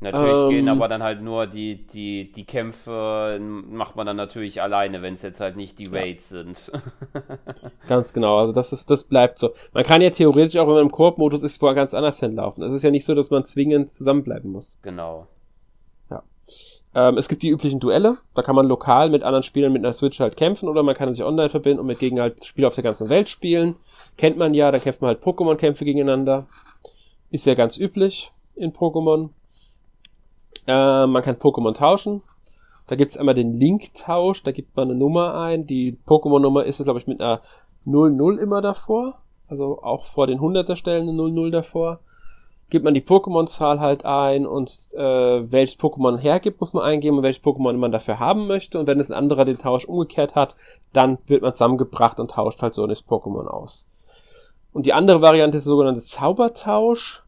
Natürlich 0.00 0.38
Ähm, 0.38 0.48
gehen 0.50 0.68
aber 0.68 0.86
dann 0.86 1.02
halt 1.02 1.22
nur 1.22 1.46
die, 1.48 1.86
die, 1.86 2.30
die 2.30 2.44
Kämpfe, 2.44 3.40
macht 3.40 3.96
man 3.96 4.06
dann 4.06 4.16
natürlich 4.16 4.62
alleine, 4.62 5.02
wenn 5.02 5.14
es 5.14 5.22
jetzt 5.22 5.40
halt 5.40 5.56
nicht 5.56 5.78
die 5.80 5.86
Ja. 5.86 5.90
Raids 5.92 6.28
sind. 6.28 6.70
Ganz 7.88 8.12
genau, 8.12 8.38
also 8.38 8.52
das 8.52 8.72
ist, 8.72 8.90
das 8.90 9.04
bleibt 9.04 9.38
so. 9.38 9.50
Man 9.72 9.82
kann 9.84 10.00
ja 10.00 10.10
theoretisch 10.10 10.56
auch, 10.56 10.68
wenn 10.68 10.74
man 10.74 10.84
im 10.84 10.92
Koop-Modus 10.92 11.42
ist, 11.42 11.58
vorher 11.58 11.74
ganz 11.74 11.94
anders 11.94 12.20
hinlaufen. 12.20 12.62
Es 12.62 12.72
ist 12.72 12.84
ja 12.84 12.90
nicht 12.92 13.04
so, 13.04 13.14
dass 13.14 13.30
man 13.30 13.44
zwingend 13.44 13.90
zusammenbleiben 13.90 14.52
muss. 14.52 14.78
genau. 14.82 15.26
Ähm, 16.94 17.18
es 17.18 17.28
gibt 17.28 17.42
die 17.42 17.50
üblichen 17.50 17.80
Duelle, 17.80 18.16
da 18.34 18.42
kann 18.42 18.56
man 18.56 18.66
lokal 18.66 19.10
mit 19.10 19.22
anderen 19.22 19.42
Spielern 19.42 19.72
mit 19.72 19.84
einer 19.84 19.92
Switch 19.92 20.20
halt 20.20 20.36
kämpfen 20.36 20.68
oder 20.68 20.82
man 20.82 20.94
kann 20.96 21.12
sich 21.12 21.22
online 21.22 21.50
verbinden 21.50 21.80
und 21.80 21.86
mit 21.86 21.98
gegen 21.98 22.18
halt 22.18 22.44
Spiele 22.44 22.66
auf 22.66 22.74
der 22.74 22.84
ganzen 22.84 23.08
Welt 23.10 23.28
spielen. 23.28 23.76
Kennt 24.16 24.38
man 24.38 24.54
ja, 24.54 24.72
dann 24.72 24.80
kämpft 24.80 25.02
man 25.02 25.08
halt 25.08 25.22
Pokémon-Kämpfe 25.22 25.84
gegeneinander. 25.84 26.46
Ist 27.30 27.46
ja 27.46 27.54
ganz 27.54 27.78
üblich 27.78 28.32
in 28.56 28.72
Pokémon. 28.72 29.28
Äh, 30.68 31.06
man 31.06 31.22
kann 31.22 31.36
Pokémon 31.36 31.74
tauschen. 31.74 32.22
Da 32.86 32.96
gibt's 32.96 33.16
einmal 33.16 33.34
den 33.34 33.58
Link-Tausch, 33.58 34.42
da 34.42 34.52
gibt 34.52 34.76
man 34.76 34.90
eine 34.90 34.98
Nummer 34.98 35.34
ein. 35.34 35.66
Die 35.66 35.98
Pokémon-Nummer 36.06 36.64
ist, 36.64 36.82
glaube 36.82 37.00
ich, 37.00 37.06
mit 37.06 37.20
einer 37.20 37.40
00 37.84 38.38
immer 38.38 38.62
davor. 38.62 39.18
Also 39.48 39.82
auch 39.82 40.04
vor 40.04 40.26
den 40.26 40.40
100er 40.40 40.76
Stellen 40.76 41.08
eine 41.08 41.12
00 41.12 41.50
davor. 41.50 42.00
Gibt 42.70 42.84
man 42.84 42.92
die 42.92 43.00
Pokémon-Zahl 43.00 43.80
halt 43.80 44.04
ein 44.04 44.46
und 44.46 44.70
äh, 44.92 45.50
welches 45.50 45.78
Pokémon 45.78 46.18
hergibt, 46.18 46.60
muss 46.60 46.74
man 46.74 46.82
eingeben 46.82 47.16
und 47.16 47.22
welches 47.22 47.42
Pokémon 47.42 47.74
man 47.74 47.92
dafür 47.92 48.18
haben 48.18 48.46
möchte. 48.46 48.78
Und 48.78 48.86
wenn 48.86 49.00
es 49.00 49.10
ein 49.10 49.16
anderer 49.16 49.46
den 49.46 49.58
Tausch 49.58 49.86
umgekehrt 49.86 50.34
hat, 50.34 50.54
dann 50.92 51.16
wird 51.26 51.40
man 51.40 51.54
zusammengebracht 51.54 52.20
und 52.20 52.30
tauscht 52.30 52.60
halt 52.60 52.74
so 52.74 52.86
das 52.86 53.06
Pokémon 53.06 53.46
aus. 53.46 53.86
Und 54.74 54.84
die 54.84 54.92
andere 54.92 55.22
Variante 55.22 55.56
ist 55.56 55.64
der 55.64 55.70
sogenannte 55.70 56.02
Zaubertausch. 56.02 57.22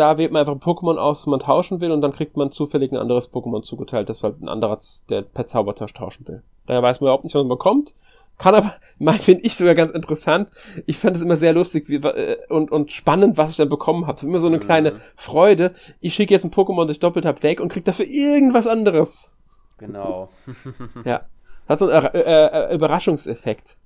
Da 0.00 0.16
wählt 0.16 0.32
man 0.32 0.40
einfach 0.40 0.54
ein 0.54 0.60
Pokémon 0.60 0.96
aus, 0.96 1.18
das 1.20 1.26
man 1.26 1.40
tauschen 1.40 1.82
will, 1.82 1.92
und 1.92 2.00
dann 2.00 2.12
kriegt 2.12 2.34
man 2.34 2.52
zufällig 2.52 2.90
ein 2.90 2.96
anderes 2.96 3.30
Pokémon 3.30 3.62
zugeteilt, 3.62 4.08
das 4.08 4.22
halt 4.22 4.40
ein 4.40 4.48
anderer, 4.48 4.78
der 5.10 5.20
per 5.20 5.46
Zaubertausch 5.46 5.92
tauschen 5.92 6.26
will. 6.26 6.42
Daher 6.64 6.82
weiß 6.82 7.00
man 7.00 7.08
überhaupt 7.08 7.24
nicht, 7.24 7.34
was 7.34 7.40
man 7.42 7.50
bekommt. 7.50 7.94
Kann 8.38 8.54
aber, 8.54 8.72
finde 9.18 9.44
ich 9.44 9.56
sogar 9.56 9.74
ganz 9.74 9.90
interessant. 9.90 10.48
Ich 10.86 10.96
fand 10.96 11.16
es 11.16 11.22
immer 11.22 11.36
sehr 11.36 11.52
lustig 11.52 11.90
wie, 11.90 11.96
äh, 11.96 12.38
und, 12.48 12.72
und 12.72 12.92
spannend, 12.92 13.36
was 13.36 13.50
ich 13.50 13.58
dann 13.58 13.68
bekommen 13.68 14.06
habe. 14.06 14.24
Immer 14.24 14.38
so 14.38 14.46
eine 14.46 14.56
Mhm. 14.56 14.60
kleine 14.62 14.92
Freude. 15.16 15.74
Ich 16.00 16.14
schicke 16.14 16.32
jetzt 16.32 16.44
ein 16.44 16.50
Pokémon, 16.50 16.86
das 16.86 16.92
ich 16.92 17.00
doppelt 17.00 17.26
hab, 17.26 17.42
weg 17.42 17.60
und 17.60 17.70
krieg 17.70 17.84
dafür 17.84 18.06
irgendwas 18.06 18.66
anderes. 18.66 19.34
Genau. 19.76 20.30
Ja. 21.04 21.26
Das 21.68 21.80
ist 21.82 21.86
so 21.86 21.92
ein 21.92 22.04
äh, 22.14 22.46
äh, 22.70 22.74
Überraschungseffekt. 22.74 23.76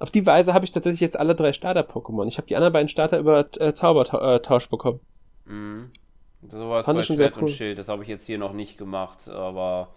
Auf 0.00 0.10
die 0.10 0.26
Weise 0.26 0.52
habe 0.52 0.64
ich 0.64 0.72
tatsächlich 0.72 1.00
jetzt 1.00 1.18
alle 1.18 1.36
drei 1.36 1.52
Starter-Pokémon. 1.52 2.26
Ich 2.26 2.38
habe 2.38 2.48
die 2.48 2.56
anderen 2.56 2.72
beiden 2.72 2.88
Starter 2.88 3.18
über 3.20 3.46
äh, 3.60 3.72
Zaubertausch 3.72 4.68
bekommen. 4.68 5.00
Mhm. 5.48 5.90
Sowas 6.46 6.86
Fand 6.86 6.98
bei 6.98 7.02
schon 7.02 7.16
Schwert 7.16 7.36
und 7.36 7.44
cool. 7.44 7.48
Schild, 7.48 7.78
das 7.78 7.88
habe 7.88 8.02
ich 8.02 8.08
jetzt 8.08 8.26
hier 8.26 8.38
noch 8.38 8.52
nicht 8.52 8.78
gemacht, 8.78 9.28
aber 9.28 9.88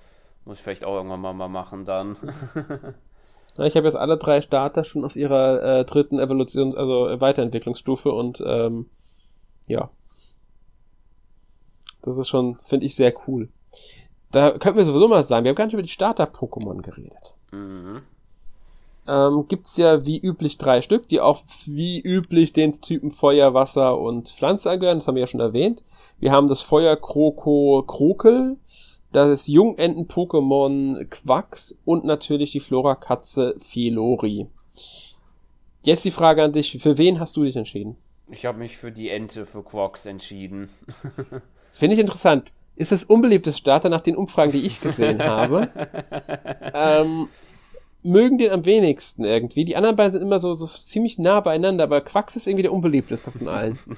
muss 0.46 0.58
ich 0.58 0.64
vielleicht 0.64 0.84
auch 0.84 0.96
irgendwann 0.96 1.22
mal, 1.22 1.34
mal 1.34 1.48
machen 1.48 1.86
dann. 1.86 2.18
Ich 3.58 3.76
habe 3.76 3.86
jetzt 3.86 3.98
alle 3.98 4.18
drei 4.18 4.42
Starter 4.42 4.86
schon 4.86 5.04
auf 5.04 5.18
ihrer 5.18 5.80
äh, 5.80 5.86
dritten 5.86 6.20
Evolution, 6.20 6.76
also 6.76 7.20
Weiterentwicklungsstufe 7.20 8.12
und 8.12 8.42
ähm, 8.46 8.90
ja. 9.68 9.90
Das 12.02 12.18
ist 12.18 12.30
schon, 12.30 12.56
finde 12.64 12.86
ich, 12.86 12.96
sehr 12.96 13.14
cool. 13.28 13.50
Da 14.32 14.52
könnten 14.52 14.78
wir 14.78 14.86
sowieso 14.86 15.10
mal 15.10 15.24
sagen, 15.24 15.44
wir 15.44 15.50
haben 15.50 15.58
gar 15.58 15.66
nicht 15.66 15.74
über 15.74 15.84
die 15.84 15.90
Starter-Pokémon 15.90 16.82
geredet. 16.82 17.36
mhm. 17.52 18.02
Ähm, 19.12 19.46
gibt's 19.50 19.76
ja 19.76 20.06
wie 20.06 20.20
üblich 20.20 20.58
drei 20.58 20.82
Stück, 20.82 21.10
die 21.10 21.20
auch 21.20 21.44
wie 21.66 22.00
üblich 22.00 22.54
den 22.54 22.80
Typen 22.80 23.12
Feuer, 23.12 23.54
Wasser 23.54 24.00
und 24.00 24.30
Pflanze 24.30 24.70
angehören. 24.70 25.00
Das 25.00 25.08
haben 25.08 25.16
wir 25.16 25.22
ja 25.22 25.28
schon 25.28 25.42
erwähnt. 25.42 25.84
Wir 26.20 26.32
haben 26.32 26.48
das 26.48 26.62
Feuer 26.62 26.96
Kroko 26.96 27.84
Krokel, 27.86 28.56
das 29.12 29.48
Jungenten-Pokémon 29.48 31.04
Quax 31.10 31.78
und 31.84 32.06
natürlich 32.06 32.54
die 32.54 32.62
Flora-Katze 32.62 33.56
Filori. 33.60 34.48
Jetzt 35.84 36.06
die 36.06 36.12
Frage 36.12 36.44
an 36.44 36.54
dich, 36.54 36.78
für 36.82 36.98
wen 36.98 37.20
hast 37.20 37.36
du 37.36 37.44
dich 37.44 37.58
entschieden? 37.58 37.98
Ich 38.30 38.46
habe 38.46 38.60
mich 38.60 38.78
für 38.78 38.94
die 38.94 39.10
Ente 39.10 39.46
für 39.46 39.62
Quox 39.62 40.06
entschieden. 40.06 40.70
Finde 41.74 41.96
ich 41.96 42.00
interessant. 42.00 42.54
Ist 42.78 42.94
das 42.94 43.04
unbeliebtes 43.04 43.58
Starter 43.58 43.90
nach 43.90 44.02
den 44.02 44.16
Umfragen, 44.16 44.54
die 44.54 44.66
ich 44.66 44.80
gesehen 44.80 45.22
habe? 45.26 45.70
ähm, 46.74 47.28
mögen 48.04 48.38
den 48.38 48.52
am 48.52 48.66
wenigsten 48.66 49.24
irgendwie. 49.24 49.66
Die 49.66 49.76
anderen 49.76 49.96
beiden 49.96 50.12
sind 50.12 50.22
immer 50.22 50.40
so, 50.40 50.54
so 50.56 50.68
ziemlich 50.68 51.18
nah 51.20 51.40
beieinander, 51.40 51.84
aber 51.84 52.02
Quax 52.02 52.36
ist 52.36 52.48
irgendwie 52.48 52.64
der 52.64 52.74
unbeliebteste 52.74 53.32
von 53.32 53.48
allen. 53.48 53.80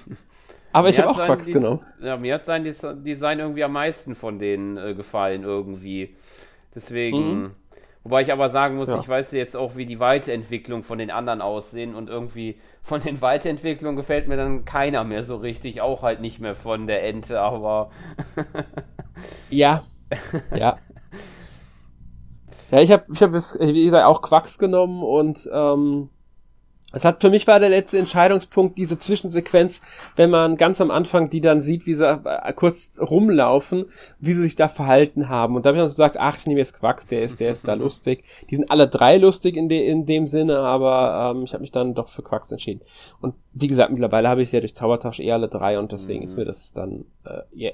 Aber 0.75 0.87
mir 0.87 0.89
ich 0.89 0.99
habe 0.99 1.11
auch 1.11 1.23
Quacks 1.23 1.45
genommen. 1.45 1.81
Ja, 2.01 2.17
mir 2.17 2.33
hat 2.33 2.45
sein 2.45 2.63
Design 2.63 3.37
irgendwie 3.37 3.63
am 3.63 3.73
meisten 3.73 4.15
von 4.15 4.39
denen 4.39 4.75
äh, 4.75 4.95
gefallen 4.95 5.43
irgendwie. 5.43 6.15
Deswegen. 6.73 7.41
Mhm. 7.41 7.51
Wobei 8.03 8.21
ich 8.21 8.33
aber 8.33 8.49
sagen 8.49 8.75
muss, 8.75 8.89
ja. 8.89 8.99
ich 8.99 9.07
weiß 9.07 9.31
jetzt 9.31 9.55
auch, 9.55 9.77
wie 9.77 9.85
die 9.85 9.99
Weiterentwicklung 9.99 10.83
von 10.83 10.97
den 10.97 11.09
anderen 11.09 11.41
aussehen 11.41 11.95
und 11.95 12.09
irgendwie 12.09 12.57
von 12.81 13.01
den 13.01 13.21
Weiterentwicklungen 13.21 13.95
gefällt 13.95 14.27
mir 14.27 14.35
dann 14.35 14.65
keiner 14.65 15.05
mehr 15.05 15.23
so 15.23 15.37
richtig, 15.37 15.79
auch 15.79 16.01
halt 16.01 16.19
nicht 16.19 16.39
mehr 16.39 16.55
von 16.55 16.87
der 16.87 17.03
Ente, 17.03 17.39
aber. 17.39 17.91
ja. 19.49 19.83
Ja. 20.55 20.77
Ja, 22.73 22.81
ich 22.81 22.91
habe, 22.91 23.03
ich 23.13 23.21
hab, 23.21 23.31
wie 23.33 23.85
gesagt, 23.85 24.03
auch 24.03 24.23
Quacks 24.23 24.57
genommen 24.57 25.03
und 25.03 25.47
ähm, 25.53 26.09
es 26.91 27.05
hat 27.05 27.21
für 27.21 27.29
mich 27.29 27.45
war 27.45 27.59
der 27.59 27.69
letzte 27.69 27.99
Entscheidungspunkt 27.99 28.79
diese 28.79 28.97
Zwischensequenz, 28.97 29.83
wenn 30.15 30.31
man 30.31 30.57
ganz 30.57 30.81
am 30.81 30.89
Anfang 30.89 31.29
die 31.29 31.39
dann 31.39 31.61
sieht, 31.61 31.85
wie 31.85 31.93
sie 31.93 32.07
äh, 32.07 32.53
kurz 32.53 32.93
rumlaufen, 32.99 33.85
wie 34.19 34.33
sie 34.33 34.41
sich 34.41 34.55
da 34.55 34.69
verhalten 34.69 35.29
haben. 35.29 35.55
Und 35.55 35.65
da 35.65 35.69
habe 35.69 35.77
ich 35.77 35.81
dann 35.81 35.87
so 35.87 35.93
gesagt, 35.93 36.17
ach, 36.19 36.39
ich 36.39 36.47
nehme 36.47 36.59
jetzt 36.59 36.79
Quacks, 36.79 37.05
der 37.05 37.21
ist, 37.21 37.39
der 37.39 37.51
ist 37.51 37.67
da 37.67 37.73
lustig. 37.75 38.23
Die 38.49 38.55
sind 38.55 38.71
alle 38.71 38.87
drei 38.87 39.17
lustig 39.17 39.55
in, 39.55 39.69
de, 39.69 39.87
in 39.87 40.07
dem 40.07 40.25
Sinne, 40.25 40.57
aber 40.57 41.31
ähm, 41.35 41.43
ich 41.43 41.53
habe 41.53 41.61
mich 41.61 41.71
dann 41.71 41.93
doch 41.93 42.09
für 42.09 42.23
Quacks 42.23 42.51
entschieden. 42.51 42.81
Und 43.21 43.35
wie 43.53 43.67
gesagt, 43.67 43.91
mittlerweile 43.91 44.29
habe 44.29 44.41
ich 44.41 44.49
sie 44.49 44.57
ja 44.57 44.61
durch 44.61 44.73
Zaubertausch 44.73 45.19
eh 45.19 45.31
alle 45.31 45.47
drei 45.47 45.77
und 45.77 45.91
deswegen 45.91 46.21
mhm. 46.21 46.25
ist 46.25 46.37
mir 46.37 46.45
das 46.45 46.73
dann 46.73 47.05
äh, 47.23 47.41
yeah, 47.55 47.73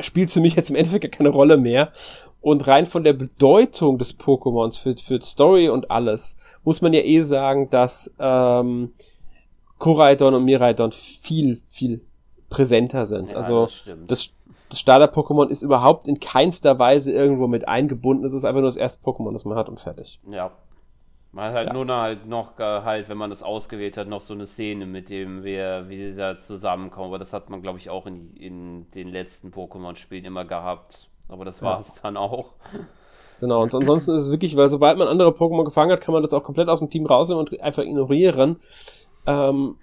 spielt 0.00 0.30
für 0.30 0.40
mich 0.40 0.54
jetzt 0.56 0.70
im 0.70 0.76
Endeffekt 0.76 1.14
keine 1.14 1.28
Rolle 1.28 1.58
mehr. 1.58 1.92
Und 2.40 2.66
rein 2.66 2.86
von 2.86 3.04
der 3.04 3.14
Bedeutung 3.14 3.98
des 3.98 4.18
Pokémons 4.18 4.78
für, 4.78 4.96
für 4.96 5.20
Story 5.20 5.68
und 5.68 5.90
alles, 5.90 6.38
muss 6.64 6.80
man 6.82 6.92
ja 6.92 7.00
eh 7.00 7.22
sagen, 7.22 7.68
dass 7.70 8.14
ähm, 8.18 8.92
Koraidon 9.78 10.34
und 10.34 10.44
Miraidon 10.44 10.92
viel, 10.92 11.60
viel 11.68 12.00
präsenter 12.48 13.06
sind. 13.06 13.32
Ja, 13.32 13.38
also 13.38 13.66
das, 13.66 13.84
das, 14.06 14.30
das 14.68 14.80
Starter-Pokémon 14.80 15.48
ist 15.48 15.62
überhaupt 15.62 16.06
in 16.06 16.20
keinster 16.20 16.78
Weise 16.78 17.12
irgendwo 17.12 17.46
mit 17.46 17.66
eingebunden. 17.66 18.24
Es 18.24 18.32
ist 18.32 18.44
einfach 18.44 18.60
nur 18.60 18.68
das 18.70 18.76
erste 18.76 19.04
Pokémon, 19.04 19.32
das 19.32 19.44
man 19.44 19.56
hat 19.56 19.68
und 19.68 19.80
fertig. 19.80 20.20
Ja. 20.30 20.50
Man 21.32 21.44
hat 21.44 21.54
halt 21.54 21.66
ja. 21.68 21.72
nur 21.74 21.86
halt 21.94 22.26
noch 22.26 22.58
halt, 22.58 23.08
wenn 23.08 23.18
man 23.18 23.30
das 23.30 23.42
ausgewählt 23.42 23.96
hat, 23.98 24.08
noch 24.08 24.22
so 24.22 24.32
eine 24.32 24.46
Szene, 24.46 24.86
mit 24.86 25.10
dem 25.10 25.44
wir, 25.44 25.84
wie 25.88 26.10
sie 26.10 26.16
da 26.16 26.38
zusammenkommen. 26.38 27.08
Aber 27.08 27.18
das 27.18 27.32
hat 27.32 27.50
man, 27.50 27.60
glaube 27.60 27.78
ich, 27.78 27.90
auch 27.90 28.06
in, 28.06 28.34
in 28.34 28.90
den 28.92 29.08
letzten 29.08 29.50
Pokémon-Spielen 29.50 30.24
immer 30.24 30.44
gehabt. 30.44 31.08
Aber 31.28 31.44
das 31.44 31.62
war 31.62 31.80
es 31.80 31.88
ja. 31.88 31.94
dann 32.02 32.16
auch. 32.16 32.46
Genau, 33.40 33.62
und 33.62 33.74
ansonsten 33.74 34.16
ist 34.16 34.24
es 34.24 34.30
wirklich, 34.30 34.56
weil 34.56 34.68
sobald 34.68 34.98
man 34.98 35.06
andere 35.06 35.30
Pokémon 35.30 35.64
gefangen 35.64 35.92
hat, 35.92 36.00
kann 36.00 36.12
man 36.12 36.22
das 36.22 36.32
auch 36.32 36.42
komplett 36.42 36.68
aus 36.68 36.80
dem 36.80 36.90
Team 36.90 37.06
rausnehmen 37.06 37.46
und 37.46 37.60
einfach 37.60 37.82
ignorieren. 37.82 38.56
Ähm, 39.26 39.76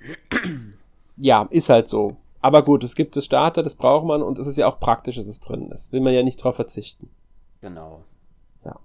ja, 1.17 1.47
ist 1.51 1.69
halt 1.69 1.87
so. 1.87 2.09
Aber 2.41 2.63
gut, 2.63 2.83
es 2.83 2.95
gibt 2.95 3.15
das 3.15 3.25
Starter, 3.25 3.63
das 3.63 3.75
braucht 3.75 4.05
man 4.05 4.21
und 4.21 4.37
es 4.39 4.47
ist 4.47 4.57
ja 4.57 4.67
auch 4.67 4.79
praktisch, 4.79 5.15
dass 5.15 5.27
es 5.27 5.39
drin 5.39 5.71
ist. 5.71 5.91
Will 5.93 6.01
man 6.01 6.13
ja 6.13 6.21
nicht 6.21 6.43
drauf 6.43 6.55
verzichten. 6.55 7.09
Genau. 7.61 8.03
Ja. 8.63 8.75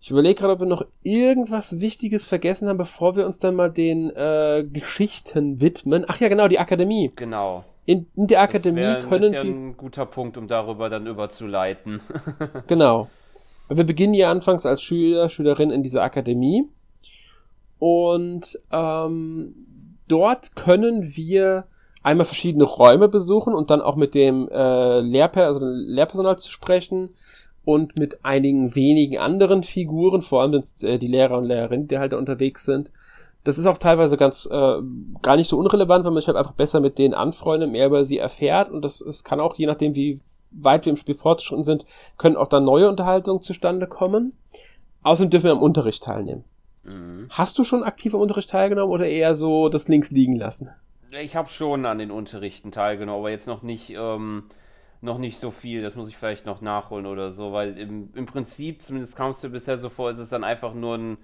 Ich 0.00 0.10
überlege 0.10 0.36
gerade, 0.36 0.54
ob 0.54 0.60
wir 0.60 0.66
noch 0.66 0.86
irgendwas 1.02 1.80
Wichtiges 1.80 2.26
vergessen 2.26 2.68
haben, 2.68 2.78
bevor 2.78 3.16
wir 3.16 3.26
uns 3.26 3.38
dann 3.38 3.56
mal 3.56 3.70
den 3.70 4.10
äh, 4.10 4.64
Geschichten 4.70 5.60
widmen. 5.60 6.04
Ach 6.08 6.20
ja, 6.20 6.28
genau, 6.28 6.48
die 6.48 6.58
Akademie. 6.58 7.10
Genau. 7.16 7.64
In, 7.84 8.06
in 8.14 8.26
der 8.28 8.42
Akademie 8.42 8.80
das 8.80 9.08
können 9.08 9.32
wir. 9.32 9.40
ein 9.40 9.76
guter 9.76 10.06
Punkt, 10.06 10.36
um 10.36 10.46
darüber 10.46 10.88
dann 10.88 11.06
überzuleiten. 11.06 12.00
genau. 12.68 13.08
Wir 13.68 13.84
beginnen 13.84 14.14
ja 14.14 14.30
anfangs 14.30 14.66
als 14.66 14.82
Schüler, 14.82 15.28
Schülerin 15.28 15.70
in 15.70 15.82
dieser 15.82 16.02
Akademie. 16.02 16.68
Und 17.78 18.58
ähm, 18.70 19.54
dort 20.08 20.54
können 20.54 21.16
wir 21.16 21.64
einmal 22.02 22.24
verschiedene 22.24 22.64
Räume 22.64 23.08
besuchen 23.08 23.54
und 23.54 23.70
dann 23.70 23.80
auch 23.80 23.96
mit 23.96 24.14
dem 24.14 24.48
äh, 24.48 25.00
Lehrper 25.00 25.46
also 25.46 25.60
Lehrpersonal 25.62 26.38
zu 26.38 26.50
sprechen 26.50 27.10
und 27.64 27.98
mit 27.98 28.24
einigen 28.24 28.74
wenigen 28.74 29.18
anderen 29.18 29.62
Figuren, 29.62 30.22
vor 30.22 30.42
allem 30.42 30.62
äh, 30.82 30.98
die 30.98 31.06
Lehrer 31.06 31.38
und 31.38 31.44
Lehrerinnen, 31.44 31.88
die 31.88 31.98
halt 31.98 32.12
da 32.12 32.18
unterwegs 32.18 32.64
sind. 32.64 32.90
Das 33.44 33.58
ist 33.58 33.66
auch 33.66 33.78
teilweise 33.78 34.16
ganz 34.16 34.46
äh, 34.46 34.78
gar 35.22 35.36
nicht 35.36 35.48
so 35.48 35.58
unrelevant, 35.58 36.04
weil 36.04 36.12
man 36.12 36.20
sich 36.20 36.28
halt 36.28 36.36
einfach 36.36 36.52
besser 36.52 36.80
mit 36.80 36.98
denen 36.98 37.14
anfreundet, 37.14 37.70
mehr 37.70 37.86
über 37.86 38.04
sie 38.04 38.18
erfährt 38.18 38.70
und 38.70 38.82
das, 38.82 38.98
das 38.98 39.24
kann 39.24 39.40
auch, 39.40 39.56
je 39.56 39.66
nachdem 39.66 39.94
wie 39.94 40.20
weit 40.52 40.84
wir 40.84 40.90
im 40.90 40.96
Spiel 40.96 41.14
fortgeschritten 41.14 41.64
sind, 41.64 41.84
können 42.18 42.36
auch 42.36 42.48
dann 42.48 42.64
neue 42.64 42.88
Unterhaltungen 42.88 43.42
zustande 43.42 43.86
kommen. 43.86 44.32
Außerdem 45.02 45.30
dürfen 45.30 45.44
wir 45.44 45.52
am 45.52 45.62
Unterricht 45.62 46.02
teilnehmen. 46.02 46.44
Mhm. 46.84 47.26
Hast 47.30 47.58
du 47.58 47.64
schon 47.64 47.82
aktiv 47.82 48.14
am 48.14 48.20
Unterricht 48.20 48.50
teilgenommen 48.50 48.92
oder 48.92 49.06
eher 49.06 49.34
so 49.34 49.68
das 49.68 49.88
links 49.88 50.10
liegen 50.10 50.36
lassen? 50.36 50.70
Ich 51.20 51.36
habe 51.36 51.48
schon 51.48 51.84
an 51.84 51.98
den 51.98 52.10
Unterrichten 52.10 52.72
teilgenommen, 52.72 53.20
aber 53.20 53.30
jetzt 53.30 53.46
noch 53.46 53.62
nicht, 53.62 53.94
ähm, 53.96 54.44
noch 55.00 55.18
nicht 55.18 55.38
so 55.38 55.50
viel. 55.50 55.82
Das 55.82 55.94
muss 55.94 56.08
ich 56.08 56.16
vielleicht 56.16 56.46
noch 56.46 56.60
nachholen 56.60 57.06
oder 57.06 57.32
so, 57.32 57.52
weil 57.52 57.76
im, 57.76 58.10
im 58.14 58.26
Prinzip, 58.26 58.82
zumindest 58.82 59.16
kam 59.16 59.30
es 59.30 59.40
dir 59.40 59.50
bisher 59.50 59.76
so 59.76 59.88
vor, 59.88 60.10
ist 60.10 60.18
es 60.18 60.30
dann 60.30 60.44
einfach 60.44 60.74
nur 60.74 60.96
ein 60.96 61.18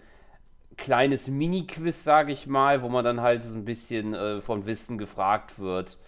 kleines 0.78 1.28
Mini-Quiz, 1.28 2.04
sage 2.04 2.32
ich 2.32 2.46
mal, 2.46 2.82
wo 2.82 2.88
man 2.88 3.04
dann 3.04 3.20
halt 3.20 3.42
so 3.42 3.54
ein 3.54 3.66
bisschen 3.66 4.14
äh, 4.14 4.40
von 4.40 4.64
Wissen 4.64 4.96
gefragt 4.96 5.58
wird, 5.58 5.98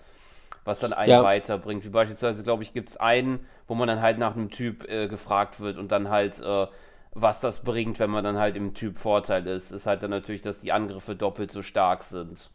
was 0.65 0.81
dann 0.81 0.95
einen 0.95 1.11
ja. 1.11 1.23
weiterbringt. 1.23 1.85
Wie 1.85 1.91
beispielsweise, 1.91 2.43
glaube 2.43 2.63
ich, 2.63 2.73
gibt 2.73 2.89
es 2.89 2.97
einen, 2.97 3.47
wo 3.67 3.75
man 3.75 3.89
dann 3.89 4.01
halt 4.01 4.19
nach 4.19 4.35
einem 4.35 4.51
Typ 4.51 4.89
äh, 4.89 5.09
gefragt 5.09 5.61
wird 5.61 5.77
und 5.77 5.93
dann 5.93 6.09
halt, 6.09 6.41
äh, 6.41 6.67
was 7.13 7.41
das 7.41 7.63
bringt, 7.63 7.99
wenn 7.99 8.11
man 8.11 8.25
dann 8.25 8.39
halt 8.39 8.57
im 8.57 8.73
Typ 8.73 8.97
Vorteil 8.97 9.47
ist, 9.47 9.73
ist 9.73 9.87
halt 9.87 10.03
dann 10.03 10.11
natürlich, 10.11 10.43
dass 10.43 10.61
die 10.61 10.73
Angriffe 10.73 11.17
doppelt 11.17 11.51
so 11.51 11.61
stark 11.61 12.05
sind. 12.05 12.51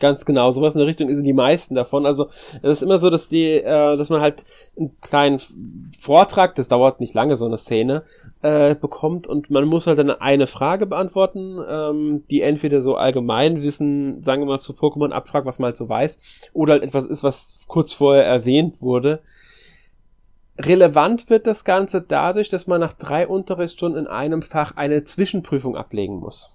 Ganz 0.00 0.24
genau, 0.24 0.50
sowas 0.50 0.74
in 0.74 0.80
der 0.80 0.88
Richtung 0.88 1.14
sind 1.14 1.24
die 1.24 1.32
meisten 1.32 1.74
davon. 1.74 2.06
Also 2.06 2.26
es 2.62 2.78
ist 2.78 2.82
immer 2.82 2.98
so, 2.98 3.08
dass 3.08 3.28
die, 3.28 3.52
äh, 3.52 3.96
dass 3.96 4.08
man 4.08 4.20
halt 4.20 4.44
einen 4.76 4.98
kleinen 5.00 5.40
Vortrag, 5.98 6.56
das 6.56 6.68
dauert 6.68 6.98
nicht 6.98 7.14
lange, 7.14 7.36
so 7.36 7.46
eine 7.46 7.58
Szene, 7.58 8.02
äh, 8.42 8.74
bekommt 8.74 9.28
und 9.28 9.50
man 9.50 9.64
muss 9.64 9.86
halt 9.86 10.00
dann 10.00 10.10
eine 10.10 10.48
Frage 10.48 10.86
beantworten, 10.86 11.58
ähm, 11.68 12.24
die 12.30 12.42
entweder 12.42 12.80
so 12.80 12.96
allgemein 12.96 13.62
Wissen, 13.62 14.22
sagen 14.24 14.42
wir 14.42 14.46
mal, 14.46 14.60
zu 14.60 14.72
Pokémon 14.72 15.12
abfragt, 15.12 15.46
was 15.46 15.60
man 15.60 15.66
halt 15.66 15.76
so 15.76 15.88
weiß, 15.88 16.50
oder 16.52 16.72
halt 16.72 16.82
etwas 16.82 17.04
ist, 17.04 17.22
was 17.22 17.60
kurz 17.68 17.92
vorher 17.92 18.24
erwähnt 18.24 18.82
wurde. 18.82 19.20
Relevant 20.58 21.30
wird 21.30 21.46
das 21.46 21.64
Ganze 21.64 22.02
dadurch, 22.02 22.48
dass 22.48 22.66
man 22.66 22.80
nach 22.80 22.92
drei 22.92 23.26
Unterrichtsstunden 23.26 24.06
in 24.06 24.10
einem 24.10 24.42
Fach 24.42 24.76
eine 24.76 25.04
Zwischenprüfung 25.04 25.76
ablegen 25.76 26.16
muss. 26.16 26.52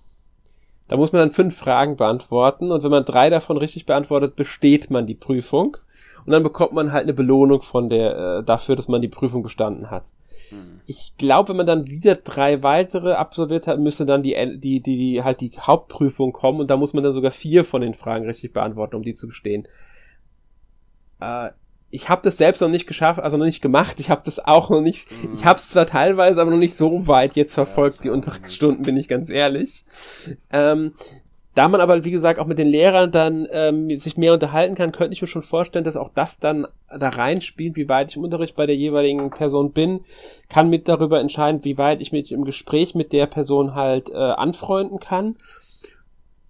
Da 0.87 0.97
muss 0.97 1.11
man 1.11 1.19
dann 1.19 1.31
fünf 1.31 1.57
Fragen 1.57 1.97
beantworten 1.97 2.71
und 2.71 2.83
wenn 2.83 2.91
man 2.91 3.05
drei 3.05 3.29
davon 3.29 3.57
richtig 3.57 3.85
beantwortet, 3.85 4.35
besteht 4.35 4.89
man 4.89 5.05
die 5.05 5.15
Prüfung 5.15 5.77
und 6.25 6.31
dann 6.31 6.43
bekommt 6.43 6.73
man 6.73 6.91
halt 6.91 7.03
eine 7.03 7.13
Belohnung 7.13 7.61
von 7.61 7.89
der 7.89 8.39
äh, 8.39 8.43
dafür, 8.43 8.75
dass 8.75 8.87
man 8.87 9.01
die 9.01 9.07
Prüfung 9.07 9.43
bestanden 9.43 9.91
hat. 9.91 10.05
Mhm. 10.51 10.81
Ich 10.85 11.15
glaube, 11.17 11.49
wenn 11.49 11.57
man 11.57 11.65
dann 11.65 11.87
wieder 11.87 12.15
drei 12.15 12.63
weitere 12.63 13.13
absolviert 13.13 13.67
hat, 13.67 13.79
müsste 13.79 14.05
dann 14.05 14.23
die, 14.23 14.33
die, 14.59 14.81
die, 14.81 14.97
die 14.97 15.23
halt 15.23 15.41
die 15.41 15.51
Hauptprüfung 15.57 16.31
kommen 16.31 16.61
und 16.61 16.69
da 16.69 16.77
muss 16.77 16.93
man 16.93 17.03
dann 17.03 17.13
sogar 17.13 17.31
vier 17.31 17.65
von 17.65 17.81
den 17.81 17.93
Fragen 17.93 18.25
richtig 18.25 18.53
beantworten, 18.53 18.95
um 18.95 19.03
die 19.03 19.13
zu 19.13 19.27
bestehen. 19.27 19.67
Äh, 21.19 21.49
ich 21.89 22.09
habe 22.09 22.21
das 22.23 22.37
selbst 22.37 22.61
noch 22.61 22.69
nicht 22.69 22.87
geschafft, 22.87 23.19
also 23.21 23.37
noch 23.37 23.45
nicht 23.45 23.61
gemacht. 23.61 23.99
Ich 23.99 24.09
habe 24.09 24.21
das 24.25 24.39
auch 24.39 24.69
noch 24.69 24.81
nicht. 24.81 25.09
Mhm. 25.11 25.33
Ich 25.33 25.45
habe 25.45 25.57
es 25.57 25.69
zwar 25.69 25.85
teilweise, 25.85 26.41
aber 26.41 26.51
noch 26.51 26.57
nicht 26.57 26.75
so 26.75 27.07
weit 27.07 27.35
jetzt 27.35 27.53
verfolgt, 27.53 27.97
ja, 27.97 28.01
die 28.03 28.09
Unterrichtsstunden, 28.09 28.83
bin 28.83 28.97
ich 28.97 29.07
ganz 29.07 29.29
ehrlich. 29.29 29.85
Ähm, 30.51 30.93
da 31.55 31.67
man 31.69 31.81
aber, 31.81 32.03
wie 32.05 32.11
gesagt, 32.11 32.39
auch 32.39 32.45
mit 32.45 32.59
den 32.59 32.67
Lehrern 32.67 33.11
dann 33.11 33.47
ähm, 33.51 33.95
sich 33.97 34.15
mehr 34.15 34.33
unterhalten 34.33 34.75
kann, 34.75 34.91
könnte 34.91 35.13
ich 35.13 35.21
mir 35.21 35.27
schon 35.27 35.41
vorstellen, 35.41 35.85
dass 35.85 35.97
auch 35.97 36.09
das 36.13 36.39
dann 36.39 36.67
da 36.87 37.09
reinspielt, 37.09 37.75
wie 37.75 37.89
weit 37.89 38.11
ich 38.11 38.17
im 38.17 38.23
Unterricht 38.23 38.55
bei 38.55 38.67
der 38.67 38.75
jeweiligen 38.75 39.31
Person 39.31 39.71
bin, 39.71 40.01
kann 40.49 40.69
mit 40.69 40.87
darüber 40.87 41.19
entscheiden, 41.19 41.63
wie 41.63 41.79
weit 41.79 41.99
ich 42.01 42.11
mich 42.11 42.31
im 42.31 42.45
Gespräch 42.45 42.93
mit 42.93 43.11
der 43.11 43.25
Person 43.25 43.73
halt 43.73 44.09
äh, 44.11 44.15
anfreunden 44.17 44.99
kann 44.99 45.35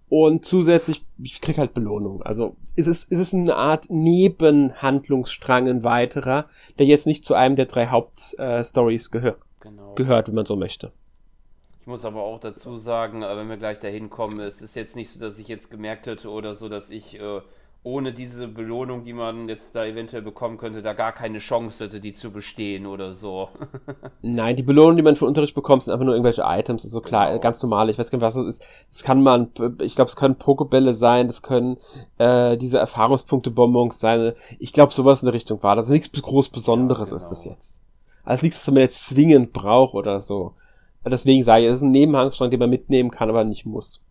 und 0.08 0.44
zusätzlich, 0.44 1.04
ich 1.22 1.40
krieg 1.40 1.58
halt 1.58 1.74
Belohnung. 1.74 2.22
Also 2.22 2.56
ist 2.76 2.86
es, 2.86 3.04
ist 3.04 3.18
es 3.18 3.34
eine 3.34 3.56
Art 3.56 3.90
Nebenhandlungsstrang, 3.90 5.68
ein 5.68 5.84
weiterer, 5.84 6.46
der 6.78 6.86
jetzt 6.86 7.06
nicht 7.06 7.24
zu 7.24 7.34
einem 7.34 7.56
der 7.56 7.66
drei 7.66 7.88
Hauptstories 7.88 9.08
äh, 9.08 9.10
gehört, 9.10 9.38
genau. 9.60 9.94
gehört, 9.94 10.28
wenn 10.28 10.34
man 10.34 10.46
so 10.46 10.56
möchte. 10.56 10.92
Ich 11.80 11.86
muss 11.86 12.04
aber 12.04 12.22
auch 12.22 12.40
dazu 12.40 12.78
sagen, 12.78 13.22
äh, 13.22 13.36
wenn 13.36 13.48
wir 13.48 13.56
gleich 13.56 13.80
dahin 13.80 14.10
kommen, 14.10 14.40
es 14.40 14.62
ist 14.62 14.76
jetzt 14.76 14.96
nicht 14.96 15.10
so, 15.10 15.20
dass 15.20 15.38
ich 15.38 15.48
jetzt 15.48 15.70
gemerkt 15.70 16.06
hätte 16.06 16.30
oder 16.30 16.54
so, 16.54 16.68
dass 16.68 16.90
ich 16.90 17.20
äh, 17.20 17.40
ohne 17.88 18.12
diese 18.12 18.48
Belohnung, 18.48 19.04
die 19.04 19.14
man 19.14 19.48
jetzt 19.48 19.74
da 19.74 19.86
eventuell 19.86 20.20
bekommen 20.20 20.58
könnte, 20.58 20.82
da 20.82 20.92
gar 20.92 21.12
keine 21.12 21.38
Chance 21.38 21.84
hätte, 21.84 22.00
die 22.00 22.12
zu 22.12 22.30
bestehen 22.30 22.84
oder 22.84 23.14
so. 23.14 23.48
Nein, 24.22 24.56
die 24.56 24.62
Belohnung, 24.62 24.96
die 24.96 25.02
man 25.02 25.16
für 25.16 25.24
Unterricht 25.24 25.54
bekommt, 25.54 25.82
sind 25.82 25.94
einfach 25.94 26.04
nur 26.04 26.14
irgendwelche 26.14 26.42
Items, 26.44 26.84
ist 26.84 26.92
so 26.92 27.00
klar, 27.00 27.28
genau. 27.28 27.40
ganz 27.40 27.62
normal. 27.62 27.88
Ich 27.88 27.98
weiß 27.98 28.10
gar 28.10 28.18
nicht, 28.18 28.26
was 28.26 28.34
das 28.34 28.44
ist. 28.44 28.66
Das 28.92 29.02
kann 29.02 29.22
man, 29.22 29.50
ich 29.80 29.94
glaube, 29.94 30.10
es 30.10 30.16
können 30.16 30.36
Pokebälle 30.36 30.92
sein, 30.92 31.28
das 31.28 31.40
können 31.42 31.78
äh, 32.18 32.58
diese 32.58 32.78
Erfahrungspunkte-Bonbons 32.78 33.98
sein. 33.98 34.34
Ich 34.58 34.74
glaube, 34.74 34.92
sowas 34.92 35.22
in 35.22 35.26
der 35.26 35.34
Richtung 35.34 35.62
war 35.62 35.74
das. 35.74 35.88
Nichts 35.88 36.12
groß 36.12 36.50
Besonderes 36.50 37.10
ja, 37.10 37.16
genau. 37.16 37.24
ist 37.24 37.30
das 37.30 37.44
jetzt. 37.46 37.82
Also 38.22 38.44
nichts, 38.44 38.58
was 38.58 38.74
man 38.74 38.82
jetzt 38.82 39.06
zwingend 39.06 39.54
braucht 39.54 39.94
oder 39.94 40.20
so. 40.20 40.52
Deswegen 41.06 41.42
sage 41.42 41.62
ich, 41.62 41.68
es 41.70 41.76
ist 41.76 41.82
ein 41.82 41.90
Nebenhandstrang, 41.90 42.50
den 42.50 42.60
man 42.60 42.68
mitnehmen 42.68 43.10
kann, 43.10 43.30
aber 43.30 43.44
nicht 43.44 43.64
muss. 43.64 44.02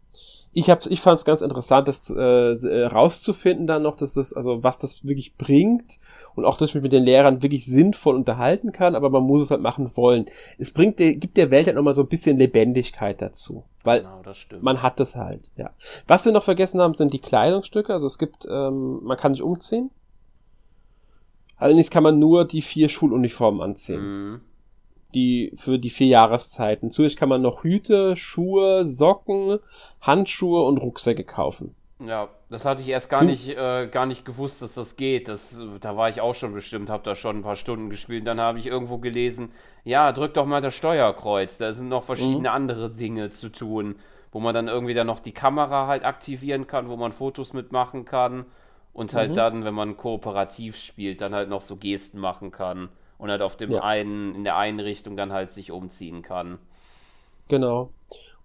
Ich 0.57 0.71
hab's, 0.71 0.87
ich 0.87 1.01
fand 1.01 1.19
es 1.19 1.25
ganz 1.25 1.41
interessant, 1.41 1.87
das 1.87 2.09
äh, 2.09 2.85
rauszufinden 2.85 3.67
dann 3.67 3.83
noch, 3.83 3.95
dass 3.95 4.15
das, 4.15 4.33
also 4.33 4.63
was 4.63 4.79
das 4.79 5.05
wirklich 5.05 5.35
bringt 5.35 5.99
und 6.33 6.45
auch, 6.45 6.57
dass 6.57 6.69
ich 6.69 6.73
mich 6.75 6.81
mit 6.81 6.93
den 6.93 7.03
Lehrern 7.03 7.43
wirklich 7.43 7.67
sinnvoll 7.67 8.15
unterhalten 8.15 8.71
kann, 8.71 8.95
aber 8.95 9.11
man 9.11 9.21
muss 9.21 9.43
es 9.43 9.51
halt 9.51 9.61
machen 9.61 9.95
wollen. 9.95 10.25
Es 10.57 10.71
bringt, 10.71 10.97
der, 10.97 11.13
gibt 11.13 11.37
der 11.37 11.51
Welt 11.51 11.67
halt 11.67 11.75
nochmal 11.75 11.93
so 11.93 12.01
ein 12.01 12.07
bisschen 12.07 12.39
Lebendigkeit 12.39 13.21
dazu, 13.21 13.65
weil 13.83 13.99
genau, 13.99 14.23
man 14.61 14.81
hat 14.81 14.99
das 14.99 15.15
halt, 15.15 15.41
ja. 15.57 15.69
Was 16.07 16.25
wir 16.25 16.31
noch 16.31 16.43
vergessen 16.43 16.81
haben, 16.81 16.95
sind 16.95 17.13
die 17.13 17.19
Kleidungsstücke, 17.19 17.93
also 17.93 18.07
es 18.07 18.17
gibt, 18.17 18.47
ähm, 18.49 19.03
man 19.03 19.15
kann 19.15 19.35
sich 19.35 19.43
umziehen. 19.43 19.91
Allerdings 21.57 21.91
kann 21.91 22.01
man 22.01 22.17
nur 22.17 22.45
die 22.45 22.63
vier 22.63 22.89
Schuluniformen 22.89 23.61
anziehen. 23.61 24.01
Mhm 24.01 24.41
die 25.17 25.51
für 25.55 25.79
die 25.79 25.89
vier 25.89 26.07
Jahreszeiten. 26.07 26.91
Zusätzlich 26.91 27.17
kann 27.17 27.29
man 27.29 27.41
noch 27.41 27.63
Hüte, 27.63 28.15
Schuhe, 28.15 28.85
Socken, 28.85 29.59
Handschuhe 30.01 30.63
und 30.63 30.77
Rucksäcke 30.77 31.23
kaufen. 31.23 31.75
Ja, 31.99 32.29
das 32.49 32.63
hatte 32.65 32.83
ich 32.83 32.89
erst 32.89 33.09
gar 33.09 33.23
nicht, 33.23 33.49
äh, 33.49 33.87
gar 33.87 34.05
nicht 34.05 34.23
gewusst, 34.23 34.61
dass 34.61 34.75
das 34.75 34.95
geht. 34.97 35.27
Das, 35.27 35.59
da 35.81 35.97
war 35.97 36.09
ich 36.09 36.21
auch 36.21 36.35
schon 36.35 36.53
bestimmt, 36.53 36.91
habe 36.91 37.03
da 37.03 37.15
schon 37.15 37.37
ein 37.37 37.41
paar 37.41 37.55
Stunden 37.55 37.89
gespielt. 37.89 38.27
Dann 38.27 38.39
habe 38.39 38.59
ich 38.59 38.67
irgendwo 38.67 38.99
gelesen, 38.99 39.51
ja, 39.83 40.11
drück 40.11 40.35
doch 40.35 40.45
mal 40.45 40.61
das 40.61 40.75
Steuerkreuz. 40.75 41.57
Da 41.57 41.73
sind 41.73 41.89
noch 41.89 42.03
verschiedene 42.03 42.49
mhm. 42.49 42.55
andere 42.55 42.89
Dinge 42.91 43.31
zu 43.31 43.49
tun, 43.49 43.95
wo 44.31 44.39
man 44.39 44.53
dann 44.53 44.67
irgendwie 44.67 44.93
dann 44.93 45.07
noch 45.07 45.19
die 45.19 45.31
Kamera 45.31 45.87
halt 45.87 46.05
aktivieren 46.05 46.67
kann, 46.67 46.87
wo 46.89 46.97
man 46.97 47.11
Fotos 47.11 47.53
mitmachen 47.53 48.05
kann. 48.05 48.45
Und 48.93 49.15
halt 49.15 49.31
mhm. 49.31 49.35
dann, 49.35 49.65
wenn 49.65 49.73
man 49.73 49.97
kooperativ 49.97 50.77
spielt, 50.77 51.21
dann 51.21 51.33
halt 51.33 51.49
noch 51.49 51.61
so 51.61 51.77
Gesten 51.77 52.19
machen 52.19 52.51
kann 52.51 52.89
und 53.17 53.29
halt 53.29 53.41
auf 53.41 53.55
dem 53.55 53.71
ja. 53.71 53.83
einen, 53.83 54.35
in 54.35 54.43
der 54.43 54.57
einen 54.57 54.79
Richtung 54.79 55.17
dann 55.17 55.33
halt 55.33 55.51
sich 55.51 55.71
umziehen 55.71 56.21
kann. 56.21 56.59
Genau. 57.47 57.89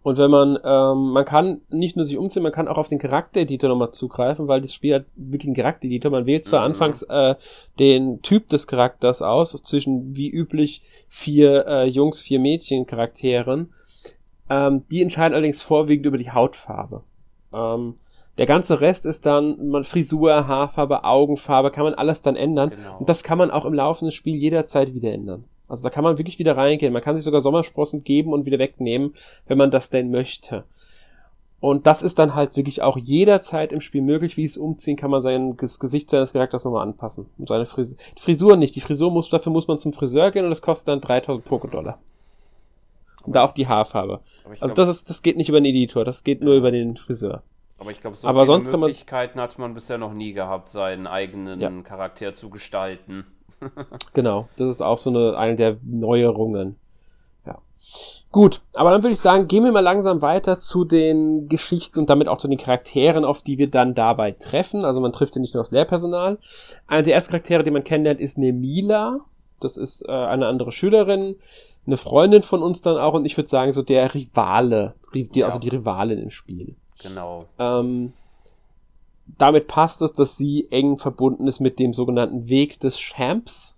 Und 0.03 0.19
wenn 0.19 0.31
man, 0.31 0.59
ähm, 0.65 1.13
man 1.13 1.25
kann 1.25 1.61
nicht 1.69 1.97
nur 1.97 2.07
sich 2.07 2.19
umziehen, 2.19 2.43
man 2.43 2.51
kann 2.51 2.67
auch 2.67 2.77
auf 2.77 2.89
den 2.89 2.99
Charaktereditor 2.99 3.69
nochmal 3.69 3.93
zugreifen, 3.93 4.49
weil 4.49 4.61
das 4.61 4.75
Spiel 4.75 4.95
hat 4.97 5.05
wirklich 5.15 5.47
einen 5.47 5.55
Charaktereditor. 5.55 6.11
Man 6.11 6.27
wählt 6.27 6.45
zwar 6.45 6.61
mhm. 6.61 6.67
anfangs 6.67 7.03
äh, 7.03 7.37
den 7.79 8.21
Typ 8.23 8.49
des 8.49 8.67
Charakters 8.67 9.23
aus, 9.23 9.53
zwischen 9.63 10.17
wie 10.17 10.29
üblich 10.29 10.83
vier 11.09 11.67
äh, 11.67 11.85
Jungs, 11.87 12.21
vier 12.21 12.41
Mädchen 12.41 12.87
Charakteren. 12.87 13.73
Ähm, 14.51 14.83
die 14.91 15.03
entscheiden 15.03 15.35
allerdings 15.35 15.63
vorwiegend 15.63 16.07
über 16.07 16.19
die 16.19 16.33
Hautfarbe. 16.33 17.03
Ähm, 17.53 17.95
der 18.39 18.47
ganze 18.47 18.81
Rest 18.81 19.05
ist 19.05 19.27
dann 19.27 19.69
man, 19.69 19.85
Frisur, 19.85 20.47
Haarfarbe, 20.47 21.05
Augenfarbe, 21.05 21.71
kann 21.71 21.85
man 21.85 21.95
alles 21.95 22.23
dann 22.23 22.37
ändern. 22.37 22.71
Genau. 22.71 22.99
Und 22.99 23.09
das 23.09 23.23
kann 23.23 23.39
man 23.39 23.51
auch 23.51 23.65
im 23.65 23.75
laufenden 23.75 24.13
Spiel 24.13 24.37
jederzeit 24.37 24.95
wieder 24.95 25.13
ändern. 25.13 25.45
Also 25.69 25.83
da 25.83 25.91
kann 25.91 26.05
man 26.05 26.19
wirklich 26.19 26.39
wieder 26.39 26.57
reingehen. 26.57 26.93
Man 26.93 27.03
kann 27.03 27.17
sich 27.17 27.25
sogar 27.25 27.41
Sommersprossen 27.41 28.05
geben 28.05 28.33
und 28.33 28.47
wieder 28.47 28.59
wegnehmen, 28.59 29.15
wenn 29.47 29.59
man 29.59 29.71
das 29.71 29.91
denn 29.91 30.11
möchte. 30.11 30.65
Und 31.61 31.87
das 31.87 32.03
ist 32.03 32.19
dann 32.19 32.35
halt 32.35 32.57
wirklich 32.57 32.83
auch 32.83 32.97
jederzeit 32.97 33.73
im 33.73 33.81
Spiel 33.81 34.03
möglich. 34.03 34.37
Wie 34.37 34.45
es 34.45 34.57
umziehen, 34.57 34.97
kann 34.97 35.11
man 35.11 35.21
sein 35.21 35.57
das 35.59 35.79
Gesicht 35.79 36.11
seines 36.11 36.33
Charakters 36.33 36.65
nochmal 36.65 36.83
anpassen. 36.83 37.27
Und 37.39 37.49
seine 37.49 37.67
Frisur. 37.67 37.97
Die 38.19 38.21
Frisur 38.21 38.57
nicht. 38.57 38.75
Die 38.75 38.81
Frisur 38.81 39.13
muss, 39.13 39.31
dafür 39.31 39.53
muss 39.53 39.69
man 39.69 39.79
zum 39.79 39.93
Friseur 39.93 40.31
gehen 40.31 40.45
und 40.45 40.51
das 40.51 40.61
kostet 40.61 40.89
dann 40.89 41.01
3000 41.01 41.47
Pokédollar. 41.47 41.95
Und 43.25 43.37
da 43.37 43.45
auch 43.45 43.53
die 43.53 43.69
Haarfarbe. 43.69 44.21
Also 44.59 44.75
das 44.75 44.89
ist, 44.89 45.11
das 45.11 45.23
geht 45.23 45.37
nicht 45.37 45.49
über 45.49 45.61
den 45.61 45.67
Editor, 45.67 46.05
das 46.05 46.25
geht 46.25 46.43
nur 46.43 46.55
über 46.55 46.73
den 46.73 46.97
Friseur. 46.97 47.43
Aber 47.79 47.91
ich 47.91 48.01
glaube, 48.01 48.17
so 48.17 48.29
aber 48.29 48.41
viele 48.41 48.61
sonst 48.61 48.71
Möglichkeiten 48.71 49.39
man, 49.39 49.49
hat 49.49 49.59
man 49.59 49.75
bisher 49.75 49.99
noch 49.99 50.13
nie 50.13 50.33
gehabt, 50.33 50.69
seinen 50.69 51.07
eigenen 51.07 51.61
ja. 51.61 51.71
Charakter 51.83 52.33
zu 52.33 52.51
gestalten. 52.51 53.27
genau, 54.15 54.49
das 54.57 54.69
ist 54.69 54.83
auch 54.83 54.99
so 54.99 55.11
eine, 55.11 55.37
eine 55.37 55.57
der 55.57 55.79
Neuerungen. 55.83 56.77
Ja. 57.47 57.59
Gut, 58.31 58.61
aber 58.73 58.91
dann 58.91 59.03
würde 59.03 59.15
ich 59.15 59.21
sagen, 59.21 59.49
gehen 59.49 59.65
wir 59.65 59.73
mal 59.73 59.81
langsam 59.81 60.23
weiter 60.23 60.59
zu 60.59 60.85
den 60.85 61.49
Geschichten 61.49 61.99
und 61.99 62.11
damit 62.11 62.29
auch 62.29 62.39
zu 62.39 62.49
den 62.49 62.59
Charakteren, 62.59 63.25
auf 63.25 63.43
die 63.43 63.59
wir 63.59 63.71
dann 63.71 63.95
dabei 63.95 64.33
treffen. 64.33 64.85
Also 64.85 65.01
man 65.01 65.13
trifft 65.13 65.35
ja 65.35 65.41
nicht 65.41 65.55
nur 65.55 65.63
das 65.63 65.71
Lehrpersonal. 65.71 66.39
Einer 66.87 67.03
der 67.03 67.15
ersten 67.15 67.31
Charaktere, 67.31 67.63
die 67.63 67.71
man 67.71 67.85
kennenlernt, 67.85 68.21
ist 68.21 68.39
Nemila. 68.39 69.21
Das 69.61 69.77
ist 69.77 70.03
äh, 70.09 70.13
eine 70.13 70.47
andere 70.47 70.73
Schülerin, 70.73 71.37
eine 71.87 71.97
Freundin 71.97 72.43
von 72.43 72.63
uns 72.63 72.81
dann 72.81 72.97
auch 72.97 73.15
und 73.15 73.25
ich 73.25 73.37
würde 73.37 73.49
sagen 73.49 73.73
so 73.73 73.83
der 73.83 74.13
Rivale, 74.13 74.95
die, 75.15 75.45
also 75.45 75.59
die 75.59 75.69
Rivalin 75.69 76.19
im 76.19 76.31
Spiel. 76.31 76.77
Genau. 77.03 77.45
Ähm, 77.59 78.13
damit 79.39 79.67
passt 79.67 80.03
es, 80.03 80.13
dass 80.13 80.37
sie 80.37 80.69
eng 80.71 80.99
verbunden 80.99 81.47
ist 81.47 81.61
mit 81.61 81.79
dem 81.79 81.95
sogenannten 81.95 82.49
Weg 82.49 82.81
des 82.81 82.99
Champs. 82.99 83.77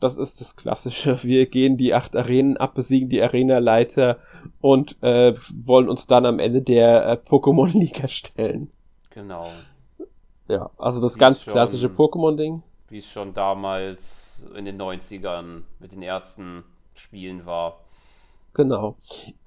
Das 0.00 0.18
ist 0.18 0.40
das 0.40 0.56
Klassische. 0.56 1.22
Wir 1.22 1.46
gehen 1.46 1.76
die 1.76 1.94
acht 1.94 2.16
Arenen 2.16 2.56
ab, 2.56 2.74
besiegen 2.74 3.08
die 3.08 3.22
Arenaleiter 3.22 4.18
und 4.60 5.02
äh, 5.02 5.34
wollen 5.64 5.88
uns 5.88 6.06
dann 6.06 6.26
am 6.26 6.38
Ende 6.38 6.62
der 6.62 7.06
äh, 7.06 7.12
Pokémon-Liga 7.14 8.08
stellen. 8.08 8.70
Genau. 9.10 9.48
Ja, 10.48 10.70
also 10.78 11.00
das 11.00 11.16
wie 11.16 11.20
ganz 11.20 11.44
schon, 11.44 11.52
klassische 11.52 11.88
Pokémon-Ding. 11.88 12.62
Wie 12.88 12.98
es 12.98 13.10
schon 13.10 13.34
damals 13.34 14.46
in 14.54 14.64
den 14.64 14.80
90ern 14.80 15.62
mit 15.80 15.92
den 15.92 16.02
ersten 16.02 16.62
Spielen 16.94 17.46
war. 17.46 17.80
Genau. 18.56 18.96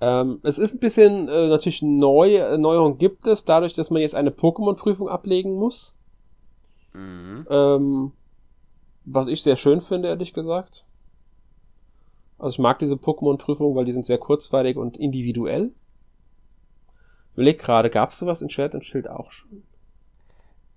Ähm, 0.01 0.39
es 0.43 0.59
ist 0.59 0.75
ein 0.75 0.79
bisschen 0.79 1.27
äh, 1.29 1.47
natürlich 1.47 1.81
neu, 1.81 2.35
äh, 2.35 2.59
Neuerung 2.59 2.99
gibt 2.99 3.25
es, 3.25 3.43
dadurch, 3.43 3.73
dass 3.73 3.89
man 3.89 4.03
jetzt 4.03 4.13
eine 4.13 4.29
Pokémon-Prüfung 4.29 5.09
ablegen 5.09 5.55
muss. 5.55 5.95
Mhm. 6.93 7.47
Ähm, 7.49 8.11
was 9.05 9.27
ich 9.27 9.41
sehr 9.41 9.55
schön 9.55 9.81
finde, 9.81 10.09
ehrlich 10.09 10.31
gesagt. 10.31 10.85
Also 12.37 12.53
ich 12.53 12.59
mag 12.59 12.77
diese 12.77 12.97
Pokémon-Prüfungen, 12.97 13.75
weil 13.75 13.85
die 13.85 13.93
sind 13.93 14.05
sehr 14.05 14.19
kurzweilig 14.19 14.77
und 14.77 14.95
individuell. 14.95 15.71
Überleg 17.33 17.57
gerade, 17.57 17.89
gab 17.89 18.11
es 18.11 18.19
sowas 18.19 18.43
in 18.43 18.49
Chat 18.49 18.75
und 18.75 18.85
Schild 18.85 19.09
auch 19.09 19.31
schon? 19.31 19.63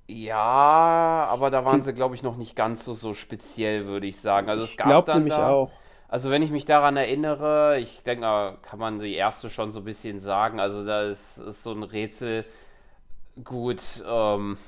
Ja, 0.06 1.28
aber 1.30 1.50
da 1.50 1.66
waren 1.66 1.80
hm. 1.80 1.82
sie, 1.82 1.92
glaube 1.92 2.14
ich, 2.14 2.22
noch 2.22 2.38
nicht 2.38 2.56
ganz 2.56 2.82
so, 2.82 2.94
so 2.94 3.12
speziell, 3.12 3.84
würde 3.84 4.06
ich 4.06 4.18
sagen. 4.18 4.48
Also 4.48 4.64
es 4.64 4.74
gab 4.78 4.86
ich 4.86 4.90
glaube 4.90 5.14
nämlich 5.16 5.34
da, 5.34 5.50
auch. 5.50 5.70
Also 6.12 6.28
wenn 6.30 6.42
ich 6.42 6.50
mich 6.50 6.66
daran 6.66 6.98
erinnere, 6.98 7.78
ich 7.80 8.02
denke, 8.02 8.20
da 8.20 8.58
kann 8.60 8.78
man 8.78 8.98
die 8.98 9.14
erste 9.14 9.48
schon 9.48 9.70
so 9.70 9.78
ein 9.80 9.86
bisschen 9.86 10.20
sagen. 10.20 10.60
Also 10.60 10.84
da 10.84 11.04
ist, 11.04 11.38
ist 11.38 11.62
so 11.62 11.72
ein 11.72 11.82
Rätsel 11.82 12.44
gut. 13.42 13.80
Ähm, 14.06 14.58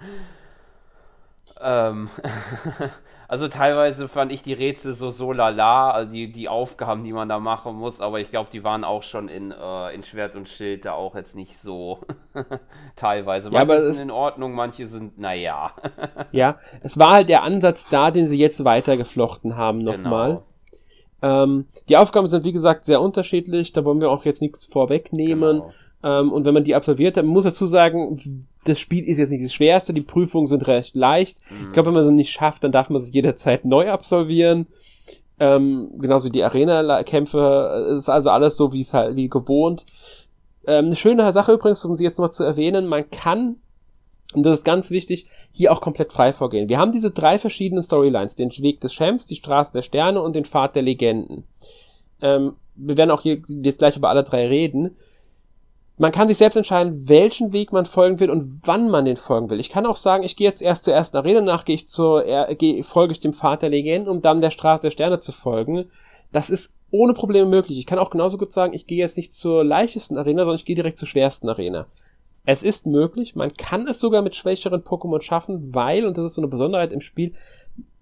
ähm 1.60 2.08
Also 3.32 3.48
teilweise 3.48 4.08
fand 4.08 4.30
ich 4.30 4.42
die 4.42 4.52
Rätsel 4.52 4.92
so 4.92 5.08
so 5.08 5.32
lala, 5.32 5.90
also 5.90 6.12
die, 6.12 6.30
die 6.30 6.50
Aufgaben, 6.50 7.02
die 7.02 7.14
man 7.14 7.30
da 7.30 7.38
machen 7.38 7.76
muss, 7.76 8.02
aber 8.02 8.20
ich 8.20 8.28
glaube, 8.28 8.50
die 8.52 8.62
waren 8.62 8.84
auch 8.84 9.02
schon 9.02 9.28
in, 9.28 9.52
äh, 9.52 9.94
in 9.94 10.02
Schwert 10.02 10.36
und 10.36 10.50
Schild 10.50 10.84
da 10.84 10.92
auch 10.92 11.14
jetzt 11.14 11.34
nicht 11.34 11.56
so 11.56 12.00
teilweise. 12.94 13.48
Manche 13.48 13.56
ja, 13.56 13.62
aber 13.62 13.90
sind 13.90 14.02
in 14.02 14.10
Ordnung, 14.10 14.52
manche 14.52 14.86
sind, 14.86 15.18
naja. 15.18 15.72
ja, 16.32 16.58
es 16.82 16.98
war 16.98 17.12
halt 17.12 17.30
der 17.30 17.42
Ansatz 17.42 17.88
da, 17.88 18.10
den 18.10 18.28
sie 18.28 18.36
jetzt 18.36 18.66
weitergeflochten 18.66 19.56
haben 19.56 19.78
nochmal. 19.78 20.42
Genau. 21.22 21.44
Ähm, 21.44 21.68
die 21.88 21.96
Aufgaben 21.96 22.28
sind, 22.28 22.44
wie 22.44 22.52
gesagt, 22.52 22.84
sehr 22.84 23.00
unterschiedlich, 23.00 23.72
da 23.72 23.82
wollen 23.86 24.02
wir 24.02 24.10
auch 24.10 24.26
jetzt 24.26 24.42
nichts 24.42 24.66
vorwegnehmen. 24.66 25.60
Genau. 25.60 25.72
Ähm, 26.02 26.32
und 26.32 26.44
wenn 26.44 26.54
man 26.54 26.64
die 26.64 26.74
absolviert 26.74 27.16
hat, 27.16 27.24
man 27.24 27.32
muss 27.32 27.44
dazu 27.44 27.66
sagen, 27.66 28.46
das 28.64 28.80
Spiel 28.80 29.04
ist 29.04 29.18
jetzt 29.18 29.30
nicht 29.30 29.44
das 29.44 29.52
Schwerste, 29.52 29.92
die 29.92 30.00
Prüfungen 30.00 30.46
sind 30.46 30.66
recht 30.66 30.94
leicht. 30.94 31.38
Mhm. 31.50 31.66
Ich 31.66 31.72
glaube, 31.72 31.88
wenn 31.88 31.94
man 31.94 32.06
sie 32.06 32.14
nicht 32.14 32.30
schafft, 32.30 32.64
dann 32.64 32.72
darf 32.72 32.90
man 32.90 33.00
sie 33.00 33.12
jederzeit 33.12 33.64
neu 33.64 33.90
absolvieren. 33.90 34.66
Ähm, 35.38 35.90
genauso 35.98 36.26
wie 36.26 36.32
die 36.32 36.44
Arena-Kämpfe, 36.44 37.94
ist 37.96 38.08
also 38.08 38.30
alles 38.30 38.56
so, 38.56 38.72
wie 38.72 38.82
es 38.82 38.94
halt, 38.94 39.16
wie 39.16 39.28
gewohnt. 39.28 39.84
Ähm, 40.66 40.86
eine 40.86 40.96
schöne 40.96 41.32
Sache 41.32 41.52
übrigens, 41.52 41.84
um 41.84 41.96
sie 41.96 42.04
jetzt 42.04 42.18
noch 42.18 42.30
zu 42.30 42.44
erwähnen, 42.44 42.86
man 42.86 43.10
kann, 43.10 43.56
und 44.34 44.44
das 44.44 44.60
ist 44.60 44.64
ganz 44.64 44.90
wichtig, 44.90 45.28
hier 45.50 45.72
auch 45.72 45.80
komplett 45.80 46.12
frei 46.12 46.32
vorgehen. 46.32 46.68
Wir 46.68 46.78
haben 46.78 46.92
diese 46.92 47.10
drei 47.10 47.38
verschiedenen 47.38 47.82
Storylines, 47.82 48.36
den 48.36 48.50
Weg 48.50 48.80
des 48.80 48.92
Champs, 48.94 49.26
die 49.26 49.36
Straße 49.36 49.72
der 49.72 49.82
Sterne 49.82 50.22
und 50.22 50.36
den 50.36 50.44
Pfad 50.44 50.76
der 50.76 50.82
Legenden. 50.82 51.44
Ähm, 52.20 52.54
wir 52.74 52.96
werden 52.96 53.10
auch 53.10 53.22
hier 53.22 53.42
jetzt 53.48 53.78
gleich 53.78 53.96
über 53.96 54.08
alle 54.08 54.24
drei 54.24 54.46
reden 54.46 54.96
man 55.98 56.12
kann 56.12 56.28
sich 56.28 56.38
selbst 56.38 56.56
entscheiden, 56.56 57.08
welchen 57.08 57.52
Weg 57.52 57.72
man 57.72 57.86
folgen 57.86 58.18
will 58.18 58.30
und 58.30 58.60
wann 58.64 58.88
man 58.88 59.04
den 59.04 59.16
folgen 59.16 59.50
will. 59.50 59.60
Ich 59.60 59.68
kann 59.68 59.86
auch 59.86 59.96
sagen, 59.96 60.24
ich 60.24 60.36
gehe 60.36 60.48
jetzt 60.48 60.62
erst 60.62 60.84
zur 60.84 60.94
ersten 60.94 61.16
Arena, 61.16 61.40
nach 61.40 61.64
gehe 61.64 61.74
ich 61.74 61.88
zur, 61.88 62.24
er, 62.24 62.54
gehe, 62.54 62.82
folge 62.82 63.12
ich 63.12 63.20
dem 63.20 63.34
Pfad 63.34 63.62
der 63.62 63.70
Legenden, 63.70 64.08
um 64.08 64.22
dann 64.22 64.40
der 64.40 64.50
Straße 64.50 64.82
der 64.82 64.90
Sterne 64.90 65.20
zu 65.20 65.32
folgen. 65.32 65.90
Das 66.32 66.50
ist 66.50 66.74
ohne 66.90 67.14
Probleme 67.14 67.48
möglich. 67.48 67.78
Ich 67.78 67.86
kann 67.86 67.98
auch 67.98 68.10
genauso 68.10 68.38
gut 68.38 68.52
sagen, 68.52 68.74
ich 68.74 68.86
gehe 68.86 68.98
jetzt 68.98 69.16
nicht 69.16 69.34
zur 69.34 69.64
leichtesten 69.64 70.16
Arena, 70.16 70.42
sondern 70.42 70.56
ich 70.56 70.64
gehe 70.64 70.76
direkt 70.76 70.98
zur 70.98 71.08
schwersten 71.08 71.48
Arena. 71.48 71.86
Es 72.44 72.62
ist 72.62 72.86
möglich, 72.86 73.36
man 73.36 73.54
kann 73.54 73.86
es 73.86 74.00
sogar 74.00 74.20
mit 74.22 74.34
schwächeren 74.34 74.82
Pokémon 74.82 75.20
schaffen, 75.20 75.74
weil, 75.74 76.06
und 76.06 76.18
das 76.18 76.24
ist 76.24 76.34
so 76.34 76.40
eine 76.40 76.48
Besonderheit 76.48 76.92
im 76.92 77.00
Spiel, 77.00 77.34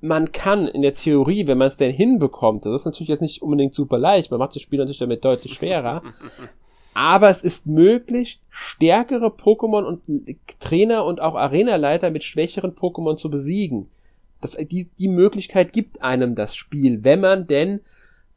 man 0.01 0.33
kann 0.33 0.67
in 0.67 0.81
der 0.81 0.95
Theorie, 0.95 1.47
wenn 1.47 1.59
man 1.59 1.69
es 1.69 1.77
denn 1.77 1.93
hinbekommt, 1.93 2.65
das 2.65 2.81
ist 2.81 2.85
natürlich 2.87 3.09
jetzt 3.09 3.21
nicht 3.21 3.43
unbedingt 3.43 3.75
super 3.75 3.99
leicht, 3.99 4.31
man 4.31 4.41
macht 4.41 4.55
das 4.55 4.63
Spiel 4.63 4.79
natürlich 4.79 4.99
damit 4.99 5.25
deutlich 5.25 5.55
schwerer, 5.55 6.03
aber 6.95 7.31
es 7.31 7.43
ist 7.43 7.67
möglich, 7.67 8.41
stärkere 8.51 9.29
Pokémon 9.29 9.85
und 9.85 10.03
Trainer 10.59 11.05
und 11.05 11.21
auch 11.21 11.35
Arenaleiter 11.35 12.11
mit 12.11 12.25
schwächeren 12.25 12.75
Pokémon 12.75 13.17
zu 13.17 13.31
besiegen. 13.31 13.89
Das, 14.41 14.57
die, 14.57 14.89
die 14.99 15.09
Möglichkeit 15.09 15.73
gibt 15.73 16.03
einem 16.03 16.35
das 16.35 16.57
Spiel, 16.57 17.05
wenn 17.05 17.21
man 17.21 17.47
denn 17.47 17.81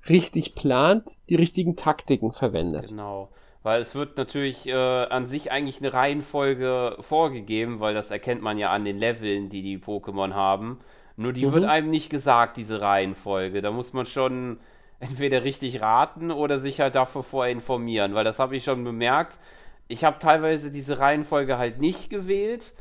richtig 0.10 0.56
plant, 0.56 1.18
die 1.30 1.36
richtigen 1.36 1.76
Taktiken 1.76 2.32
verwendet. 2.32 2.90
Genau. 2.90 3.30
Weil 3.64 3.80
es 3.80 3.96
wird 3.96 4.18
natürlich 4.18 4.68
äh, 4.68 4.74
an 4.74 5.26
sich 5.26 5.52
eigentlich 5.52 5.80
eine 5.80 5.94
Reihenfolge 5.94 6.98
vorgegeben, 7.00 7.80
weil 7.80 7.94
das 7.94 8.12
erkennt 8.12 8.42
man 8.42 8.58
ja 8.58 8.72
an 8.72 8.84
den 8.84 8.98
Leveln, 8.98 9.48
die 9.48 9.62
die 9.62 9.78
Pokémon 9.78 10.34
haben. 10.34 10.80
Nur 11.16 11.32
die 11.32 11.46
mhm. 11.46 11.54
wird 11.54 11.66
einem 11.66 11.90
nicht 11.90 12.10
gesagt, 12.10 12.58
diese 12.58 12.82
Reihenfolge. 12.82 13.62
Da 13.62 13.72
muss 13.72 13.94
man 13.94 14.06
schon 14.06 14.60
entweder 15.04 15.44
richtig 15.44 15.82
raten 15.82 16.32
oder 16.32 16.58
sich 16.58 16.80
halt 16.80 16.96
dafür 16.96 17.24
vorher 17.24 17.52
informieren, 17.52 18.14
weil 18.14 18.24
das 18.24 18.40
habe 18.40 18.56
ich 18.56 18.64
schon 18.64 18.84
bemerkt. 18.84 19.40
Ich 19.88 20.04
habe 20.04 20.20
teilweise 20.20 20.72
diese 20.72 21.00
Reihenfolge 21.00 21.58
halt 21.58 21.80
nicht 21.80 22.10
gewählt 22.10 22.74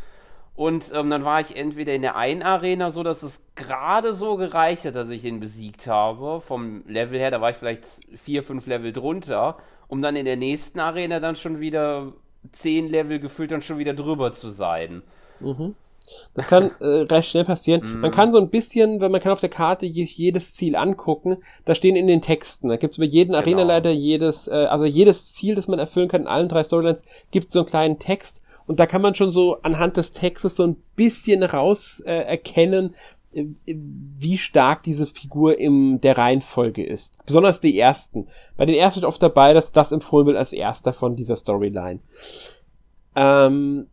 und 0.55 0.93
ähm, 0.95 1.11
dann 1.11 1.25
war 1.25 1.41
ich 1.41 1.57
entweder 1.57 1.95
in 1.95 2.03
der 2.03 2.17
einen 2.17 2.43
Arena 2.43 2.91
so, 2.91 3.03
dass 3.03 3.23
es 3.23 3.43
gerade 3.55 4.13
so 4.13 4.37
gereicht 4.37 4.85
hat, 4.85 4.95
dass 4.95 5.09
ich 5.09 5.25
ihn 5.25 5.41
besiegt 5.41 5.87
habe. 5.87 6.41
Vom 6.41 6.85
Level 6.87 7.19
her, 7.19 7.31
da 7.31 7.41
war 7.41 7.51
ich 7.51 7.57
vielleicht 7.57 7.85
vier, 8.17 8.43
fünf 8.43 8.67
Level 8.67 8.93
drunter, 8.93 9.57
um 9.89 10.03
dann 10.03 10.15
in 10.15 10.27
der 10.27 10.37
nächsten 10.37 10.79
Arena 10.79 11.21
dann 11.21 11.37
schon 11.37 11.61
wieder 11.61 12.13
zehn 12.53 12.89
Level 12.89 13.19
gefühlt 13.19 13.51
dann 13.51 13.63
schon 13.63 13.79
wieder 13.79 13.95
drüber 13.95 14.33
zu 14.33 14.51
sein. 14.51 15.03
Mhm. 15.41 15.75
Das 16.35 16.47
kann 16.47 16.71
äh, 16.81 16.85
recht 16.85 17.31
schnell 17.31 17.45
passieren. 17.45 17.99
Mm. 17.99 18.01
Man 18.01 18.11
kann 18.11 18.33
so 18.33 18.39
ein 18.39 18.51
bisschen, 18.51 19.01
wenn 19.01 19.13
man 19.13 19.21
kann 19.21 19.33
auf 19.33 19.41
der 19.41 19.49
Karte 19.49 19.87
jedes 19.87 20.55
Ziel 20.55 20.77
angucken, 20.77 21.39
da 21.65 21.75
stehen 21.75 21.97
in 21.97 22.07
den 22.07 22.23
Texten, 22.23 22.69
da 22.69 22.77
gibt's 22.77 22.97
über 22.97 23.07
jeden 23.07 23.33
genau. 23.33 23.39
Arenaleiter 23.39 23.91
jedes, 23.91 24.49
äh, 24.49 24.53
also 24.53 24.85
jedes 24.85 25.35
Ziel, 25.35 25.55
das 25.55 25.69
man 25.69 25.79
erfüllen 25.79 26.09
kann 26.09 26.23
in 26.23 26.29
allen 26.29 26.49
drei 26.49 26.65
Storylines, 26.65 27.05
gibt 27.31 27.51
so 27.51 27.61
einen 27.61 27.69
kleinen 27.69 27.99
Text 27.99 28.43
und 28.67 28.81
da 28.81 28.87
kann 28.87 29.03
man 29.03 29.15
schon 29.15 29.33
so 29.33 29.59
anhand 29.63 29.97
des 29.97 30.13
Textes 30.13 30.57
so 30.57 30.65
ein 30.65 30.77
bisschen 30.97 31.43
raus 31.43 32.03
äh, 32.07 32.13
erkennen, 32.13 32.95
äh, 33.33 33.45
wie 33.67 34.39
stark 34.39 34.83
diese 34.83 35.07
Figur 35.07 35.59
in 35.59 36.01
der 36.01 36.19
Reihenfolge 36.19 36.85
ist. 36.85 37.19
Besonders 37.27 37.61
die 37.61 37.79
ersten. 37.79 38.29
Bei 38.57 38.67
den 38.67 38.75
ersten 38.75 39.01
ist 39.01 39.07
oft 39.07 39.23
dabei, 39.23 39.53
dass 39.53 39.73
das 39.73 39.93
empfohlen 39.93 40.27
wird 40.27 40.37
als 40.37 40.53
erster 40.53 40.93
von 40.93 41.17
dieser 41.17 41.37
Storyline. 41.37 42.01
Ähm, 43.15 43.89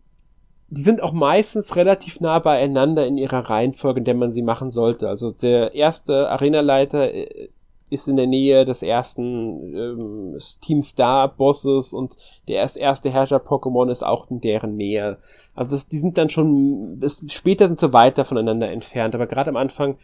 die 0.72 0.84
sind 0.84 1.02
auch 1.02 1.14
meistens 1.14 1.76
relativ 1.76 2.20
nah 2.22 2.40
beieinander 2.40 3.06
in 3.08 3.18
ihrer 3.18 3.50
Reihenfolge, 3.50 4.00
in 4.00 4.06
der 4.06 4.14
man 4.14 4.32
sie 4.32 4.42
machen 4.42 4.72
sollte. 4.72 5.10
Also 5.10 5.32
der 5.32 5.74
erste 5.74 6.30
Arenaleiter 6.30 7.12
äh, 7.14 7.50
ist 7.90 8.08
in 8.08 8.18
der 8.18 8.28
Nähe 8.28 8.66
des 8.66 8.84
ersten 8.84 9.74
ähm, 9.74 10.38
Team 10.62 10.84
Star 10.84 11.28
Bosses 11.28 11.92
und 11.92 12.18
der 12.48 12.58
erst 12.58 12.78
erste 12.78 13.10
Herrscher 13.10 13.38
Pokémon 13.38 13.90
ist 13.90 14.04
auch 14.04 14.30
in 14.30 14.42
deren 14.42 14.76
Nähe. 14.76 15.18
Also 15.56 15.72
das, 15.72 15.88
die 15.88 15.98
sind 15.98 16.18
dann 16.18 16.30
schon, 16.30 17.00
das, 17.00 17.24
später 17.30 17.68
sind 17.68 17.80
sie 17.80 17.92
weiter 17.92 18.26
voneinander 18.26 18.70
entfernt, 18.70 19.16
aber 19.16 19.26
gerade 19.26 19.50
am 19.50 19.58
Anfang 19.58 19.98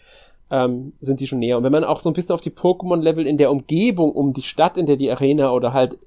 ähm, 0.50 0.94
sind 1.00 1.20
die 1.20 1.28
schon 1.28 1.40
näher. 1.40 1.58
Und 1.58 1.64
wenn 1.64 1.72
man 1.72 1.84
auch 1.84 2.00
so 2.00 2.10
ein 2.10 2.14
bisschen 2.14 2.34
auf 2.34 2.42
die 2.42 2.50
Pokémon-Level 2.50 3.28
in 3.28 3.38
der 3.38 3.52
Umgebung 3.52 4.12
um 4.12 4.34
die 4.34 4.42
Stadt, 4.42 4.78
in 4.78 4.88
der 4.88 4.98
die 4.98 5.12
Arena 5.12 5.52
oder 5.52 5.74
halt 5.74 6.00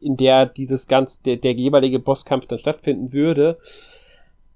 in 0.00 0.16
der 0.16 0.46
dieses 0.46 0.88
ganz, 0.88 1.20
der, 1.20 1.36
der 1.36 1.52
jeweilige 1.52 1.98
Bosskampf 1.98 2.46
dann 2.46 2.58
stattfinden 2.58 3.12
würde, 3.12 3.58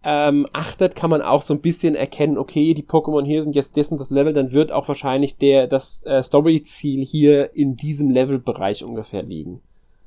ähm, 0.05 0.47
achtet, 0.53 0.97
kann 0.97 1.11
man 1.11 1.23
auch 1.23 1.43
so 1.43 1.55
ein 1.55 1.61
bisschen 1.61 1.95
erkennen, 1.95 2.39
okay, 2.39 2.75
die 2.75 2.83
Pokémon 2.83 3.25
hier 3.25 3.43
sind 3.43 3.55
jetzt 3.55 3.77
dessen 3.77 3.99
das 3.99 4.11
Level, 4.11 4.33
dann 4.33 4.53
wird 4.53 4.73
auch 4.73 4.89
wahrscheinlich 4.89 5.39
der, 5.39 5.69
das 5.69 6.05
äh, 6.07 6.23
Story-Ziel 6.23 7.05
hier 7.05 7.55
in 7.55 7.77
diesem 7.77 8.11
Levelbereich 8.11 8.83
ungefähr 8.83 9.23
liegen. 9.23 9.63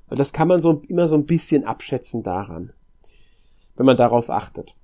Weil 0.07 0.17
das 0.17 0.33
kann 0.33 0.47
man 0.47 0.61
so 0.61 0.81
immer 0.87 1.07
so 1.07 1.15
ein 1.15 1.25
bisschen 1.25 1.63
abschätzen 1.63 2.23
daran, 2.23 2.73
wenn 3.75 3.85
man 3.85 3.95
darauf 3.95 4.29
achtet. 4.29 4.75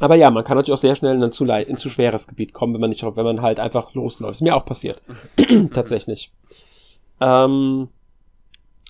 Aber 0.00 0.14
ja, 0.14 0.30
man 0.30 0.44
kann 0.44 0.56
natürlich 0.56 0.78
auch 0.78 0.80
sehr 0.80 0.96
schnell 0.96 1.14
in 1.14 1.22
ein 1.22 1.32
zu, 1.32 1.44
in 1.44 1.76
zu 1.76 1.90
schweres 1.90 2.26
Gebiet 2.26 2.54
kommen, 2.54 2.72
wenn 2.72 2.80
man 2.80 2.90
nicht, 2.90 3.02
wenn 3.02 3.24
man 3.24 3.42
halt 3.42 3.60
einfach 3.60 3.92
losläuft. 3.92 4.36
Ist 4.36 4.40
mir 4.40 4.56
auch 4.56 4.64
passiert. 4.64 5.02
Tatsächlich. 5.74 6.32
Ähm, 7.20 7.88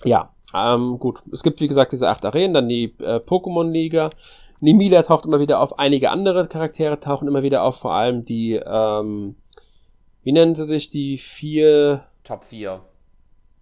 ja, 0.05 0.31
ähm, 0.53 0.97
gut. 0.99 1.21
Es 1.31 1.43
gibt, 1.43 1.59
wie 1.59 1.67
gesagt, 1.67 1.91
diese 1.91 2.09
acht 2.09 2.23
Arenen, 2.25 2.53
dann 2.53 2.69
die 2.69 2.95
äh, 2.99 3.17
Pokémon-Liga. 3.17 4.09
Nemila 4.61 5.01
taucht 5.03 5.25
immer 5.25 5.39
wieder 5.39 5.59
auf, 5.59 5.79
einige 5.79 6.11
andere 6.11 6.47
Charaktere 6.47 6.99
tauchen 6.99 7.27
immer 7.27 7.43
wieder 7.43 7.63
auf, 7.63 7.77
vor 7.77 7.93
allem 7.93 8.23
die, 8.23 8.53
ähm, 8.53 9.35
wie 10.23 10.31
nennen 10.31 10.55
sie 10.55 10.65
sich, 10.65 10.89
die 10.89 11.17
vier... 11.17 12.05
Top 12.23 12.45
4. 12.45 12.81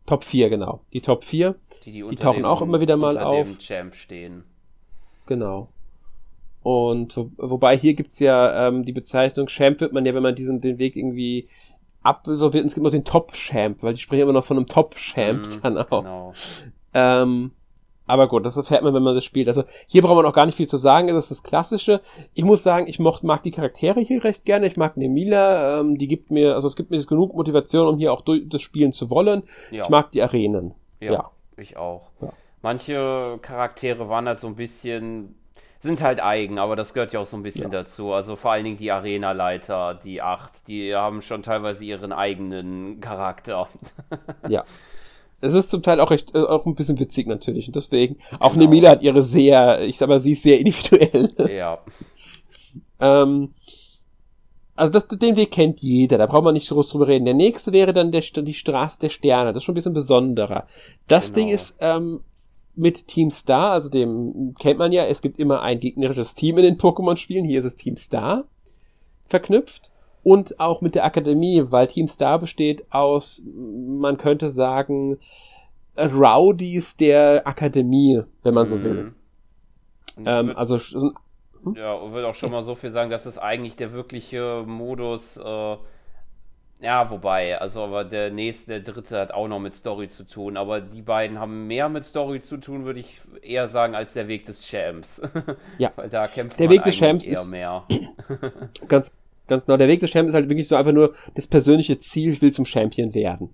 Top 0.06 0.24
4, 0.24 0.50
genau. 0.50 0.82
Die 0.93 1.02
Top 1.02 1.24
4. 1.24 1.56
Die, 1.86 1.91
die, 1.91 2.04
die 2.04 2.16
tauchen 2.16 2.39
dem, 2.41 2.45
auch 2.45 2.62
immer 2.62 2.80
wieder 2.82 2.97
mal 2.97 3.18
auf. 3.18 3.47
Dem 3.47 3.60
Champ 3.60 3.95
stehen. 3.95 4.43
Genau. 5.26 5.70
Und 6.62 7.16
wo, 7.16 7.32
wobei 7.38 7.78
hier 7.78 7.93
gibt's 7.93 8.20
ja 8.20 8.68
ähm, 8.68 8.84
die 8.84 8.91
Bezeichnung 8.91 9.47
Champ 9.47 9.80
wird 9.80 9.93
man 9.93 10.06
ja, 10.06 10.14
wenn 10.14 10.24
man 10.24 10.36
diesen 10.36 10.60
den 10.60 10.78
Weg 10.78 10.97
irgendwie 10.97 11.47
absolviert, 12.02 12.66
es 12.66 12.74
gibt 12.74 12.84
noch 12.84 12.91
den 12.91 13.06
Top 13.06 13.32
Champ, 13.34 13.82
weil 13.82 13.93
die 13.93 14.02
sprechen 14.02 14.24
immer 14.24 14.34
noch 14.34 14.43
von 14.43 14.58
einem 14.58 14.68
Top 14.68 14.95
Champ 14.95 15.45
mm, 15.45 15.62
dann 15.62 15.78
auch. 15.78 16.02
Genau. 16.02 16.34
Ähm, 16.93 17.52
aber 18.10 18.28
gut, 18.28 18.43
das 18.43 18.57
erfährt 18.57 18.82
man, 18.82 18.95
wenn 18.95 19.03
man 19.03 19.14
das 19.14 19.24
spielt. 19.24 19.47
Also 19.47 19.66
hier 19.86 20.01
braucht 20.01 20.16
man 20.16 20.26
auch 20.26 20.34
gar 20.34 20.47
nicht 20.47 20.55
viel 20.55 20.68
zu 20.68 20.78
sagen. 20.78 21.10
Das 21.10 21.26
ist 21.26 21.30
das 21.32 21.43
Klassische. 21.43 22.01
Ich 22.34 22.43
muss 22.43 22.64
sagen, 22.64 22.88
ich 22.88 22.97
mocht, 22.97 23.24
mag 23.24 23.43
die 23.43 23.51
Charaktere 23.51 23.99
hier 23.99 24.24
recht 24.24 24.45
gerne. 24.45 24.66
Ich 24.66 24.78
mag 24.78 24.97
Nemila. 24.97 25.80
Ähm, 25.80 25.95
die 25.95 26.07
gibt 26.07 26.32
mir, 26.32 26.55
also 26.55 26.68
es 26.68 26.76
gibt 26.76 26.89
mir 26.89 27.05
genug 27.05 27.36
Motivation, 27.36 27.88
um 27.88 27.99
hier 27.99 28.12
auch 28.12 28.22
durch 28.22 28.49
das 28.49 28.64
Spielen 28.64 28.93
zu 28.93 29.12
wollen. 29.12 29.43
Ja. 29.70 29.84
Ich 29.84 29.89
mag 29.89 30.12
die 30.12 30.24
Arenen. 30.24 30.74
Ja, 30.99 31.14
ja. 31.14 31.32
ich 31.55 31.78
auch. 31.78 32.10
Ja. 32.20 32.34
Manche 32.64 33.38
Charaktere 33.43 34.10
waren 34.10 34.28
halt 34.28 34.39
so 34.39 34.47
ein 34.47 34.55
bisschen, 34.55 35.36
sind 35.78 36.01
halt 36.01 36.20
eigen, 36.20 36.57
aber 36.57 36.76
das 36.76 36.95
gehört 36.95 37.14
ja 37.14 37.20
auch 37.20 37.28
so 37.28 37.38
ein 37.38 37.43
bisschen 37.43 37.70
dazu. 37.70 38.12
Also 38.12 38.36
vor 38.36 38.53
allen 38.53 38.64
Dingen 38.64 38.78
die 38.78 38.91
Arenaleiter, 38.91 39.93
die 39.93 40.24
acht, 40.24 40.68
die 40.68 40.95
haben 40.95 41.22
schon 41.22 41.43
teilweise 41.43 41.86
ihren 41.86 42.12
eigenen 42.12 43.01
Charakter. 43.01 43.68
ja. 44.47 44.66
Es 45.42 45.54
ist 45.54 45.70
zum 45.70 45.82
Teil 45.82 46.00
auch 46.00 46.12
recht, 46.12 46.36
äh, 46.36 46.40
auch 46.40 46.66
ein 46.66 46.76
bisschen 46.76 47.00
witzig 47.00 47.28
natürlich. 47.28 47.68
Und 47.68 47.76
deswegen, 47.76 48.18
auch 48.40 48.54
genau. 48.54 48.66
Nemila 48.66 48.92
hat 48.92 49.02
ihre 49.02 49.24
sehr, 49.24 49.82
ich 49.82 49.98
sag 49.98 50.10
mal, 50.10 50.20
sie 50.20 50.34
ist 50.34 50.44
sehr 50.44 50.60
individuell. 50.60 51.34
Ja. 51.50 51.80
ähm, 53.00 53.54
also 54.76 54.94
das, 54.94 55.08
den 55.08 55.36
Weg 55.36 55.52
kennt 55.52 55.82
jeder, 55.82 56.18
da 56.18 56.26
braucht 56.26 56.46
man 56.46 56.54
nicht 56.54 56.70
groß 56.70 56.90
drüber 56.90 57.08
reden. 57.08 57.26
Der 57.26 57.34
nächste 57.34 57.74
wäre 57.74 57.92
dann 57.92 58.12
der, 58.12 58.22
die 58.22 58.54
Straße 58.54 59.00
der 59.00 59.10
Sterne, 59.10 59.52
das 59.52 59.62
ist 59.62 59.66
schon 59.66 59.74
ein 59.74 59.76
bisschen 59.76 59.94
besonderer. 59.94 60.68
Das 61.08 61.28
genau. 61.28 61.36
Ding 61.36 61.48
ist 61.54 61.76
ähm, 61.82 62.22
mit 62.76 63.08
Team 63.08 63.30
Star, 63.30 63.72
also 63.72 63.90
dem 63.90 64.56
kennt 64.58 64.80
man 64.80 64.94
ja, 64.94 65.06
es 65.06 65.22
gibt 65.22 65.38
immer 65.38 65.62
ein 65.62 65.82
gegnerisches 65.82 66.34
Team 66.34 66.58
in 66.58 66.64
den 66.64 66.78
Pokémon-Spielen, 66.78 67.44
hier 67.44 67.60
ist 67.60 67.66
es 67.66 67.76
Team 67.76 67.98
Star 67.98 68.46
verknüpft 69.28 69.92
und 70.24 70.60
auch 70.60 70.82
mit 70.82 70.96
der 70.96 71.06
Akademie, 71.06 71.64
weil 71.70 71.88
Team 71.88 72.08
Star 72.08 72.40
besteht 72.40 72.86
aus, 72.92 73.44
man 73.46 74.18
könnte 74.18 74.50
sagen, 74.50 75.18
Rowdies 75.98 76.98
der 76.98 77.46
Akademie, 77.46 78.24
wenn 78.44 78.54
man 78.54 78.68
so 78.68 78.78
mhm. 78.78 78.84
will. 78.84 79.14
Ähm, 80.26 80.56
also 80.56 80.78
hm? 80.78 81.76
ja, 81.76 81.94
und 81.94 82.14
würde 82.14 82.28
auch 82.28 82.36
schon 82.36 82.52
mal 82.52 82.64
so 82.64 82.76
viel 82.76 82.92
sagen, 82.92 83.10
dass 83.10 83.26
es 83.26 83.38
eigentlich 83.38 83.76
der 83.76 83.94
wirkliche 83.94 84.64
Modus, 84.66 85.38
äh, 85.38 85.78
ja, 86.82 87.10
wobei, 87.10 87.60
also 87.60 87.84
aber 87.84 88.06
der 88.06 88.32
nächste, 88.32 88.80
der 88.80 88.94
dritte 88.94 89.20
hat 89.20 89.32
auch 89.34 89.48
noch 89.50 89.60
mit 89.60 89.76
Story 89.76 90.08
zu 90.08 90.26
tun, 90.26 90.56
aber 90.56 90.80
die 90.80 91.02
beiden 91.02 91.38
haben 91.38 91.68
mehr 91.68 91.90
mit 91.90 92.06
Story 92.06 92.40
zu 92.40 92.58
tun, 92.58 92.86
würde 92.86 93.02
ich 93.02 93.20
eher 93.42 93.68
sagen, 93.68 93.96
als 93.96 94.14
der 94.14 94.30
Weg 94.30 94.46
des 94.46 94.66
Champs. 94.66 95.22
Ja. 95.78 95.92
Weil 95.98 96.10
da 96.10 96.28
kämpft 96.28 96.60
der 96.60 96.68
man 96.68 96.76
Weg 96.78 96.84
des 96.84 96.96
Champs 96.96 97.26
eher 97.26 97.44
mehr. 97.46 97.84
ganz, 98.88 99.14
Ganz 99.50 99.66
genau. 99.66 99.78
Der 99.78 99.88
Weg 99.89 100.00
des 100.00 100.12
Champions 100.12 100.32
ist 100.32 100.36
halt 100.36 100.50
wirklich 100.50 100.68
so 100.68 100.76
einfach 100.76 100.93
nur 100.93 101.14
das 101.36 101.47
persönliche 101.47 102.00
Ziel, 102.00 102.34
ich 102.34 102.41
will 102.41 102.54
zum 102.54 102.66
Champion 102.66 103.14
werden. 103.14 103.50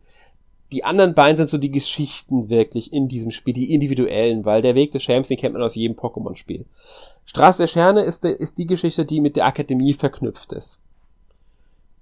Die 0.72 0.84
anderen 0.84 1.16
beiden 1.16 1.38
sind 1.38 1.50
so 1.50 1.58
die 1.58 1.72
Geschichten 1.72 2.50
wirklich 2.50 2.92
in 2.92 3.08
diesem 3.08 3.32
Spiel, 3.32 3.54
die 3.54 3.74
individuellen, 3.74 4.46
weil 4.46 4.62
der 4.62 4.76
Weg 4.76 4.92
des 4.92 5.04
Champions, 5.04 5.30
den 5.30 5.38
kennt 5.38 5.54
man 5.54 5.64
aus 5.64 5.76
jedem 5.76 5.96
Pokémon-Spiel. 5.96 6.66
Straße 7.26 7.64
der 7.64 7.68
Sterne 7.68 8.02
ist, 8.02 8.24
de, 8.24 8.36
ist 8.36 8.58
die 8.58 8.68
Geschichte, 8.68 9.06
die 9.06 9.22
mit 9.22 9.36
der 9.36 9.46
Akademie 9.46 9.94
verknüpft 9.94 10.54
ist 10.54 10.82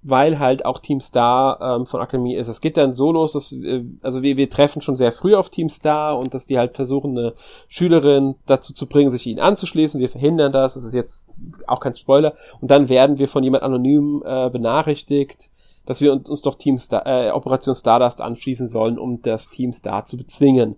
weil 0.04 0.38
halt 0.38 0.66
auch 0.66 0.78
Team 0.78 1.00
Star 1.00 1.58
ähm, 1.60 1.86
von 1.86 2.00
Akademie 2.00 2.36
ist. 2.36 2.48
Es 2.48 2.60
geht 2.60 2.76
dann 2.76 2.92
so 2.92 3.10
los, 3.10 3.32
dass 3.32 3.52
äh, 3.52 3.82
also 4.02 4.22
wir, 4.22 4.36
wir 4.36 4.50
treffen 4.50 4.82
schon 4.82 4.96
sehr 4.96 5.12
früh 5.12 5.34
auf 5.34 5.48
Team 5.48 5.70
Star 5.70 6.18
und 6.18 6.34
dass 6.34 6.46
die 6.46 6.58
halt 6.58 6.76
versuchen, 6.76 7.18
eine 7.18 7.32
Schülerin 7.68 8.34
dazu 8.46 8.74
zu 8.74 8.86
bringen, 8.86 9.10
sich 9.10 9.26
ihnen 9.26 9.40
anzuschließen. 9.40 9.98
Wir 9.98 10.10
verhindern 10.10 10.52
das. 10.52 10.74
Das 10.74 10.84
ist 10.84 10.92
jetzt 10.92 11.26
auch 11.66 11.80
kein 11.80 11.94
Spoiler. 11.94 12.34
Und 12.60 12.70
dann 12.70 12.90
werden 12.90 13.18
wir 13.18 13.28
von 13.28 13.42
jemand 13.42 13.64
anonym 13.64 14.22
äh, 14.26 14.50
benachrichtigt, 14.50 15.50
dass 15.86 16.02
wir 16.02 16.12
uns, 16.12 16.42
doch 16.42 16.56
Team 16.56 16.78
Star, 16.78 17.06
äh, 17.06 17.30
Operation 17.30 17.74
Stardust 17.74 18.20
anschließen 18.20 18.68
sollen, 18.68 18.98
um 18.98 19.22
das 19.22 19.48
Team 19.48 19.72
Star 19.72 20.04
zu 20.04 20.18
bezwingen. 20.18 20.76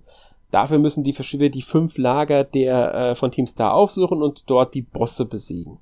Dafür 0.52 0.78
müssen 0.78 1.02
die, 1.02 1.12
die 1.50 1.62
fünf 1.62 1.98
Lager 1.98 2.44
der 2.44 2.94
äh, 2.94 3.14
von 3.16 3.32
Team 3.32 3.48
Star 3.48 3.74
aufsuchen 3.74 4.22
und 4.22 4.48
dort 4.48 4.74
die 4.74 4.82
Bosse 4.82 5.24
besiegen 5.24 5.78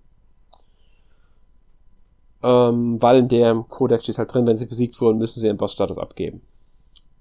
ähm, 2.45 3.01
weil 3.01 3.20
in 3.20 3.28
der 3.28 3.55
Codex 3.68 4.05
steht 4.05 4.18
halt 4.18 4.32
drin, 4.32 4.47
wenn 4.47 4.57
sie 4.57 4.66
besiegt 4.66 5.01
wurden, 5.01 5.18
müssen 5.18 5.40
sie 5.40 5.47
ihren 5.47 5.57
Bossstatus 5.57 5.97
abgeben. 5.97 6.42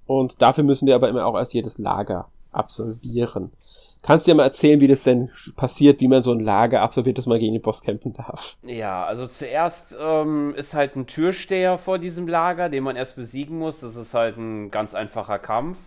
Und 0.06 0.42
dafür 0.42 0.66
müssen 0.66 0.86
wir 0.86 0.96
aber 0.96 1.08
immer 1.08 1.26
auch 1.26 1.38
erst 1.38 1.54
jedes 1.54 1.78
Lager 1.78 2.28
absolvieren. 2.52 3.52
Kannst 4.02 4.28
du 4.28 4.32
dir 4.32 4.36
mal 4.36 4.44
erzählen, 4.44 4.82
wie 4.82 4.90
das 4.90 5.04
denn 5.04 5.30
passiert, 5.56 6.02
wie 6.02 6.10
man 6.10 6.24
so 6.24 6.34
ein 6.34 6.42
Lager 6.42 6.82
absolviert, 6.82 7.18
dass 7.18 7.26
man 7.26 7.40
gegen 7.40 7.54
den 7.54 7.62
Boss 7.62 7.82
kämpfen 7.82 8.12
darf? 8.12 8.58
Ja, 8.66 9.06
also 9.06 9.28
zuerst 9.28 9.96
ähm, 9.98 10.54
ist 10.58 10.74
halt 10.74 10.98
ein 10.98 11.08
Türsteher 11.08 11.78
vor 11.78 12.00
diesem 12.00 12.28
Lager, 12.28 12.68
den 12.68 12.84
man 12.84 12.98
erst 12.98 13.16
besiegen 13.16 13.58
muss. 13.58 13.80
Das 13.80 13.96
ist 13.96 14.14
halt 14.14 14.36
ein 14.38 14.72
ganz 14.72 14.94
einfacher 14.94 15.40
Kampf. 15.40 15.78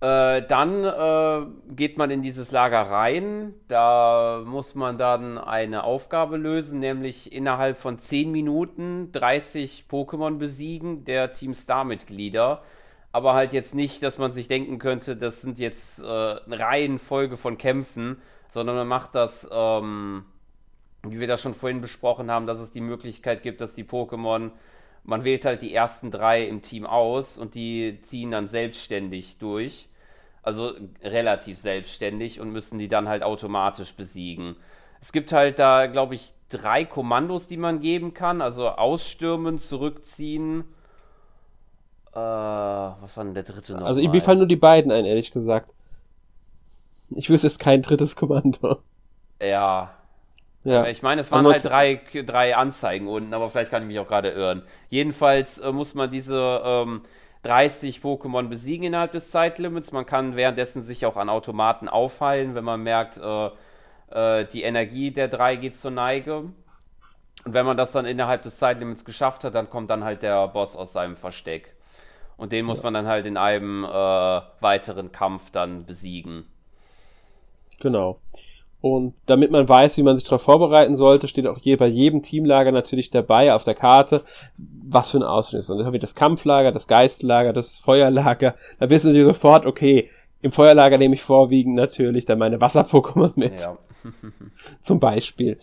Äh, 0.00 0.46
dann 0.46 0.84
äh, 0.84 1.46
geht 1.74 1.98
man 1.98 2.10
in 2.10 2.22
dieses 2.22 2.52
Lager 2.52 2.82
rein. 2.82 3.54
Da 3.66 4.42
muss 4.46 4.76
man 4.76 4.96
dann 4.96 5.38
eine 5.38 5.82
Aufgabe 5.82 6.36
lösen, 6.36 6.78
nämlich 6.78 7.32
innerhalb 7.32 7.78
von 7.78 7.98
10 7.98 8.30
Minuten 8.30 9.10
30 9.10 9.86
Pokémon 9.90 10.38
besiegen 10.38 11.04
der 11.04 11.32
Team 11.32 11.52
Star-Mitglieder. 11.52 12.62
Aber 13.10 13.34
halt 13.34 13.52
jetzt 13.52 13.74
nicht, 13.74 14.02
dass 14.04 14.18
man 14.18 14.32
sich 14.32 14.46
denken 14.46 14.78
könnte, 14.78 15.16
das 15.16 15.40
sind 15.40 15.58
jetzt 15.58 15.98
äh, 16.00 16.04
Reihenfolge 16.04 17.36
von 17.36 17.58
Kämpfen, 17.58 18.20
sondern 18.50 18.76
man 18.76 18.86
macht 18.86 19.16
das, 19.16 19.48
ähm, 19.50 20.26
wie 21.02 21.18
wir 21.18 21.26
das 21.26 21.42
schon 21.42 21.54
vorhin 21.54 21.80
besprochen 21.80 22.30
haben, 22.30 22.46
dass 22.46 22.60
es 22.60 22.70
die 22.70 22.80
Möglichkeit 22.80 23.42
gibt, 23.42 23.60
dass 23.60 23.74
die 23.74 23.84
Pokémon 23.84 24.52
man 25.08 25.24
wählt 25.24 25.46
halt 25.46 25.62
die 25.62 25.74
ersten 25.74 26.10
drei 26.10 26.44
im 26.44 26.60
Team 26.60 26.84
aus 26.84 27.38
und 27.38 27.54
die 27.54 27.98
ziehen 28.02 28.30
dann 28.30 28.46
selbstständig 28.46 29.38
durch. 29.38 29.88
Also 30.42 30.72
relativ 31.02 31.56
selbstständig 31.56 32.40
und 32.40 32.52
müssen 32.52 32.78
die 32.78 32.88
dann 32.88 33.08
halt 33.08 33.22
automatisch 33.22 33.94
besiegen. 33.94 34.54
Es 35.00 35.10
gibt 35.10 35.32
halt 35.32 35.58
da, 35.58 35.86
glaube 35.86 36.14
ich, 36.14 36.34
drei 36.50 36.84
Kommandos, 36.84 37.46
die 37.46 37.56
man 37.56 37.80
geben 37.80 38.12
kann. 38.12 38.42
Also 38.42 38.68
ausstürmen, 38.68 39.56
zurückziehen. 39.56 40.64
Äh, 42.12 42.18
was 42.18 43.16
war 43.16 43.24
denn 43.24 43.34
der 43.34 43.44
dritte 43.44 43.78
noch? 43.78 43.86
Also 43.86 44.06
mir 44.06 44.20
fallen 44.20 44.38
nur 44.38 44.46
die 44.46 44.56
beiden 44.56 44.92
ein, 44.92 45.06
ehrlich 45.06 45.32
gesagt. 45.32 45.72
Ich 47.10 47.30
wüsste 47.30 47.46
jetzt 47.46 47.60
kein 47.60 47.80
drittes 47.80 48.14
Kommando. 48.14 48.82
Ja, 49.40 49.97
ja. 50.64 50.86
Ich 50.86 51.02
meine, 51.02 51.20
es 51.20 51.30
waren 51.32 51.46
halt 51.46 51.64
drei, 51.64 52.00
drei 52.26 52.56
Anzeigen 52.56 53.06
unten, 53.06 53.32
aber 53.32 53.48
vielleicht 53.48 53.70
kann 53.70 53.82
ich 53.82 53.88
mich 53.88 53.98
auch 53.98 54.08
gerade 54.08 54.30
irren. 54.30 54.62
Jedenfalls 54.88 55.58
äh, 55.58 55.72
muss 55.72 55.94
man 55.94 56.10
diese 56.10 56.62
ähm, 56.64 57.02
30 57.42 58.00
Pokémon 58.00 58.48
besiegen 58.48 58.86
innerhalb 58.86 59.12
des 59.12 59.30
Zeitlimits. 59.30 59.92
Man 59.92 60.04
kann 60.04 60.36
währenddessen 60.36 60.82
sich 60.82 61.06
auch 61.06 61.16
an 61.16 61.28
Automaten 61.28 61.88
aufheilen, 61.88 62.54
wenn 62.54 62.64
man 62.64 62.82
merkt, 62.82 63.18
äh, 63.18 63.50
äh, 64.10 64.46
die 64.46 64.62
Energie 64.62 65.10
der 65.10 65.28
drei 65.28 65.56
geht 65.56 65.76
zur 65.76 65.90
Neige. 65.90 66.36
Und 67.44 67.54
wenn 67.54 67.64
man 67.64 67.76
das 67.76 67.92
dann 67.92 68.04
innerhalb 68.04 68.42
des 68.42 68.56
Zeitlimits 68.56 69.04
geschafft 69.04 69.44
hat, 69.44 69.54
dann 69.54 69.70
kommt 69.70 69.90
dann 69.90 70.04
halt 70.04 70.22
der 70.22 70.48
Boss 70.48 70.76
aus 70.76 70.92
seinem 70.92 71.16
Versteck. 71.16 71.74
Und 72.36 72.52
den 72.52 72.66
muss 72.66 72.78
ja. 72.78 72.84
man 72.84 72.94
dann 72.94 73.06
halt 73.06 73.26
in 73.26 73.36
einem 73.36 73.84
äh, 73.84 73.88
weiteren 73.88 75.12
Kampf 75.12 75.50
dann 75.50 75.86
besiegen. 75.86 76.46
Genau. 77.80 78.18
Und 78.80 79.14
damit 79.26 79.50
man 79.50 79.68
weiß, 79.68 79.96
wie 79.96 80.04
man 80.04 80.16
sich 80.16 80.24
darauf 80.24 80.42
vorbereiten 80.42 80.94
sollte, 80.94 81.26
steht 81.26 81.48
auch 81.48 81.58
hier 81.58 81.76
bei 81.76 81.86
jedem 81.86 82.22
Teamlager 82.22 82.70
natürlich 82.70 83.10
dabei 83.10 83.52
auf 83.52 83.64
der 83.64 83.74
Karte, 83.74 84.22
was 84.56 85.10
für 85.10 85.18
ein 85.18 85.24
Ausschnitt 85.24 85.60
ist. 85.60 85.70
Und 85.70 85.78
dann 85.78 85.86
haben 85.86 85.92
wir 85.92 86.00
das 86.00 86.14
Kampflager, 86.14 86.70
das 86.70 86.86
Geistlager, 86.86 87.52
das 87.52 87.78
Feuerlager. 87.78 88.54
Da 88.78 88.88
wissen 88.88 89.12
Sie 89.12 89.22
sofort, 89.22 89.66
okay, 89.66 90.08
im 90.40 90.52
Feuerlager 90.52 90.98
nehme 90.98 91.14
ich 91.14 91.22
vorwiegend 91.22 91.74
natürlich 91.74 92.24
dann 92.24 92.38
meine 92.38 92.60
Wasser-Pokémon 92.60 93.32
mit. 93.34 93.60
Ja. 93.60 93.76
Zum 94.80 95.00
Beispiel. 95.00 95.58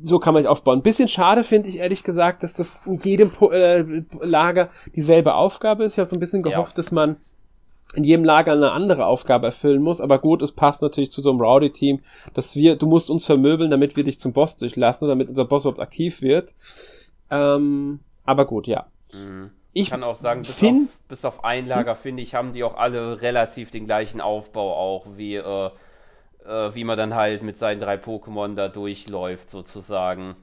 So 0.00 0.18
kann 0.18 0.32
man 0.32 0.42
sich 0.42 0.48
aufbauen. 0.48 0.78
Ein 0.78 0.82
bisschen 0.82 1.08
schade 1.08 1.44
finde 1.44 1.68
ich 1.68 1.76
ehrlich 1.76 2.02
gesagt, 2.02 2.42
dass 2.42 2.54
das 2.54 2.86
in 2.86 2.94
jedem 2.94 3.30
po 3.30 3.50
äh, 3.50 3.84
Lager 4.22 4.70
dieselbe 4.96 5.34
Aufgabe 5.34 5.84
ist. 5.84 5.92
Ich 5.92 5.98
habe 5.98 6.08
so 6.08 6.16
ein 6.16 6.20
bisschen 6.20 6.42
gehofft, 6.42 6.72
ja. 6.72 6.76
dass 6.76 6.90
man 6.90 7.16
in 7.94 8.04
jedem 8.04 8.24
Lager 8.24 8.52
eine 8.52 8.72
andere 8.72 9.06
Aufgabe 9.06 9.46
erfüllen 9.46 9.82
muss. 9.82 10.00
Aber 10.00 10.18
gut, 10.18 10.42
es 10.42 10.52
passt 10.52 10.82
natürlich 10.82 11.10
zu 11.10 11.22
so 11.22 11.30
einem 11.30 11.40
Rowdy-Team, 11.40 12.00
dass 12.34 12.56
wir, 12.56 12.76
du 12.76 12.86
musst 12.86 13.10
uns 13.10 13.26
vermöbeln, 13.26 13.70
damit 13.70 13.96
wir 13.96 14.04
dich 14.04 14.18
zum 14.18 14.32
Boss 14.32 14.56
durchlassen, 14.56 15.08
damit 15.08 15.28
unser 15.28 15.44
Boss 15.44 15.64
überhaupt 15.64 15.80
aktiv 15.80 16.22
wird. 16.22 16.54
Ähm, 17.30 18.00
aber 18.24 18.46
gut, 18.46 18.66
ja. 18.66 18.86
Mhm. 19.12 19.50
Ich 19.74 19.90
kann 19.90 20.02
auch 20.02 20.16
sagen, 20.16 20.42
bis, 20.42 20.62
auf, 20.62 20.98
bis 21.08 21.24
auf 21.24 21.44
ein 21.44 21.66
Lager, 21.66 21.94
hm? 21.94 21.98
finde 21.98 22.22
ich, 22.22 22.34
haben 22.34 22.52
die 22.52 22.62
auch 22.62 22.76
alle 22.76 23.22
relativ 23.22 23.70
den 23.70 23.86
gleichen 23.86 24.20
Aufbau 24.20 24.74
auch, 24.76 25.06
wie, 25.16 25.36
äh, 25.36 25.70
äh, 26.44 26.74
wie 26.74 26.84
man 26.84 26.98
dann 26.98 27.14
halt 27.14 27.42
mit 27.42 27.56
seinen 27.56 27.80
drei 27.80 27.94
Pokémon 27.96 28.54
da 28.54 28.68
durchläuft, 28.68 29.50
sozusagen. 29.50 30.36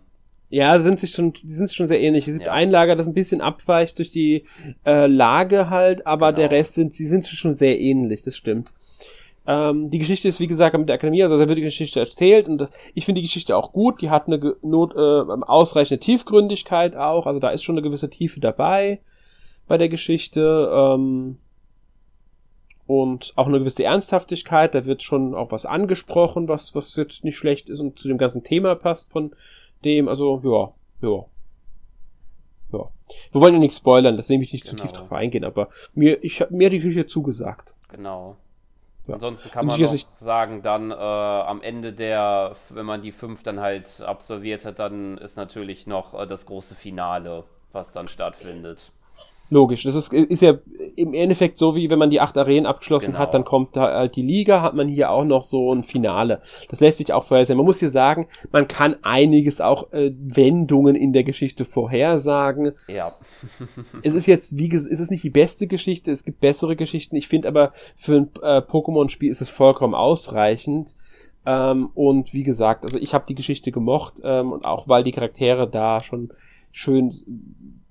Ja, 0.50 0.80
sind 0.80 1.00
sich 1.00 1.12
schon, 1.12 1.34
die 1.34 1.52
sind 1.52 1.72
schon 1.72 1.88
sehr 1.88 2.02
ähnlich. 2.02 2.28
Es 2.28 2.34
gibt 2.34 2.48
ja. 2.48 2.54
ein 2.54 2.72
Lager, 2.72 2.96
das 2.96 3.08
ein 3.08 3.14
bisschen 3.14 3.40
abweicht 3.40 4.00
durch 4.00 4.10
die 4.10 4.46
äh, 4.86 5.06
Lage 5.06 5.70
halt, 5.70 6.08
aber 6.08 6.34
genau. 6.34 6.48
der 6.48 6.58
Rest 6.58 6.74
sind, 6.74 6.94
sie 6.96 7.06
sind 7.06 7.28
schon 7.28 7.54
sehr 7.54 7.80
ähnlich, 7.80 8.24
das 8.24 8.36
stimmt. 8.36 8.74
Ähm, 9.46 9.90
die 9.90 10.00
Geschichte 10.00 10.28
ist, 10.28 10.40
wie 10.40 10.48
gesagt, 10.48 10.78
mit 10.78 10.90
der 10.90 10.96
Akademie, 10.96 11.24
also 11.24 11.38
da 11.38 11.48
wird 11.48 11.58
die 11.58 11.64
Geschichte 11.64 12.00
erzählt 12.00 12.48
und 12.48 12.68
ich 12.96 13.06
finde 13.06 13.22
die 13.22 13.28
Geschichte 13.28 13.56
auch 13.56 13.72
gut. 13.74 14.02
Die 14.02 14.10
hat 14.10 14.28
eine 14.28 14.56
Not, 14.64 14.96
äh, 14.96 14.98
ausreichende 14.98 16.00
Tiefgründigkeit 16.00 16.96
auch, 16.96 17.28
also 17.28 17.40
da 17.40 17.50
ist 17.50 17.64
schon 17.64 17.76
eine 17.76 17.84
gewisse 17.84 18.10
Tiefe 18.10 18.40
dabei 18.40 19.00
bei 19.68 19.78
der 19.78 19.90
Geschichte. 19.90 20.70
Ähm, 20.74 21.38
und 22.88 23.34
auch 23.36 23.46
eine 23.46 23.60
gewisse 23.60 23.84
Ernsthaftigkeit, 23.84 24.74
da 24.74 24.88
wird 24.88 25.04
schon 25.04 25.36
auch 25.36 25.52
was 25.52 25.68
angesprochen, 25.68 26.50
was, 26.50 26.74
was 26.74 26.96
jetzt 26.96 27.24
nicht 27.24 27.38
schlecht 27.38 27.70
ist 27.70 27.82
und 27.82 28.00
zu 28.00 28.08
dem 28.08 28.18
ganzen 28.18 28.44
Thema 28.44 28.74
passt 28.74 29.12
von 29.12 29.36
dem, 29.84 30.08
also, 30.08 30.42
ja, 30.44 31.08
ja. 31.08 31.26
Ja. 32.72 32.92
Wir 33.32 33.42
wollen 33.42 33.56
ja 33.56 33.60
nichts 33.60 33.78
spoilern, 33.78 34.16
das 34.16 34.30
nehme 34.30 34.44
ich 34.44 34.54
nicht 34.54 34.66
genau. 34.66 34.78
zu 34.78 34.84
tief 34.84 34.92
drauf 34.92 35.12
eingehen, 35.12 35.44
aber 35.44 35.70
mir, 35.94 36.24
ich 36.24 36.42
habe 36.42 36.54
mir 36.56 36.70
die 36.70 36.80
Küche 36.80 37.06
zugesagt. 37.08 37.76
Genau. 37.90 38.38
Ja. 39.08 39.16
Ansonsten 39.16 39.50
kann 39.50 39.66
man 39.66 39.82
noch 39.82 39.96
sagen, 40.18 40.62
dann 40.62 40.92
äh, 40.92 40.94
am 40.94 41.64
Ende 41.64 41.94
der, 41.94 42.56
wenn 42.70 42.86
man 42.86 43.02
die 43.02 43.12
fünf 43.12 43.42
dann 43.42 43.60
halt 43.60 44.02
absolviert 44.02 44.66
hat, 44.66 44.78
dann 44.78 45.18
ist 45.18 45.36
natürlich 45.36 45.88
noch 45.88 46.14
äh, 46.14 46.28
das 46.28 46.46
große 46.46 46.76
Finale, 46.76 47.44
was 47.72 47.92
dann 47.92 48.08
stattfindet. 48.08 48.92
Logisch. 49.52 49.84
Das 49.84 49.96
ist, 49.96 50.14
ist 50.14 50.42
ja 50.42 50.60
im 50.96 51.14
Endeffekt 51.14 51.58
so, 51.58 51.76
wie 51.76 51.90
wenn 51.90 51.98
man 51.98 52.12
die 52.12 52.22
acht 52.22 52.38
Arenen 52.38 52.68
abgeschlossen 52.68 53.14
genau. 53.14 53.20
hat, 53.20 53.34
dann 53.34 53.46
kommt 53.46 53.76
da 53.76 53.92
halt 53.92 54.16
die 54.16 54.22
Liga, 54.22 54.62
hat 54.62 54.76
man 54.76 54.88
hier 54.88 55.10
auch 55.10 55.24
noch 55.24 55.44
so 55.44 55.74
ein 55.74 55.84
Finale. 55.84 56.42
Das 56.70 56.80
lässt 56.80 57.00
sich 57.00 57.12
auch 57.14 57.24
vorhersehen. 57.24 57.58
Man 57.58 57.66
muss 57.66 57.80
hier 57.80 57.90
sagen, 57.90 58.28
man 58.52 58.68
kann 58.68 58.98
einiges 59.02 59.60
auch 59.60 59.92
äh, 59.92 60.12
Wendungen 60.16 60.96
in 60.96 61.14
der 61.14 61.24
Geschichte 61.24 61.66
vorhersagen. 61.66 62.74
Ja. 62.88 63.12
es 64.04 64.14
ist 64.14 64.28
jetzt, 64.28 64.58
wie 64.60 64.70
gesagt, 64.70 64.94
es 64.94 65.00
ist 65.00 65.10
nicht 65.10 65.24
die 65.24 65.32
beste 65.32 65.66
Geschichte, 65.66 66.12
es 66.12 66.24
gibt 66.24 66.42
bessere 66.42 66.76
Geschichten. 66.76 67.16
Ich 67.16 67.28
finde 67.28 67.48
aber, 67.48 67.74
für 67.96 68.18
ein 68.18 68.30
äh, 68.44 68.62
Pokémon-Spiel 68.62 69.32
ist 69.32 69.42
es 69.42 69.50
vollkommen 69.50 69.96
ausreichend. 69.96 70.96
Ähm, 71.46 71.90
und 71.96 72.34
wie 72.34 72.44
gesagt, 72.44 72.84
also 72.84 73.00
ich 73.00 73.16
habe 73.16 73.26
die 73.28 73.36
Geschichte 73.36 73.72
gemocht 73.72 74.16
ähm, 74.24 74.52
und 74.52 74.66
auch 74.66 74.88
weil 74.88 75.04
die 75.04 75.12
Charaktere 75.12 75.68
da 75.68 76.00
schon 76.02 76.30
schön 76.72 77.12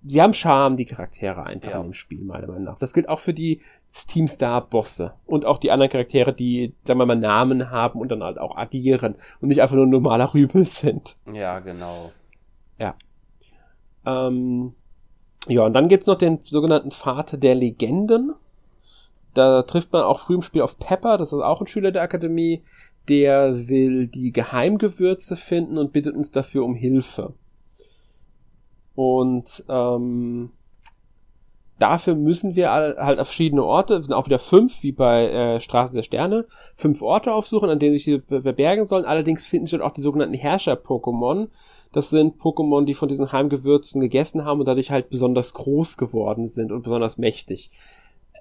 sie 0.04 0.22
haben 0.22 0.34
Charme, 0.34 0.76
die 0.76 0.84
Charaktere 0.84 1.44
einfach 1.44 1.72
ja. 1.72 1.76
in 1.78 1.88
dem 1.88 1.94
Spiel, 1.94 2.20
meiner 2.22 2.46
Meinung 2.46 2.64
nach. 2.64 2.78
Das 2.78 2.92
gilt 2.92 3.08
auch 3.08 3.18
für 3.18 3.34
die 3.34 3.60
Steam-Star-Bosse 3.92 5.14
und 5.26 5.44
auch 5.44 5.58
die 5.58 5.70
anderen 5.70 5.90
Charaktere, 5.90 6.32
die, 6.32 6.74
sagen 6.84 6.98
wir 6.98 7.06
mal, 7.06 7.16
Namen 7.16 7.70
haben 7.70 8.00
und 8.00 8.10
dann 8.10 8.22
halt 8.22 8.38
auch 8.38 8.56
agieren 8.56 9.16
und 9.40 9.48
nicht 9.48 9.62
einfach 9.62 9.76
nur 9.76 9.86
normaler 9.86 10.32
Rübel 10.34 10.64
sind. 10.66 11.16
Ja, 11.32 11.58
genau. 11.60 12.12
Ja. 12.78 12.94
Ähm, 14.06 14.74
ja, 15.46 15.62
und 15.62 15.72
dann 15.72 15.88
gibt's 15.88 16.06
noch 16.06 16.18
den 16.18 16.40
sogenannten 16.42 16.90
Vater 16.90 17.36
der 17.36 17.54
Legenden. 17.54 18.34
Da 19.34 19.62
trifft 19.62 19.92
man 19.92 20.02
auch 20.02 20.20
früh 20.20 20.34
im 20.34 20.42
Spiel 20.42 20.62
auf 20.62 20.78
Pepper, 20.78 21.16
das 21.16 21.32
ist 21.32 21.40
auch 21.40 21.60
ein 21.60 21.66
Schüler 21.66 21.92
der 21.92 22.02
Akademie. 22.02 22.62
Der 23.08 23.68
will 23.68 24.06
die 24.06 24.32
Geheimgewürze 24.32 25.36
finden 25.36 25.78
und 25.78 25.92
bittet 25.92 26.14
uns 26.14 26.30
dafür 26.30 26.64
um 26.64 26.74
Hilfe. 26.74 27.32
Und 28.98 29.62
ähm, 29.68 30.50
dafür 31.78 32.16
müssen 32.16 32.56
wir 32.56 32.68
halt 32.72 33.20
auf 33.20 33.28
verschiedene 33.28 33.62
Orte, 33.62 34.02
sind 34.02 34.12
auch 34.12 34.26
wieder 34.26 34.40
fünf, 34.40 34.82
wie 34.82 34.90
bei 34.90 35.28
äh, 35.28 35.60
Straße 35.60 35.94
der 35.94 36.02
Sterne, 36.02 36.46
fünf 36.74 37.00
Orte 37.00 37.32
aufsuchen, 37.32 37.70
an 37.70 37.78
denen 37.78 37.94
sich 37.94 38.02
die 38.02 38.20
verbergen 38.26 38.84
sollen. 38.86 39.04
Allerdings 39.04 39.46
finden 39.46 39.66
sich 39.66 39.78
dort 39.78 39.88
auch 39.88 39.94
die 39.94 40.00
sogenannten 40.00 40.34
Herrscher-Pokémon. 40.34 41.46
Das 41.92 42.10
sind 42.10 42.40
Pokémon, 42.40 42.86
die 42.86 42.94
von 42.94 43.08
diesen 43.08 43.30
Heimgewürzen 43.30 44.00
gegessen 44.00 44.44
haben 44.44 44.58
und 44.58 44.66
dadurch 44.66 44.90
halt 44.90 45.10
besonders 45.10 45.54
groß 45.54 45.96
geworden 45.96 46.48
sind 46.48 46.72
und 46.72 46.82
besonders 46.82 47.18
mächtig. 47.18 47.70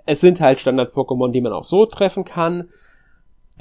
Es 0.07 0.21
sind 0.21 0.41
halt 0.41 0.59
Standard-Pokémon, 0.59 1.29
die 1.29 1.41
man 1.41 1.53
auch 1.53 1.65
so 1.65 1.85
treffen 1.85 2.25
kann, 2.25 2.69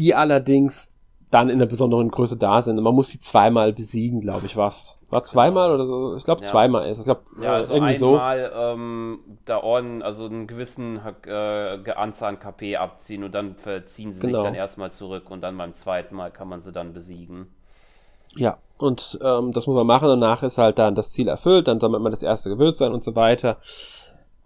die 0.01 0.15
allerdings 0.15 0.95
dann 1.31 1.49
in 1.49 1.57
einer 1.57 1.67
besonderen 1.67 2.11
Größe 2.11 2.37
da 2.37 2.63
sind. 2.63 2.79
Und 2.79 2.85
man 2.85 2.95
muss 2.95 3.09
sie 3.09 3.21
zweimal 3.21 3.73
besiegen, 3.73 4.21
glaube 4.21 4.47
ich, 4.47 4.57
was. 4.57 5.01
War 5.11 5.25
zweimal 5.25 5.73
oder 5.73 5.87
so? 5.87 6.15
Ich 6.17 6.25
glaube 6.25 6.43
ja. 6.43 6.49
zweimal 6.49 6.89
ist. 6.89 6.99
Ich 6.99 7.05
glaube 7.05 7.23
ja, 7.41 7.55
also 7.55 7.75
irgendwie 7.75 7.95
einmal, 7.95 8.41
so. 8.41 8.61
Ähm, 8.61 9.19
da 9.45 9.63
Orden, 9.63 10.03
also 10.03 10.27
einen 10.27 10.47
gewissen 10.47 11.01
äh, 11.27 11.91
Anzahl 11.93 12.31
an 12.31 12.39
KP 12.39 12.77
abziehen 12.77 13.25
und 13.25 13.35
dann 13.35 13.57
verziehen 13.57 14.13
sie 14.13 14.21
genau. 14.21 14.39
sich 14.39 14.45
dann 14.45 14.55
erstmal 14.55 14.93
zurück 14.93 15.31
und 15.31 15.43
dann 15.43 15.57
beim 15.59 15.75
zweiten 15.75 16.15
Mal 16.15 16.31
kann 16.31 16.49
man 16.49 16.61
sie 16.61 16.73
dann 16.73 16.93
besiegen. 16.93 17.49
Ja, 18.37 18.59
und 18.79 19.19
ähm, 19.23 19.53
das 19.53 19.67
muss 19.67 19.77
man 19.77 19.87
machen. 19.87 20.09
Danach 20.09 20.43
ist 20.43 20.59
halt 20.59 20.79
dann 20.79 20.95
das 20.95 21.11
Ziel 21.11 21.29
erfüllt, 21.29 21.69
dann 21.69 21.81
sammelt 21.81 22.03
man 22.03 22.13
das 22.13 22.23
erste 22.23 22.51
Gewürz 22.51 22.79
sein 22.79 22.93
und 22.93 23.03
so 23.03 23.17
weiter. 23.17 23.59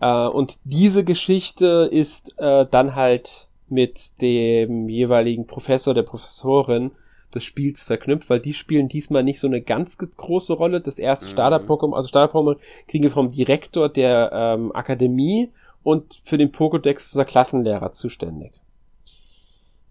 Äh, 0.01 0.27
und 0.27 0.59
diese 0.65 1.05
Geschichte 1.05 1.89
ist 1.91 2.39
äh, 2.39 2.67
dann 2.71 2.95
halt 2.95 3.49
mit 3.71 4.21
dem 4.21 4.89
jeweiligen 4.89 5.47
Professor, 5.47 5.95
der 5.95 6.03
Professorin 6.03 6.93
des 7.35 7.45
Spiels 7.45 7.83
verknüpft, 7.83 8.29
weil 8.29 8.41
die 8.41 8.55
spielen 8.55 8.89
diesmal 8.89 9.23
nicht 9.23 9.39
so 9.39 9.47
eine 9.47 9.61
ganz 9.63 9.97
große 9.99 10.53
Rolle. 10.53 10.81
Das 10.81 10.99
erste 10.99 11.27
mhm. 11.27 11.31
Starter-Pokémon, 11.31 11.95
also 11.95 12.09
Starter-Pokémon 12.09 12.57
kriegen 12.89 13.05
wir 13.05 13.11
vom 13.11 13.29
Direktor 13.29 13.89
der 13.89 14.31
ähm, 14.33 14.75
Akademie 14.75 15.51
und 15.83 16.21
für 16.25 16.39
den 16.39 16.53
Pokédex 16.53 17.13
unser 17.13 17.25
Klassenlehrer 17.25 17.93
zuständig. 17.93 18.53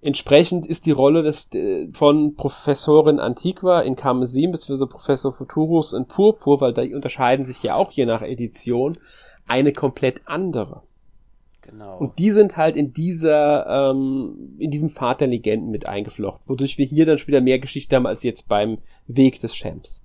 Entsprechend 0.01 0.65
ist 0.65 0.85
die 0.85 0.91
Rolle 0.91 1.23
des, 1.23 1.49
von 1.91 2.35
Professorin 2.35 3.19
Antiqua 3.19 3.81
in 3.81 3.97
Karmesin 3.97 4.51
bzw. 4.51 4.85
Professor 4.85 5.33
Futurus 5.33 5.91
in 5.91 6.05
Purpur, 6.05 6.61
weil 6.61 6.73
da 6.73 6.83
unterscheiden 6.83 7.45
sich 7.45 7.61
ja 7.63 7.75
auch 7.75 7.91
je 7.91 8.05
nach 8.05 8.21
Edition, 8.21 8.97
eine 9.45 9.73
komplett 9.73 10.21
andere. 10.25 10.83
Genau. 11.69 11.97
Und 11.97 12.17
die 12.17 12.31
sind 12.31 12.57
halt 12.57 12.75
in 12.75 12.93
dieser, 12.93 13.91
ähm, 13.91 14.55
in 14.57 14.71
diesem 14.71 14.89
Pfad 14.89 15.21
der 15.21 15.27
Legenden 15.27 15.69
mit 15.69 15.87
eingeflochten, 15.87 16.49
wodurch 16.49 16.77
wir 16.77 16.85
hier 16.85 17.05
dann 17.05 17.17
schon 17.17 17.27
wieder 17.27 17.41
mehr 17.41 17.59
Geschichte 17.59 17.95
haben 17.95 18.07
als 18.07 18.23
jetzt 18.23 18.47
beim 18.47 18.79
Weg 19.07 19.39
des 19.39 19.53
Champs. 19.55 20.03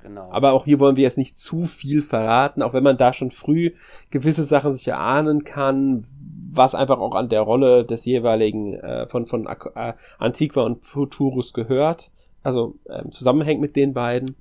Genau. 0.00 0.30
Aber 0.30 0.52
auch 0.52 0.64
hier 0.64 0.78
wollen 0.78 0.94
wir 0.94 1.02
jetzt 1.02 1.18
nicht 1.18 1.36
zu 1.36 1.64
viel 1.64 2.02
verraten, 2.02 2.62
auch 2.62 2.72
wenn 2.72 2.84
man 2.84 2.96
da 2.96 3.12
schon 3.12 3.32
früh 3.32 3.72
gewisse 4.10 4.44
Sachen 4.44 4.74
sich 4.74 4.86
erahnen 4.86 5.42
kann, 5.42 6.06
was 6.52 6.76
einfach 6.76 7.00
auch 7.00 7.16
an 7.16 7.28
der 7.28 7.40
Rolle 7.40 7.84
des 7.84 8.04
jeweiligen 8.04 8.74
äh, 8.74 9.08
von, 9.08 9.26
von 9.26 9.46
äh, 9.46 9.94
Antiqua 10.18 10.62
und 10.62 10.84
Futurus 10.84 11.52
gehört, 11.52 12.12
also 12.44 12.76
ähm, 12.88 13.10
zusammenhängt 13.10 13.60
mit 13.60 13.74
den 13.74 13.92
beiden. 13.92 14.36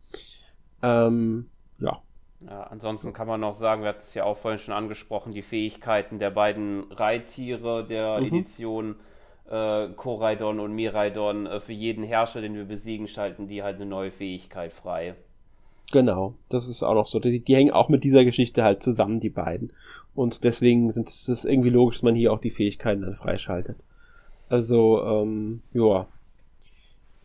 Ähm, 0.83 1.47
ja. 1.79 1.99
Ja. 2.41 2.63
Ansonsten 2.63 3.13
kann 3.13 3.27
man 3.27 3.39
noch 3.39 3.53
sagen, 3.53 3.81
wir 3.81 3.89
hatten 3.89 4.01
es 4.01 4.13
ja 4.13 4.23
auch 4.23 4.37
vorhin 4.37 4.59
schon 4.59 4.73
angesprochen, 4.73 5.33
die 5.33 5.41
Fähigkeiten 5.41 6.19
der 6.19 6.31
beiden 6.31 6.91
Reittiere 6.91 7.85
der 7.85 8.19
mhm. 8.19 8.27
Edition 8.27 8.95
äh, 9.49 9.89
Koraidon 9.89 10.59
und 10.59 10.73
Miraidon. 10.73 11.45
Äh, 11.45 11.59
für 11.59 11.73
jeden 11.73 12.03
Herrscher, 12.03 12.41
den 12.41 12.55
wir 12.55 12.65
besiegen, 12.65 13.07
schalten 13.07 13.47
die 13.47 13.63
halt 13.63 13.77
eine 13.77 13.85
neue 13.85 14.11
Fähigkeit 14.11 14.73
frei. 14.73 15.15
Genau, 15.91 16.33
das 16.49 16.67
ist 16.67 16.83
auch 16.83 16.95
noch 16.95 17.07
so. 17.07 17.19
Die, 17.19 17.39
die 17.39 17.55
hängen 17.55 17.71
auch 17.71 17.89
mit 17.89 18.03
dieser 18.03 18.25
Geschichte 18.25 18.63
halt 18.63 18.81
zusammen, 18.81 19.19
die 19.19 19.29
beiden. 19.29 19.71
Und 20.15 20.43
deswegen 20.43 20.91
sind 20.91 21.09
es 21.09 21.45
irgendwie 21.45 21.69
logisch, 21.69 21.97
dass 21.97 22.03
man 22.03 22.15
hier 22.15 22.33
auch 22.33 22.39
die 22.39 22.49
Fähigkeiten 22.49 23.01
dann 23.01 23.15
freischaltet. 23.15 23.77
Also, 24.49 25.03
ähm, 25.03 25.61
ja. 25.73 26.07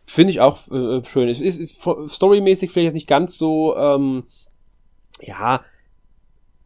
Finde 0.05 0.31
ich 0.31 0.41
auch 0.41 0.67
äh, 0.71 1.03
schön. 1.05 1.29
Es 1.29 1.41
ist, 1.41 1.57
ist 1.57 1.81
storymäßig 1.81 2.71
vielleicht 2.71 2.87
jetzt 2.87 2.95
nicht 2.95 3.07
ganz 3.07 3.37
so, 3.37 3.75
ähm, 3.77 4.23
ja, 5.21 5.63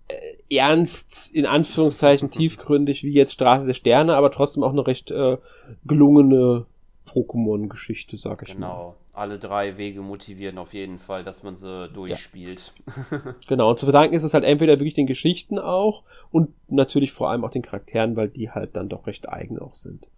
äh, 0.08 0.56
ernst, 0.56 1.34
in 1.34 1.46
Anführungszeichen, 1.46 2.32
tiefgründig 2.32 3.04
wie 3.04 3.14
jetzt 3.14 3.34
Straße 3.34 3.68
der 3.68 3.74
Sterne, 3.74 4.16
aber 4.16 4.32
trotzdem 4.32 4.64
auch 4.64 4.72
eine 4.72 4.86
recht 4.86 5.12
äh, 5.12 5.38
gelungene 5.86 6.66
Pokémon-Geschichte, 7.08 8.18
sag 8.18 8.44
ich 8.44 8.54
genau. 8.54 8.68
mal. 8.68 8.74
Genau 8.74 8.96
alle 9.16 9.40
drei 9.40 9.78
Wege 9.78 10.02
motivieren 10.02 10.58
auf 10.58 10.74
jeden 10.74 11.00
Fall, 11.00 11.24
dass 11.24 11.44
man 11.44 11.56
sie 11.56 11.90
durchspielt. 11.90 12.74
Ja. 13.12 13.36
genau, 13.48 13.70
und 13.70 13.80
zu 13.80 13.86
verdanken 13.86 14.14
ist 14.14 14.24
es 14.24 14.34
halt 14.34 14.44
entweder 14.44 14.80
wirklich 14.80 14.94
den 14.94 15.08
Geschichten 15.08 15.58
auch 15.58 16.04
und 16.32 16.50
natürlich 16.70 17.12
vor 17.12 17.30
allem 17.30 17.46
auch 17.46 17.50
den 17.50 17.62
Charakteren, 17.62 18.16
weil 18.16 18.30
die 18.30 18.52
halt 18.52 18.76
dann 18.76 18.90
doch 18.90 19.08
recht 19.08 19.30
eigen 19.30 19.58
auch 19.58 19.74
sind. 19.74 20.10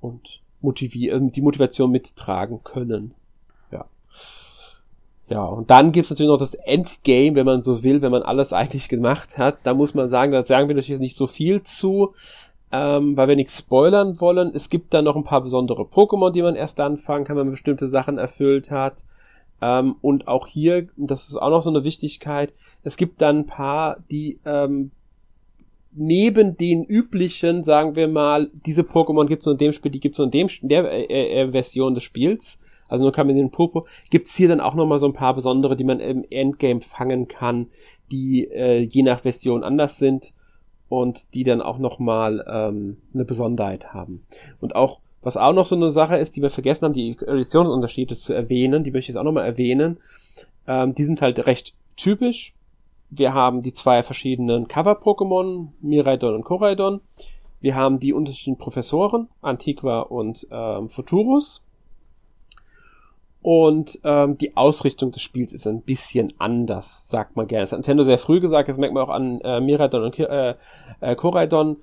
Und 0.00 0.40
motivieren, 0.60 1.28
äh, 1.28 1.32
die 1.32 1.42
Motivation 1.42 1.90
mittragen 1.90 2.64
können. 2.64 3.14
Ja. 5.30 5.44
Und 5.44 5.70
dann 5.70 5.92
gibt's 5.92 6.10
natürlich 6.10 6.28
noch 6.28 6.38
das 6.38 6.54
Endgame, 6.54 7.34
wenn 7.36 7.46
man 7.46 7.62
so 7.62 7.82
will, 7.82 8.02
wenn 8.02 8.10
man 8.10 8.22
alles 8.22 8.52
eigentlich 8.52 8.88
gemacht 8.88 9.38
hat. 9.38 9.58
Da 9.62 9.74
muss 9.74 9.94
man 9.94 10.10
sagen, 10.10 10.32
da 10.32 10.44
sagen 10.44 10.68
wir 10.68 10.74
natürlich 10.74 11.00
nicht 11.00 11.16
so 11.16 11.26
viel 11.26 11.62
zu 11.62 12.12
ähm, 12.72 13.16
weil 13.16 13.28
wir 13.28 13.36
nichts 13.36 13.58
spoilern 13.58 14.20
wollen. 14.20 14.52
Es 14.54 14.70
gibt 14.70 14.94
da 14.94 15.02
noch 15.02 15.16
ein 15.16 15.24
paar 15.24 15.40
besondere 15.40 15.82
Pokémon, 15.82 16.30
die 16.30 16.42
man 16.42 16.54
erst 16.54 16.78
anfangen 16.80 17.24
kann, 17.24 17.36
wenn 17.36 17.46
man 17.46 17.52
bestimmte 17.52 17.88
Sachen 17.88 18.18
erfüllt 18.18 18.70
hat. 18.70 19.04
Ähm, 19.60 19.96
und 20.00 20.28
auch 20.28 20.46
hier, 20.46 20.88
das 20.96 21.28
ist 21.28 21.36
auch 21.36 21.50
noch 21.50 21.62
so 21.62 21.70
eine 21.70 21.84
Wichtigkeit, 21.84 22.52
es 22.82 22.96
gibt 22.96 23.20
dann 23.20 23.40
ein 23.40 23.46
paar, 23.46 23.98
die 24.10 24.38
ähm, 24.46 24.90
neben 25.92 26.56
den 26.56 26.84
üblichen, 26.84 27.64
sagen 27.64 27.96
wir 27.96 28.08
mal, 28.08 28.50
diese 28.64 28.82
Pokémon 28.82 29.26
gibt 29.26 29.40
es 29.40 29.46
nur 29.46 29.54
in 29.54 29.58
dem 29.58 29.72
Spiel, 29.72 29.90
die 29.90 30.00
gibt 30.00 30.14
es 30.14 30.18
nur 30.18 30.26
in 30.26 30.30
dem 30.30 30.48
in 30.62 30.68
der 30.68 31.10
äh, 31.10 31.42
äh, 31.42 31.50
Version 31.50 31.94
des 31.94 32.04
Spiels. 32.04 32.58
Also 32.90 33.04
nur 33.04 33.14
man 33.16 33.36
den 33.36 33.50
Popo. 33.50 33.86
Gibt's 34.10 34.34
hier 34.34 34.48
dann 34.48 34.60
auch 34.60 34.74
noch 34.74 34.86
mal 34.86 34.98
so 34.98 35.06
ein 35.06 35.14
paar 35.14 35.34
besondere, 35.34 35.76
die 35.76 35.84
man 35.84 36.00
im 36.00 36.24
Endgame 36.28 36.80
fangen 36.80 37.28
kann, 37.28 37.68
die 38.10 38.44
äh, 38.50 38.80
je 38.80 39.02
nach 39.02 39.20
Version 39.20 39.64
anders 39.64 39.98
sind 39.98 40.34
und 40.88 41.34
die 41.34 41.44
dann 41.44 41.62
auch 41.62 41.78
nochmal 41.78 42.44
ähm, 42.48 42.98
eine 43.14 43.24
Besonderheit 43.24 43.94
haben. 43.94 44.26
Und 44.60 44.74
auch, 44.74 44.98
was 45.22 45.36
auch 45.36 45.52
noch 45.52 45.66
so 45.66 45.76
eine 45.76 45.90
Sache 45.90 46.16
ist, 46.16 46.36
die 46.36 46.42
wir 46.42 46.50
vergessen 46.50 46.84
haben, 46.84 46.92
die 46.92 47.12
Editionsunterschiede 47.12 48.16
zu 48.16 48.32
erwähnen, 48.32 48.84
die 48.84 48.90
möchte 48.90 49.04
ich 49.04 49.08
jetzt 49.08 49.16
auch 49.16 49.24
nochmal 49.24 49.46
erwähnen. 49.46 49.98
Ähm, 50.66 50.94
die 50.94 51.04
sind 51.04 51.22
halt 51.22 51.46
recht 51.46 51.74
typisch. 51.96 52.54
Wir 53.08 53.34
haben 53.34 53.60
die 53.60 53.72
zwei 53.72 54.02
verschiedenen 54.02 54.68
Cover-Pokémon, 54.68 55.68
Miraidon 55.80 56.34
und 56.34 56.44
Koraidon. 56.44 57.00
Wir 57.60 57.74
haben 57.74 58.00
die 58.00 58.12
unterschiedlichen 58.12 58.58
Professoren, 58.58 59.28
Antiqua 59.42 60.00
und 60.00 60.46
ähm, 60.50 60.88
Futurus. 60.88 61.64
Und 63.42 63.98
ähm, 64.04 64.36
die 64.36 64.56
Ausrichtung 64.56 65.12
des 65.12 65.22
Spiels 65.22 65.54
ist 65.54 65.66
ein 65.66 65.80
bisschen 65.80 66.34
anders, 66.38 67.08
sagt 67.08 67.36
man 67.36 67.46
gerne. 67.46 67.62
Das 67.62 67.72
hat 67.72 67.78
Nintendo 67.78 68.02
sehr 68.02 68.18
früh 68.18 68.40
gesagt, 68.40 68.68
das 68.68 68.76
merkt 68.76 68.92
man 68.92 69.02
auch 69.02 69.08
an 69.08 69.40
äh, 69.40 69.60
Miradon 69.60 70.04
und 70.04 70.18
äh, 70.18 70.54
äh, 71.00 71.16
Koraidon. 71.16 71.78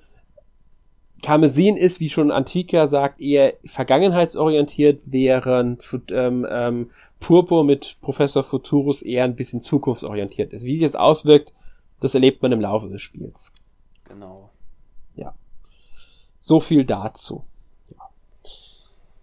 Karmesin 1.20 1.76
ist, 1.76 1.98
wie 1.98 2.10
schon 2.10 2.30
Antika 2.30 2.86
sagt, 2.86 3.20
eher 3.20 3.54
vergangenheitsorientiert, 3.64 5.02
während 5.06 5.84
ähm, 6.12 6.46
ähm, 6.48 6.90
Purpur 7.18 7.64
mit 7.64 7.96
Professor 8.00 8.44
Futurus 8.44 9.02
eher 9.02 9.24
ein 9.24 9.34
bisschen 9.34 9.60
zukunftsorientiert 9.60 10.52
ist. 10.52 10.64
Wie 10.64 10.78
das 10.78 10.94
auswirkt, 10.94 11.52
das 12.00 12.14
erlebt 12.14 12.40
man 12.42 12.52
im 12.52 12.60
Laufe 12.60 12.88
des 12.88 13.02
Spiels. 13.02 13.52
Genau. 14.04 14.50
Ja. 15.16 15.34
So 16.40 16.60
viel 16.60 16.84
dazu. 16.84 17.42
Ja, 17.90 18.08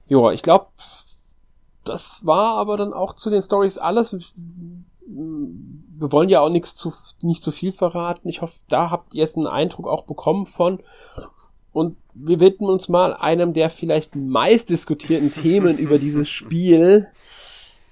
jo, 0.08 0.32
ich 0.32 0.42
glaube, 0.42 0.68
das 1.86 2.26
war 2.26 2.58
aber 2.58 2.78
dann 2.78 2.94
auch 2.94 3.14
zu 3.14 3.30
den 3.30 3.42
Stories 3.42 3.78
alles. 3.78 4.34
Wir 5.08 6.12
wollen 6.12 6.30
ja 6.30 6.42
auch 6.42 6.50
nichts 6.50 6.76
zu, 6.76 6.92
nicht 7.22 7.44
zu 7.44 7.52
viel 7.52 7.72
verraten. 7.72 8.28
Ich 8.28 8.42
hoffe, 8.42 8.60
da 8.68 8.90
habt 8.90 9.14
ihr 9.14 9.22
jetzt 9.22 9.38
einen 9.38 9.48
Eindruck 9.48 9.88
auch 9.88 10.04
bekommen 10.04 10.46
von. 10.46 10.80
Und 11.72 11.98
wir 12.14 12.40
widmen 12.40 12.70
uns 12.70 12.90
mal 12.90 13.14
einem 13.14 13.54
der 13.54 13.70
vielleicht 13.70 14.16
meist 14.16 14.70
diskutierten 14.70 15.32
Themen 15.32 15.78
über 15.78 15.98
dieses 15.98 16.30
Spiel, 16.30 17.08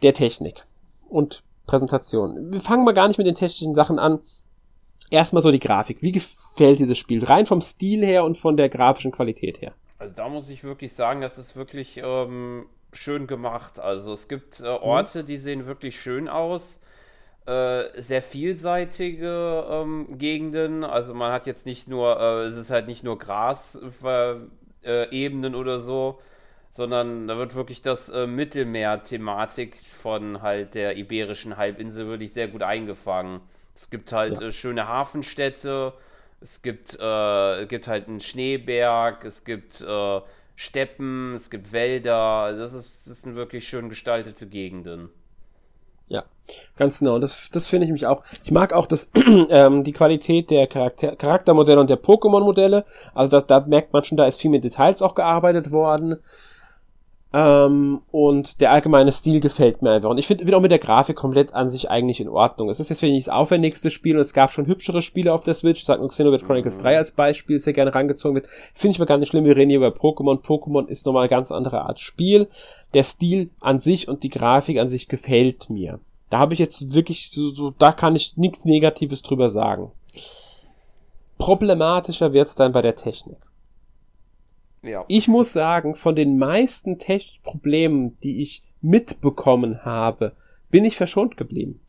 der 0.02 0.14
Technik 0.14 0.66
und 1.10 1.44
Präsentation. 1.68 2.52
Wir 2.52 2.62
fangen 2.62 2.84
mal 2.84 2.94
gar 2.94 3.08
nicht 3.08 3.18
mit 3.18 3.28
den 3.28 3.36
technischen 3.36 3.76
Sachen 3.76 4.00
an. 4.00 4.20
Erstmal 5.10 5.44
so 5.44 5.52
die 5.52 5.60
Grafik. 5.60 6.02
Wie 6.02 6.12
gefällt 6.12 6.80
dir 6.80 6.88
das 6.88 6.98
Spiel? 6.98 7.24
Rein 7.24 7.46
vom 7.46 7.62
Stil 7.62 8.06
her 8.06 8.24
und 8.24 8.38
von 8.38 8.58
der 8.58 8.70
grafischen 8.70 9.12
Qualität 9.12 9.62
her. 9.62 9.74
Also 10.00 10.14
da 10.16 10.28
muss 10.28 10.50
ich 10.50 10.64
wirklich 10.64 10.94
sagen, 10.94 11.22
das 11.22 11.38
ist 11.38 11.56
wirklich 11.56 12.02
ähm, 12.04 12.66
schön 12.94 13.28
gemacht. 13.28 13.80
Also 13.80 14.14
es 14.14 14.28
gibt 14.28 14.60
äh, 14.60 14.68
Orte, 14.68 15.24
mhm. 15.24 15.26
die 15.28 15.38
sehen 15.38 15.66
wirklich 15.68 16.00
schön 16.00 16.28
aus. 16.28 16.80
Äh, 17.46 18.02
sehr 18.02 18.22
vielseitige 18.22 19.66
ähm, 19.70 20.18
Gegenden. 20.18 20.86
Also 20.86 21.14
man 21.14 21.34
hat 21.34 21.46
jetzt 21.46 21.66
nicht 21.66 21.90
nur, 21.90 22.18
äh, 22.20 22.44
es 22.44 22.56
ist 22.56 22.72
halt 22.72 22.88
nicht 22.88 23.04
nur 23.04 23.20
Grasebenen 23.20 24.54
äh, 24.84 25.58
oder 25.58 25.82
so, 25.82 26.22
sondern 26.72 27.28
da 27.28 27.38
wird 27.38 27.54
wirklich 27.54 27.82
das 27.82 28.08
äh, 28.08 28.28
Mittelmeer-Thematik 28.28 29.78
von 29.78 30.42
halt 30.42 30.74
der 30.74 30.96
iberischen 30.96 31.58
Halbinsel 31.58 32.08
wirklich 32.08 32.32
sehr 32.32 32.48
gut 32.48 32.64
eingefangen. 32.64 33.42
Es 33.76 33.90
gibt 33.90 34.14
halt 34.14 34.40
ja. 34.40 34.48
Äh, 34.48 34.52
schöne 34.54 34.88
Hafenstädte, 34.88 35.92
es 36.40 36.62
gibt, 36.62 36.98
äh, 36.98 37.66
gibt 37.66 37.90
halt 37.90 38.08
einen 38.08 38.22
Schneeberg, 38.22 39.26
es 39.26 39.44
gibt 39.44 39.84
Steppen, 40.56 41.34
es 41.36 41.50
gibt 41.50 41.72
Wälder. 41.72 42.16
Also 42.16 42.62
das, 42.62 42.74
ist, 42.74 43.08
das 43.08 43.22
sind 43.22 43.36
wirklich 43.36 43.68
schön 43.68 43.90
gestaltete 43.90 44.48
Gegenden. 44.48 45.10
Ja, 46.08 46.26
ganz 46.78 47.00
genau. 47.00 47.20
Das, 47.20 47.50
das 47.52 47.68
finde 47.68 47.86
ich 47.86 47.92
mich 47.92 48.06
auch. 48.06 48.24
Ich 48.44 48.52
mag 48.52 48.74
auch 48.74 48.86
das, 48.86 49.12
ähm, 49.50 49.84
die 49.84 49.94
Qualität 49.94 50.52
der 50.52 50.68
Charakter 50.68 51.16
Charaktermodelle 51.16 51.80
und 51.80 51.90
der 51.90 52.02
Pokémon-Modelle. 52.02 52.86
Also 53.14 53.32
das, 53.32 53.48
da 53.48 53.62
merkt 53.62 53.94
man 53.94 54.04
schon, 54.04 54.18
da 54.18 54.26
ist 54.26 54.42
viel 54.42 54.52
mit 54.52 54.64
Details 54.64 55.02
auch 55.02 55.16
gearbeitet 55.16 55.72
worden. 55.72 56.20
Ähm, 57.36 58.02
und 58.12 58.62
der 58.62 58.72
allgemeine 58.72 59.12
Stil 59.12 59.40
gefällt 59.40 59.82
mir 59.82 59.90
einfach. 59.90 60.12
Und 60.12 60.20
ich 60.20 60.28
finde, 60.28 60.46
bin 60.46 60.54
auch 60.54 60.62
mit 60.62 60.72
der 60.72 60.78
Grafik 60.78 61.16
komplett 61.16 61.56
an 61.56 61.68
sich 61.68 61.90
eigentlich 61.90 62.22
in 62.22 62.30
Ordnung. 62.30 62.70
Es 62.70 62.80
ist 62.80 62.90
jetzt 62.90 63.02
nicht 63.02 63.28
das 63.28 63.34
aufwendigste 63.34 63.90
Spiel 63.90 64.16
und 64.16 64.22
es 64.22 64.36
gab 64.36 64.52
schon 64.52 64.68
hübschere 64.68 65.02
Spiele 65.02 65.34
auf 65.34 65.44
der 65.44 65.56
Switch. 65.56 65.80
Ich 65.80 65.86
sag 65.86 66.00
nur 66.00 66.10
Xenoblade 66.10 66.46
Chronicles 66.46 66.78
mhm. 66.78 66.84
3 66.84 66.98
als 66.98 67.12
Beispiel, 67.14 67.60
sehr 67.60 67.74
gerne 67.74 67.96
rangezogen 67.96 68.36
wird. 68.36 68.48
Finde 68.76 68.94
ich 68.94 69.00
mir 69.00 69.08
gar 69.08 69.18
nicht 69.18 69.30
schlimm. 69.30 69.46
Wir 69.46 69.58
reden 69.58 69.72
hier 69.72 69.80
über 69.80 69.88
Pokémon. 69.88 70.44
Pokémon 70.44 70.88
ist 70.88 71.08
nochmal 71.08 71.24
eine 71.24 71.30
ganz 71.30 71.52
andere 71.52 71.82
Art 71.82 72.00
Spiel. 72.00 72.48
Der 72.94 73.04
Stil 73.04 73.50
an 73.60 73.80
sich 73.80 74.08
und 74.08 74.22
die 74.22 74.30
Grafik 74.30 74.78
an 74.78 74.88
sich 74.88 75.08
gefällt 75.08 75.72
mir. 75.72 76.00
Da 76.30 76.38
habe 76.38 76.54
ich 76.54 76.60
jetzt 76.60 76.94
wirklich 76.94 77.32
so, 77.32 77.50
so, 77.50 77.72
da 77.72 77.92
kann 77.92 78.16
ich 78.16 78.38
nichts 78.38 78.66
Negatives 78.66 79.24
drüber 79.24 79.50
sagen. 79.50 79.92
Problematischer 81.40 82.32
wird's 82.32 82.54
dann 82.54 82.74
bei 82.74 82.84
der 82.84 82.96
Technik. 82.96 83.38
Ja. 84.84 85.06
Ich 85.08 85.28
muss 85.28 85.54
sagen, 85.54 85.96
von 85.96 86.16
den 86.16 86.38
meisten 86.38 87.00
Tech-Problemen, 87.00 88.18
die 88.22 88.42
ich 88.42 88.64
mitbekommen 88.82 89.86
habe, 89.86 90.34
bin 90.70 90.86
ich 90.86 90.98
verschont 90.98 91.38
geblieben. 91.38 91.80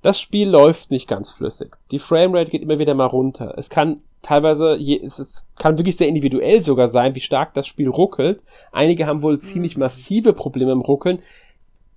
Das 0.00 0.20
Spiel 0.20 0.48
läuft 0.48 0.90
nicht 0.90 1.08
ganz 1.08 1.30
flüssig. 1.30 1.76
Die 1.90 1.98
Framerate 1.98 2.50
geht 2.50 2.62
immer 2.62 2.78
wieder 2.78 2.94
mal 2.94 3.06
runter. 3.06 3.54
Es 3.58 3.68
kann 3.68 4.00
teilweise, 4.22 4.76
je, 4.76 5.00
es, 5.04 5.18
es 5.18 5.46
kann 5.56 5.76
wirklich 5.76 5.96
sehr 5.96 6.08
individuell 6.08 6.62
sogar 6.62 6.88
sein, 6.88 7.14
wie 7.14 7.20
stark 7.20 7.54
das 7.54 7.66
Spiel 7.66 7.88
ruckelt. 7.88 8.40
Einige 8.72 9.06
haben 9.06 9.22
wohl 9.22 9.38
ziemlich 9.38 9.76
mhm. 9.76 9.80
massive 9.80 10.32
Probleme 10.32 10.72
im 10.72 10.80
Ruckeln. 10.80 11.18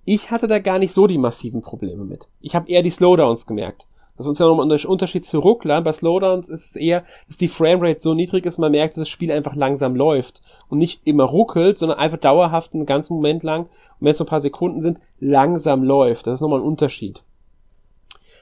Ich 0.04 0.30
hatte 0.30 0.48
da 0.48 0.58
gar 0.58 0.78
nicht 0.78 0.92
so 0.92 1.06
die 1.06 1.18
massiven 1.18 1.62
Probleme 1.62 2.04
mit. 2.04 2.26
Ich 2.40 2.56
habe 2.56 2.68
eher 2.68 2.82
die 2.82 2.90
Slowdowns 2.90 3.46
gemerkt. 3.46 3.86
Das 4.28 4.32
ist 4.32 4.40
ja 4.40 4.46
nochmal 4.46 4.70
ein 4.70 4.86
Unterschied 4.86 5.24
zu 5.24 5.38
Ruckler. 5.38 5.82
Bei 5.82 5.92
Slowdowns 5.92 6.48
ist 6.48 6.66
es 6.66 6.76
eher, 6.76 7.04
dass 7.26 7.36
die 7.36 7.48
Framerate 7.48 8.00
so 8.00 8.14
niedrig 8.14 8.46
ist, 8.46 8.58
man 8.58 8.72
merkt, 8.72 8.94
dass 8.94 9.02
das 9.02 9.08
Spiel 9.08 9.32
einfach 9.32 9.54
langsam 9.54 9.96
läuft 9.96 10.42
und 10.68 10.78
nicht 10.78 11.02
immer 11.04 11.24
ruckelt, 11.24 11.78
sondern 11.78 11.98
einfach 11.98 12.18
dauerhaft 12.18 12.74
einen 12.74 12.86
ganzen 12.86 13.14
Moment 13.14 13.42
lang, 13.42 13.62
und 13.62 14.06
wenn 14.06 14.12
es 14.12 14.18
so 14.18 14.24
ein 14.24 14.28
paar 14.28 14.40
Sekunden 14.40 14.80
sind, 14.80 14.98
langsam 15.20 15.82
läuft. 15.82 16.26
Das 16.26 16.34
ist 16.34 16.40
nochmal 16.40 16.60
ein 16.60 16.66
Unterschied. 16.66 17.22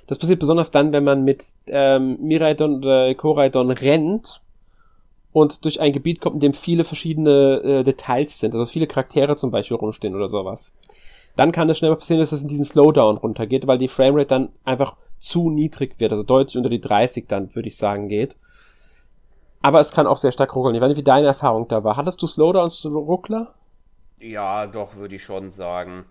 Das 0.06 0.18
passiert 0.18 0.40
besonders 0.40 0.70
dann, 0.70 0.92
wenn 0.92 1.04
man 1.04 1.22
mit 1.22 1.44
ähm, 1.66 2.18
Miraidon 2.20 2.78
oder 2.78 3.14
Koraidon 3.14 3.70
rennt 3.70 4.40
und 5.32 5.64
durch 5.64 5.80
ein 5.80 5.92
Gebiet 5.92 6.20
kommt, 6.20 6.34
in 6.34 6.40
dem 6.40 6.54
viele 6.54 6.84
verschiedene 6.84 7.60
äh, 7.62 7.84
Details 7.84 8.40
sind, 8.40 8.54
also 8.54 8.66
viele 8.66 8.86
Charaktere 8.86 9.36
zum 9.36 9.50
Beispiel 9.50 9.76
rumstehen 9.76 10.16
oder 10.16 10.28
sowas. 10.28 10.72
Dann 11.36 11.52
kann 11.52 11.70
es 11.70 11.78
schnell 11.78 11.94
passieren, 11.94 12.20
dass 12.20 12.32
es 12.32 12.42
in 12.42 12.48
diesen 12.48 12.64
Slowdown 12.64 13.18
runtergeht, 13.18 13.66
weil 13.66 13.78
die 13.78 13.88
Framerate 13.88 14.26
dann 14.26 14.48
einfach 14.64 14.96
zu 15.20 15.50
niedrig 15.50 16.00
wird, 16.00 16.12
also 16.12 16.24
deutlich 16.24 16.56
unter 16.56 16.70
die 16.70 16.80
30 16.80 17.28
dann, 17.28 17.54
würde 17.54 17.68
ich 17.68 17.76
sagen, 17.76 18.08
geht. 18.08 18.36
Aber 19.62 19.80
es 19.80 19.92
kann 19.92 20.06
auch 20.06 20.16
sehr 20.16 20.32
stark 20.32 20.56
ruckeln. 20.56 20.74
Ich 20.74 20.80
weiß 20.80 20.88
nicht, 20.88 20.96
wie 20.96 21.04
deine 21.04 21.26
Erfahrung 21.26 21.68
da 21.68 21.84
war. 21.84 21.96
Hattest 21.96 22.20
du 22.22 22.26
Slowdowns 22.26 22.84
Ruckler? 22.86 23.54
Ja, 24.18 24.66
doch, 24.66 24.96
würde 24.96 25.16
ich 25.16 25.24
schon 25.24 25.50
sagen. 25.50 26.06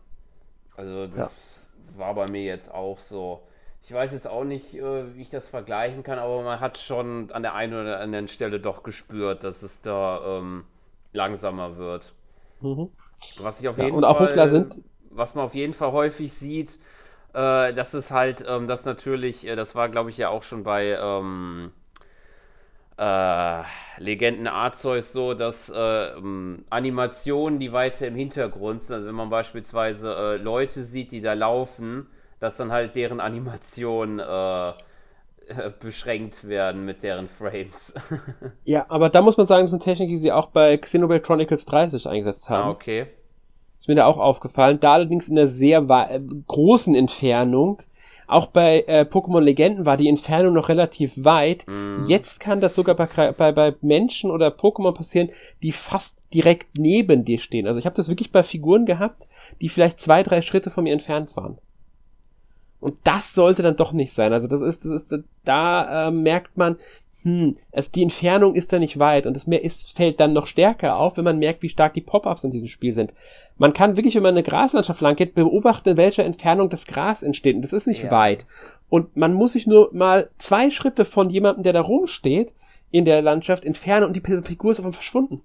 Also 0.77 1.07
das 1.07 1.67
ja. 1.95 1.99
war 1.99 2.13
bei 2.13 2.29
mir 2.31 2.43
jetzt 2.43 2.73
auch 2.73 2.99
so. 2.99 3.41
Ich 3.81 3.91
weiß 3.91 4.11
jetzt 4.11 4.27
auch 4.27 4.43
nicht, 4.43 4.75
äh, 4.75 5.15
wie 5.15 5.21
ich 5.21 5.29
das 5.29 5.49
vergleichen 5.49 6.03
kann, 6.03 6.19
aber 6.19 6.43
man 6.43 6.59
hat 6.59 6.77
schon 6.77 7.31
an 7.31 7.41
der 7.41 7.55
einen 7.55 7.73
oder 7.73 7.99
anderen 7.99 8.27
Stelle 8.27 8.59
doch 8.59 8.83
gespürt, 8.83 9.43
dass 9.43 9.63
es 9.63 9.81
da 9.81 10.37
ähm, 10.37 10.65
langsamer 11.11 11.77
wird. 11.77 12.13
Mhm. 12.61 12.89
Was 13.39 13.61
ich 13.61 13.67
auf 13.67 13.77
ja, 13.77 13.85
jeden 13.85 13.97
und 13.97 14.03
Fall. 14.03 14.39
auch 14.39 14.47
sind. 14.47 14.83
Was 15.09 15.33
man 15.33 15.45
auf 15.45 15.55
jeden 15.55 15.73
Fall 15.73 15.91
häufig 15.91 16.33
sieht, 16.33 16.77
äh, 17.33 17.73
das 17.73 17.93
ist 17.93 18.11
halt, 18.11 18.43
ähm, 18.47 18.67
das 18.67 18.85
natürlich, 18.85 19.47
äh, 19.47 19.55
das 19.55 19.75
war 19.75 19.89
glaube 19.89 20.09
ich 20.09 20.17
ja 20.17 20.29
auch 20.29 20.43
schon 20.43 20.63
bei 20.63 20.97
ähm, 20.99 21.71
äh, 22.97 23.63
Legenden 23.97 24.47
Arceus 24.47 25.13
so, 25.13 25.33
dass 25.33 25.69
äh, 25.69 26.07
ähm, 26.17 26.65
Animationen, 26.69 27.59
die 27.59 27.71
weiter 27.71 28.07
im 28.07 28.15
Hintergrund 28.15 28.83
sind, 28.83 28.95
also 28.95 29.07
wenn 29.07 29.15
man 29.15 29.29
beispielsweise 29.29 30.13
äh, 30.13 30.37
Leute 30.37 30.83
sieht, 30.83 31.11
die 31.11 31.21
da 31.21 31.33
laufen, 31.33 32.07
dass 32.39 32.57
dann 32.57 32.71
halt 32.71 32.95
deren 32.95 33.19
Animationen 33.19 34.21
beschränkt 35.81 36.47
werden 36.47 36.85
mit 36.85 37.03
deren 37.03 37.27
Frames. 37.27 37.93
ja, 38.63 38.85
aber 38.87 39.09
da 39.09 39.21
muss 39.21 39.35
man 39.35 39.45
sagen, 39.45 39.63
das 39.63 39.71
ist 39.71 39.73
eine 39.73 39.83
Technik, 39.83 40.07
die 40.07 40.17
sie 40.17 40.31
auch 40.31 40.45
bei 40.51 40.77
Xenoblade 40.77 41.21
Chronicles 41.21 41.65
30 41.65 42.07
eingesetzt 42.07 42.49
haben. 42.49 42.69
Ah, 42.69 42.71
okay. 42.71 43.07
Mir 43.89 43.95
da 43.95 44.05
auch 44.05 44.19
aufgefallen. 44.19 44.79
Da 44.79 44.93
allerdings 44.93 45.29
in 45.29 45.37
einer 45.37 45.47
sehr 45.47 45.79
äh, 45.89 46.19
großen 46.47 46.93
Entfernung. 46.93 47.79
Auch 48.27 48.45
bei 48.45 48.83
äh, 48.85 49.07
Pokémon 49.09 49.41
Legenden 49.41 49.87
war 49.87 49.97
die 49.97 50.07
Entfernung 50.07 50.53
noch 50.53 50.69
relativ 50.69 51.23
weit. 51.23 51.65
Mm. 51.67 52.03
Jetzt 52.05 52.39
kann 52.39 52.61
das 52.61 52.75
sogar 52.75 52.93
bei, 52.93 53.31
bei, 53.31 53.51
bei 53.51 53.75
Menschen 53.81 54.29
oder 54.29 54.49
Pokémon 54.49 54.93
passieren, 54.93 55.29
die 55.63 55.71
fast 55.71 56.19
direkt 56.31 56.77
neben 56.77 57.25
dir 57.25 57.39
stehen. 57.39 57.65
Also 57.65 57.79
ich 57.79 57.87
habe 57.87 57.95
das 57.95 58.07
wirklich 58.07 58.31
bei 58.31 58.43
Figuren 58.43 58.85
gehabt, 58.85 59.27
die 59.59 59.69
vielleicht 59.69 59.99
zwei, 59.99 60.21
drei 60.21 60.43
Schritte 60.43 60.69
von 60.69 60.83
mir 60.83 60.93
entfernt 60.93 61.35
waren. 61.35 61.57
Und 62.79 62.93
das 63.03 63.33
sollte 63.33 63.63
dann 63.63 63.75
doch 63.75 63.91
nicht 63.91 64.13
sein. 64.13 64.31
Also 64.31 64.47
das 64.47 64.61
ist, 64.61 64.85
das 64.85 65.11
ist, 65.11 65.23
da 65.43 66.09
äh, 66.09 66.11
merkt 66.11 66.57
man, 66.57 66.77
hm, 67.23 67.57
es, 67.71 67.91
die 67.91 68.03
Entfernung 68.03 68.55
ist 68.55 68.71
da 68.71 68.79
nicht 68.79 68.97
weit 68.99 69.25
und 69.25 69.33
das 69.33 69.47
mehr 69.47 69.63
ist, 69.63 69.95
fällt 69.95 70.19
dann 70.19 70.33
noch 70.33 70.47
stärker 70.47 70.97
auf, 70.97 71.17
wenn 71.17 71.25
man 71.25 71.39
merkt, 71.39 71.61
wie 71.61 71.69
stark 71.69 71.93
die 71.93 72.01
Pop-ups 72.01 72.43
in 72.43 72.51
diesem 72.51 72.67
Spiel 72.67 72.93
sind. 72.93 73.13
Man 73.57 73.73
kann 73.73 73.97
wirklich, 73.97 74.15
wenn 74.15 74.23
man 74.23 74.35
eine 74.35 74.43
Graslandschaft 74.43 75.01
lang 75.01 75.17
geht, 75.17 75.35
beobachten, 75.35 75.89
in 75.89 75.97
welcher 75.97 76.23
Entfernung 76.23 76.69
das 76.69 76.85
Gras 76.85 77.23
entsteht. 77.23 77.55
Und 77.55 77.61
das 77.61 77.73
ist 77.73 77.87
nicht 77.87 78.03
ja. 78.03 78.11
weit. 78.11 78.45
Und 78.89 79.17
man 79.17 79.33
muss 79.33 79.53
sich 79.53 79.67
nur 79.67 79.89
mal 79.93 80.29
zwei 80.37 80.71
Schritte 80.71 81.03
von 81.03 81.29
jemandem, 81.29 81.63
der 81.63 81.73
da 81.73 81.81
rumsteht, 81.81 82.53
in 82.91 83.05
der 83.05 83.21
Landschaft 83.21 83.65
entfernen 83.65 84.07
und 84.07 84.15
die 84.15 84.21
Figur 84.21 84.71
ist 84.71 84.79
einfach 84.79 84.93
verschwunden. 84.93 85.41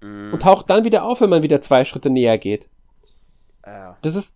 Mm. 0.00 0.32
Und 0.32 0.42
taucht 0.42 0.70
dann 0.70 0.84
wieder 0.84 1.04
auf, 1.04 1.20
wenn 1.20 1.28
man 1.28 1.42
wieder 1.42 1.60
zwei 1.60 1.84
Schritte 1.84 2.08
näher 2.08 2.38
geht. 2.38 2.68
Ja. 3.66 3.98
Das 4.00 4.14
ist, 4.14 4.34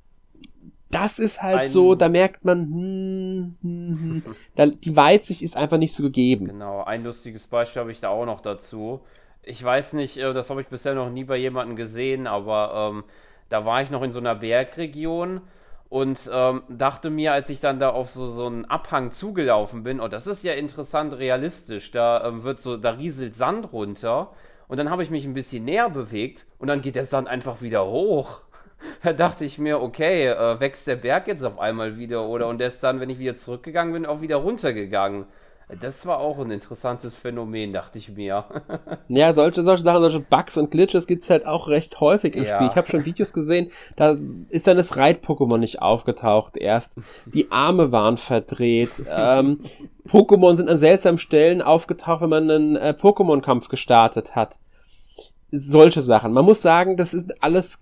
das 0.95 1.19
ist 1.19 1.43
halt 1.43 1.59
ein, 1.59 1.67
so, 1.67 1.95
da 1.95 2.09
merkt 2.09 2.45
man, 2.45 2.61
hm, 2.61 3.57
hm, 3.63 4.23
hm, 4.23 4.23
da, 4.55 4.67
die 4.67 4.97
Weitsicht 4.97 5.43
ist 5.43 5.57
einfach 5.57 5.79
nicht 5.79 5.95
so 5.95 6.03
gegeben. 6.03 6.47
Genau, 6.47 6.85
ein 6.85 7.03
lustiges 7.03 7.47
Beispiel 7.47 7.81
habe 7.81 7.91
ich 7.91 8.01
da 8.01 8.09
auch 8.09 8.27
noch 8.27 8.41
dazu. 8.41 9.01
Ich 9.43 9.63
weiß 9.63 9.95
nicht, 9.95 10.17
äh, 10.17 10.33
das 10.33 10.51
habe 10.51 10.61
ich 10.61 10.69
bisher 10.69 10.95
noch 10.95 11.11
nie 11.11 11.25
bei 11.25 11.37
jemandem 11.37 11.77
gesehen, 11.77 12.27
aber 12.27 12.93
ähm, 12.93 13.05
da 13.49 13.65
war 13.65 13.83
ich 13.83 13.91
noch 13.91 14.03
in 14.03 14.13
so 14.13 14.21
einer 14.21 14.37
Bergregion 14.37 15.41
und 15.89 16.31
ähm, 16.33 16.63
dachte 16.69 17.11
mir, 17.11 17.33
als 17.33 17.51
ich 17.51 17.61
dann 17.61 17.81
da 17.81 17.91
auf 17.91 18.11
so, 18.11 18.27
so 18.27 18.47
einen 18.47 18.65
Abhang 18.65 19.11
zugelaufen 19.11 19.83
bin, 19.83 20.01
oh, 20.01 20.09
das 20.09 20.27
ist 20.27 20.45
ja 20.45 20.55
interessant 20.55 21.13
realistisch, 21.19 21.91
da 21.91 22.25
ähm, 22.27 22.45
wird 22.45 22.61
so, 22.61 22.77
da 22.77 22.91
rieselt 22.91 23.35
Sand 23.35 23.73
runter 23.73 24.33
und 24.69 24.79
dann 24.79 24.91
habe 24.91 25.03
ich 25.03 25.11
mich 25.11 25.25
ein 25.25 25.35
bisschen 25.35 25.65
näher 25.65 25.91
bewegt 25.91 26.47
und 26.59 26.69
dann 26.69 26.81
geht 26.83 26.97
der 26.97 27.05
Sand 27.05 27.29
einfach 27.29 27.63
wieder 27.63 27.87
hoch 27.87 28.43
da 29.03 29.13
dachte 29.13 29.45
ich 29.45 29.59
mir, 29.59 29.81
okay, 29.81 30.29
äh, 30.29 30.61
wächst 30.61 30.87
der 30.87 30.97
Berg 30.97 31.27
jetzt 31.29 31.45
auf 31.45 31.59
einmal 31.59 31.99
wieder 31.99 32.27
oder 32.29 32.49
und 32.49 32.59
der 32.59 32.69
ist 32.69 32.83
dann, 32.83 33.01
wenn 33.01 33.11
ich 33.11 33.19
wieder 33.19 33.37
zurückgegangen 33.37 33.93
bin, 33.93 34.07
auch 34.07 34.21
wieder 34.21 34.37
runtergegangen. 34.37 35.27
Das 35.81 36.05
war 36.05 36.19
auch 36.19 36.39
ein 36.39 36.51
interessantes 36.51 37.17
Phänomen, 37.17 37.73
dachte 37.73 37.99
ich 37.99 38.11
mir. 38.11 38.45
ja, 39.09 39.33
solche, 39.33 39.63
solche 39.63 39.83
Sachen, 39.83 40.03
solche 40.03 40.21
Bugs 40.21 40.59
und 40.59 40.71
Glitches 40.71 41.07
gibt's 41.07 41.31
halt 41.31 41.47
auch 41.47 41.69
recht 41.69 42.01
häufig 42.01 42.37
im 42.37 42.45
ja. 42.45 42.57
Spiel. 42.57 42.69
Ich 42.69 42.77
habe 42.77 42.87
schon 42.87 43.05
Videos 43.07 43.33
gesehen, 43.33 43.71
da 43.97 44.17
ist 44.51 44.67
dann 44.67 44.77
das 44.77 44.97
Reit-Pokémon 44.97 45.59
nicht 45.59 45.81
aufgetaucht 45.81 46.57
erst. 46.57 46.97
Die 47.27 47.51
Arme 47.51 47.93
waren 47.93 48.19
verdreht. 48.19 49.03
ähm, 49.09 49.61
Pokémon 50.07 50.57
sind 50.57 50.69
an 50.69 50.79
seltsamen 50.79 51.19
Stellen 51.19 51.63
aufgetaucht, 51.63 52.21
wenn 52.21 52.31
man 52.31 52.51
einen 52.51 52.77
äh, 52.77 52.95
Pokémon-Kampf 52.99 53.69
gestartet 53.69 54.37
hat. 54.37 54.59
Solche 55.51 56.03
Sachen. 56.03 56.33
Man 56.33 56.45
muss 56.45 56.61
sagen, 56.61 56.97
das 56.97 57.15
ist 57.15 57.43
alles 57.43 57.79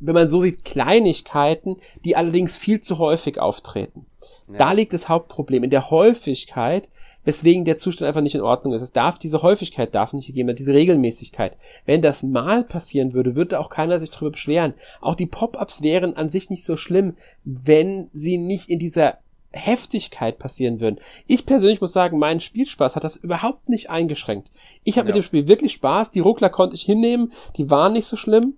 wenn 0.00 0.14
man 0.14 0.30
so 0.30 0.40
sieht, 0.40 0.64
Kleinigkeiten, 0.64 1.76
die 2.04 2.16
allerdings 2.16 2.56
viel 2.56 2.80
zu 2.80 2.98
häufig 2.98 3.38
auftreten. 3.38 4.06
Ja. 4.48 4.58
Da 4.58 4.72
liegt 4.72 4.92
das 4.92 5.08
Hauptproblem 5.08 5.64
in 5.64 5.70
der 5.70 5.90
Häufigkeit, 5.90 6.88
weswegen 7.24 7.64
der 7.64 7.76
Zustand 7.76 8.08
einfach 8.08 8.22
nicht 8.22 8.34
in 8.34 8.40
Ordnung 8.40 8.72
ist. 8.72 8.82
Es 8.82 8.92
darf 8.92 9.18
diese 9.18 9.42
Häufigkeit 9.42 9.94
darf 9.94 10.12
nicht 10.12 10.26
gegeben 10.26 10.48
werden, 10.48 10.56
diese 10.56 10.74
Regelmäßigkeit. 10.74 11.56
Wenn 11.84 12.00
das 12.02 12.22
mal 12.22 12.64
passieren 12.64 13.12
würde, 13.12 13.36
würde 13.36 13.60
auch 13.60 13.68
keiner 13.68 14.00
sich 14.00 14.10
darüber 14.10 14.32
beschweren. 14.32 14.74
Auch 15.00 15.14
die 15.14 15.26
Pop-ups 15.26 15.82
wären 15.82 16.16
an 16.16 16.30
sich 16.30 16.48
nicht 16.50 16.64
so 16.64 16.76
schlimm, 16.76 17.16
wenn 17.44 18.08
sie 18.14 18.38
nicht 18.38 18.70
in 18.70 18.78
dieser 18.78 19.18
Heftigkeit 19.52 20.38
passieren 20.38 20.80
würden. 20.80 21.00
Ich 21.26 21.44
persönlich 21.44 21.80
muss 21.80 21.92
sagen, 21.92 22.18
mein 22.18 22.40
Spielspaß 22.40 22.96
hat 22.96 23.04
das 23.04 23.16
überhaupt 23.16 23.68
nicht 23.68 23.90
eingeschränkt. 23.90 24.48
Ich 24.84 24.96
habe 24.96 25.08
ja. 25.08 25.14
mit 25.14 25.22
dem 25.22 25.26
Spiel 25.26 25.48
wirklich 25.48 25.72
Spaß. 25.72 26.10
Die 26.12 26.20
Ruckler 26.20 26.50
konnte 26.50 26.76
ich 26.76 26.82
hinnehmen, 26.82 27.32
die 27.56 27.68
waren 27.68 27.92
nicht 27.92 28.06
so 28.06 28.16
schlimm 28.16 28.54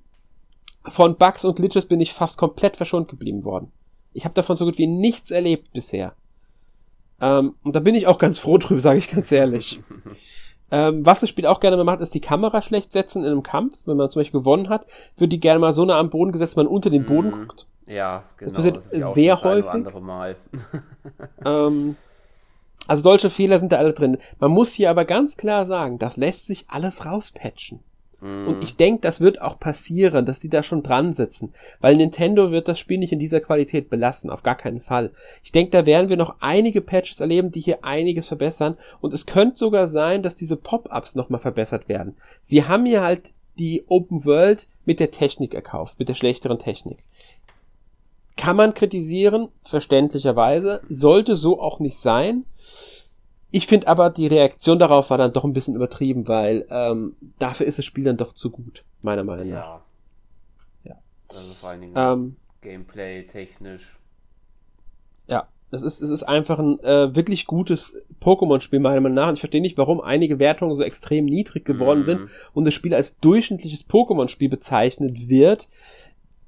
von 0.86 1.16
Bugs 1.16 1.44
und 1.44 1.56
Glitches 1.56 1.86
bin 1.86 2.00
ich 2.00 2.12
fast 2.12 2.38
komplett 2.38 2.76
verschont 2.76 3.08
geblieben 3.08 3.44
worden. 3.44 3.72
Ich 4.12 4.24
habe 4.24 4.34
davon 4.34 4.56
so 4.56 4.64
gut 4.64 4.78
wie 4.78 4.86
nichts 4.86 5.30
erlebt 5.30 5.72
bisher. 5.72 6.14
Ähm, 7.20 7.54
und 7.62 7.76
da 7.76 7.80
bin 7.80 7.94
ich 7.94 8.06
auch 8.06 8.18
ganz 8.18 8.38
froh 8.38 8.58
drüber, 8.58 8.80
sage 8.80 8.98
ich 8.98 9.10
ganz 9.10 9.30
ehrlich. 9.32 9.80
ähm, 10.70 11.06
was 11.06 11.20
das 11.20 11.28
Spiel 11.28 11.46
auch 11.46 11.60
gerne 11.60 11.76
mal 11.76 11.84
macht, 11.84 12.00
ist 12.00 12.14
die 12.14 12.20
Kamera 12.20 12.62
schlecht 12.62 12.92
setzen 12.92 13.22
in 13.22 13.30
einem 13.30 13.42
Kampf. 13.42 13.78
Wenn 13.86 13.96
man 13.96 14.10
zum 14.10 14.20
Beispiel 14.20 14.40
gewonnen 14.40 14.68
hat, 14.68 14.86
wird 15.16 15.32
die 15.32 15.40
gerne 15.40 15.60
mal 15.60 15.72
so 15.72 15.84
nah 15.84 15.98
am 15.98 16.10
Boden 16.10 16.32
gesetzt, 16.32 16.56
wenn 16.56 16.64
man 16.64 16.74
unter 16.74 16.90
den 16.90 17.04
Boden 17.04 17.28
mm, 17.28 17.32
guckt. 17.32 17.66
Ja, 17.86 18.24
genau. 18.36 18.50
Das 18.50 18.56
passiert 18.56 18.82
das 18.90 19.14
sehr 19.14 19.40
häufig. 19.42 19.86
ähm, 21.44 21.96
also 22.88 23.02
solche 23.04 23.30
Fehler 23.30 23.60
sind 23.60 23.72
da 23.72 23.76
alle 23.76 23.92
drin. 23.92 24.18
Man 24.40 24.50
muss 24.50 24.72
hier 24.72 24.90
aber 24.90 25.04
ganz 25.04 25.36
klar 25.36 25.66
sagen, 25.66 25.98
das 25.98 26.16
lässt 26.16 26.46
sich 26.46 26.66
alles 26.68 27.06
rauspatchen. 27.06 27.80
Und 28.22 28.56
mhm. 28.56 28.62
ich 28.62 28.76
denke, 28.76 29.00
das 29.00 29.20
wird 29.20 29.42
auch 29.42 29.58
passieren, 29.58 30.26
dass 30.26 30.38
die 30.38 30.48
da 30.48 30.62
schon 30.62 30.84
dran 30.84 31.12
sitzen. 31.12 31.52
Weil 31.80 31.96
Nintendo 31.96 32.52
wird 32.52 32.68
das 32.68 32.78
Spiel 32.78 32.98
nicht 32.98 33.12
in 33.12 33.18
dieser 33.18 33.40
Qualität 33.40 33.90
belassen, 33.90 34.30
auf 34.30 34.44
gar 34.44 34.54
keinen 34.54 34.78
Fall. 34.78 35.10
Ich 35.42 35.50
denke, 35.50 35.72
da 35.72 35.86
werden 35.86 36.08
wir 36.08 36.16
noch 36.16 36.36
einige 36.38 36.80
Patches 36.80 37.20
erleben, 37.20 37.50
die 37.50 37.60
hier 37.60 37.84
einiges 37.84 38.28
verbessern. 38.28 38.76
Und 39.00 39.12
es 39.12 39.26
könnte 39.26 39.58
sogar 39.58 39.88
sein, 39.88 40.22
dass 40.22 40.36
diese 40.36 40.56
Pop-Ups 40.56 41.16
nochmal 41.16 41.40
verbessert 41.40 41.88
werden. 41.88 42.14
Sie 42.42 42.64
haben 42.64 42.86
hier 42.86 43.02
halt 43.02 43.32
die 43.58 43.84
Open 43.88 44.24
World 44.24 44.68
mit 44.84 45.00
der 45.00 45.10
Technik 45.10 45.52
erkauft, 45.52 45.98
mit 45.98 46.08
der 46.08 46.14
schlechteren 46.14 46.60
Technik. 46.60 46.98
Kann 48.36 48.56
man 48.56 48.74
kritisieren, 48.74 49.48
verständlicherweise, 49.62 50.80
sollte 50.88 51.34
so 51.34 51.60
auch 51.60 51.80
nicht 51.80 51.98
sein. 51.98 52.44
Ich 53.54 53.66
finde 53.66 53.86
aber, 53.86 54.08
die 54.08 54.26
Reaktion 54.26 54.78
darauf 54.78 55.10
war 55.10 55.18
dann 55.18 55.34
doch 55.34 55.44
ein 55.44 55.52
bisschen 55.52 55.76
übertrieben, 55.76 56.26
weil 56.26 56.66
ähm, 56.70 57.14
dafür 57.38 57.66
ist 57.66 57.76
das 57.76 57.84
Spiel 57.84 58.04
dann 58.04 58.16
doch 58.16 58.32
zu 58.32 58.50
gut, 58.50 58.82
meiner 59.02 59.24
Meinung 59.24 59.50
nach. 59.50 59.54
Ja. 59.54 59.82
ja. 60.84 60.94
Also 61.28 61.52
vor 61.52 61.68
allen 61.68 61.82
Dingen 61.82 61.92
ähm, 61.94 62.36
Gameplay, 62.62 63.26
technisch. 63.26 63.98
Ja. 65.26 65.48
es 65.70 65.82
ist, 65.82 66.00
es 66.00 66.08
ist 66.08 66.22
einfach 66.22 66.58
ein 66.58 66.80
äh, 66.80 67.14
wirklich 67.14 67.44
gutes 67.44 67.94
Pokémon-Spiel, 68.22 68.80
meiner 68.80 69.02
Meinung 69.02 69.16
nach. 69.16 69.28
Und 69.28 69.34
ich 69.34 69.40
verstehe 69.40 69.60
nicht, 69.60 69.76
warum 69.76 70.00
einige 70.00 70.38
Wertungen 70.38 70.74
so 70.74 70.82
extrem 70.82 71.26
niedrig 71.26 71.66
geworden 71.66 72.00
mhm. 72.00 72.04
sind 72.04 72.30
und 72.54 72.64
das 72.64 72.72
Spiel 72.72 72.94
als 72.94 73.18
durchschnittliches 73.20 73.86
Pokémon-Spiel 73.86 74.48
bezeichnet 74.48 75.28
wird. 75.28 75.68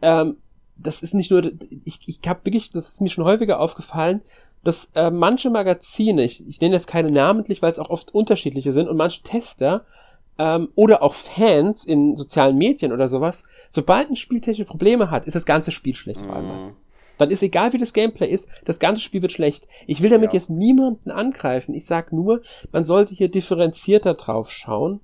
Ähm, 0.00 0.38
das 0.76 1.02
ist 1.02 1.12
nicht 1.12 1.30
nur, 1.30 1.52
ich, 1.84 2.00
ich 2.08 2.20
habe 2.26 2.40
wirklich, 2.44 2.72
das 2.72 2.94
ist 2.94 3.00
mir 3.02 3.10
schon 3.10 3.24
häufiger 3.24 3.60
aufgefallen, 3.60 4.22
dass 4.64 4.88
äh, 4.94 5.10
manche 5.10 5.50
Magazine, 5.50 6.24
ich, 6.24 6.46
ich 6.46 6.60
nenne 6.60 6.74
jetzt 6.74 6.86
keine 6.86 7.12
namentlich, 7.12 7.62
weil 7.62 7.70
es 7.70 7.78
auch 7.78 7.90
oft 7.90 8.14
unterschiedliche 8.14 8.72
sind, 8.72 8.88
und 8.88 8.96
manche 8.96 9.22
Tester 9.22 9.84
ähm, 10.38 10.68
oder 10.74 11.02
auch 11.02 11.14
Fans 11.14 11.84
in 11.84 12.16
sozialen 12.16 12.56
Medien 12.56 12.92
oder 12.92 13.08
sowas, 13.08 13.44
sobald 13.70 14.10
ein 14.10 14.16
Spiel 14.16 14.40
technische 14.40 14.68
Probleme 14.68 15.10
hat, 15.10 15.26
ist 15.26 15.36
das 15.36 15.46
ganze 15.46 15.70
Spiel 15.70 15.94
schlecht 15.94 16.22
mhm. 16.22 16.26
vor 16.26 16.36
allem. 16.36 16.72
Dann 17.18 17.30
ist 17.30 17.42
egal, 17.42 17.72
wie 17.72 17.78
das 17.78 17.92
Gameplay 17.92 18.28
ist, 18.28 18.48
das 18.64 18.80
ganze 18.80 19.00
Spiel 19.00 19.22
wird 19.22 19.30
schlecht. 19.30 19.68
Ich 19.86 20.02
will 20.02 20.10
damit 20.10 20.32
ja. 20.32 20.38
jetzt 20.38 20.50
niemanden 20.50 21.12
angreifen. 21.12 21.72
Ich 21.72 21.86
sag 21.86 22.12
nur, 22.12 22.42
man 22.72 22.84
sollte 22.84 23.14
hier 23.14 23.28
differenzierter 23.28 24.14
drauf 24.14 24.50
schauen 24.50 25.00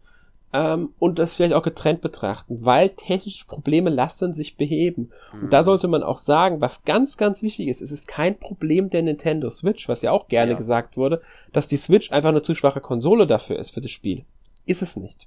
ähm, 0.52 0.90
und 0.98 1.18
das 1.18 1.34
vielleicht 1.34 1.54
auch 1.54 1.62
getrennt 1.62 2.00
betrachten, 2.00 2.64
weil 2.64 2.90
technische 2.90 3.46
Probleme 3.46 3.90
lassen 3.90 4.34
sich 4.34 4.56
beheben. 4.56 5.10
Mhm. 5.32 5.44
Und 5.44 5.52
da 5.52 5.60
mhm. 5.60 5.64
sollte 5.64 5.88
man 5.88 6.02
auch 6.02 6.18
sagen, 6.18 6.60
was 6.60 6.84
ganz, 6.84 7.16
ganz 7.16 7.42
wichtig 7.42 7.68
ist, 7.68 7.80
es 7.80 7.92
ist 7.92 8.08
kein 8.08 8.38
Problem 8.38 8.90
der 8.90 9.02
Nintendo 9.02 9.48
Switch, 9.50 9.88
was 9.88 10.02
ja 10.02 10.10
auch 10.10 10.28
gerne 10.28 10.52
ja. 10.52 10.58
gesagt 10.58 10.96
wurde, 10.96 11.20
dass 11.52 11.68
die 11.68 11.76
Switch 11.76 12.10
einfach 12.10 12.30
eine 12.30 12.42
zu 12.42 12.54
schwache 12.54 12.80
Konsole 12.80 13.26
dafür 13.26 13.58
ist 13.58 13.70
für 13.70 13.80
das 13.80 13.90
Spiel. 13.90 14.24
Ist 14.66 14.82
es 14.82 14.96
nicht. 14.96 15.26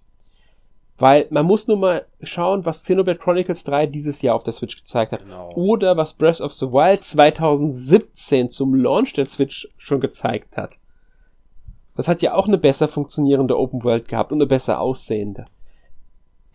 Weil 0.98 1.26
man 1.32 1.46
muss 1.46 1.68
nur 1.68 1.78
mal 1.78 2.06
schauen, 2.22 2.66
was 2.66 2.84
Xenoblade 2.84 3.18
Chronicles 3.18 3.64
3 3.64 3.88
dieses 3.88 4.22
Jahr 4.22 4.36
auf 4.36 4.44
der 4.44 4.54
Switch 4.54 4.76
gezeigt 4.76 5.12
hat. 5.12 5.24
Genau. 5.24 5.52
Oder 5.56 5.98
was 5.98 6.14
Breath 6.14 6.40
of 6.40 6.54
the 6.54 6.68
Wild 6.68 7.04
2017 7.04 8.50
zum 8.50 8.76
Launch 8.76 9.14
der 9.14 9.26
Switch 9.26 9.68
schon 9.78 10.00
gezeigt 10.00 10.56
hat. 10.56 10.78
Das 11.96 12.08
hat 12.08 12.22
ja 12.22 12.34
auch 12.34 12.48
eine 12.48 12.58
besser 12.58 12.88
funktionierende 12.88 13.58
Open 13.58 13.84
World 13.84 14.08
gehabt 14.08 14.32
und 14.32 14.40
eine 14.40 14.48
besser 14.48 14.80
aussehende. 14.80 15.46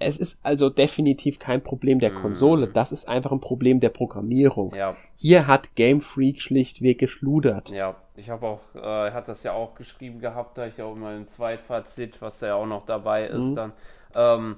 Es 0.00 0.16
ist 0.16 0.38
also 0.44 0.70
definitiv 0.70 1.40
kein 1.40 1.60
Problem 1.60 1.98
der 1.98 2.12
Konsole, 2.12 2.68
mm. 2.68 2.72
das 2.72 2.92
ist 2.92 3.08
einfach 3.08 3.32
ein 3.32 3.40
Problem 3.40 3.80
der 3.80 3.88
Programmierung. 3.88 4.72
Ja. 4.74 4.94
Hier 5.16 5.48
hat 5.48 5.74
Game 5.74 6.00
Freak 6.00 6.40
schlichtweg 6.40 7.00
geschludert. 7.00 7.70
Ja, 7.70 7.96
ich 8.14 8.30
habe 8.30 8.46
auch, 8.46 8.60
äh, 8.76 9.10
hat 9.10 9.26
das 9.26 9.42
ja 9.42 9.52
auch 9.54 9.74
geschrieben 9.74 10.20
gehabt, 10.20 10.56
da 10.56 10.66
ich 10.66 10.80
auch 10.80 10.92
immer 10.92 11.08
ein 11.08 11.26
Zweitfazit, 11.26 12.22
was 12.22 12.40
ja 12.40 12.54
auch 12.54 12.66
noch 12.66 12.86
dabei 12.86 13.26
ist, 13.26 13.42
mhm. 13.42 13.54
dann. 13.56 13.72
Ähm, 14.14 14.56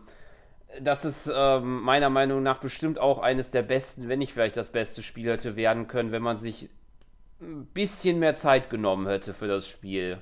das 0.81 1.05
ist 1.05 1.31
ähm, 1.35 1.83
meiner 1.83 2.11
Meinung 2.11 2.43
nach 2.43 2.59
bestimmt 2.59 2.99
auch 2.99 3.18
eines 3.18 3.51
der 3.51 3.62
besten, 3.62 4.09
wenn 4.09 4.20
nicht 4.20 4.33
vielleicht 4.33 4.57
das 4.57 4.70
beste 4.70 5.03
Spiel 5.03 5.31
hätte 5.31 5.57
werden 5.57 5.89
können, 5.89 6.12
wenn 6.12 6.22
man 6.22 6.39
sich 6.39 6.68
ein 7.41 7.66
bisschen 7.66 8.18
mehr 8.18 8.35
Zeit 8.35 8.70
genommen 8.70 9.07
hätte 9.07 9.33
für 9.35 9.49
das 9.49 9.66
Spiel. 9.66 10.18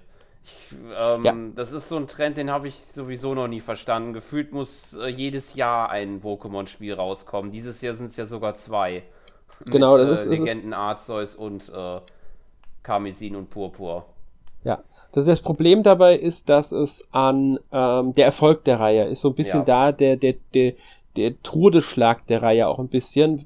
Ich, 0.70 0.76
ähm, 0.99 1.24
ja. 1.24 1.34
Das 1.55 1.72
ist 1.72 1.88
so 1.88 1.96
ein 1.96 2.07
Trend, 2.07 2.36
den 2.36 2.51
habe 2.51 2.68
ich 2.68 2.78
sowieso 2.82 3.34
noch 3.34 3.49
nie 3.49 3.61
verstanden. 3.61 4.12
Gefühlt 4.12 4.53
muss 4.53 4.94
äh, 4.94 5.09
jedes 5.09 5.55
Jahr 5.55 5.90
ein 5.90 6.22
Pokémon-Spiel 6.22 6.94
rauskommen. 6.94 7.51
Dieses 7.51 7.80
Jahr 7.82 7.94
sind 7.94 8.11
es 8.11 8.16
ja 8.16 8.24
sogar 8.24 8.55
zwei. 8.55 9.03
Genau, 9.66 9.96
mit, 9.96 10.09
das 10.09 10.20
ist. 10.20 10.26
Äh, 10.26 10.30
Legenden 10.30 10.72
ist... 10.72 10.78
Arceus 10.78 11.34
und 11.34 11.70
äh, 11.74 12.01
Karmesin 12.82 13.36
und 13.36 13.51
Purpur. 13.51 14.07
Ja. 14.64 14.82
Das, 15.12 15.24
das 15.24 15.40
Problem 15.40 15.82
dabei 15.82 16.16
ist, 16.16 16.49
dass 16.49 16.70
es 16.70 17.07
an 17.12 17.59
ähm, 17.72 18.14
der 18.14 18.26
Erfolg 18.26 18.64
der 18.64 18.78
Reihe 18.78 19.05
ist 19.05 19.22
so 19.22 19.30
ein 19.30 19.34
bisschen 19.34 19.61
ja. 19.61 19.64
da, 19.64 19.92
der, 19.92 20.16
der, 20.16 20.34
der, 20.53 20.74
der 21.16 21.40
Todesschlag 21.42 22.26
der 22.26 22.42
Reihe 22.42 22.68
auch 22.68 22.78
ein 22.78 22.88
bisschen, 22.88 23.44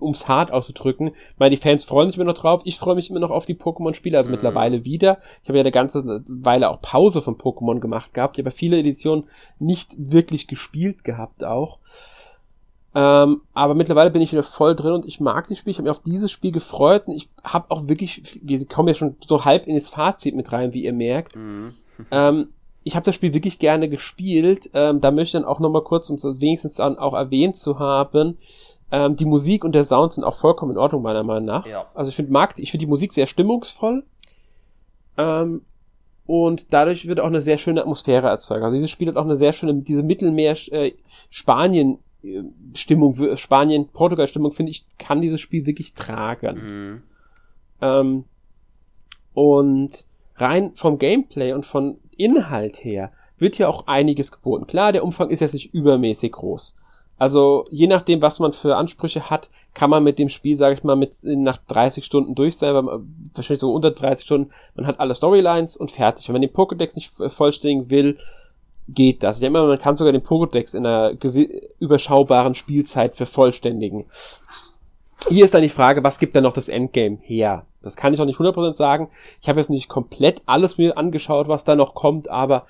ums 0.00 0.26
hart 0.26 0.50
auszudrücken. 0.50 1.08
Ich 1.08 1.38
meine, 1.38 1.54
die 1.54 1.60
Fans 1.60 1.84
freuen 1.84 2.08
sich 2.08 2.16
immer 2.16 2.24
noch 2.24 2.38
drauf. 2.38 2.62
Ich 2.64 2.78
freue 2.78 2.96
mich 2.96 3.10
immer 3.10 3.20
noch 3.20 3.30
auf 3.30 3.46
die 3.46 3.54
Pokémon-Spiele, 3.54 4.18
also 4.18 4.28
mhm. 4.28 4.34
mittlerweile 4.34 4.84
wieder. 4.84 5.18
Ich 5.42 5.48
habe 5.48 5.58
ja 5.58 5.62
eine 5.62 5.70
ganze 5.70 6.22
Weile 6.26 6.70
auch 6.70 6.80
Pause 6.80 7.22
von 7.22 7.36
Pokémon 7.36 7.80
gemacht 7.80 8.14
gehabt. 8.14 8.38
Ich 8.38 8.44
habe 8.44 8.54
viele 8.54 8.78
Editionen 8.78 9.24
nicht 9.58 9.94
wirklich 9.96 10.48
gespielt 10.48 11.04
gehabt 11.04 11.44
auch. 11.44 11.78
Ähm, 12.96 13.42
aber 13.52 13.74
mittlerweile 13.74 14.10
bin 14.10 14.22
ich 14.22 14.30
wieder 14.30 14.44
voll 14.44 14.76
drin 14.76 14.92
und 14.92 15.04
ich 15.04 15.20
mag 15.20 15.48
das 15.48 15.58
Spiel. 15.58 15.72
Ich 15.72 15.78
habe 15.78 15.88
mich 15.88 15.96
auf 15.96 16.02
dieses 16.04 16.30
Spiel 16.30 16.52
gefreut 16.52 17.08
und 17.08 17.16
ich 17.16 17.28
habe 17.42 17.70
auch 17.70 17.88
wirklich, 17.88 18.40
wir 18.40 18.64
kommen 18.66 18.88
ja 18.88 18.94
schon 18.94 19.16
so 19.26 19.44
halb 19.44 19.66
in 19.66 19.74
das 19.74 19.88
Fazit 19.88 20.36
mit 20.36 20.52
rein, 20.52 20.72
wie 20.72 20.84
ihr 20.84 20.92
merkt. 20.92 21.36
Mhm. 21.36 21.74
ähm, 22.10 22.48
ich 22.84 22.94
habe 22.94 23.04
das 23.04 23.14
Spiel 23.14 23.32
wirklich 23.32 23.58
gerne 23.58 23.88
gespielt. 23.88 24.70
Ähm, 24.74 25.00
da 25.00 25.10
möchte 25.10 25.38
ich 25.38 25.42
dann 25.42 25.50
auch 25.50 25.58
nochmal 25.58 25.82
kurz, 25.82 26.10
um 26.10 26.16
es 26.16 26.24
wenigstens 26.40 26.74
dann 26.74 26.98
auch 26.98 27.14
erwähnt 27.14 27.56
zu 27.56 27.78
haben, 27.78 28.38
ähm, 28.92 29.16
die 29.16 29.24
Musik 29.24 29.64
und 29.64 29.74
der 29.74 29.84
Sound 29.84 30.12
sind 30.12 30.22
auch 30.22 30.36
vollkommen 30.36 30.72
in 30.72 30.78
Ordnung, 30.78 31.02
meiner 31.02 31.22
Meinung 31.22 31.46
nach. 31.46 31.66
Ja. 31.66 31.86
Also 31.94 32.10
ich 32.10 32.16
finde 32.16 32.30
mag, 32.30 32.54
ich 32.58 32.70
finde 32.70 32.84
die 32.84 32.90
Musik 32.90 33.12
sehr 33.12 33.26
stimmungsvoll. 33.26 34.04
Ähm, 35.16 35.62
und 36.26 36.72
dadurch 36.72 37.06
wird 37.06 37.20
auch 37.20 37.26
eine 37.26 37.40
sehr 37.40 37.58
schöne 37.58 37.80
Atmosphäre 37.80 38.28
erzeugt. 38.28 38.62
Also 38.62 38.76
dieses 38.76 38.90
Spiel 38.90 39.08
hat 39.08 39.16
auch 39.16 39.24
eine 39.24 39.36
sehr 39.36 39.52
schöne, 39.52 39.74
diese 39.74 40.02
Mittelmeer 40.02 40.56
äh, 40.72 40.92
Spanien 41.30 41.98
äh, 42.22 42.42
Stimmung, 42.74 43.36
Spanien, 43.36 43.88
Portugal 43.88 44.28
Stimmung, 44.28 44.52
finde 44.52 44.72
ich, 44.72 44.86
kann 44.98 45.22
dieses 45.22 45.40
Spiel 45.40 45.66
wirklich 45.66 45.94
tragen. 45.94 46.56
Mhm. 46.56 47.02
Ähm, 47.80 48.24
und 49.32 50.06
rein 50.36 50.72
vom 50.74 50.98
Gameplay 50.98 51.52
und 51.52 51.66
von 51.66 51.98
Inhalt 52.18 52.84
her 52.84 53.12
wird 53.38 53.58
ja 53.58 53.68
auch 53.68 53.86
einiges 53.86 54.32
geboten. 54.32 54.66
Klar, 54.66 54.92
der 54.92 55.04
Umfang 55.04 55.30
ist 55.30 55.40
jetzt 55.40 55.54
nicht 55.54 55.74
übermäßig 55.74 56.32
groß. 56.32 56.76
Also 57.16 57.64
je 57.70 57.86
nachdem, 57.86 58.22
was 58.22 58.40
man 58.40 58.52
für 58.52 58.76
Ansprüche 58.76 59.30
hat, 59.30 59.48
kann 59.72 59.90
man 59.90 60.02
mit 60.02 60.18
dem 60.18 60.28
Spiel, 60.28 60.56
sage 60.56 60.74
ich 60.74 60.84
mal, 60.84 60.96
mit 60.96 61.12
nach 61.22 61.58
30 61.58 62.04
Stunden 62.04 62.34
durch 62.34 62.56
sein, 62.56 62.74
man, 62.74 63.30
wahrscheinlich 63.34 63.60
so 63.60 63.72
unter 63.72 63.92
30 63.92 64.24
Stunden, 64.24 64.50
man 64.74 64.86
hat 64.86 64.98
alle 64.98 65.14
Storylines 65.14 65.76
und 65.76 65.90
fertig. 65.90 66.28
Wenn 66.28 66.34
man 66.34 66.42
den 66.42 66.50
Pokédex 66.52 66.94
nicht 66.94 67.10
vollständigen 67.32 67.90
will, 67.90 68.18
geht 68.88 69.22
das. 69.22 69.36
Ich 69.36 69.40
denke 69.40 69.58
mal, 69.58 69.66
man 69.66 69.78
kann 69.78 69.96
sogar 69.96 70.12
den 70.12 70.22
Pokédex 70.22 70.76
in 70.76 70.86
einer 70.86 71.12
überschaubaren 71.78 72.54
Spielzeit 72.54 73.16
vervollständigen. 73.16 74.06
Hier 75.28 75.44
ist 75.44 75.54
dann 75.54 75.62
die 75.62 75.68
Frage, 75.68 76.04
was 76.04 76.18
gibt 76.18 76.36
denn 76.36 76.42
noch 76.42 76.52
das 76.52 76.68
Endgame 76.68 77.18
her? 77.22 77.64
Das 77.82 77.96
kann 77.96 78.12
ich 78.12 78.18
noch 78.18 78.26
nicht 78.26 78.38
100% 78.38 78.74
sagen. 78.74 79.08
Ich 79.40 79.48
habe 79.48 79.60
jetzt 79.60 79.70
nicht 79.70 79.88
komplett 79.88 80.42
alles 80.46 80.78
mir 80.78 80.96
angeschaut, 80.98 81.48
was 81.48 81.64
da 81.64 81.76
noch 81.76 81.94
kommt, 81.94 82.28
aber 82.28 82.66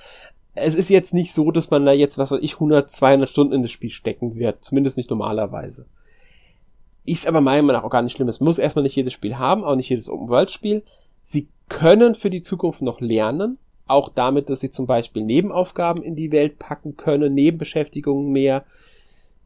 es 0.55 0.75
ist 0.75 0.89
jetzt 0.89 1.15
nicht 1.15 1.33
so, 1.33 1.51
dass 1.51 1.71
man 1.71 1.85
da 1.85 1.93
jetzt, 1.93 2.17
was 2.19 2.31
weiß 2.31 2.41
ich, 2.41 2.55
100, 2.55 2.89
200 2.89 3.29
Stunden 3.29 3.55
in 3.55 3.63
das 3.63 3.71
Spiel 3.71 3.91
stecken 3.91 4.37
wird. 4.37 4.65
Zumindest 4.65 4.97
nicht 4.97 5.11
normalerweise. 5.11 5.87
Ist 7.05 7.27
aber 7.27 7.41
meiner 7.41 7.63
Meinung 7.63 7.81
nach 7.81 7.85
auch 7.85 7.91
gar 7.91 8.03
nicht 8.03 8.17
schlimm. 8.17 8.29
Es 8.29 8.41
muss 8.41 8.59
erstmal 8.59 8.85
nicht 8.85 8.97
jedes 8.97 9.13
Spiel 9.13 9.37
haben, 9.37 9.65
auch 9.65 9.75
nicht 9.75 9.89
jedes 9.89 10.09
Open-World-Spiel. 10.09 10.85
Sie 11.23 11.49
können 11.69 12.15
für 12.15 12.31
die 12.31 12.43
Zukunft 12.43 12.83
noch 12.83 13.01
lernen. 13.01 13.59
Auch 13.87 14.09
damit, 14.09 14.49
dass 14.49 14.61
sie 14.61 14.71
zum 14.71 14.87
Beispiel 14.87 15.25
Nebenaufgaben 15.25 16.03
in 16.03 16.17
die 16.17 16.33
Welt 16.33 16.59
packen 16.59 16.97
können, 16.97 17.35
Nebenbeschäftigungen 17.35 18.33
mehr. 18.33 18.64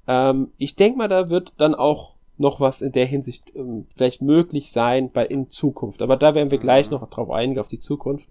Ähm, 0.07 0.53
ich 0.59 0.77
denke 0.77 0.99
mal, 0.99 1.09
da 1.09 1.31
wird 1.31 1.53
dann 1.57 1.75
auch 1.75 2.13
noch 2.39 2.61
was 2.61 2.83
in 2.83 2.93
der 2.93 3.07
Hinsicht 3.07 3.45
ähm, 3.55 3.87
vielleicht 3.95 4.23
möglich 4.23 4.71
sein 4.71 5.11
bei 5.11 5.27
in 5.27 5.51
Zukunft. 5.51 6.03
Aber 6.03 6.17
da 6.17 6.35
werden 6.35 6.51
wir 6.51 6.59
gleich 6.59 6.87
mhm. 6.87 6.93
noch 6.97 7.11
drauf 7.11 7.31
eingehen, 7.31 7.59
auf 7.59 7.69
die 7.69 7.79
Zukunft. 7.79 8.31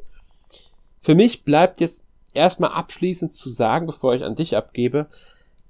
Für 1.02 1.16
mich 1.16 1.44
bleibt 1.44 1.80
jetzt 1.80 2.06
erstmal 2.34 2.72
abschließend 2.72 3.32
zu 3.32 3.50
sagen, 3.50 3.86
bevor 3.86 4.14
ich 4.14 4.24
an 4.24 4.36
dich 4.36 4.56
abgebe, 4.56 5.08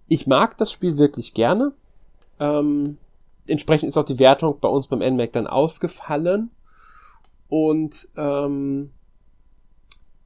ich 0.08 0.28
mag 0.28 0.58
das 0.58 0.72
Spiel 0.72 0.98
wirklich 0.98 1.34
gerne. 1.34 1.74
Ähm, 2.40 2.98
entsprechend 3.48 3.90
ist 3.90 3.98
auch 3.98 4.06
die 4.06 4.20
Wertung 4.20 4.60
bei 4.60 4.68
uns 4.68 4.88
beim 4.88 5.00
NMAC 5.00 5.34
dann 5.34 5.48
ausgefallen. 5.48 6.52
Und 7.50 8.10
ähm, 8.18 8.92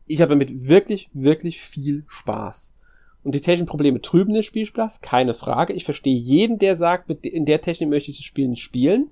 ich 0.07 0.21
habe 0.21 0.29
damit 0.29 0.67
wirklich, 0.67 1.09
wirklich 1.13 1.61
viel 1.61 2.03
Spaß. 2.07 2.73
Und 3.23 3.35
die 3.35 3.41
technischen 3.41 3.67
Probleme 3.67 4.01
trüben 4.01 4.33
den 4.33 4.43
Spielspaß, 4.43 5.01
keine 5.01 5.33
Frage. 5.33 5.73
Ich 5.73 5.85
verstehe 5.85 6.17
jeden, 6.17 6.57
der 6.57 6.75
sagt, 6.75 7.07
mit, 7.07 7.25
in 7.25 7.45
der 7.45 7.61
Technik 7.61 7.89
möchte 7.89 8.11
ich 8.11 8.17
das 8.17 8.25
Spiel 8.25 8.47
nicht 8.47 8.63
spielen. 8.63 9.11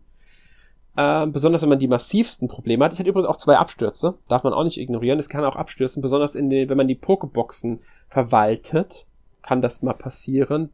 Äh, 0.96 1.28
besonders 1.28 1.62
wenn 1.62 1.70
man 1.70 1.80
die 1.80 1.88
massivsten 1.88 2.48
Probleme 2.48 2.84
hat. 2.84 2.94
Ich 2.94 3.00
hatte 3.00 3.10
übrigens 3.10 3.30
auch 3.30 3.38
zwei 3.38 3.58
Abstürze, 3.58 4.18
darf 4.28 4.44
man 4.44 4.54
auch 4.54 4.64
nicht 4.64 4.80
ignorieren. 4.80 5.20
Es 5.20 5.30
kann 5.30 5.46
auch 5.46 5.56
abstürzen, 5.56 6.02
besonders 6.02 6.36
in 6.36 6.50
den, 6.50 6.70
wenn 6.70 6.78
man 6.78 6.88
die 6.88 6.96
Pokeboxen 6.96 7.82
verwaltet, 8.08 9.06
kann 9.42 9.62
das 9.62 9.82
mal 9.84 9.94
passieren. 9.94 10.72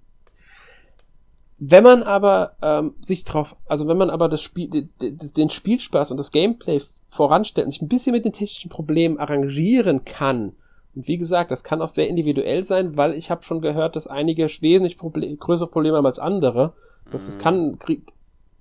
Wenn 1.58 1.84
man 1.84 2.04
aber 2.04 2.56
ähm, 2.62 2.96
sich 3.02 3.24
drauf, 3.24 3.56
also 3.66 3.88
wenn 3.88 3.98
man 3.98 4.10
aber 4.10 4.28
das 4.28 4.42
Spiel, 4.42 4.90
den 5.00 5.50
Spielspaß 5.50 6.12
und 6.12 6.18
das 6.18 6.32
Gameplay 6.32 6.82
voranstellt 7.08 7.66
und 7.66 7.72
sich 7.72 7.82
ein 7.82 7.88
bisschen 7.88 8.14
mit 8.14 8.26
den 8.26 8.34
technischen 8.34 8.70
Problemen 8.70 9.20
arrangieren 9.20 10.06
kann, 10.06 10.54
und 10.96 11.08
wie 11.08 11.18
gesagt, 11.18 11.52
das 11.52 11.64
kann 11.64 11.82
auch 11.82 11.90
sehr 11.90 12.08
individuell 12.08 12.64
sein, 12.66 12.96
weil 12.96 13.14
ich 13.14 13.30
habe 13.30 13.44
schon 13.44 13.62
gehört, 13.62 13.96
dass 13.96 14.08
einige 14.08 14.48
wesentlich 14.62 14.98
Proble 14.98 15.36
größere 15.36 15.70
Probleme 15.70 15.98
haben 15.98 16.06
als 16.06 16.20
andere. 16.20 16.74
Das, 17.12 17.26
das 17.26 17.38
mhm. 17.38 17.42
kann, 17.42 17.80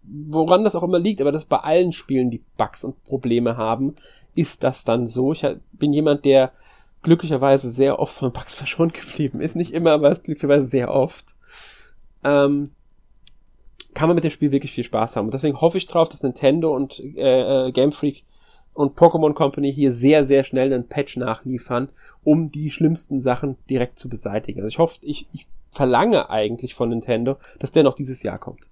woran 0.03 0.65
das 0.65 0.75
auch 0.75 0.83
immer 0.83 0.99
liegt, 0.99 1.21
aber 1.21 1.33
dass 1.33 1.45
bei 1.45 1.59
allen 1.59 1.93
Spielen 1.93 2.31
die 2.31 2.43
Bugs 2.57 2.85
und 2.85 3.03
Probleme 3.05 3.57
haben, 3.57 3.95
ist 4.35 4.65
das 4.65 4.85
dann 4.85 5.07
so. 5.07 5.33
Ich 5.33 5.47
bin 5.73 5.93
jemand, 5.93 6.25
der 6.25 6.53
glücklicherweise 7.03 7.71
sehr 7.71 8.01
oft 8.01 8.15
von 8.15 8.33
Bugs 8.33 8.55
verschont 8.55 8.95
geblieben 8.95 9.41
ist. 9.41 9.55
Nicht 9.55 9.73
immer, 9.73 9.93
aber 9.93 10.11
glücklicherweise 10.15 10.67
sehr 10.67 10.93
oft. 10.93 11.37
Ähm, 12.25 12.71
kann 13.95 14.09
man 14.09 14.17
mit 14.17 14.25
dem 14.25 14.33
Spiel 14.33 14.51
wirklich 14.51 14.73
viel 14.73 14.83
Spaß 14.83 15.17
haben. 15.17 15.27
Und 15.27 15.35
deswegen 15.35 15.61
hoffe 15.61 15.79
ich 15.79 15.87
drauf, 15.87 16.09
dass 16.09 16.25
Nintendo 16.25 16.75
und 16.75 16.99
äh, 16.99 17.69
äh 17.69 17.73
Game 17.73 17.93
Freak 17.93 18.25
und 18.73 18.99
Pokémon 18.99 19.35
Company 19.35 19.73
hier 19.73 19.93
sehr, 19.93 20.25
sehr 20.25 20.43
schnell 20.43 20.73
einen 20.73 20.89
Patch 20.89 21.17
nachliefern, 21.17 21.91
um 22.25 22.49
die 22.49 22.71
schlimmsten 22.71 23.21
Sachen 23.21 23.57
direkt 23.69 23.99
zu 23.99 24.09
beseitigen. 24.09 24.61
Also 24.61 24.69
ich 24.69 24.79
hoffe, 24.79 24.99
ich, 25.03 25.27
ich 25.33 25.47
verlange 25.71 26.31
eigentlich 26.31 26.75
von 26.75 26.89
Nintendo, 26.89 27.37
dass 27.59 27.73
der 27.73 27.83
noch 27.83 27.95
dieses 27.95 28.23
Jahr 28.23 28.39
kommt. 28.39 28.71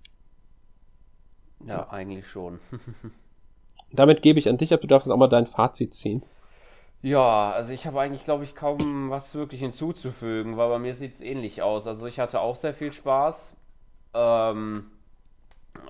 Ja, 1.67 1.89
eigentlich 1.91 2.27
schon. 2.27 2.59
Damit 3.93 4.23
gebe 4.23 4.39
ich 4.39 4.49
an 4.49 4.57
dich 4.57 4.73
ab, 4.73 4.81
du 4.81 4.87
darfst 4.87 5.11
auch 5.11 5.17
mal 5.17 5.29
dein 5.29 5.47
Fazit 5.47 5.95
ziehen. 5.95 6.23
Ja, 7.03 7.51
also 7.51 7.73
ich 7.73 7.87
habe 7.87 8.01
eigentlich, 8.01 8.25
glaube 8.25 8.45
ich, 8.45 8.55
kaum 8.55 9.11
was 9.11 9.35
wirklich 9.35 9.61
hinzuzufügen, 9.61 10.57
weil 10.57 10.69
bei 10.69 10.79
mir 10.79 10.95
sieht 10.95 11.15
es 11.15 11.21
ähnlich 11.21 11.61
aus. 11.61 11.87
Also 11.87 12.07
ich 12.07 12.21
hatte 12.21 12.41
auch 12.41 12.55
sehr 12.55 12.75
viel 12.75 12.93
Spaß. 12.93 13.57
Ähm, 14.15 14.87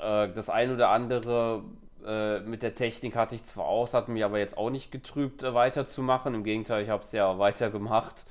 äh, 0.03 0.29
das 0.33 0.49
ein 0.49 0.73
oder 0.73 0.89
andere 0.89 1.63
äh, 2.07 2.41
mit 2.41 2.63
der 2.63 2.75
Technik 2.75 3.17
hatte 3.17 3.35
ich 3.35 3.45
zwar 3.45 3.67
aus, 3.67 3.95
hat 3.95 4.09
mich 4.09 4.25
aber 4.25 4.39
jetzt 4.39 4.57
auch 4.57 4.71
nicht 4.71 4.91
getrübt, 4.91 5.43
äh, 5.43 5.55
weiterzumachen. 5.55 6.35
Im 6.35 6.45
Gegenteil, 6.45 6.83
ich 6.83 6.89
habe 6.89 7.03
es 7.03 7.13
ja 7.13 7.39
weitergemacht. 7.39 8.25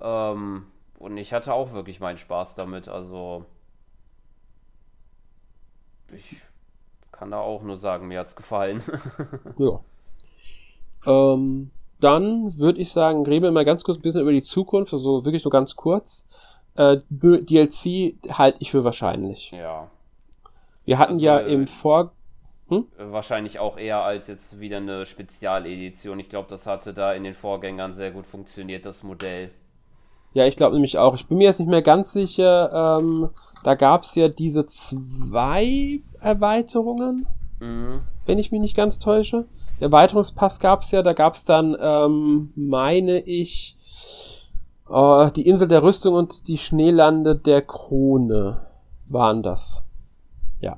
Ähm, 0.00 0.66
und 0.98 1.16
ich 1.16 1.32
hatte 1.32 1.52
auch 1.52 1.72
wirklich 1.72 2.00
meinen 2.00 2.18
Spaß 2.18 2.54
damit. 2.54 2.88
Also 2.88 3.44
ich 6.12 6.36
kann 7.12 7.30
da 7.30 7.40
auch 7.40 7.62
nur 7.62 7.76
sagen, 7.76 8.08
mir 8.08 8.20
hat 8.20 8.28
es 8.28 8.36
gefallen. 8.36 8.82
ja. 9.58 9.80
Ähm, 11.06 11.70
dann 12.00 12.58
würde 12.58 12.80
ich 12.80 12.92
sagen, 12.92 13.26
reden 13.26 13.44
wir 13.44 13.52
mal 13.52 13.64
ganz 13.64 13.84
kurz 13.84 13.98
ein 13.98 14.02
bisschen 14.02 14.22
über 14.22 14.32
die 14.32 14.42
Zukunft, 14.42 14.92
also 14.92 15.24
wirklich 15.24 15.44
nur 15.44 15.50
ganz 15.50 15.74
kurz. 15.76 16.26
Äh, 16.76 16.98
DLC 17.10 18.14
halte 18.30 18.58
ich 18.60 18.70
für 18.70 18.84
wahrscheinlich. 18.84 19.50
Ja. 19.50 19.88
Wir 20.84 20.98
hatten 20.98 21.14
also, 21.14 21.24
ja 21.24 21.38
im 21.38 21.66
Vor... 21.66 22.12
Hm? 22.68 22.84
Wahrscheinlich 22.98 23.58
auch 23.58 23.78
eher 23.78 24.02
als 24.02 24.26
jetzt 24.26 24.60
wieder 24.60 24.76
eine 24.76 25.06
Spezialedition. 25.06 26.18
Ich 26.18 26.28
glaube, 26.28 26.48
das 26.50 26.66
hatte 26.66 26.92
da 26.92 27.14
in 27.14 27.24
den 27.24 27.34
Vorgängern 27.34 27.94
sehr 27.94 28.10
gut 28.10 28.26
funktioniert, 28.26 28.84
das 28.84 29.02
Modell. 29.02 29.50
Ja, 30.34 30.44
ich 30.44 30.56
glaube 30.56 30.74
nämlich 30.74 30.98
auch. 30.98 31.14
Ich 31.14 31.26
bin 31.26 31.38
mir 31.38 31.44
jetzt 31.44 31.60
nicht 31.60 31.70
mehr 31.70 31.82
ganz 31.82 32.12
sicher. 32.12 32.98
Ähm, 33.00 33.30
da 33.64 33.74
gab 33.74 34.02
es 34.02 34.14
ja 34.14 34.28
diese 34.28 34.66
zwei 34.66 36.00
Erweiterungen, 36.20 37.26
mhm. 37.60 38.02
wenn 38.26 38.38
ich 38.38 38.52
mich 38.52 38.60
nicht 38.60 38.76
ganz 38.76 38.98
täusche. 38.98 39.46
Der 39.80 39.86
Erweiterungspass 39.86 40.60
gab 40.60 40.82
es 40.82 40.90
ja. 40.90 41.02
Da 41.02 41.14
gab 41.14 41.34
es 41.34 41.46
dann, 41.46 41.74
ähm, 41.80 42.52
meine 42.54 43.20
ich, 43.20 43.78
äh, 44.90 45.30
die 45.30 45.46
Insel 45.48 45.68
der 45.68 45.82
Rüstung 45.82 46.14
und 46.14 46.48
die 46.48 46.58
Schneelande 46.58 47.34
der 47.34 47.62
Krone 47.62 48.66
waren 49.06 49.42
das. 49.42 49.86
Ja 50.60 50.76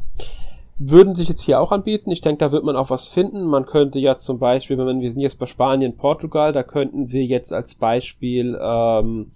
würden 0.80 1.14
sich 1.14 1.28
jetzt 1.28 1.42
hier 1.42 1.60
auch 1.60 1.72
anbieten. 1.72 2.10
Ich 2.10 2.22
denke, 2.22 2.38
da 2.38 2.52
wird 2.52 2.64
man 2.64 2.74
auch 2.74 2.88
was 2.88 3.06
finden. 3.06 3.44
Man 3.44 3.66
könnte 3.66 3.98
ja 3.98 4.16
zum 4.16 4.38
Beispiel, 4.38 4.78
wenn 4.78 4.86
man, 4.86 5.00
wir 5.02 5.12
sind 5.12 5.20
jetzt 5.20 5.38
bei 5.38 5.44
Spanien, 5.44 5.98
Portugal, 5.98 6.54
da 6.54 6.62
könnten 6.62 7.12
wir 7.12 7.24
jetzt 7.24 7.52
als 7.52 7.74
Beispiel 7.74 8.58
ähm, 8.60 9.32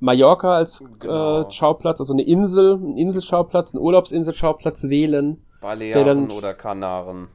Mallorca 0.00 0.54
als 0.54 0.84
genau. 1.00 1.48
äh, 1.48 1.50
Schauplatz, 1.50 1.98
also 1.98 2.12
eine 2.12 2.22
Insel, 2.22 2.74
ein 2.74 2.98
Inselschauplatz, 2.98 3.72
ein 3.72 3.78
Urlaubsinselschauplatz 3.78 4.84
wählen. 4.84 5.42
Balearen 5.62 6.30
oder 6.30 6.52
Kanaren. 6.52 7.28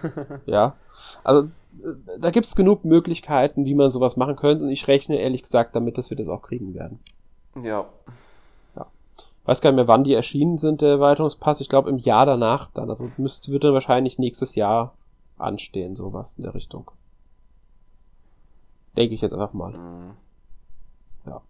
ja, 0.46 0.74
also 1.22 1.42
äh, 1.42 2.18
da 2.18 2.30
gibt's 2.30 2.56
genug 2.56 2.84
Möglichkeiten, 2.84 3.66
wie 3.66 3.76
man 3.76 3.92
sowas 3.92 4.16
machen 4.16 4.34
könnte 4.34 4.64
und 4.64 4.70
ich 4.70 4.88
rechne 4.88 5.20
ehrlich 5.20 5.44
gesagt 5.44 5.76
damit, 5.76 5.96
dass 5.96 6.10
wir 6.10 6.16
das 6.16 6.28
auch 6.28 6.42
kriegen 6.42 6.74
werden. 6.74 6.98
Ja 7.62 7.86
weiß 9.48 9.62
gar 9.62 9.70
nicht 9.70 9.76
mehr, 9.76 9.88
wann 9.88 10.04
die 10.04 10.12
erschienen 10.12 10.58
sind, 10.58 10.82
der 10.82 10.90
Erweiterungspass. 10.90 11.62
Ich 11.62 11.70
glaube 11.70 11.88
im 11.88 11.96
Jahr 11.96 12.26
danach 12.26 12.70
dann. 12.72 12.90
Also 12.90 13.10
müsste, 13.16 13.50
wird 13.50 13.64
dann 13.64 13.72
wahrscheinlich 13.72 14.18
nächstes 14.18 14.54
Jahr 14.54 14.94
anstehen, 15.38 15.96
sowas 15.96 16.36
in 16.36 16.44
der 16.44 16.54
Richtung. 16.54 16.90
Denke 18.94 19.14
ich 19.14 19.22
jetzt 19.22 19.32
einfach 19.32 19.54
mal. 19.54 19.72
Mhm. 19.72 20.10
Ja. 21.24 21.40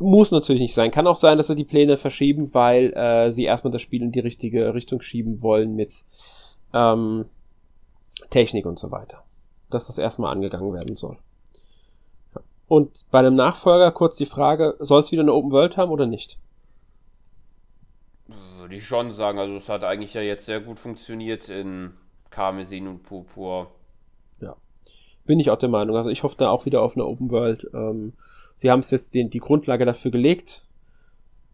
Muss 0.00 0.32
natürlich 0.32 0.60
nicht 0.60 0.74
sein. 0.74 0.90
Kann 0.90 1.06
auch 1.06 1.14
sein, 1.14 1.38
dass 1.38 1.46
sie 1.46 1.54
die 1.54 1.64
Pläne 1.64 1.98
verschieben, 1.98 2.52
weil 2.52 2.92
äh, 2.94 3.30
sie 3.30 3.44
erstmal 3.44 3.70
das 3.70 3.82
Spiel 3.82 4.02
in 4.02 4.10
die 4.10 4.18
richtige 4.18 4.74
Richtung 4.74 5.00
schieben 5.00 5.40
wollen 5.40 5.76
mit 5.76 5.94
ähm, 6.72 7.26
Technik 8.30 8.66
und 8.66 8.80
so 8.80 8.90
weiter. 8.90 9.22
Dass 9.70 9.86
das 9.86 9.98
erstmal 9.98 10.32
angegangen 10.32 10.74
werden 10.74 10.96
soll. 10.96 11.16
Und 12.66 13.04
bei 13.12 13.20
einem 13.20 13.36
Nachfolger 13.36 13.92
kurz 13.92 14.16
die 14.16 14.26
Frage, 14.26 14.74
soll 14.80 14.98
es 14.98 15.12
wieder 15.12 15.22
eine 15.22 15.32
Open 15.32 15.52
World 15.52 15.76
haben 15.76 15.92
oder 15.92 16.06
nicht? 16.06 16.36
Würde 18.70 18.78
ich 18.78 18.86
schon 18.86 19.10
sagen. 19.10 19.40
Also 19.40 19.56
es 19.56 19.68
hat 19.68 19.82
eigentlich 19.82 20.14
ja 20.14 20.20
jetzt 20.20 20.46
sehr 20.46 20.60
gut 20.60 20.78
funktioniert 20.78 21.48
in 21.48 21.92
Karmesin 22.30 22.86
und 22.86 23.02
Purpur. 23.02 23.72
Ja. 24.40 24.54
Bin 25.24 25.40
ich 25.40 25.50
auch 25.50 25.58
der 25.58 25.68
Meinung. 25.68 25.96
Also 25.96 26.08
ich 26.08 26.22
hoffe 26.22 26.36
da 26.38 26.50
auch 26.50 26.66
wieder 26.66 26.80
auf 26.80 26.94
eine 26.94 27.04
Open 27.04 27.32
World. 27.32 27.68
Ähm, 27.74 28.12
sie 28.54 28.70
haben 28.70 28.78
es 28.78 28.92
jetzt 28.92 29.16
den, 29.16 29.28
die 29.28 29.40
Grundlage 29.40 29.84
dafür 29.84 30.12
gelegt 30.12 30.66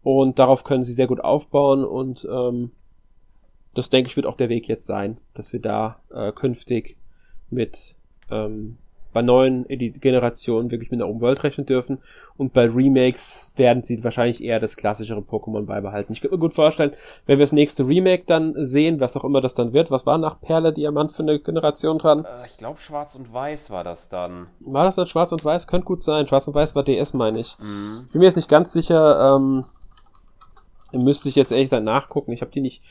und 0.03 0.37
darauf 0.37 0.63
können 0.63 0.83
sie 0.83 0.93
sehr 0.93 1.07
gut 1.07 1.19
aufbauen 1.19 1.83
und 1.83 2.27
ähm, 2.31 2.71
das 3.73 3.89
denke 3.89 4.09
ich 4.09 4.15
wird 4.15 4.27
auch 4.27 4.37
der 4.37 4.49
Weg 4.49 4.67
jetzt 4.67 4.85
sein, 4.85 5.17
dass 5.33 5.53
wir 5.53 5.59
da 5.59 5.99
äh, 6.11 6.31
künftig 6.31 6.97
mit 7.49 7.95
ähm, 8.29 8.77
bei 9.17 9.23
neuen 9.23 9.65
Generationen 9.67 10.69
wirklich 10.69 10.91
mit 10.91 11.01
einer 11.01 11.09
Open 11.09 11.21
World 11.21 11.43
rechnen 11.43 11.65
dürfen. 11.65 11.97
Und 12.37 12.53
bei 12.53 12.69
Remakes 12.69 13.51
werden 13.55 13.81
sie 13.81 14.03
wahrscheinlich 14.03 14.43
eher 14.43 14.59
das 14.59 14.77
klassischere 14.77 15.21
Pokémon 15.21 15.65
beibehalten. 15.65 16.13
Ich 16.13 16.21
kann 16.21 16.29
mir 16.29 16.37
gut 16.37 16.53
vorstellen, 16.53 16.91
wenn 17.25 17.39
wir 17.39 17.43
das 17.43 17.51
nächste 17.51 17.87
Remake 17.87 18.25
dann 18.27 18.53
sehen, 18.63 18.99
was 18.99 19.17
auch 19.17 19.23
immer 19.23 19.41
das 19.41 19.55
dann 19.55 19.73
wird, 19.73 19.89
was 19.89 20.05
war 20.05 20.19
nach 20.19 20.39
Perle 20.39 20.71
Diamant 20.71 21.13
für 21.13 21.23
eine 21.23 21.39
Generation 21.39 21.97
dran? 21.97 22.25
Äh, 22.25 22.45
ich 22.45 22.57
glaube 22.57 22.79
Schwarz 22.79 23.15
und 23.15 23.33
Weiß 23.33 23.71
war 23.71 23.83
das 23.83 24.07
dann. 24.07 24.49
War 24.59 24.85
das 24.85 24.97
dann 24.97 25.07
Schwarz 25.07 25.31
und 25.31 25.43
Weiß? 25.43 25.65
Könnte 25.65 25.87
gut 25.87 26.03
sein. 26.03 26.27
Schwarz 26.27 26.47
und 26.47 26.53
Weiß 26.53 26.75
war 26.75 26.83
DS, 26.83 27.15
meine 27.15 27.39
ich. 27.39 27.57
Mhm. 27.57 28.03
Ich 28.05 28.11
bin 28.11 28.19
mir 28.19 28.27
jetzt 28.27 28.35
nicht 28.35 28.49
ganz 28.49 28.71
sicher, 28.71 29.35
ähm, 29.35 29.65
müsste 30.91 31.27
ich 31.27 31.33
jetzt 31.33 31.51
ehrlich 31.51 31.65
gesagt 31.65 31.83
nachgucken. 31.83 32.33
Ich 32.33 32.41
habe 32.41 32.51
die 32.51 32.61
nicht, 32.61 32.83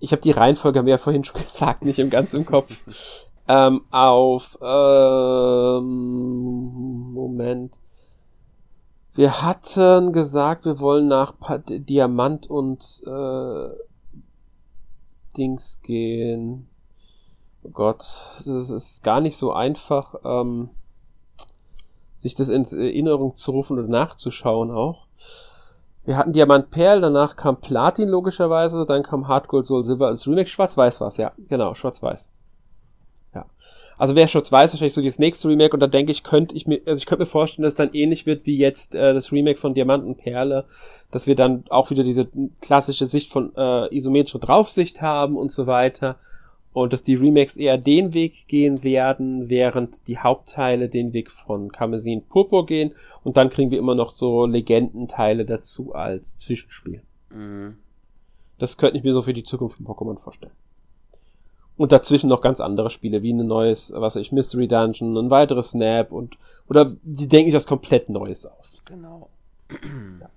ich 0.00 0.10
habe 0.10 0.22
die 0.22 0.32
Reihenfolge, 0.32 0.84
wir 0.84 0.90
ja 0.90 0.98
vorhin 0.98 1.22
schon 1.22 1.40
gesagt, 1.40 1.84
nicht 1.84 2.00
im 2.00 2.10
ganz 2.10 2.34
im 2.34 2.44
Kopf. 2.44 2.82
ähm, 3.48 3.82
auf 3.90 4.58
ähm, 4.62 5.82
Moment. 7.12 7.74
Wir 9.14 9.42
hatten 9.42 10.12
gesagt, 10.12 10.64
wir 10.64 10.78
wollen 10.78 11.08
nach 11.08 11.34
Diamant 11.66 12.48
und 12.48 13.02
äh, 13.04 13.68
Dings 15.36 15.80
gehen. 15.82 16.68
Oh 17.64 17.70
Gott, 17.70 18.04
das 18.46 18.70
ist 18.70 19.02
gar 19.02 19.20
nicht 19.20 19.36
so 19.36 19.52
einfach, 19.52 20.14
ähm, 20.24 20.70
sich 22.18 22.34
das 22.34 22.48
in 22.48 22.64
Erinnerung 22.64 23.34
zu 23.34 23.50
rufen 23.50 23.78
oder 23.78 23.88
nachzuschauen 23.88 24.70
auch. 24.70 25.06
Wir 26.04 26.16
hatten 26.16 26.32
Diamant 26.32 26.70
Perl, 26.70 27.00
danach 27.00 27.36
kam 27.36 27.60
Platin 27.60 28.08
logischerweise, 28.08 28.86
dann 28.86 29.02
kam 29.02 29.28
Hard 29.28 29.48
Gold 29.48 29.66
Soul 29.66 29.84
Silver 29.84 30.06
als 30.06 30.26
Remake. 30.26 30.48
Schwarz-Weiß 30.48 31.00
war's, 31.00 31.16
ja, 31.16 31.32
genau, 31.48 31.74
Schwarz-Weiß. 31.74 32.32
Also 33.98 34.14
wer 34.14 34.28
schon 34.28 34.42
weiß, 34.42 34.72
wahrscheinlich 34.72 34.94
so 34.94 35.02
das 35.02 35.18
nächste 35.18 35.48
Remake 35.48 35.74
und 35.74 35.80
da 35.80 35.88
denke 35.88 36.12
ich, 36.12 36.22
könnte 36.22 36.54
ich 36.54 36.66
mir, 36.66 36.80
also 36.86 36.98
ich 36.98 37.06
könnte 37.06 37.22
mir 37.22 37.30
vorstellen, 37.30 37.64
dass 37.64 37.72
es 37.72 37.76
dann 37.78 37.92
ähnlich 37.92 38.26
wird 38.26 38.46
wie 38.46 38.56
jetzt 38.56 38.94
äh, 38.94 39.12
das 39.12 39.32
Remake 39.32 39.58
von 39.58 39.74
Diamant 39.74 40.04
und 40.04 40.18
Perle, 40.18 40.64
dass 41.10 41.26
wir 41.26 41.34
dann 41.34 41.64
auch 41.68 41.90
wieder 41.90 42.04
diese 42.04 42.28
klassische 42.60 43.06
Sicht 43.06 43.28
von 43.30 43.52
äh, 43.56 43.94
isometrischer 43.94 44.38
Draufsicht 44.38 45.02
haben 45.02 45.36
und 45.36 45.50
so 45.50 45.66
weiter 45.66 46.16
und 46.72 46.92
dass 46.92 47.02
die 47.02 47.16
Remakes 47.16 47.56
eher 47.56 47.76
den 47.76 48.14
Weg 48.14 48.46
gehen 48.46 48.84
werden, 48.84 49.48
während 49.48 50.06
die 50.06 50.18
Hauptteile 50.18 50.88
den 50.88 51.12
Weg 51.12 51.30
von 51.30 51.72
Karmesin 51.72 52.22
Purpur 52.22 52.66
gehen 52.66 52.94
und 53.24 53.36
dann 53.36 53.50
kriegen 53.50 53.72
wir 53.72 53.78
immer 53.78 53.96
noch 53.96 54.12
so 54.12 54.46
Legendenteile 54.46 55.44
dazu 55.44 55.94
als 55.94 56.38
Zwischenspiel. 56.38 57.02
Mhm. 57.30 57.78
Das 58.58 58.76
könnte 58.76 58.96
ich 58.96 59.04
mir 59.04 59.12
so 59.12 59.22
für 59.22 59.34
die 59.34 59.44
Zukunft 59.44 59.76
von 59.76 59.86
Pokémon 59.86 60.18
vorstellen. 60.18 60.52
Und 61.78 61.92
dazwischen 61.92 62.28
noch 62.28 62.42
ganz 62.42 62.60
andere 62.60 62.90
Spiele, 62.90 63.22
wie 63.22 63.32
ein 63.32 63.46
neues, 63.46 63.92
was 63.94 64.16
weiß 64.16 64.16
ich, 64.16 64.32
Mystery 64.32 64.68
Dungeon, 64.68 65.16
ein 65.16 65.30
weiteres 65.30 65.70
Snap 65.70 66.12
und, 66.12 66.36
oder 66.68 66.92
die 67.02 67.28
denken 67.28 67.50
sich 67.50 67.56
was 67.56 67.66
komplett 67.66 68.10
Neues 68.10 68.44
aus. 68.44 68.82
Genau. 68.84 69.30
Ja. 70.20 70.28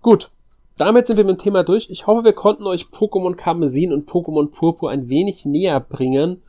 Gut. 0.00 0.30
Damit 0.78 1.06
sind 1.06 1.16
wir 1.16 1.24
mit 1.24 1.38
dem 1.38 1.42
Thema 1.42 1.64
durch. 1.64 1.88
Ich 1.90 2.06
hoffe, 2.06 2.24
wir 2.24 2.34
konnten 2.34 2.64
euch 2.66 2.84
Pokémon 2.84 3.34
Karmesin 3.34 3.92
und 3.92 4.08
Pokémon 4.08 4.50
Purpur 4.50 4.90
ein 4.90 5.08
wenig 5.08 5.46
näher 5.46 5.80
bringen. 5.80 6.42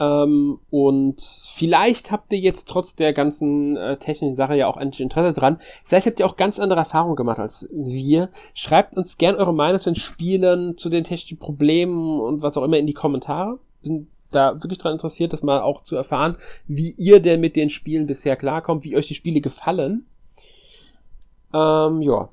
Ähm, 0.00 0.58
und 0.70 1.20
vielleicht 1.20 2.10
habt 2.10 2.32
ihr 2.32 2.38
jetzt 2.38 2.68
trotz 2.68 2.96
der 2.96 3.12
ganzen 3.12 3.76
äh, 3.76 3.96
technischen 3.96 4.36
Sache 4.36 4.56
ja 4.56 4.66
auch 4.66 4.76
ein 4.76 4.90
Interesse 4.90 5.32
dran. 5.32 5.58
Vielleicht 5.84 6.06
habt 6.06 6.20
ihr 6.20 6.26
auch 6.26 6.36
ganz 6.36 6.58
andere 6.58 6.80
Erfahrungen 6.80 7.16
gemacht 7.16 7.38
als 7.38 7.68
wir. 7.72 8.28
Schreibt 8.54 8.96
uns 8.96 9.18
gern 9.18 9.36
eure 9.36 9.54
Meinung 9.54 9.80
zu 9.80 9.90
den 9.90 9.96
Spielen, 9.96 10.76
zu 10.76 10.88
den 10.88 11.04
technischen 11.04 11.38
Problemen 11.38 12.20
und 12.20 12.42
was 12.42 12.56
auch 12.56 12.64
immer 12.64 12.78
in 12.78 12.86
die 12.86 12.94
Kommentare. 12.94 13.58
Wir 13.82 13.88
sind 13.88 14.08
da 14.30 14.54
wirklich 14.54 14.78
dran 14.78 14.94
interessiert, 14.94 15.32
das 15.32 15.42
mal 15.42 15.60
auch 15.60 15.82
zu 15.82 15.94
erfahren, 15.94 16.36
wie 16.66 16.90
ihr 16.90 17.20
denn 17.20 17.40
mit 17.40 17.54
den 17.54 17.70
Spielen 17.70 18.06
bisher 18.06 18.36
klarkommt, 18.36 18.84
wie 18.84 18.96
euch 18.96 19.06
die 19.06 19.14
Spiele 19.14 19.40
gefallen. 19.40 20.06
Ähm, 21.52 22.02
ja. 22.02 22.28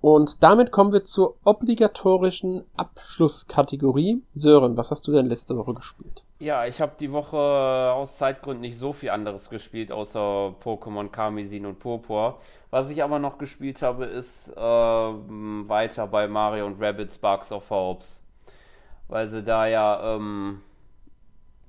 Und 0.00 0.42
damit 0.42 0.72
kommen 0.72 0.92
wir 0.92 1.04
zur 1.04 1.36
obligatorischen 1.44 2.64
Abschlusskategorie. 2.76 4.22
Sören, 4.32 4.76
was 4.76 4.90
hast 4.90 5.06
du 5.06 5.12
denn 5.12 5.26
letzte 5.26 5.56
Woche 5.56 5.74
gespielt? 5.74 6.22
Ja, 6.38 6.66
ich 6.66 6.80
habe 6.80 6.92
die 6.98 7.12
Woche 7.12 7.36
aus 7.36 8.18
Zeitgründen 8.18 8.62
nicht 8.62 8.76
so 8.76 8.92
viel 8.92 9.10
anderes 9.10 9.48
gespielt, 9.48 9.92
außer 9.92 10.54
Pokémon 10.62 11.08
Karmesin 11.08 11.66
und 11.66 11.78
Purpur. 11.78 12.38
Was 12.70 12.90
ich 12.90 13.02
aber 13.02 13.18
noch 13.18 13.38
gespielt 13.38 13.82
habe, 13.82 14.06
ist 14.06 14.50
äh, 14.56 14.60
weiter 14.60 16.06
bei 16.06 16.26
Mario 16.26 16.66
und 16.66 16.82
Rabbit 16.82 17.12
Sparks 17.12 17.52
of 17.52 17.70
Hopes. 17.70 18.24
Weil 19.08 19.28
sie 19.28 19.42
da 19.42 19.66
ja 19.66 20.16
ähm, 20.16 20.62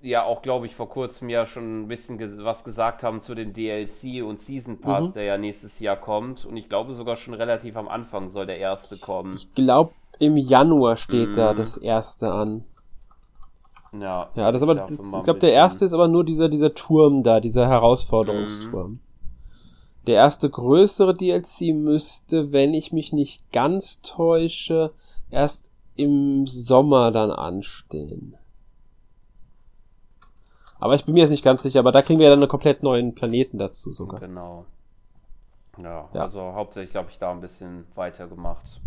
ja 0.04 0.26
auch, 0.26 0.42
glaube 0.42 0.66
ich, 0.66 0.76
vor 0.76 0.90
kurzem 0.90 1.30
ja 1.30 1.46
schon 1.46 1.84
ein 1.84 1.88
bisschen 1.88 2.18
ge 2.18 2.30
was 2.40 2.64
gesagt 2.64 3.04
haben 3.04 3.22
zu 3.22 3.34
dem 3.36 3.54
DLC 3.54 4.24
und 4.24 4.40
Season 4.40 4.80
Pass, 4.80 5.08
mhm. 5.08 5.14
der 5.14 5.24
ja 5.24 5.38
nächstes 5.38 5.80
Jahr 5.80 5.96
kommt. 5.96 6.46
Und 6.46 6.58
ich 6.58 6.70
glaube 6.70 6.94
sogar 6.94 7.16
schon 7.16 7.34
relativ 7.34 7.78
am 7.78 7.88
Anfang 7.88 8.30
soll 8.30 8.46
der 8.46 8.58
erste 8.58 8.98
kommen. 8.98 9.34
Ich 9.36 9.54
glaube, 9.56 9.94
im 10.20 10.38
Januar 10.38 10.98
steht 10.98 11.30
mhm. 11.30 11.36
da 11.36 11.54
das 11.54 11.78
erste 11.78 12.32
an. 12.32 12.66
Ja, 13.98 14.30
ja 14.36 14.52
das 14.52 14.62
aber, 14.62 14.76
das, 14.76 14.92
ich 14.92 15.24
glaube, 15.24 15.40
der 15.40 15.54
erste 15.54 15.86
ist 15.86 15.94
aber 15.94 16.08
nur 16.08 16.26
dieser, 16.26 16.50
dieser 16.50 16.74
Turm 16.74 17.24
da, 17.24 17.40
dieser 17.40 17.68
Herausforderungsturm. 17.68 18.92
Mhm. 18.92 19.00
Der 20.06 20.16
erste 20.16 20.50
größere 20.50 21.16
DLC 21.16 21.74
müsste, 21.74 22.52
wenn 22.52 22.74
ich 22.74 22.92
mich 22.92 23.14
nicht 23.14 23.54
ganz 23.54 24.02
täusche, 24.02 24.92
erst 25.30 25.72
im 25.96 26.46
Sommer 26.46 27.12
dann 27.12 27.32
anstehen. 27.32 28.36
Aber 30.84 30.96
ich 30.96 31.06
bin 31.06 31.14
mir 31.14 31.22
jetzt 31.22 31.30
nicht 31.30 31.46
ganz 31.46 31.64
sicher, 31.64 31.80
aber 31.80 31.94
da 31.94 32.02
kriegen 32.02 32.20
wir 32.20 32.26
ja 32.26 32.32
dann 32.32 32.42
einen 32.42 32.50
komplett 32.50 32.84
neuen 32.84 33.16
Planeten 33.16 33.58
dazu 33.58 33.94
sogar. 33.94 34.20
Genau. 34.20 34.66
Ja, 35.78 36.10
ja. 36.14 36.22
also 36.24 36.42
hauptsächlich 36.42 36.92
glaube 36.92 37.08
ich 37.10 37.18
da 37.18 37.32
ein 37.32 37.40
bisschen 37.40 37.86
weitergemacht. 37.96 38.82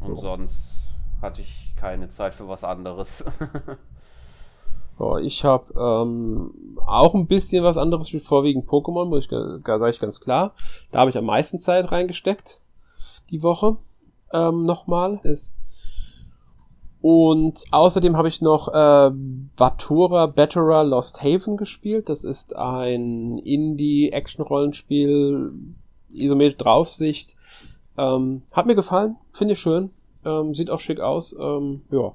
Und 0.00 0.16
so. 0.16 0.20
sonst 0.20 0.82
hatte 1.22 1.40
ich 1.40 1.72
keine 1.80 2.10
Zeit 2.10 2.34
für 2.34 2.48
was 2.48 2.64
anderes. 2.64 3.24
oh, 4.98 5.16
ich 5.16 5.42
habe 5.42 5.72
ähm, 5.72 6.52
auch 6.84 7.14
ein 7.14 7.28
bisschen 7.28 7.64
was 7.64 7.78
anderes 7.78 8.12
wie 8.12 8.20
vorwiegend 8.20 8.68
Pokémon, 8.68 9.06
muss 9.06 9.24
ich, 9.24 9.30
sage 9.30 9.88
ich 9.88 10.00
ganz 10.00 10.20
klar. 10.20 10.52
Da 10.92 10.98
habe 10.98 11.08
ich 11.08 11.16
am 11.16 11.24
meisten 11.24 11.58
Zeit 11.60 11.90
reingesteckt 11.90 12.60
die 13.30 13.42
Woche. 13.42 13.78
Ähm, 14.34 14.66
nochmal. 14.66 15.18
Ist 15.22 15.56
und 17.04 17.64
außerdem 17.70 18.16
habe 18.16 18.28
ich 18.28 18.40
noch 18.40 18.68
äh, 18.68 19.10
Vatura 19.58 20.24
Betterer 20.24 20.84
Lost 20.84 21.22
Haven 21.22 21.58
gespielt. 21.58 22.08
Das 22.08 22.24
ist 22.24 22.56
ein 22.56 23.36
Indie-Action-Rollenspiel, 23.36 25.52
isometrische 26.14 26.56
Draufsicht. 26.56 27.36
Ähm, 27.98 28.40
hat 28.52 28.64
mir 28.64 28.74
gefallen, 28.74 29.16
finde 29.34 29.52
ich 29.52 29.60
schön. 29.60 29.90
Ähm, 30.24 30.54
sieht 30.54 30.70
auch 30.70 30.80
schick 30.80 31.00
aus. 31.00 31.36
Ähm, 31.38 31.82
ja. 31.90 32.12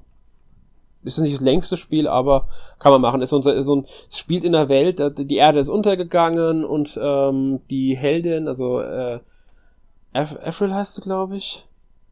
Ist 1.04 1.18
nicht 1.18 1.36
das 1.36 1.40
längste 1.40 1.76
Spiel, 1.76 2.08
aber 2.08 2.48
kann 2.80 2.90
man 2.90 3.00
machen. 3.00 3.22
Ist 3.22 3.30
so 3.30 3.40
ein, 3.40 3.62
so 3.62 3.76
ein 3.76 3.86
es 4.08 4.18
spielt 4.18 4.42
in 4.42 4.54
der 4.54 4.68
Welt, 4.68 5.00
die 5.18 5.36
Erde 5.36 5.60
ist 5.60 5.68
untergegangen 5.68 6.64
und 6.64 6.98
ähm, 7.00 7.60
die 7.70 7.96
Heldin, 7.96 8.48
also 8.48 8.80
äh, 8.80 9.20
Avril 10.12 10.74
heißt 10.74 10.96
sie, 10.96 11.00
glaube 11.00 11.36
ich, 11.36 11.64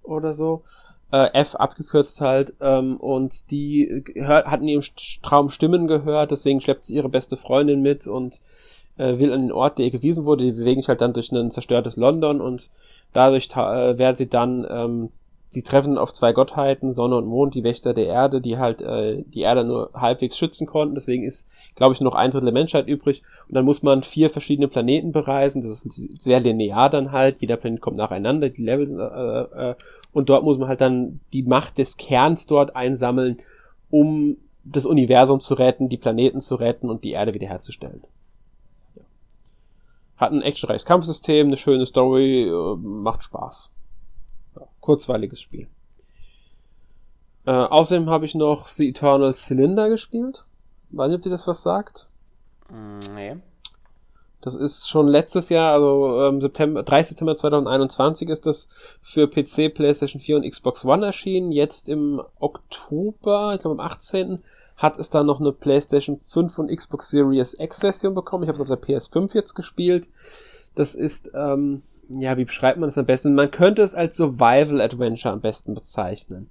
oder 0.05 0.33
so, 0.33 0.63
äh, 1.13 1.33
F 1.33 1.55
abgekürzt 1.55 2.21
halt, 2.21 2.55
ähm, 2.61 2.97
und 2.99 3.51
die 3.51 4.05
hört, 4.15 4.47
hat 4.47 4.61
in 4.61 4.69
ihrem 4.69 4.85
Traum 5.23 5.51
Stimmen 5.51 5.87
gehört, 5.87 6.31
deswegen 6.31 6.61
schleppt 6.61 6.85
sie 6.85 6.95
ihre 6.95 7.09
beste 7.09 7.37
Freundin 7.37 7.81
mit 7.81 8.07
und 8.07 8.41
äh, 8.99 9.19
will 9.19 9.33
an 9.33 9.43
den 9.43 9.53
Ort, 9.53 9.79
der 9.79 9.87
ihr 9.87 9.91
gewiesen 9.93 10.25
wurde. 10.25 10.45
Die 10.45 10.53
bewegen 10.53 10.83
sich 10.83 10.89
halt 10.89 11.01
dann 11.01 11.15
durch 11.15 11.33
ein 11.33 11.51
zerstörtes 11.51 11.97
London 11.97 12.41
und 12.41 12.71
dadurch 13.13 13.49
äh, 13.53 13.99
werden 13.99 14.17
sie 14.17 14.29
dann, 14.29 14.67
ähm, 14.69 15.09
sie 15.51 15.63
treffen 15.63 15.97
auf 15.97 16.13
zwei 16.13 16.33
Gottheiten, 16.33 16.93
Sonne 16.93 17.17
und 17.17 17.27
Mond, 17.27 17.55
die 17.55 17.65
Wächter 17.65 17.95
der 17.95 18.07
Erde, 18.07 18.43
die 18.43 18.59
halt 18.59 18.83
äh, 18.83 19.23
die 19.23 19.41
Erde 19.41 19.65
nur 19.65 19.91
halbwegs 19.95 20.37
schützen 20.37 20.67
konnten. 20.67 20.95
Deswegen 20.95 21.23
ist, 21.23 21.49
glaube 21.75 21.95
ich, 21.95 22.03
noch 22.03 22.15
ein 22.15 22.31
Drittel 22.31 22.47
der 22.47 22.53
Menschheit 22.53 22.87
übrig. 22.87 23.23
Und 23.49 23.55
dann 23.55 23.65
muss 23.65 23.83
man 23.83 24.03
vier 24.03 24.29
verschiedene 24.29 24.69
Planeten 24.69 25.13
bereisen. 25.13 25.63
Das 25.63 25.87
ist 25.87 26.23
sehr 26.23 26.41
linear 26.41 26.91
dann 26.91 27.13
halt. 27.13 27.39
Jeder 27.39 27.57
Planet 27.57 27.81
kommt 27.81 27.97
nacheinander, 27.97 28.51
die 28.51 28.63
Level 28.63 29.01
äh, 29.01 29.71
äh, 29.71 29.75
und 30.13 30.29
dort 30.29 30.45
muss 30.45 30.59
man 30.59 30.69
halt 30.69 30.81
dann 30.81 31.21
die 31.33 31.43
Macht 31.43 31.79
des 31.79 31.97
Kerns 31.97 32.47
dort 32.47 32.77
einsammeln, 32.77 33.39
um 33.91 34.37
das 34.65 34.87
Universum 34.87 35.41
zu 35.41 35.55
retten, 35.55 35.89
die 35.89 35.97
Planeten 35.97 36.41
zu 36.41 36.55
retten 36.57 36.91
und 36.91 37.05
die 37.05 37.13
Erde 37.13 37.35
wiederherzustellen. 37.35 38.03
Hat 40.17 40.33
ein 40.33 40.43
actionreiches 40.43 40.85
Kampfsystem, 40.85 41.47
eine 41.47 41.57
schöne 41.57 41.87
Story, 41.87 42.43
äh, 42.43 42.77
macht 42.77 43.23
Spaß. 43.23 43.71
Ja, 44.57 44.63
kurzweiliges 44.81 45.41
Spiel. 45.41 45.69
Äh, 47.47 47.51
außerdem 47.51 48.11
habe 48.11 48.27
ich 48.27 48.35
noch 48.35 48.67
The 48.67 48.89
Eternal 48.89 49.35
Cylinder 49.35 49.89
gespielt. 49.89 50.45
Weiß 50.91 51.09
nicht, 51.09 51.19
ob 51.19 51.23
dir 51.23 51.31
das 51.31 51.47
was 51.47 51.63
sagt? 51.63 52.09
Mm, 52.69 53.15
nee. 53.15 53.37
Das 54.41 54.55
ist 54.55 54.89
schon 54.89 55.09
letztes 55.09 55.49
Jahr, 55.49 55.73
also 55.73 56.23
ähm, 56.23 56.41
September, 56.41 56.85
3. 56.85 57.03
September 57.03 57.35
2021 57.35 58.29
ist 58.29 58.47
das 58.47 58.69
für 59.03 59.27
PC, 59.27 59.75
PlayStation 59.75 60.21
4 60.21 60.37
und 60.37 60.49
Xbox 60.49 60.85
One 60.85 61.05
erschienen. 61.05 61.51
Jetzt 61.51 61.89
im 61.89 62.23
Oktober, 62.39 63.53
ich 63.55 63.61
glaube 63.61 63.81
am 63.83 63.87
18. 63.87 64.39
hat 64.77 64.97
es 64.99 65.11
dann 65.11 65.27
noch 65.27 65.41
eine 65.41 65.53
PlayStation 65.53 66.19
5 66.19 66.59
und 66.61 66.75
Xbox 66.75 67.11
Series 67.11 67.57
X 67.59 67.81
Version 67.81 68.15
bekommen. 68.15 68.45
Ich 68.45 68.49
habe 68.49 68.63
es 68.63 68.71
auf 68.71 68.79
der 68.79 68.81
PS5 68.81 69.35
jetzt 69.35 69.55
gespielt. 69.55 70.09
Das 70.77 70.95
ist, 70.95 71.33
ähm, 71.35 71.83
ja, 72.09 72.37
wie 72.37 72.45
beschreibt 72.45 72.79
man 72.79 72.89
das 72.89 72.97
am 72.97 73.07
besten? 73.07 73.35
Man 73.35 73.51
könnte 73.51 73.83
es 73.83 73.95
als 73.95 74.17
Survival 74.17 74.81
Adventure 74.81 75.35
am 75.35 75.41
besten 75.41 75.75
bezeichnen. 75.75 76.49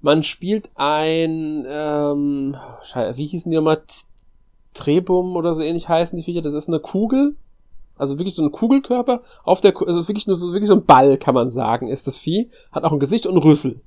Man 0.00 0.24
spielt 0.24 0.68
ein, 0.74 1.64
ähm, 1.68 2.56
wie 3.14 3.26
hießen 3.26 3.50
die 3.52 3.56
nochmal? 3.56 3.82
Trebum 4.74 5.36
oder 5.36 5.54
so 5.54 5.62
ähnlich 5.62 5.88
heißen 5.88 6.16
die 6.16 6.22
Viecher. 6.22 6.42
Das 6.42 6.54
ist 6.54 6.68
eine 6.68 6.80
Kugel, 6.80 7.36
also 7.96 8.18
wirklich 8.18 8.34
so 8.34 8.42
ein 8.42 8.52
Kugelkörper 8.52 9.22
auf 9.44 9.60
der, 9.60 9.74
also 9.76 10.08
wirklich 10.08 10.26
nur 10.26 10.36
so, 10.36 10.52
wirklich 10.52 10.68
so 10.68 10.74
ein 10.74 10.84
Ball, 10.84 11.16
kann 11.18 11.34
man 11.34 11.50
sagen, 11.50 11.88
ist 11.88 12.06
das 12.06 12.18
Vieh. 12.18 12.50
Hat 12.70 12.84
auch 12.84 12.92
ein 12.92 13.00
Gesicht 13.00 13.26
und 13.26 13.36
Rüssel. 13.38 13.80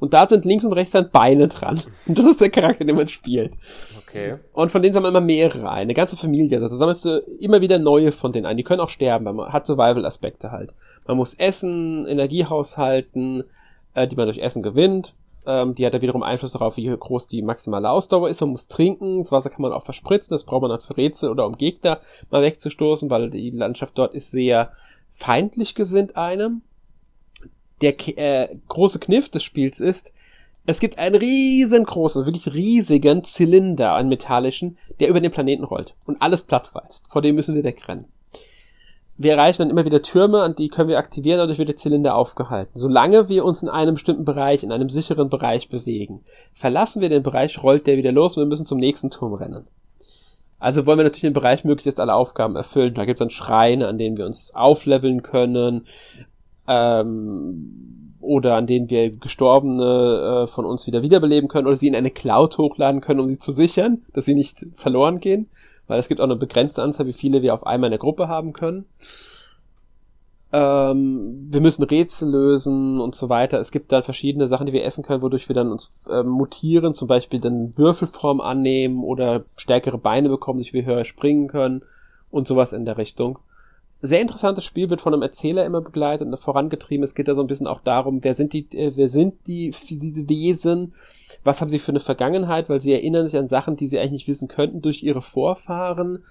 Und 0.00 0.14
da 0.14 0.26
sind 0.26 0.46
links 0.46 0.64
und 0.64 0.72
rechts 0.72 0.92
dann 0.92 1.10
Beine 1.10 1.46
dran. 1.46 1.80
Und 2.06 2.18
das 2.18 2.24
ist 2.24 2.40
der 2.40 2.48
Charakter, 2.48 2.86
den 2.86 2.96
man 2.96 3.06
spielt. 3.08 3.52
Okay. 3.98 4.36
Und 4.54 4.72
von 4.72 4.82
denen 4.82 4.94
sammeln 4.94 5.12
immer 5.12 5.20
mehrere 5.20 5.68
ein. 5.68 5.82
Eine 5.82 5.94
ganze 5.94 6.16
Familie. 6.16 6.56
Also 6.58 6.74
da 6.74 6.78
sammelst 6.78 7.04
du 7.04 7.18
immer 7.38 7.60
wieder 7.60 7.78
neue 7.78 8.10
von 8.10 8.32
denen 8.32 8.46
ein. 8.46 8.56
Die 8.56 8.64
können 8.64 8.80
auch 8.80 8.88
sterben, 8.88 9.26
weil 9.26 9.34
man 9.34 9.52
hat 9.52 9.66
Survival-Aspekte 9.66 10.50
halt. 10.50 10.72
Man 11.06 11.18
muss 11.18 11.34
essen, 11.34 12.06
Energie 12.06 12.46
haushalten, 12.46 13.44
äh, 13.92 14.08
die 14.08 14.16
man 14.16 14.26
durch 14.26 14.38
Essen 14.38 14.62
gewinnt. 14.62 15.14
Ähm, 15.46 15.74
die 15.74 15.86
hat 15.86 15.94
ja 15.94 16.02
wiederum 16.02 16.22
Einfluss 16.22 16.52
darauf, 16.52 16.76
wie 16.76 16.86
groß 16.86 17.26
die 17.26 17.42
maximale 17.42 17.90
Ausdauer 17.90 18.28
ist. 18.28 18.40
Man 18.40 18.50
muss 18.50 18.68
trinken. 18.68 19.22
Das 19.22 19.32
Wasser 19.32 19.50
kann 19.50 19.62
man 19.62 19.72
auch 19.72 19.84
verspritzen. 19.84 20.34
Das 20.34 20.44
braucht 20.44 20.62
man 20.62 20.70
dann 20.70 20.80
für 20.80 20.96
Rätsel 20.96 21.30
oder 21.30 21.46
um 21.46 21.56
Gegner 21.56 22.00
mal 22.30 22.42
wegzustoßen, 22.42 23.10
weil 23.10 23.30
die 23.30 23.50
Landschaft 23.50 23.96
dort 23.98 24.14
ist 24.14 24.30
sehr 24.30 24.72
feindlich 25.10 25.74
gesinnt 25.74 26.16
einem. 26.16 26.62
Der 27.80 27.94
äh, 28.18 28.54
große 28.68 28.98
Kniff 28.98 29.30
des 29.30 29.42
Spiels 29.42 29.80
ist, 29.80 30.12
es 30.66 30.80
gibt 30.80 30.98
einen 30.98 31.16
riesengroßen, 31.16 32.26
wirklich 32.26 32.52
riesigen 32.52 33.24
Zylinder, 33.24 33.94
einen 33.94 34.10
metallischen, 34.10 34.76
der 35.00 35.08
über 35.08 35.20
den 35.20 35.32
Planeten 35.32 35.64
rollt 35.64 35.94
und 36.04 36.20
alles 36.20 36.42
plattweißt. 36.42 37.06
Vor 37.08 37.22
dem 37.22 37.36
müssen 37.36 37.54
wir 37.54 37.64
wegrennen 37.64 38.04
wir 39.22 39.32
erreichen 39.32 39.58
dann 39.58 39.70
immer 39.70 39.84
wieder 39.84 40.00
Türme, 40.00 40.40
an 40.40 40.54
die 40.54 40.70
können 40.70 40.88
wir 40.88 40.96
aktivieren, 40.96 41.36
dadurch 41.36 41.58
wird 41.58 41.68
der 41.68 41.76
Zylinder 41.76 42.14
aufgehalten. 42.14 42.72
Solange 42.72 43.28
wir 43.28 43.44
uns 43.44 43.62
in 43.62 43.68
einem 43.68 43.94
bestimmten 43.94 44.24
Bereich, 44.24 44.62
in 44.62 44.72
einem 44.72 44.88
sicheren 44.88 45.28
Bereich 45.28 45.68
bewegen. 45.68 46.22
Verlassen 46.54 47.02
wir 47.02 47.10
den 47.10 47.22
Bereich, 47.22 47.62
rollt 47.62 47.86
der 47.86 47.98
wieder 47.98 48.12
los 48.12 48.38
und 48.38 48.44
wir 48.44 48.48
müssen 48.48 48.64
zum 48.64 48.78
nächsten 48.78 49.10
Turm 49.10 49.34
rennen. 49.34 49.66
Also 50.58 50.86
wollen 50.86 50.98
wir 50.98 51.04
natürlich 51.04 51.20
den 51.20 51.34
Bereich 51.34 51.64
möglichst 51.64 52.00
alle 52.00 52.14
Aufgaben 52.14 52.56
erfüllen. 52.56 52.94
Da 52.94 53.04
gibt 53.04 53.16
es 53.16 53.18
dann 53.18 53.28
Schreine, 53.28 53.88
an 53.88 53.98
denen 53.98 54.16
wir 54.16 54.24
uns 54.24 54.54
aufleveln 54.54 55.22
können, 55.22 55.86
ähm, 56.66 58.14
oder 58.20 58.56
an 58.56 58.66
denen 58.66 58.88
wir 58.88 59.10
Gestorbene 59.10 60.44
äh, 60.44 60.46
von 60.46 60.64
uns 60.64 60.86
wieder 60.86 61.02
wiederbeleben 61.02 61.50
können 61.50 61.66
oder 61.66 61.76
sie 61.76 61.88
in 61.88 61.96
eine 61.96 62.10
Cloud 62.10 62.56
hochladen 62.56 63.02
können, 63.02 63.20
um 63.20 63.26
sie 63.26 63.38
zu 63.38 63.52
sichern, 63.52 64.00
dass 64.14 64.24
sie 64.24 64.34
nicht 64.34 64.64
verloren 64.76 65.20
gehen 65.20 65.50
weil 65.90 65.98
es 65.98 66.08
gibt 66.08 66.20
auch 66.20 66.24
eine 66.24 66.36
begrenzte 66.36 66.82
Anzahl, 66.82 67.06
wie 67.06 67.12
viele 67.12 67.42
wir 67.42 67.52
auf 67.52 67.66
einmal 67.66 67.88
in 67.88 67.92
der 67.92 67.98
Gruppe 67.98 68.28
haben 68.28 68.52
können. 68.52 68.86
Ähm, 70.52 71.48
wir 71.50 71.60
müssen 71.60 71.82
Rätsel 71.82 72.30
lösen 72.30 73.00
und 73.00 73.16
so 73.16 73.28
weiter. 73.28 73.58
Es 73.58 73.72
gibt 73.72 73.90
dann 73.90 74.04
verschiedene 74.04 74.46
Sachen, 74.46 74.66
die 74.66 74.72
wir 74.72 74.84
essen 74.84 75.02
können, 75.02 75.22
wodurch 75.22 75.48
wir 75.48 75.54
dann 75.54 75.72
uns 75.72 76.06
äh, 76.08 76.22
mutieren, 76.22 76.94
zum 76.94 77.08
Beispiel 77.08 77.40
dann 77.40 77.76
Würfelform 77.76 78.40
annehmen 78.40 79.02
oder 79.02 79.44
stärkere 79.56 79.98
Beine 79.98 80.28
bekommen, 80.28 80.60
durch 80.60 80.72
wir 80.72 80.84
höher 80.84 81.04
springen 81.04 81.48
können 81.48 81.82
und 82.30 82.46
sowas 82.46 82.72
in 82.72 82.84
der 82.84 82.96
Richtung 82.96 83.40
sehr 84.02 84.20
interessantes 84.20 84.64
Spiel, 84.64 84.88
wird 84.88 85.00
von 85.00 85.12
einem 85.12 85.22
Erzähler 85.22 85.64
immer 85.66 85.80
begleitet 85.80 86.26
und 86.26 86.36
vorangetrieben. 86.38 87.04
Es 87.04 87.14
geht 87.14 87.28
da 87.28 87.34
so 87.34 87.42
ein 87.42 87.46
bisschen 87.46 87.66
auch 87.66 87.80
darum, 87.80 88.24
wer 88.24 88.34
sind 88.34 88.52
die, 88.52 88.66
äh, 88.72 88.92
wer 88.96 89.08
sind 89.08 89.46
die, 89.46 89.74
diese 89.88 90.28
Wesen, 90.28 90.94
was 91.44 91.60
haben 91.60 91.70
sie 91.70 91.78
für 91.78 91.92
eine 91.92 92.00
Vergangenheit, 92.00 92.68
weil 92.68 92.80
sie 92.80 92.92
erinnern 92.92 93.26
sich 93.26 93.36
an 93.36 93.48
Sachen, 93.48 93.76
die 93.76 93.86
sie 93.86 93.98
eigentlich 93.98 94.12
nicht 94.12 94.28
wissen 94.28 94.48
könnten 94.48 94.80
durch 94.80 95.02
ihre 95.02 95.22
Vorfahren 95.22 96.24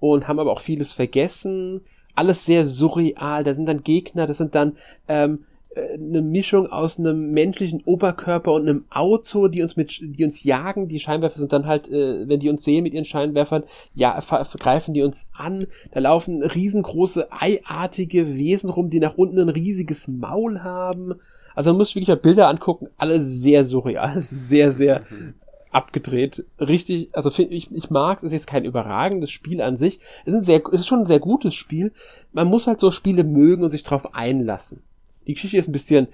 und 0.00 0.28
haben 0.28 0.38
aber 0.38 0.52
auch 0.52 0.60
vieles 0.60 0.92
vergessen. 0.92 1.82
alles 2.16 2.44
sehr 2.44 2.64
surreal. 2.64 3.42
Da 3.44 3.54
sind 3.54 3.66
dann 3.66 3.82
Gegner, 3.82 4.26
das 4.26 4.38
sind 4.38 4.54
dann 4.54 4.76
ähm, 5.08 5.40
äh, 5.40 5.53
eine 5.76 6.22
Mischung 6.22 6.66
aus 6.66 6.98
einem 6.98 7.32
menschlichen 7.32 7.82
Oberkörper 7.84 8.52
und 8.52 8.68
einem 8.68 8.84
Auto, 8.90 9.48
die 9.48 9.62
uns 9.62 9.76
mit, 9.76 9.98
die 10.00 10.24
uns 10.24 10.44
jagen. 10.44 10.88
Die 10.88 11.00
Scheinwerfer 11.00 11.38
sind 11.38 11.52
dann 11.52 11.66
halt, 11.66 11.88
äh, 11.88 12.28
wenn 12.28 12.40
die 12.40 12.48
uns 12.48 12.64
sehen 12.64 12.84
mit 12.84 12.94
ihren 12.94 13.04
Scheinwerfern, 13.04 13.64
ja, 13.94 14.18
greifen 14.58 14.94
die 14.94 15.02
uns 15.02 15.26
an. 15.32 15.66
Da 15.92 16.00
laufen 16.00 16.42
riesengroße 16.42 17.28
eiartige 17.30 18.34
Wesen 18.34 18.70
rum, 18.70 18.90
die 18.90 19.00
nach 19.00 19.16
unten 19.16 19.38
ein 19.38 19.48
riesiges 19.48 20.08
Maul 20.08 20.62
haben. 20.62 21.14
Also 21.54 21.70
man 21.70 21.78
muss 21.78 21.94
wirklich 21.94 22.08
mal 22.08 22.16
Bilder 22.16 22.48
angucken, 22.48 22.88
alle 22.96 23.20
sehr 23.20 23.64
surreal, 23.64 24.20
sehr, 24.20 24.72
sehr 24.72 25.00
mhm. 25.00 25.34
abgedreht. 25.70 26.44
Richtig, 26.58 27.10
also 27.12 27.30
ich, 27.42 27.72
ich 27.72 27.90
mag 27.90 28.18
es, 28.18 28.24
ist 28.24 28.32
jetzt 28.32 28.46
kein 28.46 28.64
überragendes 28.64 29.30
Spiel 29.30 29.60
an 29.60 29.76
sich. 29.76 30.00
Es 30.24 30.34
ist, 30.34 30.40
ein 30.40 30.40
sehr, 30.40 30.62
es 30.72 30.80
ist 30.80 30.86
schon 30.86 31.00
ein 31.00 31.06
sehr 31.06 31.20
gutes 31.20 31.54
Spiel. 31.54 31.92
Man 32.32 32.48
muss 32.48 32.66
halt 32.66 32.80
so 32.80 32.90
Spiele 32.90 33.24
mögen 33.24 33.62
und 33.62 33.70
sich 33.70 33.84
drauf 33.84 34.14
einlassen. 34.14 34.82
Die 35.26 35.34
Geschichte 35.34 35.58
ist 35.58 35.68
ein 35.68 35.72
bisschen 35.72 36.08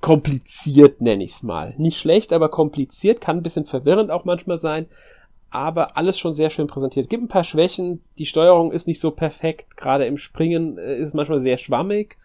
kompliziert, 0.00 1.00
nenne 1.00 1.24
ich 1.24 1.32
es 1.32 1.42
mal. 1.42 1.74
Nicht 1.76 1.98
schlecht, 1.98 2.32
aber 2.32 2.48
kompliziert, 2.48 3.20
kann 3.20 3.38
ein 3.38 3.42
bisschen 3.42 3.66
verwirrend 3.66 4.10
auch 4.10 4.24
manchmal 4.24 4.58
sein, 4.58 4.86
aber 5.50 5.96
alles 5.96 6.18
schon 6.18 6.32
sehr 6.32 6.50
schön 6.50 6.68
präsentiert. 6.68 7.10
Gibt 7.10 7.22
ein 7.22 7.28
paar 7.28 7.44
Schwächen, 7.44 8.02
die 8.18 8.26
Steuerung 8.26 8.72
ist 8.72 8.86
nicht 8.86 9.00
so 9.00 9.10
perfekt, 9.10 9.76
gerade 9.76 10.06
im 10.06 10.16
Springen 10.16 10.78
äh, 10.78 10.98
ist 10.98 11.08
es 11.08 11.14
manchmal 11.14 11.40
sehr 11.40 11.58
schwammig 11.58 12.16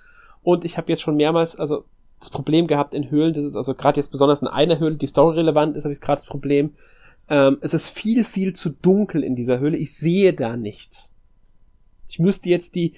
und 0.41 0.63
ich 0.63 0.77
habe 0.77 0.91
jetzt 0.91 1.01
schon 1.01 1.17
mehrmals, 1.17 1.57
also 1.57 1.85
das 2.19 2.29
Problem 2.29 2.67
gehabt 2.67 2.93
in 2.93 3.09
Höhlen, 3.09 3.33
das 3.33 3.43
ist 3.43 3.55
also 3.55 3.75
gerade 3.75 3.99
jetzt 3.99 4.11
besonders 4.11 4.41
in 4.41 4.47
einer 4.47 4.79
Höhle, 4.79 4.95
die 4.95 5.07
Story 5.07 5.35
relevant 5.35 5.75
ist, 5.75 5.83
habe 5.83 5.93
ich 5.93 6.01
gerade 6.01 6.21
das 6.21 6.27
Problem, 6.27 6.73
ähm, 7.27 7.57
es 7.61 7.73
ist 7.73 7.89
viel, 7.89 8.23
viel 8.23 8.53
zu 8.53 8.69
dunkel 8.69 9.23
in 9.23 9.35
dieser 9.35 9.59
Höhle, 9.59 9.77
ich 9.77 9.95
sehe 9.95 10.33
da 10.33 10.55
nichts. 10.55 11.11
Ich 12.07 12.19
müsste 12.19 12.49
jetzt 12.49 12.75
die, 12.75 12.93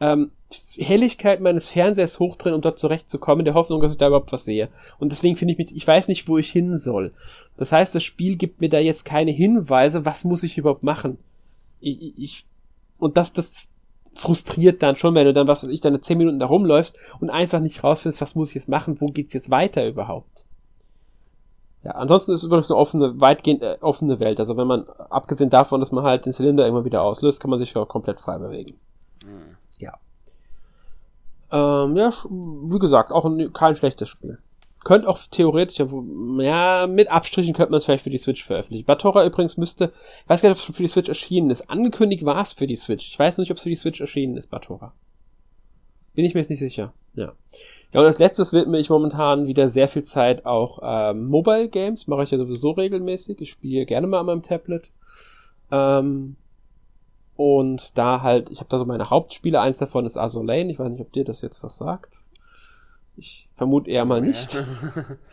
ähm, 0.00 0.30
Helligkeit 0.76 1.40
meines 1.40 1.68
Fernsehers 1.70 2.18
hochdrehen, 2.18 2.54
um 2.54 2.62
dort 2.62 2.78
zurechtzukommen, 2.78 3.40
in 3.40 3.44
der 3.44 3.54
Hoffnung, 3.54 3.80
dass 3.80 3.92
ich 3.92 3.98
da 3.98 4.06
überhaupt 4.06 4.32
was 4.32 4.44
sehe. 4.44 4.68
Und 4.98 5.12
deswegen 5.12 5.36
finde 5.36 5.52
ich 5.52 5.58
mich, 5.58 5.76
ich 5.76 5.86
weiß 5.86 6.08
nicht, 6.08 6.28
wo 6.28 6.38
ich 6.38 6.50
hin 6.50 6.78
soll. 6.78 7.12
Das 7.56 7.72
heißt, 7.72 7.94
das 7.94 8.02
Spiel 8.02 8.36
gibt 8.36 8.60
mir 8.60 8.68
da 8.68 8.78
jetzt 8.78 9.04
keine 9.04 9.30
Hinweise, 9.30 10.04
was 10.04 10.24
muss 10.24 10.42
ich 10.42 10.56
überhaupt 10.56 10.82
machen. 10.82 11.18
Ich, 11.80 12.18
ich 12.18 12.46
und 12.98 13.16
das, 13.16 13.32
das 13.32 13.68
frustriert 14.14 14.82
dann 14.82 14.96
schon, 14.96 15.14
wenn 15.14 15.26
du 15.26 15.32
dann, 15.32 15.46
was 15.46 15.62
weiß 15.62 15.70
ich, 15.70 15.80
dann 15.80 16.00
zehn 16.02 16.18
Minuten 16.18 16.38
da 16.38 16.46
rumläufst 16.46 16.96
und 17.20 17.30
einfach 17.30 17.60
nicht 17.60 17.84
rausfindest, 17.84 18.20
was 18.20 18.34
muss 18.34 18.48
ich 18.48 18.54
jetzt 18.54 18.68
machen, 18.68 19.00
wo 19.00 19.06
geht's 19.06 19.34
jetzt 19.34 19.50
weiter 19.50 19.86
überhaupt. 19.86 20.44
Ja, 21.84 21.92
ansonsten 21.92 22.32
ist 22.32 22.42
übrigens 22.42 22.70
eine 22.70 22.80
offene, 22.80 23.20
weitgehend 23.20 23.62
äh, 23.62 23.78
offene 23.80 24.18
Welt. 24.18 24.40
Also 24.40 24.56
wenn 24.56 24.66
man, 24.66 24.86
abgesehen 25.10 25.50
davon, 25.50 25.80
dass 25.80 25.92
man 25.92 26.04
halt 26.04 26.26
den 26.26 26.32
Zylinder 26.32 26.66
immer 26.66 26.84
wieder 26.84 27.02
auslöst, 27.02 27.40
kann 27.40 27.50
man 27.50 27.60
sich 27.60 27.76
auch 27.76 27.86
komplett 27.86 28.20
frei 28.20 28.38
bewegen. 28.38 28.74
Ja. 29.78 29.98
Ähm, 31.50 31.96
ja, 31.96 32.12
wie 32.30 32.78
gesagt, 32.78 33.10
auch 33.12 33.24
ein, 33.24 33.52
kein 33.52 33.74
schlechtes 33.74 34.08
Spiel. 34.08 34.38
Könnte 34.84 35.08
auch 35.08 35.18
theoretisch, 35.30 35.84
ja, 36.38 36.86
mit 36.86 37.10
Abstrichen 37.10 37.52
könnte 37.52 37.72
man 37.72 37.78
es 37.78 37.84
vielleicht 37.84 38.04
für 38.04 38.10
die 38.10 38.18
Switch 38.18 38.44
veröffentlichen. 38.44 38.86
Batora 38.86 39.26
übrigens 39.26 39.56
müsste, 39.56 39.92
ich 40.22 40.28
weiß 40.28 40.40
gar 40.40 40.50
nicht, 40.50 40.58
ob 40.58 40.68
es 40.68 40.76
für 40.76 40.82
die 40.82 40.88
Switch 40.88 41.08
erschienen 41.08 41.50
ist. 41.50 41.68
Angekündigt 41.68 42.24
war 42.24 42.40
es 42.40 42.52
für 42.52 42.66
die 42.66 42.76
Switch. 42.76 43.08
Ich 43.08 43.18
weiß 43.18 43.38
nicht, 43.38 43.50
ob 43.50 43.56
es 43.56 43.64
für 43.64 43.68
die 43.70 43.76
Switch 43.76 44.00
erschienen 44.00 44.36
ist, 44.36 44.48
Batora. 44.48 44.92
Bin 46.14 46.24
ich 46.24 46.34
mir 46.34 46.40
jetzt 46.40 46.50
nicht 46.50 46.60
sicher. 46.60 46.92
Ja. 47.14 47.32
Ja, 47.92 48.00
und 48.00 48.06
als 48.06 48.18
letztes 48.18 48.52
widme 48.52 48.78
ich 48.78 48.90
momentan 48.90 49.46
wieder 49.46 49.68
sehr 49.68 49.88
viel 49.88 50.04
Zeit 50.04 50.46
auch 50.46 50.80
ähm, 50.82 51.26
Mobile 51.26 51.68
Games. 51.68 52.06
Mache 52.06 52.24
ich 52.24 52.30
ja 52.30 52.38
sowieso 52.38 52.72
regelmäßig. 52.72 53.40
Ich 53.40 53.50
spiele 53.50 53.86
gerne 53.86 54.06
mal 54.06 54.20
an 54.20 54.26
meinem 54.26 54.42
Tablet. 54.42 54.90
Ähm, 55.70 56.36
und 57.38 57.96
da 57.96 58.22
halt, 58.22 58.50
ich 58.50 58.58
habe 58.58 58.68
da 58.68 58.80
so 58.80 58.84
meine 58.84 59.10
Hauptspiele, 59.10 59.60
eins 59.60 59.78
davon 59.78 60.04
ist 60.04 60.16
Azulane, 60.16 60.72
ich 60.72 60.80
weiß 60.80 60.90
nicht, 60.90 61.00
ob 61.00 61.12
dir 61.12 61.24
das 61.24 61.40
jetzt 61.40 61.62
was 61.62 61.78
sagt. 61.78 62.16
Ich 63.16 63.48
vermute 63.54 63.88
eher 63.88 64.04
mal 64.04 64.20
nicht. 64.20 64.58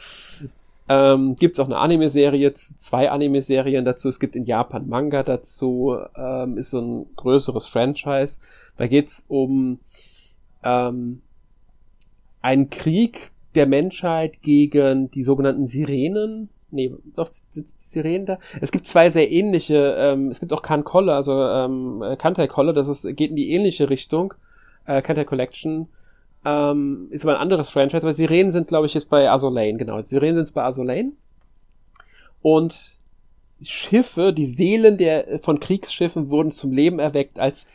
ähm, 0.88 1.36
gibt 1.36 1.60
auch 1.60 1.65
eine 1.65 1.77
Anime-Serie, 1.77 2.53
zwei 2.53 3.10
Anime-Serien 3.10 3.86
dazu. 3.86 4.07
Es 4.07 4.19
gibt 4.19 4.36
in 4.36 4.45
Japan 4.45 4.88
Manga 4.88 5.23
dazu. 5.23 5.98
Ähm, 6.15 6.57
ist 6.57 6.69
so 6.69 6.80
ein 6.80 7.07
größeres 7.15 7.65
Franchise. 7.65 8.40
Da 8.77 8.86
geht's 8.86 9.26
um 9.27 9.80
ähm, 10.64 11.23
einen 12.44 12.69
Krieg 12.69 13.32
der 13.56 13.65
Menschheit 13.65 14.44
gegen 14.44 15.10
die 15.10 15.23
sogenannten 15.23 15.65
Sirenen 15.65 16.49
nee, 16.71 16.91
doch 17.15 17.27
sitzt 17.27 17.79
die 17.81 17.85
Sirene 17.85 18.25
da. 18.25 18.39
Es 18.61 18.71
gibt 18.71 18.87
zwei 18.87 19.09
sehr 19.09 19.31
ähnliche, 19.31 19.95
ähm, 19.97 20.29
es 20.29 20.39
gibt 20.39 20.53
auch 20.53 20.61
Kan 20.61 20.83
Kolle, 20.83 21.13
also 21.13 21.33
ähm, 21.33 22.03
Kantai 22.17 22.47
Kolle, 22.47 22.73
das 22.73 22.87
ist, 22.87 23.03
geht 23.15 23.31
in 23.31 23.35
die 23.35 23.51
ähnliche 23.51 23.89
Richtung. 23.89 24.33
Äh, 24.85 25.01
Kantai 25.01 25.23
Collection 25.23 25.87
ähm, 26.45 27.07
ist 27.09 27.25
aber 27.25 27.35
ein 27.35 27.41
anderes 27.41 27.69
Franchise, 27.69 28.03
aber 28.03 28.13
Sirenen 28.13 28.51
sind, 28.51 28.67
glaube 28.67 28.85
ich, 28.85 28.93
jetzt 28.93 29.09
bei 29.09 29.29
Azulane, 29.29 29.77
genau. 29.77 30.01
Sirenen 30.03 30.35
sind 30.35 30.53
bei 30.53 30.63
Azulane. 30.63 31.11
Und 32.41 32.99
Schiffe, 33.61 34.31
die 34.33 34.45
Seelen 34.45 34.97
der, 34.97 35.39
von 35.39 35.59
Kriegsschiffen 35.59 36.29
wurden 36.29 36.51
zum 36.51 36.71
Leben 36.71 36.99
erweckt 36.99 37.39
als 37.39 37.67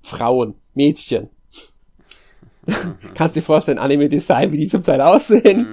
Frauen, 0.00 0.54
Mädchen. 0.74 1.28
Kannst 3.14 3.36
dir 3.36 3.42
vorstellen, 3.42 3.78
Anime-Design, 3.78 4.52
wie 4.52 4.56
die 4.58 4.68
zum 4.68 4.82
Teil 4.82 5.00
aussehen. 5.00 5.66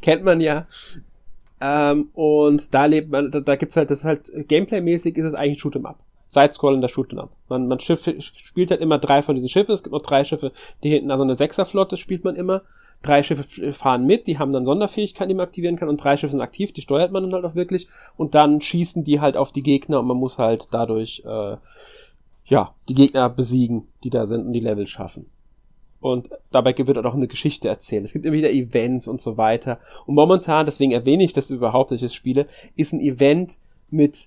Kennt 0.00 0.24
man 0.24 0.40
ja. 0.40 0.66
Ähm, 1.60 2.08
und 2.14 2.74
da 2.74 2.86
lebt 2.86 3.10
man, 3.10 3.30
da, 3.30 3.40
da 3.40 3.56
gibt's 3.56 3.76
halt, 3.76 3.90
das 3.90 4.00
ist 4.00 4.04
halt, 4.04 4.30
Gameplay-mäßig 4.48 5.16
ist 5.16 5.24
es 5.24 5.34
eigentlich 5.34 5.60
Shoot'em 5.60 5.86
Up. 5.86 5.98
Sidescrollender 6.30 6.88
Shoot'em 6.88 7.18
Up. 7.18 7.30
Man, 7.48 7.68
man 7.68 7.80
Schiff, 7.80 8.08
spielt 8.20 8.70
halt 8.70 8.80
immer 8.80 8.98
drei 8.98 9.22
von 9.22 9.34
diesen 9.34 9.48
Schiffen. 9.48 9.72
Es 9.72 9.82
gibt 9.82 9.92
noch 9.92 10.02
drei 10.02 10.24
Schiffe, 10.24 10.52
die 10.82 10.90
hinten, 10.90 11.10
also 11.10 11.24
eine 11.24 11.36
Sechserflotte 11.36 11.96
spielt 11.96 12.24
man 12.24 12.36
immer. 12.36 12.62
Drei 13.02 13.22
Schiffe 13.22 13.72
fahren 13.74 14.06
mit, 14.06 14.26
die 14.26 14.38
haben 14.38 14.50
dann 14.50 14.64
Sonderfähigkeiten, 14.64 15.28
die 15.28 15.34
man 15.34 15.46
aktivieren 15.46 15.76
kann. 15.76 15.88
Und 15.88 16.02
drei 16.02 16.16
Schiffe 16.16 16.32
sind 16.32 16.40
aktiv, 16.40 16.72
die 16.72 16.80
steuert 16.80 17.12
man 17.12 17.22
dann 17.22 17.34
halt 17.34 17.44
auch 17.44 17.54
wirklich. 17.54 17.86
Und 18.16 18.34
dann 18.34 18.60
schießen 18.60 19.04
die 19.04 19.20
halt 19.20 19.36
auf 19.36 19.52
die 19.52 19.62
Gegner 19.62 20.00
und 20.00 20.06
man 20.06 20.16
muss 20.16 20.38
halt 20.38 20.68
dadurch, 20.70 21.22
äh, 21.26 21.56
ja, 22.46 22.74
die 22.88 22.94
Gegner 22.94 23.28
besiegen, 23.30 23.88
die 24.02 24.10
da 24.10 24.26
sind 24.26 24.46
und 24.46 24.52
die 24.52 24.60
Level 24.60 24.86
schaffen. 24.86 25.26
Und 26.04 26.28
dabei 26.50 26.76
wird 26.76 26.98
auch 26.98 27.14
eine 27.14 27.28
Geschichte 27.28 27.66
erzählt. 27.66 28.04
Es 28.04 28.12
gibt 28.12 28.26
immer 28.26 28.36
wieder 28.36 28.52
Events 28.52 29.08
und 29.08 29.22
so 29.22 29.38
weiter. 29.38 29.78
Und 30.04 30.16
momentan, 30.16 30.66
deswegen 30.66 30.92
erwähne 30.92 31.24
ich 31.24 31.32
das 31.32 31.48
überhaupt, 31.48 31.90
dass 31.90 31.96
ich 31.96 32.02
das 32.02 32.12
spiele, 32.12 32.46
ist 32.76 32.92
ein 32.92 33.00
Event 33.00 33.56
mit 33.88 34.26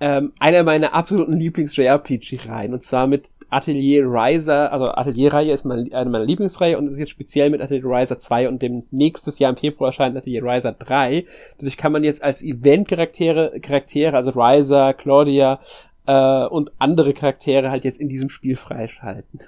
ähm, 0.00 0.34
einer 0.38 0.64
meiner 0.64 0.92
absoluten 0.92 1.32
Lieblings-JRPG-Reihen. 1.32 2.74
Und 2.74 2.82
zwar 2.82 3.06
mit 3.06 3.30
Atelier 3.48 4.04
Riser, 4.04 4.70
also 4.70 4.88
Atelier-Reihe 4.88 5.54
ist 5.54 5.64
meine, 5.64 5.90
eine 5.94 6.10
meiner 6.10 6.26
Lieblingsreihe 6.26 6.76
und 6.76 6.88
es 6.88 6.92
ist 6.92 6.98
jetzt 6.98 7.10
speziell 7.10 7.48
mit 7.48 7.62
Atelier 7.62 7.86
Riser 7.86 8.18
2 8.18 8.46
und 8.46 8.60
dem 8.60 8.82
nächstes 8.90 9.38
Jahr 9.38 9.48
im 9.48 9.56
Februar 9.56 9.88
erscheint 9.88 10.14
Atelier 10.14 10.42
Riser 10.44 10.72
3. 10.72 11.24
Dadurch 11.56 11.78
kann 11.78 11.92
man 11.92 12.04
jetzt 12.04 12.22
als 12.22 12.42
Event-Charaktere, 12.42 13.60
Charaktere, 13.60 14.14
also 14.14 14.28
Riser, 14.32 14.92
Claudia 14.92 15.58
äh, 16.06 16.44
und 16.48 16.72
andere 16.78 17.14
Charaktere 17.14 17.70
halt 17.70 17.86
jetzt 17.86 17.98
in 17.98 18.10
diesem 18.10 18.28
Spiel 18.28 18.56
freischalten. 18.56 19.40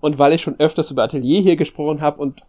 Und 0.00 0.18
weil 0.18 0.32
ich 0.32 0.42
schon 0.42 0.58
öfters 0.58 0.90
über 0.90 1.04
Atelier 1.04 1.40
hier 1.40 1.56
gesprochen 1.56 2.00
habe 2.00 2.20
und 2.20 2.42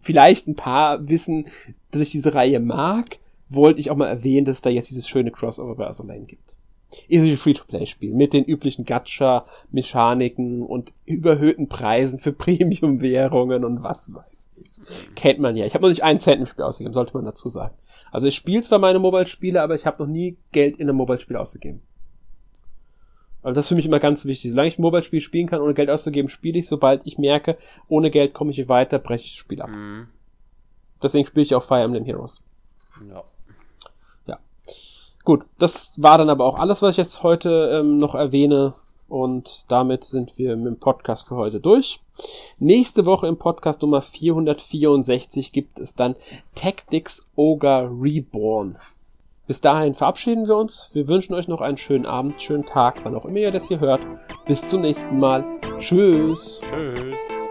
vielleicht 0.00 0.46
ein 0.46 0.56
paar 0.56 1.08
wissen, 1.08 1.46
dass 1.90 2.02
ich 2.02 2.10
diese 2.10 2.34
Reihe 2.34 2.60
mag, 2.60 3.18
wollte 3.48 3.80
ich 3.80 3.90
auch 3.90 3.96
mal 3.96 4.08
erwähnen, 4.08 4.46
dass 4.46 4.56
es 4.56 4.62
da 4.62 4.70
jetzt 4.70 4.90
dieses 4.90 5.08
schöne 5.08 5.30
Crossover 5.30 5.74
bei 5.76 5.86
Azulane 5.86 6.24
gibt. 6.24 6.54
Ist 7.08 7.24
ein 7.24 7.36
Free-to-Play-Spiel 7.36 8.14
mit 8.14 8.32
den 8.32 8.44
üblichen 8.44 8.84
Gacha-Mechaniken 8.84 10.62
und 10.62 10.92
überhöhten 11.04 11.68
Preisen 11.68 12.18
für 12.18 12.32
Premium-Währungen 12.32 13.64
und 13.64 13.82
was 13.82 14.14
weiß 14.14 14.50
ich. 14.54 15.14
Kennt 15.14 15.40
man 15.40 15.56
ja. 15.56 15.66
Ich 15.66 15.74
habe 15.74 15.82
noch 15.82 15.90
nicht 15.90 16.04
einen 16.04 16.20
Cent 16.20 16.40
im 16.40 16.46
Spiel 16.46 16.64
ausgegeben, 16.64 16.94
sollte 16.94 17.14
man 17.14 17.24
dazu 17.24 17.48
sagen. 17.48 17.74
Also 18.12 18.28
ich 18.28 18.36
spiele 18.36 18.62
zwar 18.62 18.78
meine 18.78 18.98
Mobile-Spiele, 18.98 19.60
aber 19.60 19.74
ich 19.74 19.84
habe 19.84 20.02
noch 20.02 20.10
nie 20.10 20.36
Geld 20.52 20.76
in 20.76 20.88
einem 20.88 20.96
Mobile-Spiel 20.96 21.36
ausgegeben. 21.36 21.82
Also 23.46 23.54
das 23.54 23.66
ist 23.66 23.68
für 23.68 23.76
mich 23.76 23.86
immer 23.86 24.00
ganz 24.00 24.24
wichtig. 24.24 24.50
Solange 24.50 24.66
ich 24.66 24.76
ein 24.76 24.82
Mobile-Spiel 24.82 25.20
spielen 25.20 25.46
kann, 25.46 25.60
ohne 25.60 25.72
Geld 25.72 25.88
auszugeben, 25.88 26.28
spiele 26.28 26.58
ich. 26.58 26.66
Sobald 26.66 27.02
ich 27.04 27.16
merke, 27.16 27.56
ohne 27.86 28.10
Geld 28.10 28.34
komme 28.34 28.50
ich 28.50 28.58
nicht 28.58 28.68
weiter, 28.68 28.98
breche 28.98 29.24
ich 29.24 29.30
das 29.34 29.38
Spiel 29.38 29.62
ab. 29.62 29.70
Mhm. 29.70 30.08
Deswegen 31.00 31.26
spiele 31.26 31.44
ich 31.44 31.54
auch 31.54 31.62
Fire 31.62 31.82
Emblem 31.82 32.04
Heroes. 32.04 32.42
Ja. 33.08 33.22
Ja. 34.26 34.40
Gut, 35.22 35.44
das 35.60 36.02
war 36.02 36.18
dann 36.18 36.28
aber 36.28 36.44
auch 36.44 36.58
alles, 36.58 36.82
was 36.82 36.94
ich 36.94 36.96
jetzt 36.96 37.22
heute 37.22 37.70
ähm, 37.72 37.98
noch 38.00 38.16
erwähne. 38.16 38.74
Und 39.06 39.66
damit 39.68 40.02
sind 40.02 40.36
wir 40.38 40.56
mit 40.56 40.66
dem 40.66 40.80
Podcast 40.80 41.28
für 41.28 41.36
heute 41.36 41.60
durch. 41.60 42.00
Nächste 42.58 43.06
Woche 43.06 43.28
im 43.28 43.36
Podcast 43.36 43.80
Nummer 43.80 44.02
464 44.02 45.52
gibt 45.52 45.78
es 45.78 45.94
dann 45.94 46.16
Tactics 46.56 47.24
Ogre 47.36 47.88
Reborn. 47.92 48.76
Bis 49.46 49.60
dahin 49.60 49.94
verabschieden 49.94 50.48
wir 50.48 50.56
uns. 50.56 50.90
Wir 50.92 51.06
wünschen 51.06 51.34
euch 51.34 51.46
noch 51.46 51.60
einen 51.60 51.76
schönen 51.76 52.06
Abend, 52.06 52.42
schönen 52.42 52.66
Tag, 52.66 52.96
wann 53.04 53.14
auch 53.14 53.24
immer 53.24 53.38
ihr 53.38 53.52
das 53.52 53.68
hier 53.68 53.80
hört. 53.80 54.00
Bis 54.46 54.66
zum 54.66 54.80
nächsten 54.80 55.18
Mal. 55.18 55.44
Tschüss. 55.78 56.60
Tschüss. 56.68 57.45